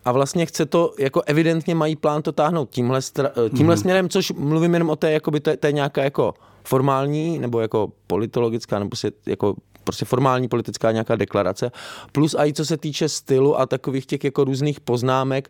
a 0.05 0.11
vlastně 0.11 0.45
chce 0.45 0.65
to, 0.65 0.93
jako 0.99 1.21
evidentně 1.25 1.75
mají 1.75 1.95
plán 1.95 2.21
to 2.21 2.31
táhnout 2.31 2.69
tímhle, 2.69 2.99
tímhle 3.01 3.75
mm-hmm. 3.75 3.81
směrem, 3.81 4.09
což 4.09 4.31
mluvím 4.31 4.73
jenom 4.73 4.89
o 4.89 4.95
té, 4.95 5.11
jakoby, 5.11 5.39
to, 5.39 5.57
to 5.57 5.67
je 5.67 5.73
nějaká 5.73 6.03
jako 6.03 6.33
formální 6.63 7.39
nebo 7.39 7.59
jako 7.59 7.91
politologická 8.07 8.79
nebo 8.79 8.95
si 8.95 9.11
jako 9.25 9.55
prostě 9.85 10.05
formální 10.05 10.47
politická 10.47 10.91
nějaká 10.91 11.15
deklarace, 11.15 11.71
plus 12.11 12.35
i 12.35 12.53
co 12.53 12.65
se 12.65 12.77
týče 12.77 13.09
stylu 13.09 13.59
a 13.59 13.65
takových 13.65 14.05
těch 14.05 14.23
jako 14.23 14.43
různých 14.43 14.79
poznámek 14.79 15.49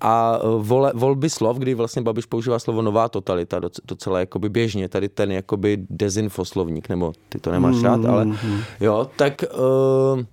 a 0.00 0.38
e, 0.38 0.46
vole, 0.58 0.92
volby 0.94 1.30
slov, 1.30 1.58
kdy 1.58 1.74
vlastně 1.74 2.02
Babiš 2.02 2.26
používá 2.26 2.58
slovo 2.58 2.82
nová 2.82 3.08
totalita 3.08 3.60
docela 3.84 4.20
jakoby 4.20 4.48
běžně, 4.48 4.88
tady 4.88 5.08
ten 5.08 5.32
jakoby 5.32 5.78
dezinfoslovník, 5.90 6.88
nebo 6.88 7.12
ty 7.28 7.38
to 7.38 7.50
nemáš 7.50 7.82
rád, 7.82 8.04
ale 8.04 8.24
mm-hmm. 8.24 8.64
jo, 8.80 9.10
tak 9.16 9.44
uh, 10.14 10.24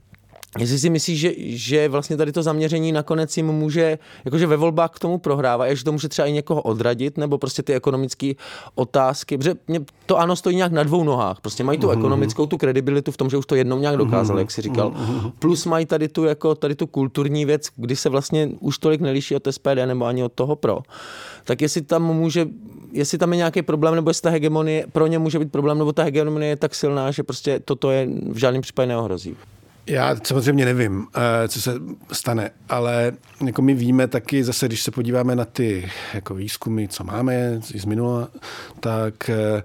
Jestli 0.60 0.80
si 0.80 0.90
myslíš, 0.90 1.20
že, 1.20 1.32
že 1.38 1.90
vlastně 1.90 2.18
tady 2.18 2.32
to 2.32 2.44
zaměření 2.44 2.92
nakonec 2.92 3.38
jim 3.38 3.46
může, 3.46 4.00
jakože 4.26 4.48
ve 4.48 4.58
volbách 4.58 4.92
k 4.92 5.00
tomu 5.00 5.18
prohrává, 5.18 5.74
že 5.74 5.84
to 5.84 5.92
může 5.92 6.10
třeba 6.10 6.28
i 6.28 6.32
někoho 6.32 6.62
odradit, 6.62 7.18
nebo 7.18 7.38
prostě 7.38 7.64
ty 7.64 7.74
ekonomické 7.74 8.34
otázky, 8.76 9.38
protože 9.38 9.54
mě 9.68 9.80
to 10.06 10.18
ano 10.18 10.36
stojí 10.36 10.56
nějak 10.56 10.72
na 10.72 10.84
dvou 10.84 11.04
nohách, 11.04 11.42
prostě 11.42 11.64
mají 11.64 11.80
tu 11.80 11.90
ekonomickou, 11.90 12.46
tu 12.46 12.58
kredibilitu 12.58 13.12
v 13.12 13.18
tom, 13.18 13.30
že 13.30 13.38
už 13.38 13.46
to 13.46 13.56
jednou 13.56 13.80
nějak 13.80 13.98
dokázali, 13.98 14.42
jak 14.42 14.52
si 14.52 14.62
říkal, 14.62 14.94
plus 15.40 15.66
mají 15.66 15.86
tady 15.86 16.08
tu, 16.08 16.24
jako, 16.24 16.56
tady 16.56 16.76
tu 16.76 16.88
kulturní 16.88 17.46
věc, 17.46 17.68
kdy 17.76 17.96
se 17.96 18.10
vlastně 18.10 18.50
už 18.60 18.78
tolik 18.78 19.02
nelíší 19.02 19.36
od 19.36 19.48
SPD 19.52 19.86
nebo 19.86 20.06
ani 20.06 20.24
od 20.24 20.34
toho 20.34 20.56
pro. 20.56 20.80
Tak 21.44 21.62
jestli 21.62 21.82
tam 21.82 22.04
může, 22.04 22.48
jestli 22.92 23.18
tam 23.18 23.32
je 23.32 23.38
nějaký 23.38 23.62
problém, 23.62 23.96
nebo 23.96 24.10
jestli 24.10 24.22
ta 24.22 24.30
hegemonie, 24.30 24.86
pro 24.92 25.08
ně 25.08 25.20
může 25.20 25.40
být 25.40 25.52
problém, 25.52 25.78
nebo 25.78 25.94
ta 25.94 26.04
hegemonie 26.04 26.50
je 26.50 26.56
tak 26.56 26.76
silná, 26.76 27.12
že 27.12 27.24
prostě 27.24 27.60
toto 27.60 27.92
je 27.92 28.08
v 28.32 28.38
žádném 28.38 28.62
případě 28.62 28.88
neohrozí. 28.88 29.36
Já 29.88 30.16
samozřejmě 30.24 30.66
nevím, 30.66 31.08
eh, 31.16 31.48
co 31.48 31.62
se 31.62 31.74
stane, 32.12 32.52
ale 32.70 33.12
jako 33.46 33.62
my 33.62 33.74
víme 33.74 34.08
taky 34.08 34.44
zase, 34.44 34.68
když 34.68 34.84
se 34.84 34.92
podíváme 34.92 35.36
na 35.36 35.46
ty 35.46 35.92
jako 36.14 36.36
výzkumy, 36.36 36.88
co 36.88 37.04
máme 37.04 37.60
z 37.62 37.86
minula, 37.86 38.28
tak 38.80 39.30
eh, 39.30 39.64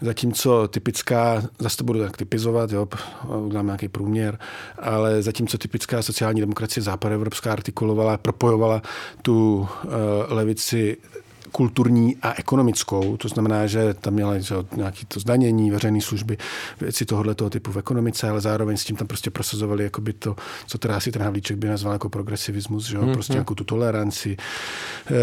zatímco 0.00 0.68
typická, 0.68 1.42
zase 1.58 1.76
to 1.76 1.84
budu 1.84 2.00
tak 2.00 2.16
typizovat, 2.16 2.72
jo, 2.72 2.88
udělám 3.38 3.66
nějaký 3.66 3.88
průměr, 3.88 4.38
ale 4.78 5.22
zatímco 5.22 5.58
typická 5.58 6.02
sociální 6.02 6.40
demokracie 6.40 6.82
západoevropská 6.82 7.52
artikulovala, 7.52 8.18
propojovala 8.18 8.82
tu 9.22 9.56
uh, 9.58 9.90
levici 10.28 10.96
kulturní 11.54 12.16
a 12.22 12.34
ekonomickou, 12.38 13.16
to 13.16 13.28
znamená, 13.28 13.66
že 13.66 13.94
tam 13.94 14.14
měla 14.14 14.34
nějaké 14.76 15.06
to 15.08 15.20
zdanění, 15.20 15.70
veřejné 15.70 16.00
služby, 16.00 16.36
věci 16.80 17.04
tohoto 17.04 17.50
typu 17.50 17.72
v 17.72 17.78
ekonomice, 17.78 18.28
ale 18.28 18.40
zároveň 18.40 18.76
s 18.76 18.84
tím 18.84 18.96
tam 18.96 19.06
prostě 19.06 19.30
prosazovali 19.30 19.84
jakoby 19.84 20.12
to, 20.12 20.36
co 20.66 20.78
teda 20.78 20.96
asi 20.96 21.12
ten 21.12 21.22
Havlíček 21.22 21.56
by 21.56 21.68
nazval 21.68 21.92
jako 21.92 22.08
progresivismus, 22.08 22.86
že 22.86 22.96
jo? 22.96 23.02
Hmm, 23.02 23.12
prostě 23.12 23.36
jako 23.36 23.54
tu 23.54 23.64
toleranci, 23.64 24.36
e, 24.36 25.14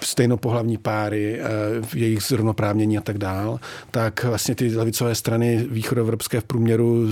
stejnopohlavní 0.00 0.78
páry, 0.78 1.40
e, 1.40 1.46
jejich 1.94 2.22
zrovnoprávnění 2.22 2.98
a 2.98 3.00
tak 3.00 3.18
dál, 3.18 3.60
tak 3.90 4.24
vlastně 4.24 4.54
ty 4.54 4.76
levicové 4.76 5.14
strany 5.14 5.66
východoevropské 5.70 6.40
v 6.40 6.44
průměru 6.44 7.08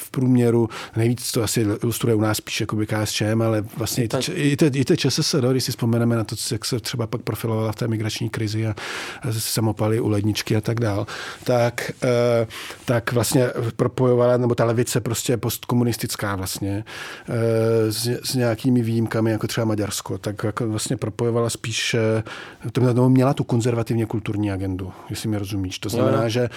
v 0.00 0.10
průměru. 0.10 0.68
Nejvíc 0.96 1.32
to 1.32 1.42
asi 1.42 1.60
ilustruje 1.60 2.14
u 2.14 2.20
nás 2.20 2.36
spíš 2.36 2.60
jako 2.60 2.76
KSČM, 2.76 3.42
ale 3.42 3.64
vlastně 3.76 4.08
tak. 4.08 4.28
i 4.34 4.56
to, 4.56 4.64
i 4.72 4.84
to 4.84 4.96
ČSSD, 4.96 5.34
když 5.50 5.64
si 5.64 5.70
vzpomeneme 5.70 6.16
na 6.16 6.24
to, 6.24 6.36
jak 6.52 6.64
se 6.64 6.80
třeba 6.80 7.06
pak 7.06 7.22
profilovala 7.22 7.72
v 7.72 7.76
té 7.76 7.88
migrační 7.88 8.30
krizi 8.30 8.66
a, 8.66 8.70
a 9.22 9.32
samopaly 9.32 10.00
u 10.00 10.08
ledničky 10.08 10.56
a 10.56 10.60
tak 10.60 10.80
dál, 10.80 11.06
tak, 11.44 11.92
eh, 12.02 12.46
tak 12.84 13.12
vlastně 13.12 13.50
propojovala, 13.76 14.36
nebo 14.36 14.54
ta 14.54 14.64
levice 14.64 15.00
prostě 15.00 15.36
postkomunistická 15.36 16.36
vlastně 16.36 16.84
eh, 17.28 17.92
s, 17.92 18.08
s 18.22 18.34
nějakými 18.34 18.82
výjimkami, 18.82 19.30
jako 19.30 19.46
třeba 19.46 19.64
Maďarsko, 19.64 20.18
tak 20.18 20.44
jako 20.44 20.68
vlastně 20.68 20.96
propojovala 20.96 21.50
spíš, 21.50 21.94
eh, 21.94 22.22
to 22.72 23.08
měla 23.08 23.34
tu 23.34 23.44
konzervativně 23.44 24.06
kulturní 24.06 24.52
agendu, 24.52 24.92
jestli 25.10 25.28
mi 25.28 25.38
rozumíš. 25.38 25.78
To 25.78 25.88
znamená, 25.88 26.22
no. 26.22 26.28
že, 26.28 26.48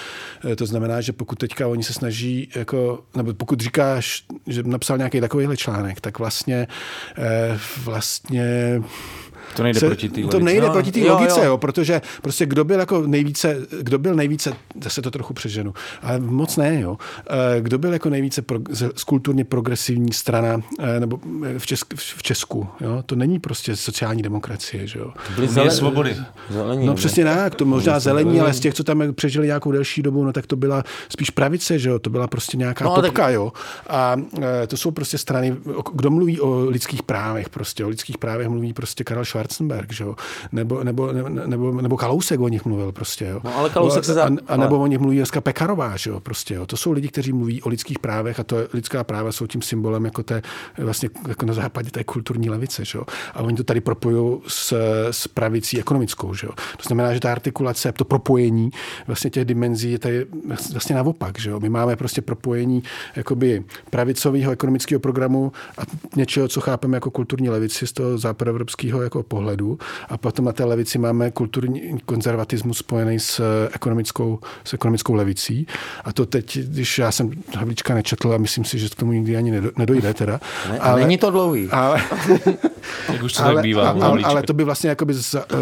to 0.55 0.65
znamená, 0.65 1.01
že 1.01 1.13
pokud 1.13 1.39
teďka 1.39 1.67
oni 1.67 1.83
se 1.83 1.93
snaží, 1.93 2.49
jako, 2.55 3.03
nebo 3.15 3.32
pokud 3.33 3.59
říkáš, 3.59 4.23
že 4.47 4.63
napsal 4.63 4.97
nějaký 4.97 5.21
takovýhle 5.21 5.57
článek, 5.57 6.01
tak 6.01 6.19
vlastně, 6.19 6.67
eh, 7.17 7.59
vlastně 7.83 8.81
to 9.55 9.63
nejde 9.63 9.79
se, 9.79 9.85
proti 9.85 10.09
té 10.09 10.21
To 10.21 10.39
nejde 10.39 10.67
no, 10.67 10.73
proti 10.73 10.91
té 10.91 11.11
logice, 11.11 11.39
jo. 11.39 11.45
jo, 11.45 11.57
protože 11.57 12.01
prostě 12.21 12.45
kdo 12.45 12.63
byl 12.63 12.79
jako 12.79 13.07
nejvíce, 13.07 13.57
kdo 13.81 13.99
byl 13.99 14.15
nejvíce, 14.15 14.53
zase 14.83 15.01
to 15.01 15.11
trochu 15.11 15.33
přeženu, 15.33 15.73
ale 16.01 16.19
moc 16.19 16.57
ne, 16.57 16.81
jo. 16.81 16.97
Eh, 17.29 17.61
kdo 17.61 17.77
byl 17.77 17.93
jako 17.93 18.09
nejvíce 18.09 18.41
pro, 18.41 18.59
z 18.95 19.03
kulturně 19.03 19.45
progresivní 19.45 20.13
strana, 20.13 20.61
eh, 20.79 20.99
nebo 20.99 21.19
eh, 21.45 21.59
v, 21.59 21.65
Česk, 21.65 21.93
v 21.95 22.23
Česku, 22.23 22.67
jo, 22.81 23.03
to 23.05 23.15
není 23.15 23.39
prostě 23.39 23.75
sociální 23.75 24.21
demokracie, 24.21 24.87
že 24.87 24.99
jo. 24.99 25.13
To 25.27 25.33
byly 25.35 25.47
zelen, 25.47 25.71
svobody. 25.71 26.17
Zelení, 26.49 26.85
no 26.85 26.93
přesně 26.93 27.23
tak, 27.23 27.55
to 27.55 27.65
možná 27.65 27.99
zelení, 27.99 28.39
ale 28.39 28.53
z 28.53 28.59
těch, 28.59 28.73
co 28.73 28.83
tam 28.83 29.03
přežili 29.13 29.47
nějakou 29.47 29.71
delší 29.71 30.01
dobu, 30.01 30.25
no 30.25 30.33
tak 30.33 30.47
to 30.47 30.55
byla 30.55 30.83
spíš 31.09 31.29
pravice, 31.29 31.79
že 31.79 31.89
jo, 31.89 31.99
to 31.99 32.09
byla 32.09 32.27
prostě 32.27 32.57
nějaká 32.57 32.85
no, 32.85 32.95
popka, 32.95 33.23
tak... 33.23 33.33
jo. 33.33 33.51
A 33.89 34.15
to 34.67 34.77
jsou 34.77 34.91
prostě 34.91 35.17
strany, 35.17 35.55
kdo 35.93 36.09
mluví 36.09 36.39
o 36.39 36.65
lidských 36.69 37.03
právech, 37.03 37.49
prostě 37.49 37.85
o 37.85 37.89
lidských 37.89 38.17
právech 38.17 38.47
mluví 38.47 38.73
prostě 38.73 39.03
Karel 39.03 39.25
Schwarz 39.25 39.42
Schwarzenberg, 39.43 39.93
že 39.93 40.03
jo? 40.03 40.15
Nebo, 40.51 40.83
nebo, 40.83 41.13
nebo, 41.45 41.81
nebo 41.81 41.97
Kalousek 41.97 42.39
o 42.39 42.47
nich 42.47 42.65
mluvil 42.65 42.91
prostě, 42.91 43.25
jo? 43.25 43.41
No, 43.43 43.57
ale 43.57 43.69
Kalousek 43.69 44.05
se 44.05 44.13
za... 44.13 44.23
a, 44.23 44.29
a, 44.47 44.57
nebo 44.57 44.79
o 44.79 44.87
nich 44.87 44.99
mluví 44.99 45.17
dneska 45.17 45.41
Pekarová, 45.41 45.97
že 45.97 46.09
jo? 46.09 46.19
Prostě, 46.19 46.53
jo? 46.53 46.65
To 46.65 46.77
jsou 46.77 46.91
lidi, 46.91 47.07
kteří 47.07 47.33
mluví 47.33 47.61
o 47.61 47.69
lidských 47.69 47.99
právech 47.99 48.39
a 48.39 48.43
to 48.43 48.57
lidská 48.73 49.03
práva 49.03 49.31
jsou 49.31 49.47
tím 49.47 49.61
symbolem 49.61 50.05
jako 50.05 50.23
té, 50.23 50.41
vlastně 50.77 51.09
jako 51.27 51.45
na 51.45 51.53
západě 51.53 51.91
té 51.91 52.03
kulturní 52.03 52.49
levice, 52.49 52.85
že 52.85 52.97
jo? 52.97 53.03
A 53.33 53.41
oni 53.41 53.57
to 53.57 53.63
tady 53.63 53.81
propojují 53.81 54.41
s, 54.47 54.73
s 55.11 55.27
pravicí 55.27 55.79
ekonomickou, 55.79 56.33
že 56.33 56.47
jo? 56.47 56.53
To 56.77 56.83
znamená, 56.87 57.13
že 57.13 57.19
ta 57.19 57.31
artikulace, 57.31 57.91
to 57.91 58.05
propojení 58.05 58.69
vlastně 59.07 59.29
těch 59.29 59.45
dimenzí 59.45 59.91
je 59.91 59.99
tady 59.99 60.25
vlastně 60.71 60.95
naopak, 60.95 61.39
že 61.39 61.49
jo? 61.49 61.59
My 61.59 61.69
máme 61.69 61.95
prostě 61.95 62.21
propojení 62.21 62.83
jakoby 63.15 63.63
pravicového 63.89 64.51
ekonomického 64.51 64.99
programu 64.99 65.51
a 65.77 65.81
něčeho, 66.15 66.47
co 66.47 66.61
chápeme 66.61 66.97
jako 66.97 67.11
kulturní 67.11 67.49
levici 67.49 67.87
z 67.87 67.91
toho 67.91 68.17
západoevropského 68.17 69.01
jako 69.01 69.23
pohledu. 69.33 69.77
A 70.09 70.17
potom 70.17 70.45
na 70.45 70.51
té 70.51 70.63
levici 70.63 70.97
máme 70.97 71.31
kulturní 71.31 71.97
konzervatismus 72.05 72.77
spojený 72.77 73.19
s 73.19 73.41
ekonomickou, 73.73 74.39
s 74.63 74.73
ekonomickou 74.73 75.13
levicí. 75.13 75.67
A 76.03 76.13
to 76.13 76.25
teď, 76.25 76.57
když 76.57 76.99
já 76.99 77.11
jsem 77.11 77.31
Havlíčka 77.57 77.93
nečetl 77.93 78.33
a 78.33 78.37
myslím 78.37 78.65
si, 78.65 78.79
že 78.79 78.89
k 78.89 78.95
tomu 78.95 79.11
nikdy 79.11 79.37
ani 79.37 79.51
nedojde 79.77 80.13
teda. 80.13 80.39
Ne, 80.69 80.79
ale, 80.79 81.01
není 81.01 81.17
to 81.17 81.31
dlouhý. 81.31 81.69
Ale, 81.71 82.01
Jak 83.13 83.23
už 83.23 83.33
to 83.33 83.43
ale, 83.43 83.53
tak 83.53 83.63
bývá. 83.63 83.89
Ale, 83.89 84.21
ale 84.23 84.43
to 84.43 84.53
by 84.53 84.63
vlastně 84.63 84.89
jakoby, 84.89 85.13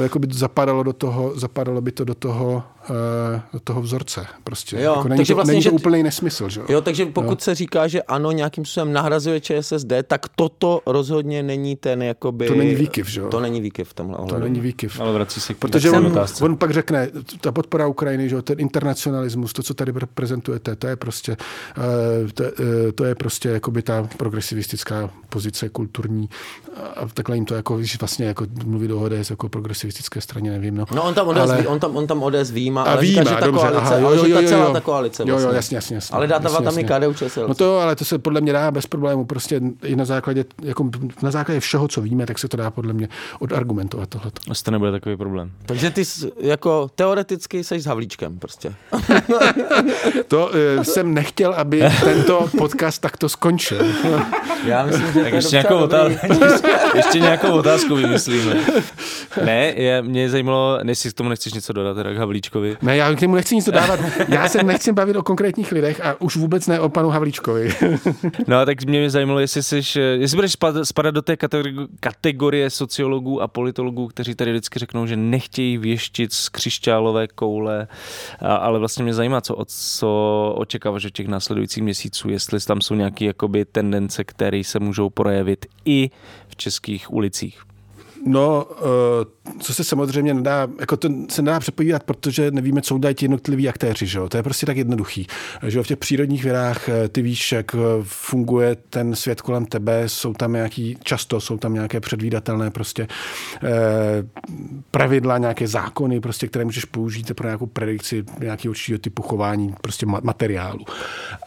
jakoby 0.04 0.28
zapadalo 0.32 0.84
do 0.84 0.94
toho, 0.94 1.40
zapadalo 1.40 1.82
by 1.82 1.92
to 1.92 2.04
do 2.04 2.16
toho 2.16 2.64
Eh, 2.84 3.42
do 3.54 3.60
toho 3.60 3.82
vzorce. 3.82 4.26
Prostě. 4.44 4.76
Jo, 4.76 4.94
jako 4.96 5.08
není 5.08 5.20
takže 5.20 5.34
to, 5.34 5.36
vlastně, 5.36 5.52
není 5.52 5.64
to 5.64 5.70
že, 5.70 5.76
úplný 5.76 6.04
nesmysl. 6.04 6.50
Že? 6.50 6.62
Jo, 6.70 6.82
takže 6.82 7.06
pokud 7.06 7.40
jo. 7.40 7.44
se 7.44 7.56
říká, 7.56 7.88
že 7.88 8.02
ano, 8.04 8.32
nějakým 8.32 8.66
způsobem 8.66 8.94
nahrazuje 8.94 9.42
ČSSD, 9.42 9.94
tak 10.08 10.26
toto 10.36 10.82
rozhodně 10.86 11.44
není 11.44 11.76
ten 11.76 12.04
jakoby... 12.04 12.48
To 12.48 12.56
není 12.56 12.76
výkyv, 12.76 13.10
že 13.10 13.22
jo? 13.22 13.28
To 13.28 13.40
není 13.40 13.61
výkyv 13.62 13.90
v 13.90 13.94
tomhle 13.94 14.18
ohledu. 14.18 14.36
To 14.36 14.44
není 14.44 14.60
výkyv. 14.60 15.00
Ale 15.00 15.14
vrací 15.14 15.42
se 15.42 15.54
k 15.54 15.58
Protože 15.58 15.92
on, 15.92 16.20
on, 16.42 16.58
pak 16.58 16.72
řekne, 16.72 17.10
ta 17.42 17.52
podpora 17.52 17.88
Ukrajiny, 17.88 18.30
že 18.30 18.36
jo, 18.36 18.42
ten 18.42 18.60
internacionalismus, 18.60 19.54
to, 19.54 19.64
co 19.64 19.74
tady 19.74 19.92
reprezentujete, 19.96 20.76
to 20.76 20.88
je 20.88 20.96
prostě, 20.96 21.38
uh, 21.78 22.30
to, 22.34 22.44
uh, 22.44 22.50
to 22.96 23.06
je 23.06 23.16
prostě 23.16 23.50
jakoby 23.50 23.82
ta 23.82 24.08
progresivistická 24.18 25.10
pozice 25.30 25.70
kulturní 25.70 26.30
a 26.96 27.06
takhle 27.14 27.36
jim 27.36 27.46
to 27.46 27.56
jako, 27.56 27.78
když 27.78 28.00
vlastně 28.00 28.26
jako 28.26 28.46
mluví 28.66 28.88
do 28.88 29.02
ODS 29.02 29.30
jako 29.30 29.50
progresivistické 29.50 30.22
straně, 30.22 30.52
nevím. 30.52 30.78
No, 30.78 30.86
no 30.96 31.04
on 31.04 31.14
tam 31.14 31.28
ODS, 31.28 31.38
ale... 31.38 31.68
on 31.68 31.80
tam, 31.80 31.98
on 31.98 32.08
tam 32.08 32.24
ODS 32.24 32.52
ví, 32.52 32.62
výjima, 32.62 32.84
a 32.84 32.92
ale 32.92 33.02
výjima, 33.02 33.24
říká, 33.24 33.36
že 33.36 33.40
ta 33.40 33.46
dobře, 33.46 33.62
koalice, 33.62 33.82
aha, 33.82 33.96
jo, 33.98 34.10
jo, 34.10 34.16
jo, 34.16 34.20
ale 34.22 34.28
že 34.28 34.34
ta 34.34 34.50
celá 34.50 34.74
ta 34.74 34.82
koalice 34.82 35.24
vlastně. 35.26 35.46
Jo, 35.46 35.50
jo, 35.50 35.56
jasně, 35.56 35.78
jasně, 35.78 35.96
jasně. 35.96 36.16
Ale 36.16 36.28
dátava 36.28 36.62
tam 36.62 36.80
i 36.80 36.84
KDU 36.84 37.14
ČSL. 37.14 37.48
No 37.48 37.54
to, 37.54 37.80
ale 37.80 37.96
to 37.96 38.06
se 38.06 38.20
podle 38.20 38.42
mě 38.42 38.54
dá 38.54 38.72
bez 38.72 38.88
problému, 38.88 39.26
prostě 39.26 39.62
i 39.84 39.96
na 39.96 40.06
základě, 40.06 40.46
jako 40.62 40.90
na 41.22 41.32
základě 41.32 41.60
všeho, 41.60 41.88
co 41.88 42.02
víme, 42.02 42.26
tak 42.26 42.40
se 42.40 42.48
to 42.48 42.58
dá 42.58 42.72
podle 42.72 42.94
mě 42.94 43.10
odargumentovat 43.52 44.10
tohle. 44.10 44.32
Asi 44.50 44.64
to 44.64 44.72
nebude 44.72 44.92
takový 44.92 45.18
problém. 45.18 45.52
Takže 45.66 45.90
ty 45.90 46.04
jako 46.40 46.90
teoreticky 46.96 47.64
jsi 47.64 47.80
s 47.80 47.86
Havlíčkem 47.86 48.40
prostě. 48.40 48.74
to 50.28 50.52
uh, 50.78 50.84
jsem 50.84 51.14
nechtěl, 51.14 51.54
aby 51.54 51.84
tento 52.04 52.50
podcast 52.58 53.02
takto 53.02 53.30
skončil. 53.30 53.78
Já 54.66 54.86
myslím, 54.86 55.14
že 55.14 55.24
tak 55.24 55.34
ještě 55.34 55.56
nějakou, 55.56 55.78
otázku, 55.78 56.28
ještě 56.96 57.20
nějakou 57.20 57.52
otázku 57.52 57.96
vymyslíme. 57.96 58.56
Ne, 59.46 59.74
je, 59.76 60.02
mě 60.02 60.30
zajímalo, 60.30 60.80
jestli 60.86 61.10
k 61.10 61.14
tomu 61.14 61.30
nechceš 61.30 61.54
něco 61.54 61.74
dodat, 61.74 61.94
teda 61.94 62.14
k 62.14 62.18
Havlíčkovi. 62.18 62.78
Ne, 62.82 62.98
já 62.98 63.16
k 63.16 63.22
němu 63.22 63.36
nechci 63.36 63.56
nic 63.56 63.66
dodávat. 63.66 64.00
Já 64.28 64.50
se 64.50 64.64
nechci 64.64 64.92
bavit 64.92 65.16
o 65.16 65.24
konkrétních 65.24 65.72
lidech 65.72 66.06
a 66.06 66.22
už 66.22 66.36
vůbec 66.36 66.68
ne 66.68 66.80
o 66.80 66.90
panu 66.90 67.10
Havlíčkovi. 67.10 67.74
no, 68.48 68.66
tak 68.66 68.84
mě 68.86 69.10
zajímalo, 69.10 69.40
jestli, 69.40 69.64
jsi, 69.64 70.00
jestli 70.00 70.36
budeš 70.36 70.56
spadat 70.84 71.16
do 71.16 71.22
té 71.22 71.38
kategorie 72.00 72.70
sociologů 72.70 73.41
a 73.42 73.48
politologů, 73.48 74.08
kteří 74.08 74.36
tady 74.36 74.52
vždycky 74.52 74.80
řeknou, 74.80 75.06
že 75.06 75.18
nechtějí 75.18 75.78
věštit 75.78 76.34
z 76.34 76.50
křišťálové 76.50 77.28
koule, 77.28 77.88
ale 78.40 78.80
vlastně 78.80 79.04
mě 79.04 79.14
zajímá, 79.14 79.42
co, 79.42 79.66
co 79.68 80.54
očekáváš 80.58 81.06
od 81.06 81.14
těch 81.14 81.28
následujících 81.28 81.84
měsíců, 81.84 82.30
jestli 82.30 82.60
tam 82.60 82.82
jsou 82.82 82.96
nějaké 82.96 83.26
tendence, 83.72 84.24
které 84.24 84.64
se 84.64 84.80
můžou 84.80 85.10
projevit 85.10 85.66
i 85.86 86.10
v 86.48 86.56
českých 86.56 87.14
ulicích. 87.14 87.71
No, 88.26 88.68
eh, 88.72 89.54
co 89.60 89.74
se 89.74 89.84
samozřejmě 89.84 90.34
nedá, 90.34 90.68
jako 90.80 90.98
to 90.98 91.10
se 91.30 91.42
nedá 91.42 91.60
přepovídat, 91.60 92.04
protože 92.04 92.52
nevíme, 92.52 92.82
co 92.82 92.96
udělají 92.96 93.16
ti 93.16 93.26
jednotliví 93.26 93.70
aktéři, 93.70 94.08
že 94.08 94.20
jo? 94.20 94.30
To 94.30 94.38
je 94.38 94.44
prostě 94.44 94.66
tak 94.66 94.78
jednoduchý. 94.78 95.28
Že 95.68 95.78
jo? 95.78 95.84
V 95.84 95.88
těch 95.88 95.98
přírodních 95.98 96.44
vědách 96.44 96.90
eh, 96.90 97.08
ty 97.08 97.22
víš, 97.22 97.52
jak 97.52 97.76
eh, 97.76 97.80
funguje 98.04 98.76
ten 98.90 99.16
svět 99.16 99.42
kolem 99.42 99.66
tebe, 99.66 100.10
jsou 100.10 100.34
tam 100.34 100.54
nějaký, 100.54 100.98
často 101.04 101.42
jsou 101.42 101.58
tam 101.58 101.74
nějaké 101.74 102.00
předvídatelné 102.00 102.72
prostě 102.72 103.08
pravidla, 104.92 105.38
nějaké 105.38 105.68
zákony, 105.68 106.20
prostě, 106.20 106.48
které 106.48 106.66
můžeš 106.66 106.86
použít 106.86 107.34
pro 107.34 107.48
nějakou 107.48 107.66
predikci 107.66 108.24
nějakého 108.40 108.70
určitého 108.70 109.00
typu 109.00 109.22
chování, 109.22 109.76
prostě 109.82 110.06
materiálu. 110.06 110.86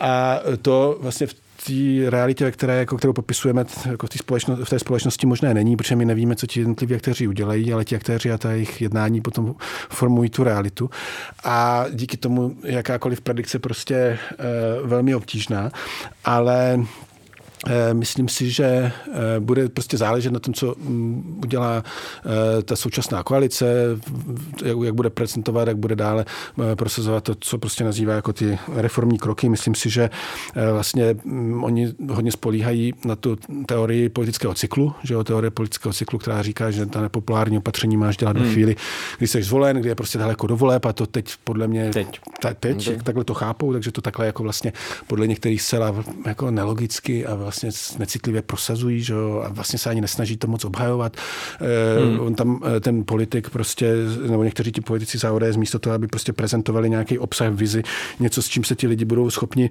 A 0.01 0.41
to 0.63 0.99
vlastně 1.01 1.27
v 1.27 1.44
té 1.67 2.11
realitě, 2.11 2.45
ve 2.45 2.51
které, 2.51 2.79
jako, 2.79 2.97
kterou 2.97 3.13
popisujeme 3.13 3.65
jako 3.91 4.07
v, 4.07 4.11
té 4.11 4.19
v 4.65 4.71
té 4.71 4.79
společnosti 4.79 5.27
možné 5.27 5.55
není, 5.55 5.77
protože 5.77 5.97
my 5.97 6.05
nevíme, 6.05 6.37
co 6.37 6.47
ti 6.47 6.61
jednotliví 6.61 6.95
aktéři 6.95 7.29
udělají, 7.29 7.73
ale 7.73 7.85
ti 7.85 7.97
aktéři 7.97 8.33
a 8.33 8.39
ta 8.39 8.53
jejich 8.53 8.83
jednání 8.83 9.21
potom 9.21 9.55
formují 9.89 10.31
tu 10.31 10.45
realitu. 10.45 10.91
A 11.45 11.85
díky 11.93 12.17
tomu 12.17 12.57
jakákoliv 12.65 13.21
predikce 13.21 13.59
prostě 13.59 13.95
e, 13.97 14.19
velmi 14.85 15.15
obtížná, 15.15 15.71
ale 16.25 16.81
myslím 17.93 18.29
si, 18.29 18.51
že 18.51 18.65
eh, 18.65 18.93
bude 19.41 19.69
prostě 19.69 19.97
záležet 19.97 20.33
na 20.33 20.39
tom, 20.39 20.55
co 20.55 20.75
mm, 20.79 21.41
udělá 21.45 21.85
eh, 22.59 22.63
ta 22.63 22.77
současná 22.77 23.23
koalice, 23.23 23.75
jak 24.85 24.95
bude 24.95 25.11
prezentovat, 25.11 25.69
jak 25.69 25.77
bude 25.77 25.97
dále 25.97 26.25
prosazovat 26.75 27.25
to, 27.25 27.35
co 27.41 27.59
prostě 27.59 27.85
nazývá 27.85 28.15
jako 28.15 28.33
ty 28.33 28.59
reformní 28.75 29.19
kroky. 29.19 29.49
Myslím 29.49 29.75
si, 29.75 29.91
že 29.91 30.11
vlastně 30.73 31.17
mm, 31.25 31.65
oni 31.65 31.95
hodně 32.11 32.33
spolíhají 32.33 32.95
na 33.05 33.17
tu 33.17 33.39
teorii 33.67 34.09
politického 34.09 34.55
cyklu, 34.55 34.95
že 35.03 35.15
jo, 35.15 35.25
teorie 35.25 35.51
politického 35.51 35.93
cyklu, 35.93 36.19
která 36.19 36.43
říká, 36.43 36.71
že 36.71 36.87
ta 36.87 37.01
nepopulární 37.01 37.59
opatření 37.59 37.97
máš 37.97 38.17
dělat 38.17 38.37
hmm. 38.37 38.47
ve 38.47 38.53
chvíli, 38.53 38.77
kdy 39.19 39.27
jsi 39.27 39.43
zvolen, 39.43 39.77
kdy 39.77 39.89
je 39.89 39.95
prostě 39.95 40.19
daleko 40.19 40.47
do 40.47 40.57
voleb 40.57 40.85
a 40.85 40.93
to 40.93 41.07
teď 41.07 41.35
podle 41.45 41.69
mě 41.69 41.91
teď, 41.91 42.21
ta, 42.41 42.55
teď 42.55 42.89
okay. 42.89 43.01
takhle 43.03 43.25
to 43.25 43.35
chápou, 43.35 43.73
takže 43.73 43.93
to 43.93 44.01
takhle 44.01 44.27
jako 44.27 44.43
vlastně 44.43 44.73
podle 45.07 45.27
některých 45.27 45.63
zcela 45.63 45.95
jako 46.27 46.51
nelogicky 46.51 47.27
a 47.27 47.35
vlastně 47.35 47.54
vlastně 47.63 47.99
necitlivě 47.99 48.43
prosazují, 48.43 49.03
že 49.03 49.13
jo, 49.13 49.43
a 49.47 49.49
vlastně 49.49 49.79
se 49.79 49.91
ani 49.91 50.01
nesnaží 50.01 50.37
to 50.37 50.47
moc 50.47 50.65
obhajovat. 50.65 51.17
Eh, 51.61 52.05
hmm. 52.05 52.21
On 52.21 52.35
tam 52.35 52.61
eh, 52.77 52.81
ten 52.81 53.05
politik 53.05 53.51
prostě, 53.51 53.95
nebo 54.29 54.45
někteří 54.45 54.73
ti 54.73 54.81
politici 54.81 55.19
za 55.19 55.33
ODS 55.33 55.57
místo 55.57 55.79
toho, 55.79 55.95
aby 55.95 56.07
prostě 56.07 56.33
prezentovali 56.33 56.91
nějaký 56.91 57.19
obsah, 57.19 57.53
vizi, 57.53 57.83
něco, 58.21 58.43
s 58.43 58.49
čím 58.49 58.65
se 58.65 58.75
ti 58.75 58.87
lidi 58.87 59.05
budou 59.05 59.31
schopni, 59.31 59.71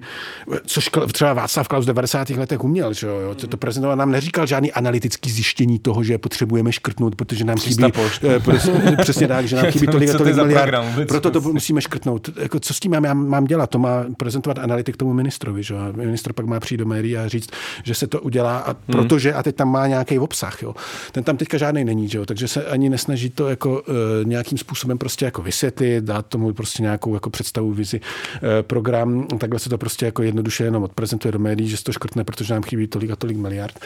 což 0.66 0.90
třeba 1.12 1.32
Václav 1.32 1.68
Klaus 1.68 1.84
v 1.84 1.86
90. 1.86 2.30
letech 2.30 2.64
uměl, 2.64 2.92
že 2.92 3.06
jo, 3.06 3.34
to, 3.34 3.46
to 3.46 3.56
prezentoval, 3.56 3.96
nám 3.96 4.10
neříkal 4.10 4.46
žádný 4.46 4.72
analytický 4.72 5.30
zjištění 5.30 5.78
toho, 5.78 6.04
že 6.04 6.18
potřebujeme 6.18 6.72
škrtnout, 6.72 7.16
protože 7.16 7.44
nám 7.44 7.56
chybí, 7.56 7.84
eh, 8.22 8.96
přesně 9.02 9.28
tak, 9.28 9.48
že 9.48 9.56
nám 9.56 9.66
chybí 9.66 9.86
tolik 9.86 10.10
a 10.10 10.18
tolik 10.18 10.36
miliard, 10.36 10.70
program, 10.70 11.06
proto 11.06 11.30
to 11.30 11.40
musíme 11.40 11.80
škrtnout. 11.80 12.28
Jako, 12.36 12.60
co 12.60 12.74
s 12.74 12.80
tím 12.80 13.00
mám, 13.00 13.28
mám 13.28 13.44
dělat? 13.44 13.70
To 13.70 13.78
má 13.78 14.04
prezentovat 14.16 14.58
analytik 14.58 14.96
tomu 14.96 15.12
ministrovi, 15.12 15.62
že 15.62 15.74
Ministr 15.96 16.32
pak 16.32 16.46
má 16.46 16.60
přijít 16.60 16.78
do 16.78 16.86
médií 16.86 17.16
a 17.16 17.28
říct, 17.28 17.50
že 17.84 17.94
se 17.94 18.06
to 18.06 18.20
udělá, 18.20 18.58
a 18.58 18.70
hmm. 18.70 18.76
protože, 18.86 19.32
a 19.32 19.42
teď 19.42 19.56
tam 19.56 19.68
má 19.68 19.86
nějaký 19.86 20.18
obsah, 20.18 20.62
jo. 20.62 20.74
Ten 21.12 21.24
tam 21.24 21.36
teďka 21.36 21.58
žádný 21.58 21.84
není, 21.84 22.08
že 22.08 22.18
jo, 22.18 22.26
takže 22.26 22.48
se 22.48 22.64
ani 22.64 22.90
nesnaží 22.90 23.30
to 23.30 23.48
jako 23.48 23.80
uh, 23.80 23.84
nějakým 24.24 24.58
způsobem 24.58 24.98
prostě 24.98 25.24
jako 25.24 25.42
vysvětlit, 25.42 26.04
dát 26.04 26.26
tomu 26.26 26.52
prostě 26.52 26.82
nějakou 26.82 27.14
jako 27.14 27.30
představu, 27.30 27.72
vizi, 27.72 28.00
uh, 28.00 28.48
program, 28.62 29.26
takhle 29.26 29.58
se 29.58 29.68
to 29.68 29.78
prostě 29.78 30.06
jako 30.06 30.22
jednoduše 30.22 30.64
jenom 30.64 30.82
odprezentuje 30.82 31.32
do 31.32 31.38
médií, 31.38 31.68
že 31.68 31.76
se 31.76 31.84
to 31.84 31.92
škrtne, 31.92 32.24
protože 32.24 32.54
nám 32.54 32.62
chybí 32.62 32.86
tolik 32.86 33.10
a 33.10 33.16
tolik 33.16 33.36
miliard. 33.36 33.78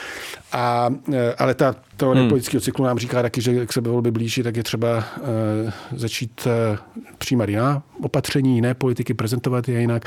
A, 0.52 0.88
uh, 1.08 1.14
ale 1.38 1.54
ta 1.54 1.74
teorie 1.96 2.20
hmm. 2.20 2.28
politického 2.28 2.60
cyklu 2.60 2.84
nám 2.84 2.98
říká 2.98 3.22
taky, 3.22 3.40
že 3.40 3.52
jak 3.52 3.72
se 3.72 3.80
volby 3.80 4.10
blíží, 4.10 4.42
tak 4.42 4.56
je 4.56 4.62
třeba 4.62 4.96
uh, 4.96 5.70
začít 5.96 6.46
uh, 6.46 6.78
přijímat 7.18 7.48
jiná 7.48 7.82
opatření, 8.02 8.54
jiné 8.54 8.74
politiky, 8.74 9.14
prezentovat 9.14 9.68
je 9.68 9.80
jinak. 9.80 10.04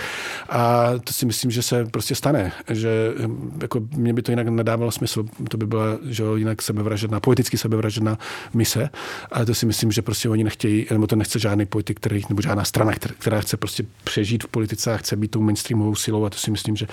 A 0.50 0.90
to 1.04 1.14
si 1.14 1.26
myslím, 1.26 1.52
že 1.52 1.62
se 1.62 1.86
prostě 1.86 2.16
stane, 2.16 2.52
že 2.70 3.14
jako 3.62 3.82
mě 3.96 4.14
by 4.14 4.22
to 4.22 4.32
jinak 4.32 4.48
nedávalo 4.48 4.92
smysl. 4.92 5.26
To 5.50 5.58
by 5.58 5.66
byla 5.66 5.98
že 6.04 6.24
jo, 6.24 6.36
jinak 6.36 6.62
sebevražedná, 6.62 7.20
politicky 7.20 7.58
sebevražedná 7.58 8.18
mise. 8.54 8.90
Ale 9.32 9.46
to 9.46 9.54
si 9.54 9.66
myslím, 9.66 9.92
že 9.92 10.02
prostě 10.02 10.30
oni 10.30 10.44
nechtějí, 10.44 10.88
nebo 10.92 11.08
to 11.08 11.16
nechce 11.16 11.40
žádný 11.40 11.66
politik, 11.66 12.00
který, 12.00 12.22
nebo 12.30 12.42
žádná 12.42 12.64
strana, 12.64 12.94
která 13.20 13.42
chce 13.42 13.58
prostě 13.58 13.84
přežít 14.04 14.44
v 14.44 14.48
politice 14.48 14.94
a 14.94 14.98
chce 14.98 15.16
být 15.16 15.32
tou 15.32 15.42
mainstreamovou 15.42 15.96
silou. 15.96 16.26
A 16.26 16.30
to 16.30 16.38
si 16.38 16.52
myslím, 16.52 16.76
že 16.76 16.88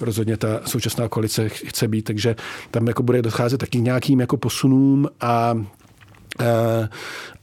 rozhodně 0.00 0.36
ta 0.36 0.60
současná 0.64 1.08
koalice 1.08 1.48
chce 1.48 1.88
být. 1.88 2.02
Takže 2.02 2.36
tam 2.70 2.86
jako 2.86 3.02
bude 3.02 3.22
docházet 3.22 3.58
taky 3.58 3.80
nějakým 3.80 4.20
jako 4.20 4.36
posunům 4.36 5.08
a 5.20 5.54
a, 6.38 6.48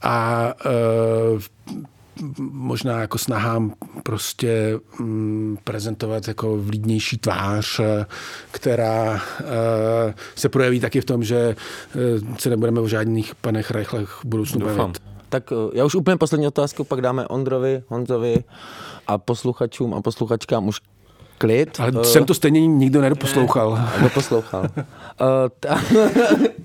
a 0.02 0.54
možná 2.38 3.00
jako 3.00 3.18
snahám 3.18 3.72
prostě 4.02 4.80
mm, 4.98 5.58
prezentovat 5.64 6.28
jako 6.28 6.56
vlídnější 6.56 7.18
tvář, 7.18 7.80
eh, 7.80 8.06
která 8.50 9.20
eh, 9.40 10.14
se 10.34 10.48
projeví 10.48 10.80
taky 10.80 11.00
v 11.00 11.04
tom, 11.04 11.24
že 11.24 11.36
eh, 11.36 12.38
se 12.38 12.50
nebudeme 12.50 12.80
o 12.80 12.88
žádných 12.88 13.34
panech 13.34 13.70
rychlech 13.70 14.08
v 14.08 14.24
budoucnu 14.24 14.66
bavit. 14.66 15.02
Tak 15.28 15.52
já 15.72 15.84
už 15.84 15.94
úplně 15.94 16.16
poslední 16.16 16.46
otázku, 16.46 16.84
pak 16.84 17.00
dáme 17.00 17.26
Ondrovi, 17.26 17.82
Honzovi 17.88 18.44
a 19.06 19.18
posluchačům 19.18 19.94
a 19.94 20.02
posluchačkám 20.02 20.68
už 20.68 20.80
klid. 21.38 21.80
Ale 21.80 21.92
uh, 21.92 22.02
jsem 22.02 22.24
to 22.24 22.34
stejně 22.34 22.66
nikdo 22.66 23.00
nedoposlouchal. 23.00 23.78
Nedoposlouchal. 23.96 24.62
uh, 24.62 24.84
ta, 25.60 25.80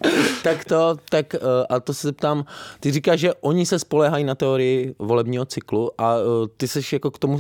tak 0.44 0.66
to, 0.66 0.98
tak 1.10 1.34
uh, 1.34 1.40
a 1.70 1.80
to 1.80 1.94
se 1.94 2.08
zeptám, 2.08 2.46
ty 2.80 2.92
říkáš, 2.92 3.20
že 3.20 3.34
oni 3.34 3.66
se 3.66 3.80
spolehají 3.80 4.24
na 4.24 4.36
teorii 4.36 4.96
volebního 5.00 5.46
cyklu 5.46 5.92
a 5.98 6.16
uh, 6.18 6.24
ty 6.58 6.68
jsi 6.68 6.96
jako 6.96 7.12
k 7.12 7.20
tomu 7.20 7.40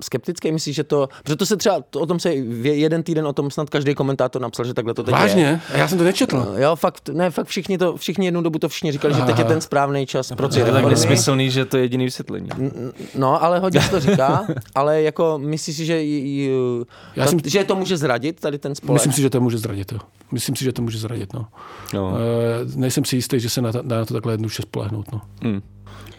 skeptický, 0.00 0.52
myslíš, 0.52 0.76
že 0.76 0.84
to, 0.84 1.08
protože 1.22 1.36
to 1.36 1.46
se 1.46 1.56
třeba, 1.56 1.84
o 1.96 2.06
tom 2.06 2.20
se 2.20 2.34
jeden 2.34 3.02
týden 3.02 3.26
o 3.26 3.32
tom 3.32 3.50
snad 3.50 3.70
každý 3.70 3.94
komentátor 3.94 4.42
napsal, 4.42 4.64
že 4.64 4.74
takhle 4.74 4.94
to 4.94 5.02
teď 5.02 5.14
Vážně? 5.14 5.60
Je. 5.72 5.78
Já 5.78 5.88
jsem 5.88 5.98
to 5.98 6.04
nečetl. 6.04 6.36
Uh, 6.36 6.60
jo, 6.60 6.76
fakt, 6.76 7.08
ne, 7.08 7.30
fakt 7.30 7.46
všichni 7.46 7.78
to, 7.78 7.96
všichni 7.96 8.26
jednu 8.26 8.42
dobu 8.42 8.58
to 8.58 8.68
všichni 8.68 8.92
říkali, 8.92 9.14
Aha. 9.14 9.22
že 9.22 9.26
teď 9.26 9.38
je 9.38 9.44
ten 9.44 9.60
správný 9.60 10.06
čas 10.06 10.32
pro 10.36 10.48
ty 10.48 10.60
tak 10.62 10.84
nesmyslný, 10.84 11.50
že 11.50 11.64
to 11.64 11.76
je 11.76 11.82
jediný 11.82 12.04
vysvětlení. 12.04 12.48
No, 13.14 13.42
ale 13.42 13.58
hodně 13.58 13.80
to 13.90 14.00
říká, 14.00 14.46
ale 14.74 15.02
jako 15.02 15.38
myslíš 15.38 15.76
si, 15.76 15.84
že 15.86 16.04
já 17.16 17.24
to, 17.24 17.30
jsem, 17.30 17.40
že 17.44 17.64
to 17.64 17.76
může 17.76 17.96
zradit 17.96 18.40
tady 18.40 18.58
ten 18.58 18.74
spolek? 18.74 18.94
Myslím 18.94 19.12
si, 19.12 19.22
že 19.22 19.30
to 19.30 19.40
může 19.40 19.58
zradit. 19.58 19.92
Jo. 19.92 19.98
Myslím 20.32 20.56
si, 20.56 20.64
že 20.64 20.72
to 20.72 20.82
může 20.82 20.98
zradit. 20.98 21.32
No. 21.32 21.46
No. 21.94 22.16
E, 22.16 22.78
nejsem 22.78 23.04
si 23.04 23.16
jistý, 23.16 23.40
že 23.40 23.50
se 23.50 23.62
na, 23.62 23.70
na 23.82 24.04
to 24.04 24.14
takhle 24.14 24.32
jednoduše 24.32 24.62
spolehnout. 24.62 25.12
No. 25.12 25.20
Hmm. 25.42 25.62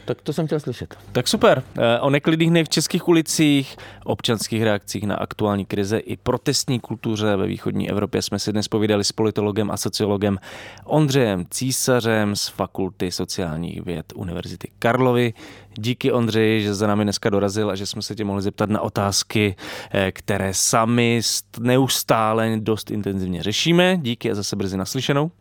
Tak 0.06 0.22
to 0.22 0.34
jsem 0.34 0.46
chtěl 0.46 0.60
slyšet. 0.60 0.96
Tak 1.12 1.28
super. 1.28 1.64
Eh, 1.78 2.00
o 2.00 2.10
neklidných 2.10 2.50
dnech 2.50 2.66
v 2.66 2.70
českých 2.70 3.08
ulicích, 3.08 3.76
občanských 4.04 4.64
reakcích 4.64 5.04
na 5.04 5.16
aktuální 5.16 5.66
krize 5.66 5.98
i 5.98 6.18
protestní 6.18 6.80
kultuře 6.80 7.36
ve 7.36 7.48
východní 7.48 7.90
Evropě 7.90 8.22
jsme 8.22 8.40
si 8.40 8.52
dnes 8.52 8.68
povídali 8.68 9.04
s 9.04 9.12
politologem 9.12 9.72
a 9.72 9.78
sociologem 9.78 10.38
Ondřejem 10.86 11.46
Císařem 11.50 12.36
z 12.36 12.48
Fakulty 12.48 13.12
sociálních 13.12 13.86
věd 13.86 14.14
Univerzity 14.16 14.72
Karlovy. 14.80 15.34
Díky 15.76 16.12
Ondřeji, 16.12 16.62
že 16.62 16.74
za 16.74 16.88
námi 16.88 17.04
dneska 17.04 17.30
dorazil 17.30 17.70
a 17.70 17.76
že 17.76 17.86
jsme 17.86 18.02
se 18.02 18.16
tě 18.16 18.26
mohli 18.26 18.42
zeptat 18.42 18.70
na 18.70 18.82
otázky, 18.82 19.56
eh, 19.92 20.12
které 20.12 20.54
sami 20.54 21.22
neustále 21.60 22.58
dost 22.60 22.92
intenzivně 22.92 23.44
řešíme. 23.44 23.98
Díky 24.02 24.32
a 24.32 24.36
zase 24.36 24.56
brzy 24.56 24.78
naslyšenou. 24.78 25.32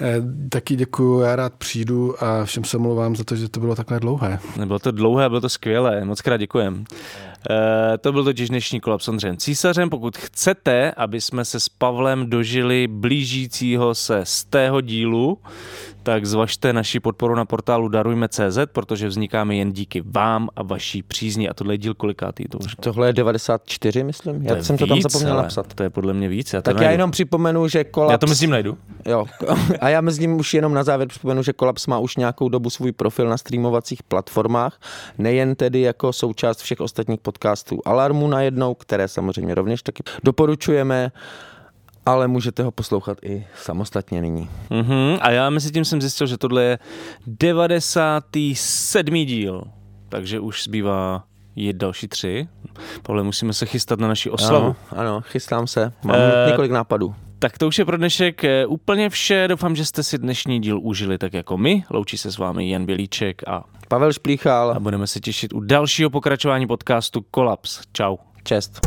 Eh, 0.00 0.22
taky 0.48 0.76
děkuji, 0.76 1.20
já 1.20 1.36
rád 1.36 1.52
přijdu 1.54 2.24
a 2.24 2.44
všem 2.44 2.64
se 2.64 2.78
mluvám 2.78 3.16
za 3.16 3.24
to, 3.24 3.36
že 3.36 3.48
to 3.48 3.60
bylo 3.60 3.74
takhle 3.74 4.00
dlouhé. 4.00 4.38
Nebylo 4.56 4.78
to 4.78 4.90
dlouhé, 4.90 5.28
bylo 5.28 5.40
to 5.40 5.48
skvělé, 5.48 6.04
moc 6.04 6.20
krát 6.20 6.36
děkujem. 6.36 6.84
E, 7.50 7.98
to 7.98 8.12
byl 8.12 8.24
totiž 8.24 8.48
dnešní 8.48 8.80
kolap 8.80 9.00
s 9.00 9.08
Ondřejem 9.08 9.36
Císařem. 9.36 9.90
Pokud 9.90 10.16
chcete, 10.16 10.92
aby 10.92 11.20
jsme 11.20 11.44
se 11.44 11.60
s 11.60 11.68
Pavlem 11.68 12.30
dožili 12.30 12.86
blížícího 12.86 13.94
se 13.94 14.20
z 14.24 14.44
tého 14.44 14.80
dílu, 14.80 15.38
tak 16.02 16.26
zvažte 16.26 16.72
naši 16.72 17.00
podporu 17.00 17.34
na 17.34 17.44
portálu 17.44 17.88
darujme.cz, 17.88 18.58
protože 18.72 19.08
vznikáme 19.08 19.56
jen 19.56 19.72
díky 19.72 20.02
vám 20.06 20.48
a 20.56 20.62
vaší 20.62 21.02
přízni. 21.02 21.48
A 21.48 21.54
tohle 21.54 21.74
je 21.74 21.78
díl 21.78 21.94
kolikátý? 21.94 22.44
To 22.44 22.58
už... 22.58 22.74
Tohle 22.80 23.06
je 23.08 23.12
94, 23.12 24.04
myslím. 24.04 24.42
Já 24.42 24.62
jsem 24.62 24.76
víc, 24.76 24.80
to 24.80 24.86
tam 24.86 25.00
zapomněl 25.00 25.32
ale, 25.32 25.42
napsat. 25.42 25.74
To 25.74 25.82
je 25.82 25.90
podle 25.90 26.14
mě 26.14 26.28
víc. 26.28 26.52
Já 26.52 26.62
tak 26.62 26.74
najdu. 26.74 26.84
já 26.84 26.90
jenom 26.90 27.10
připomenu, 27.10 27.68
že 27.68 27.84
kolaps... 27.84 28.12
Já 28.12 28.18
to 28.18 28.26
myslím 28.26 28.50
najdu. 28.50 28.78
Jo. 29.06 29.26
A 29.80 29.88
já 29.88 30.00
myslím 30.00 30.36
už 30.36 30.54
jenom 30.54 30.74
na 30.74 30.84
závěr 30.84 31.08
připomenu, 31.08 31.42
že 31.42 31.52
kolaps 31.52 31.86
má 31.86 31.98
už 31.98 32.16
nějakou 32.16 32.48
dobu 32.48 32.70
svůj 32.70 32.92
profil 32.92 33.28
na 33.28 33.36
streamovacích 33.36 34.02
platformách, 34.02 34.80
nejen 35.18 35.54
tedy 35.54 35.80
jako 35.80 36.12
součást 36.12 36.60
všech 36.60 36.80
ostatních 36.80 37.20
podcastů 37.20 37.80
Alarmu 37.84 38.28
najednou, 38.28 38.74
které 38.74 39.08
samozřejmě 39.08 39.54
rovněž 39.54 39.82
taky 39.82 40.02
doporučujeme 40.24 41.12
ale 42.06 42.28
můžete 42.28 42.62
ho 42.62 42.70
poslouchat 42.70 43.18
i 43.22 43.46
samostatně 43.62 44.22
nyní. 44.22 44.50
Mm-hmm. 44.70 45.18
A 45.20 45.30
já 45.30 45.50
mezi 45.50 45.70
tím 45.70 45.84
jsem 45.84 46.00
zjistil, 46.00 46.26
že 46.26 46.38
tohle 46.38 46.62
je 46.62 46.78
97. 47.26 49.14
díl, 49.14 49.62
takže 50.08 50.40
už 50.40 50.64
zbývá 50.64 51.27
je 51.58 51.72
další 51.72 52.08
tři. 52.08 52.48
Pavle, 53.02 53.22
musíme 53.22 53.52
se 53.52 53.66
chystat 53.66 54.00
na 54.00 54.08
naši 54.08 54.30
oslavu. 54.30 54.66
Ano, 54.66 54.76
ano 54.90 55.20
chystám 55.20 55.66
se. 55.66 55.92
Mám 56.04 56.16
e- 56.16 56.50
několik 56.50 56.70
nápadů. 56.70 57.14
Tak 57.38 57.58
to 57.58 57.68
už 57.68 57.78
je 57.78 57.84
pro 57.84 57.96
dnešek 57.96 58.44
eh, 58.44 58.66
úplně 58.66 59.10
vše. 59.10 59.48
Doufám, 59.48 59.76
že 59.76 59.84
jste 59.84 60.02
si 60.02 60.18
dnešní 60.18 60.60
díl 60.60 60.80
užili 60.82 61.18
tak 61.18 61.32
jako 61.32 61.56
my. 61.56 61.84
Loučí 61.90 62.18
se 62.18 62.32
s 62.32 62.38
vámi 62.38 62.70
Jan 62.70 62.86
Bělíček 62.86 63.48
a 63.48 63.64
Pavel 63.88 64.12
Šplíchal. 64.12 64.70
A 64.70 64.80
budeme 64.80 65.06
se 65.06 65.20
těšit 65.20 65.52
u 65.52 65.60
dalšího 65.60 66.10
pokračování 66.10 66.66
podcastu 66.66 67.20
Kolaps. 67.30 67.80
Čau. 67.92 68.16
Čest. 68.44 68.80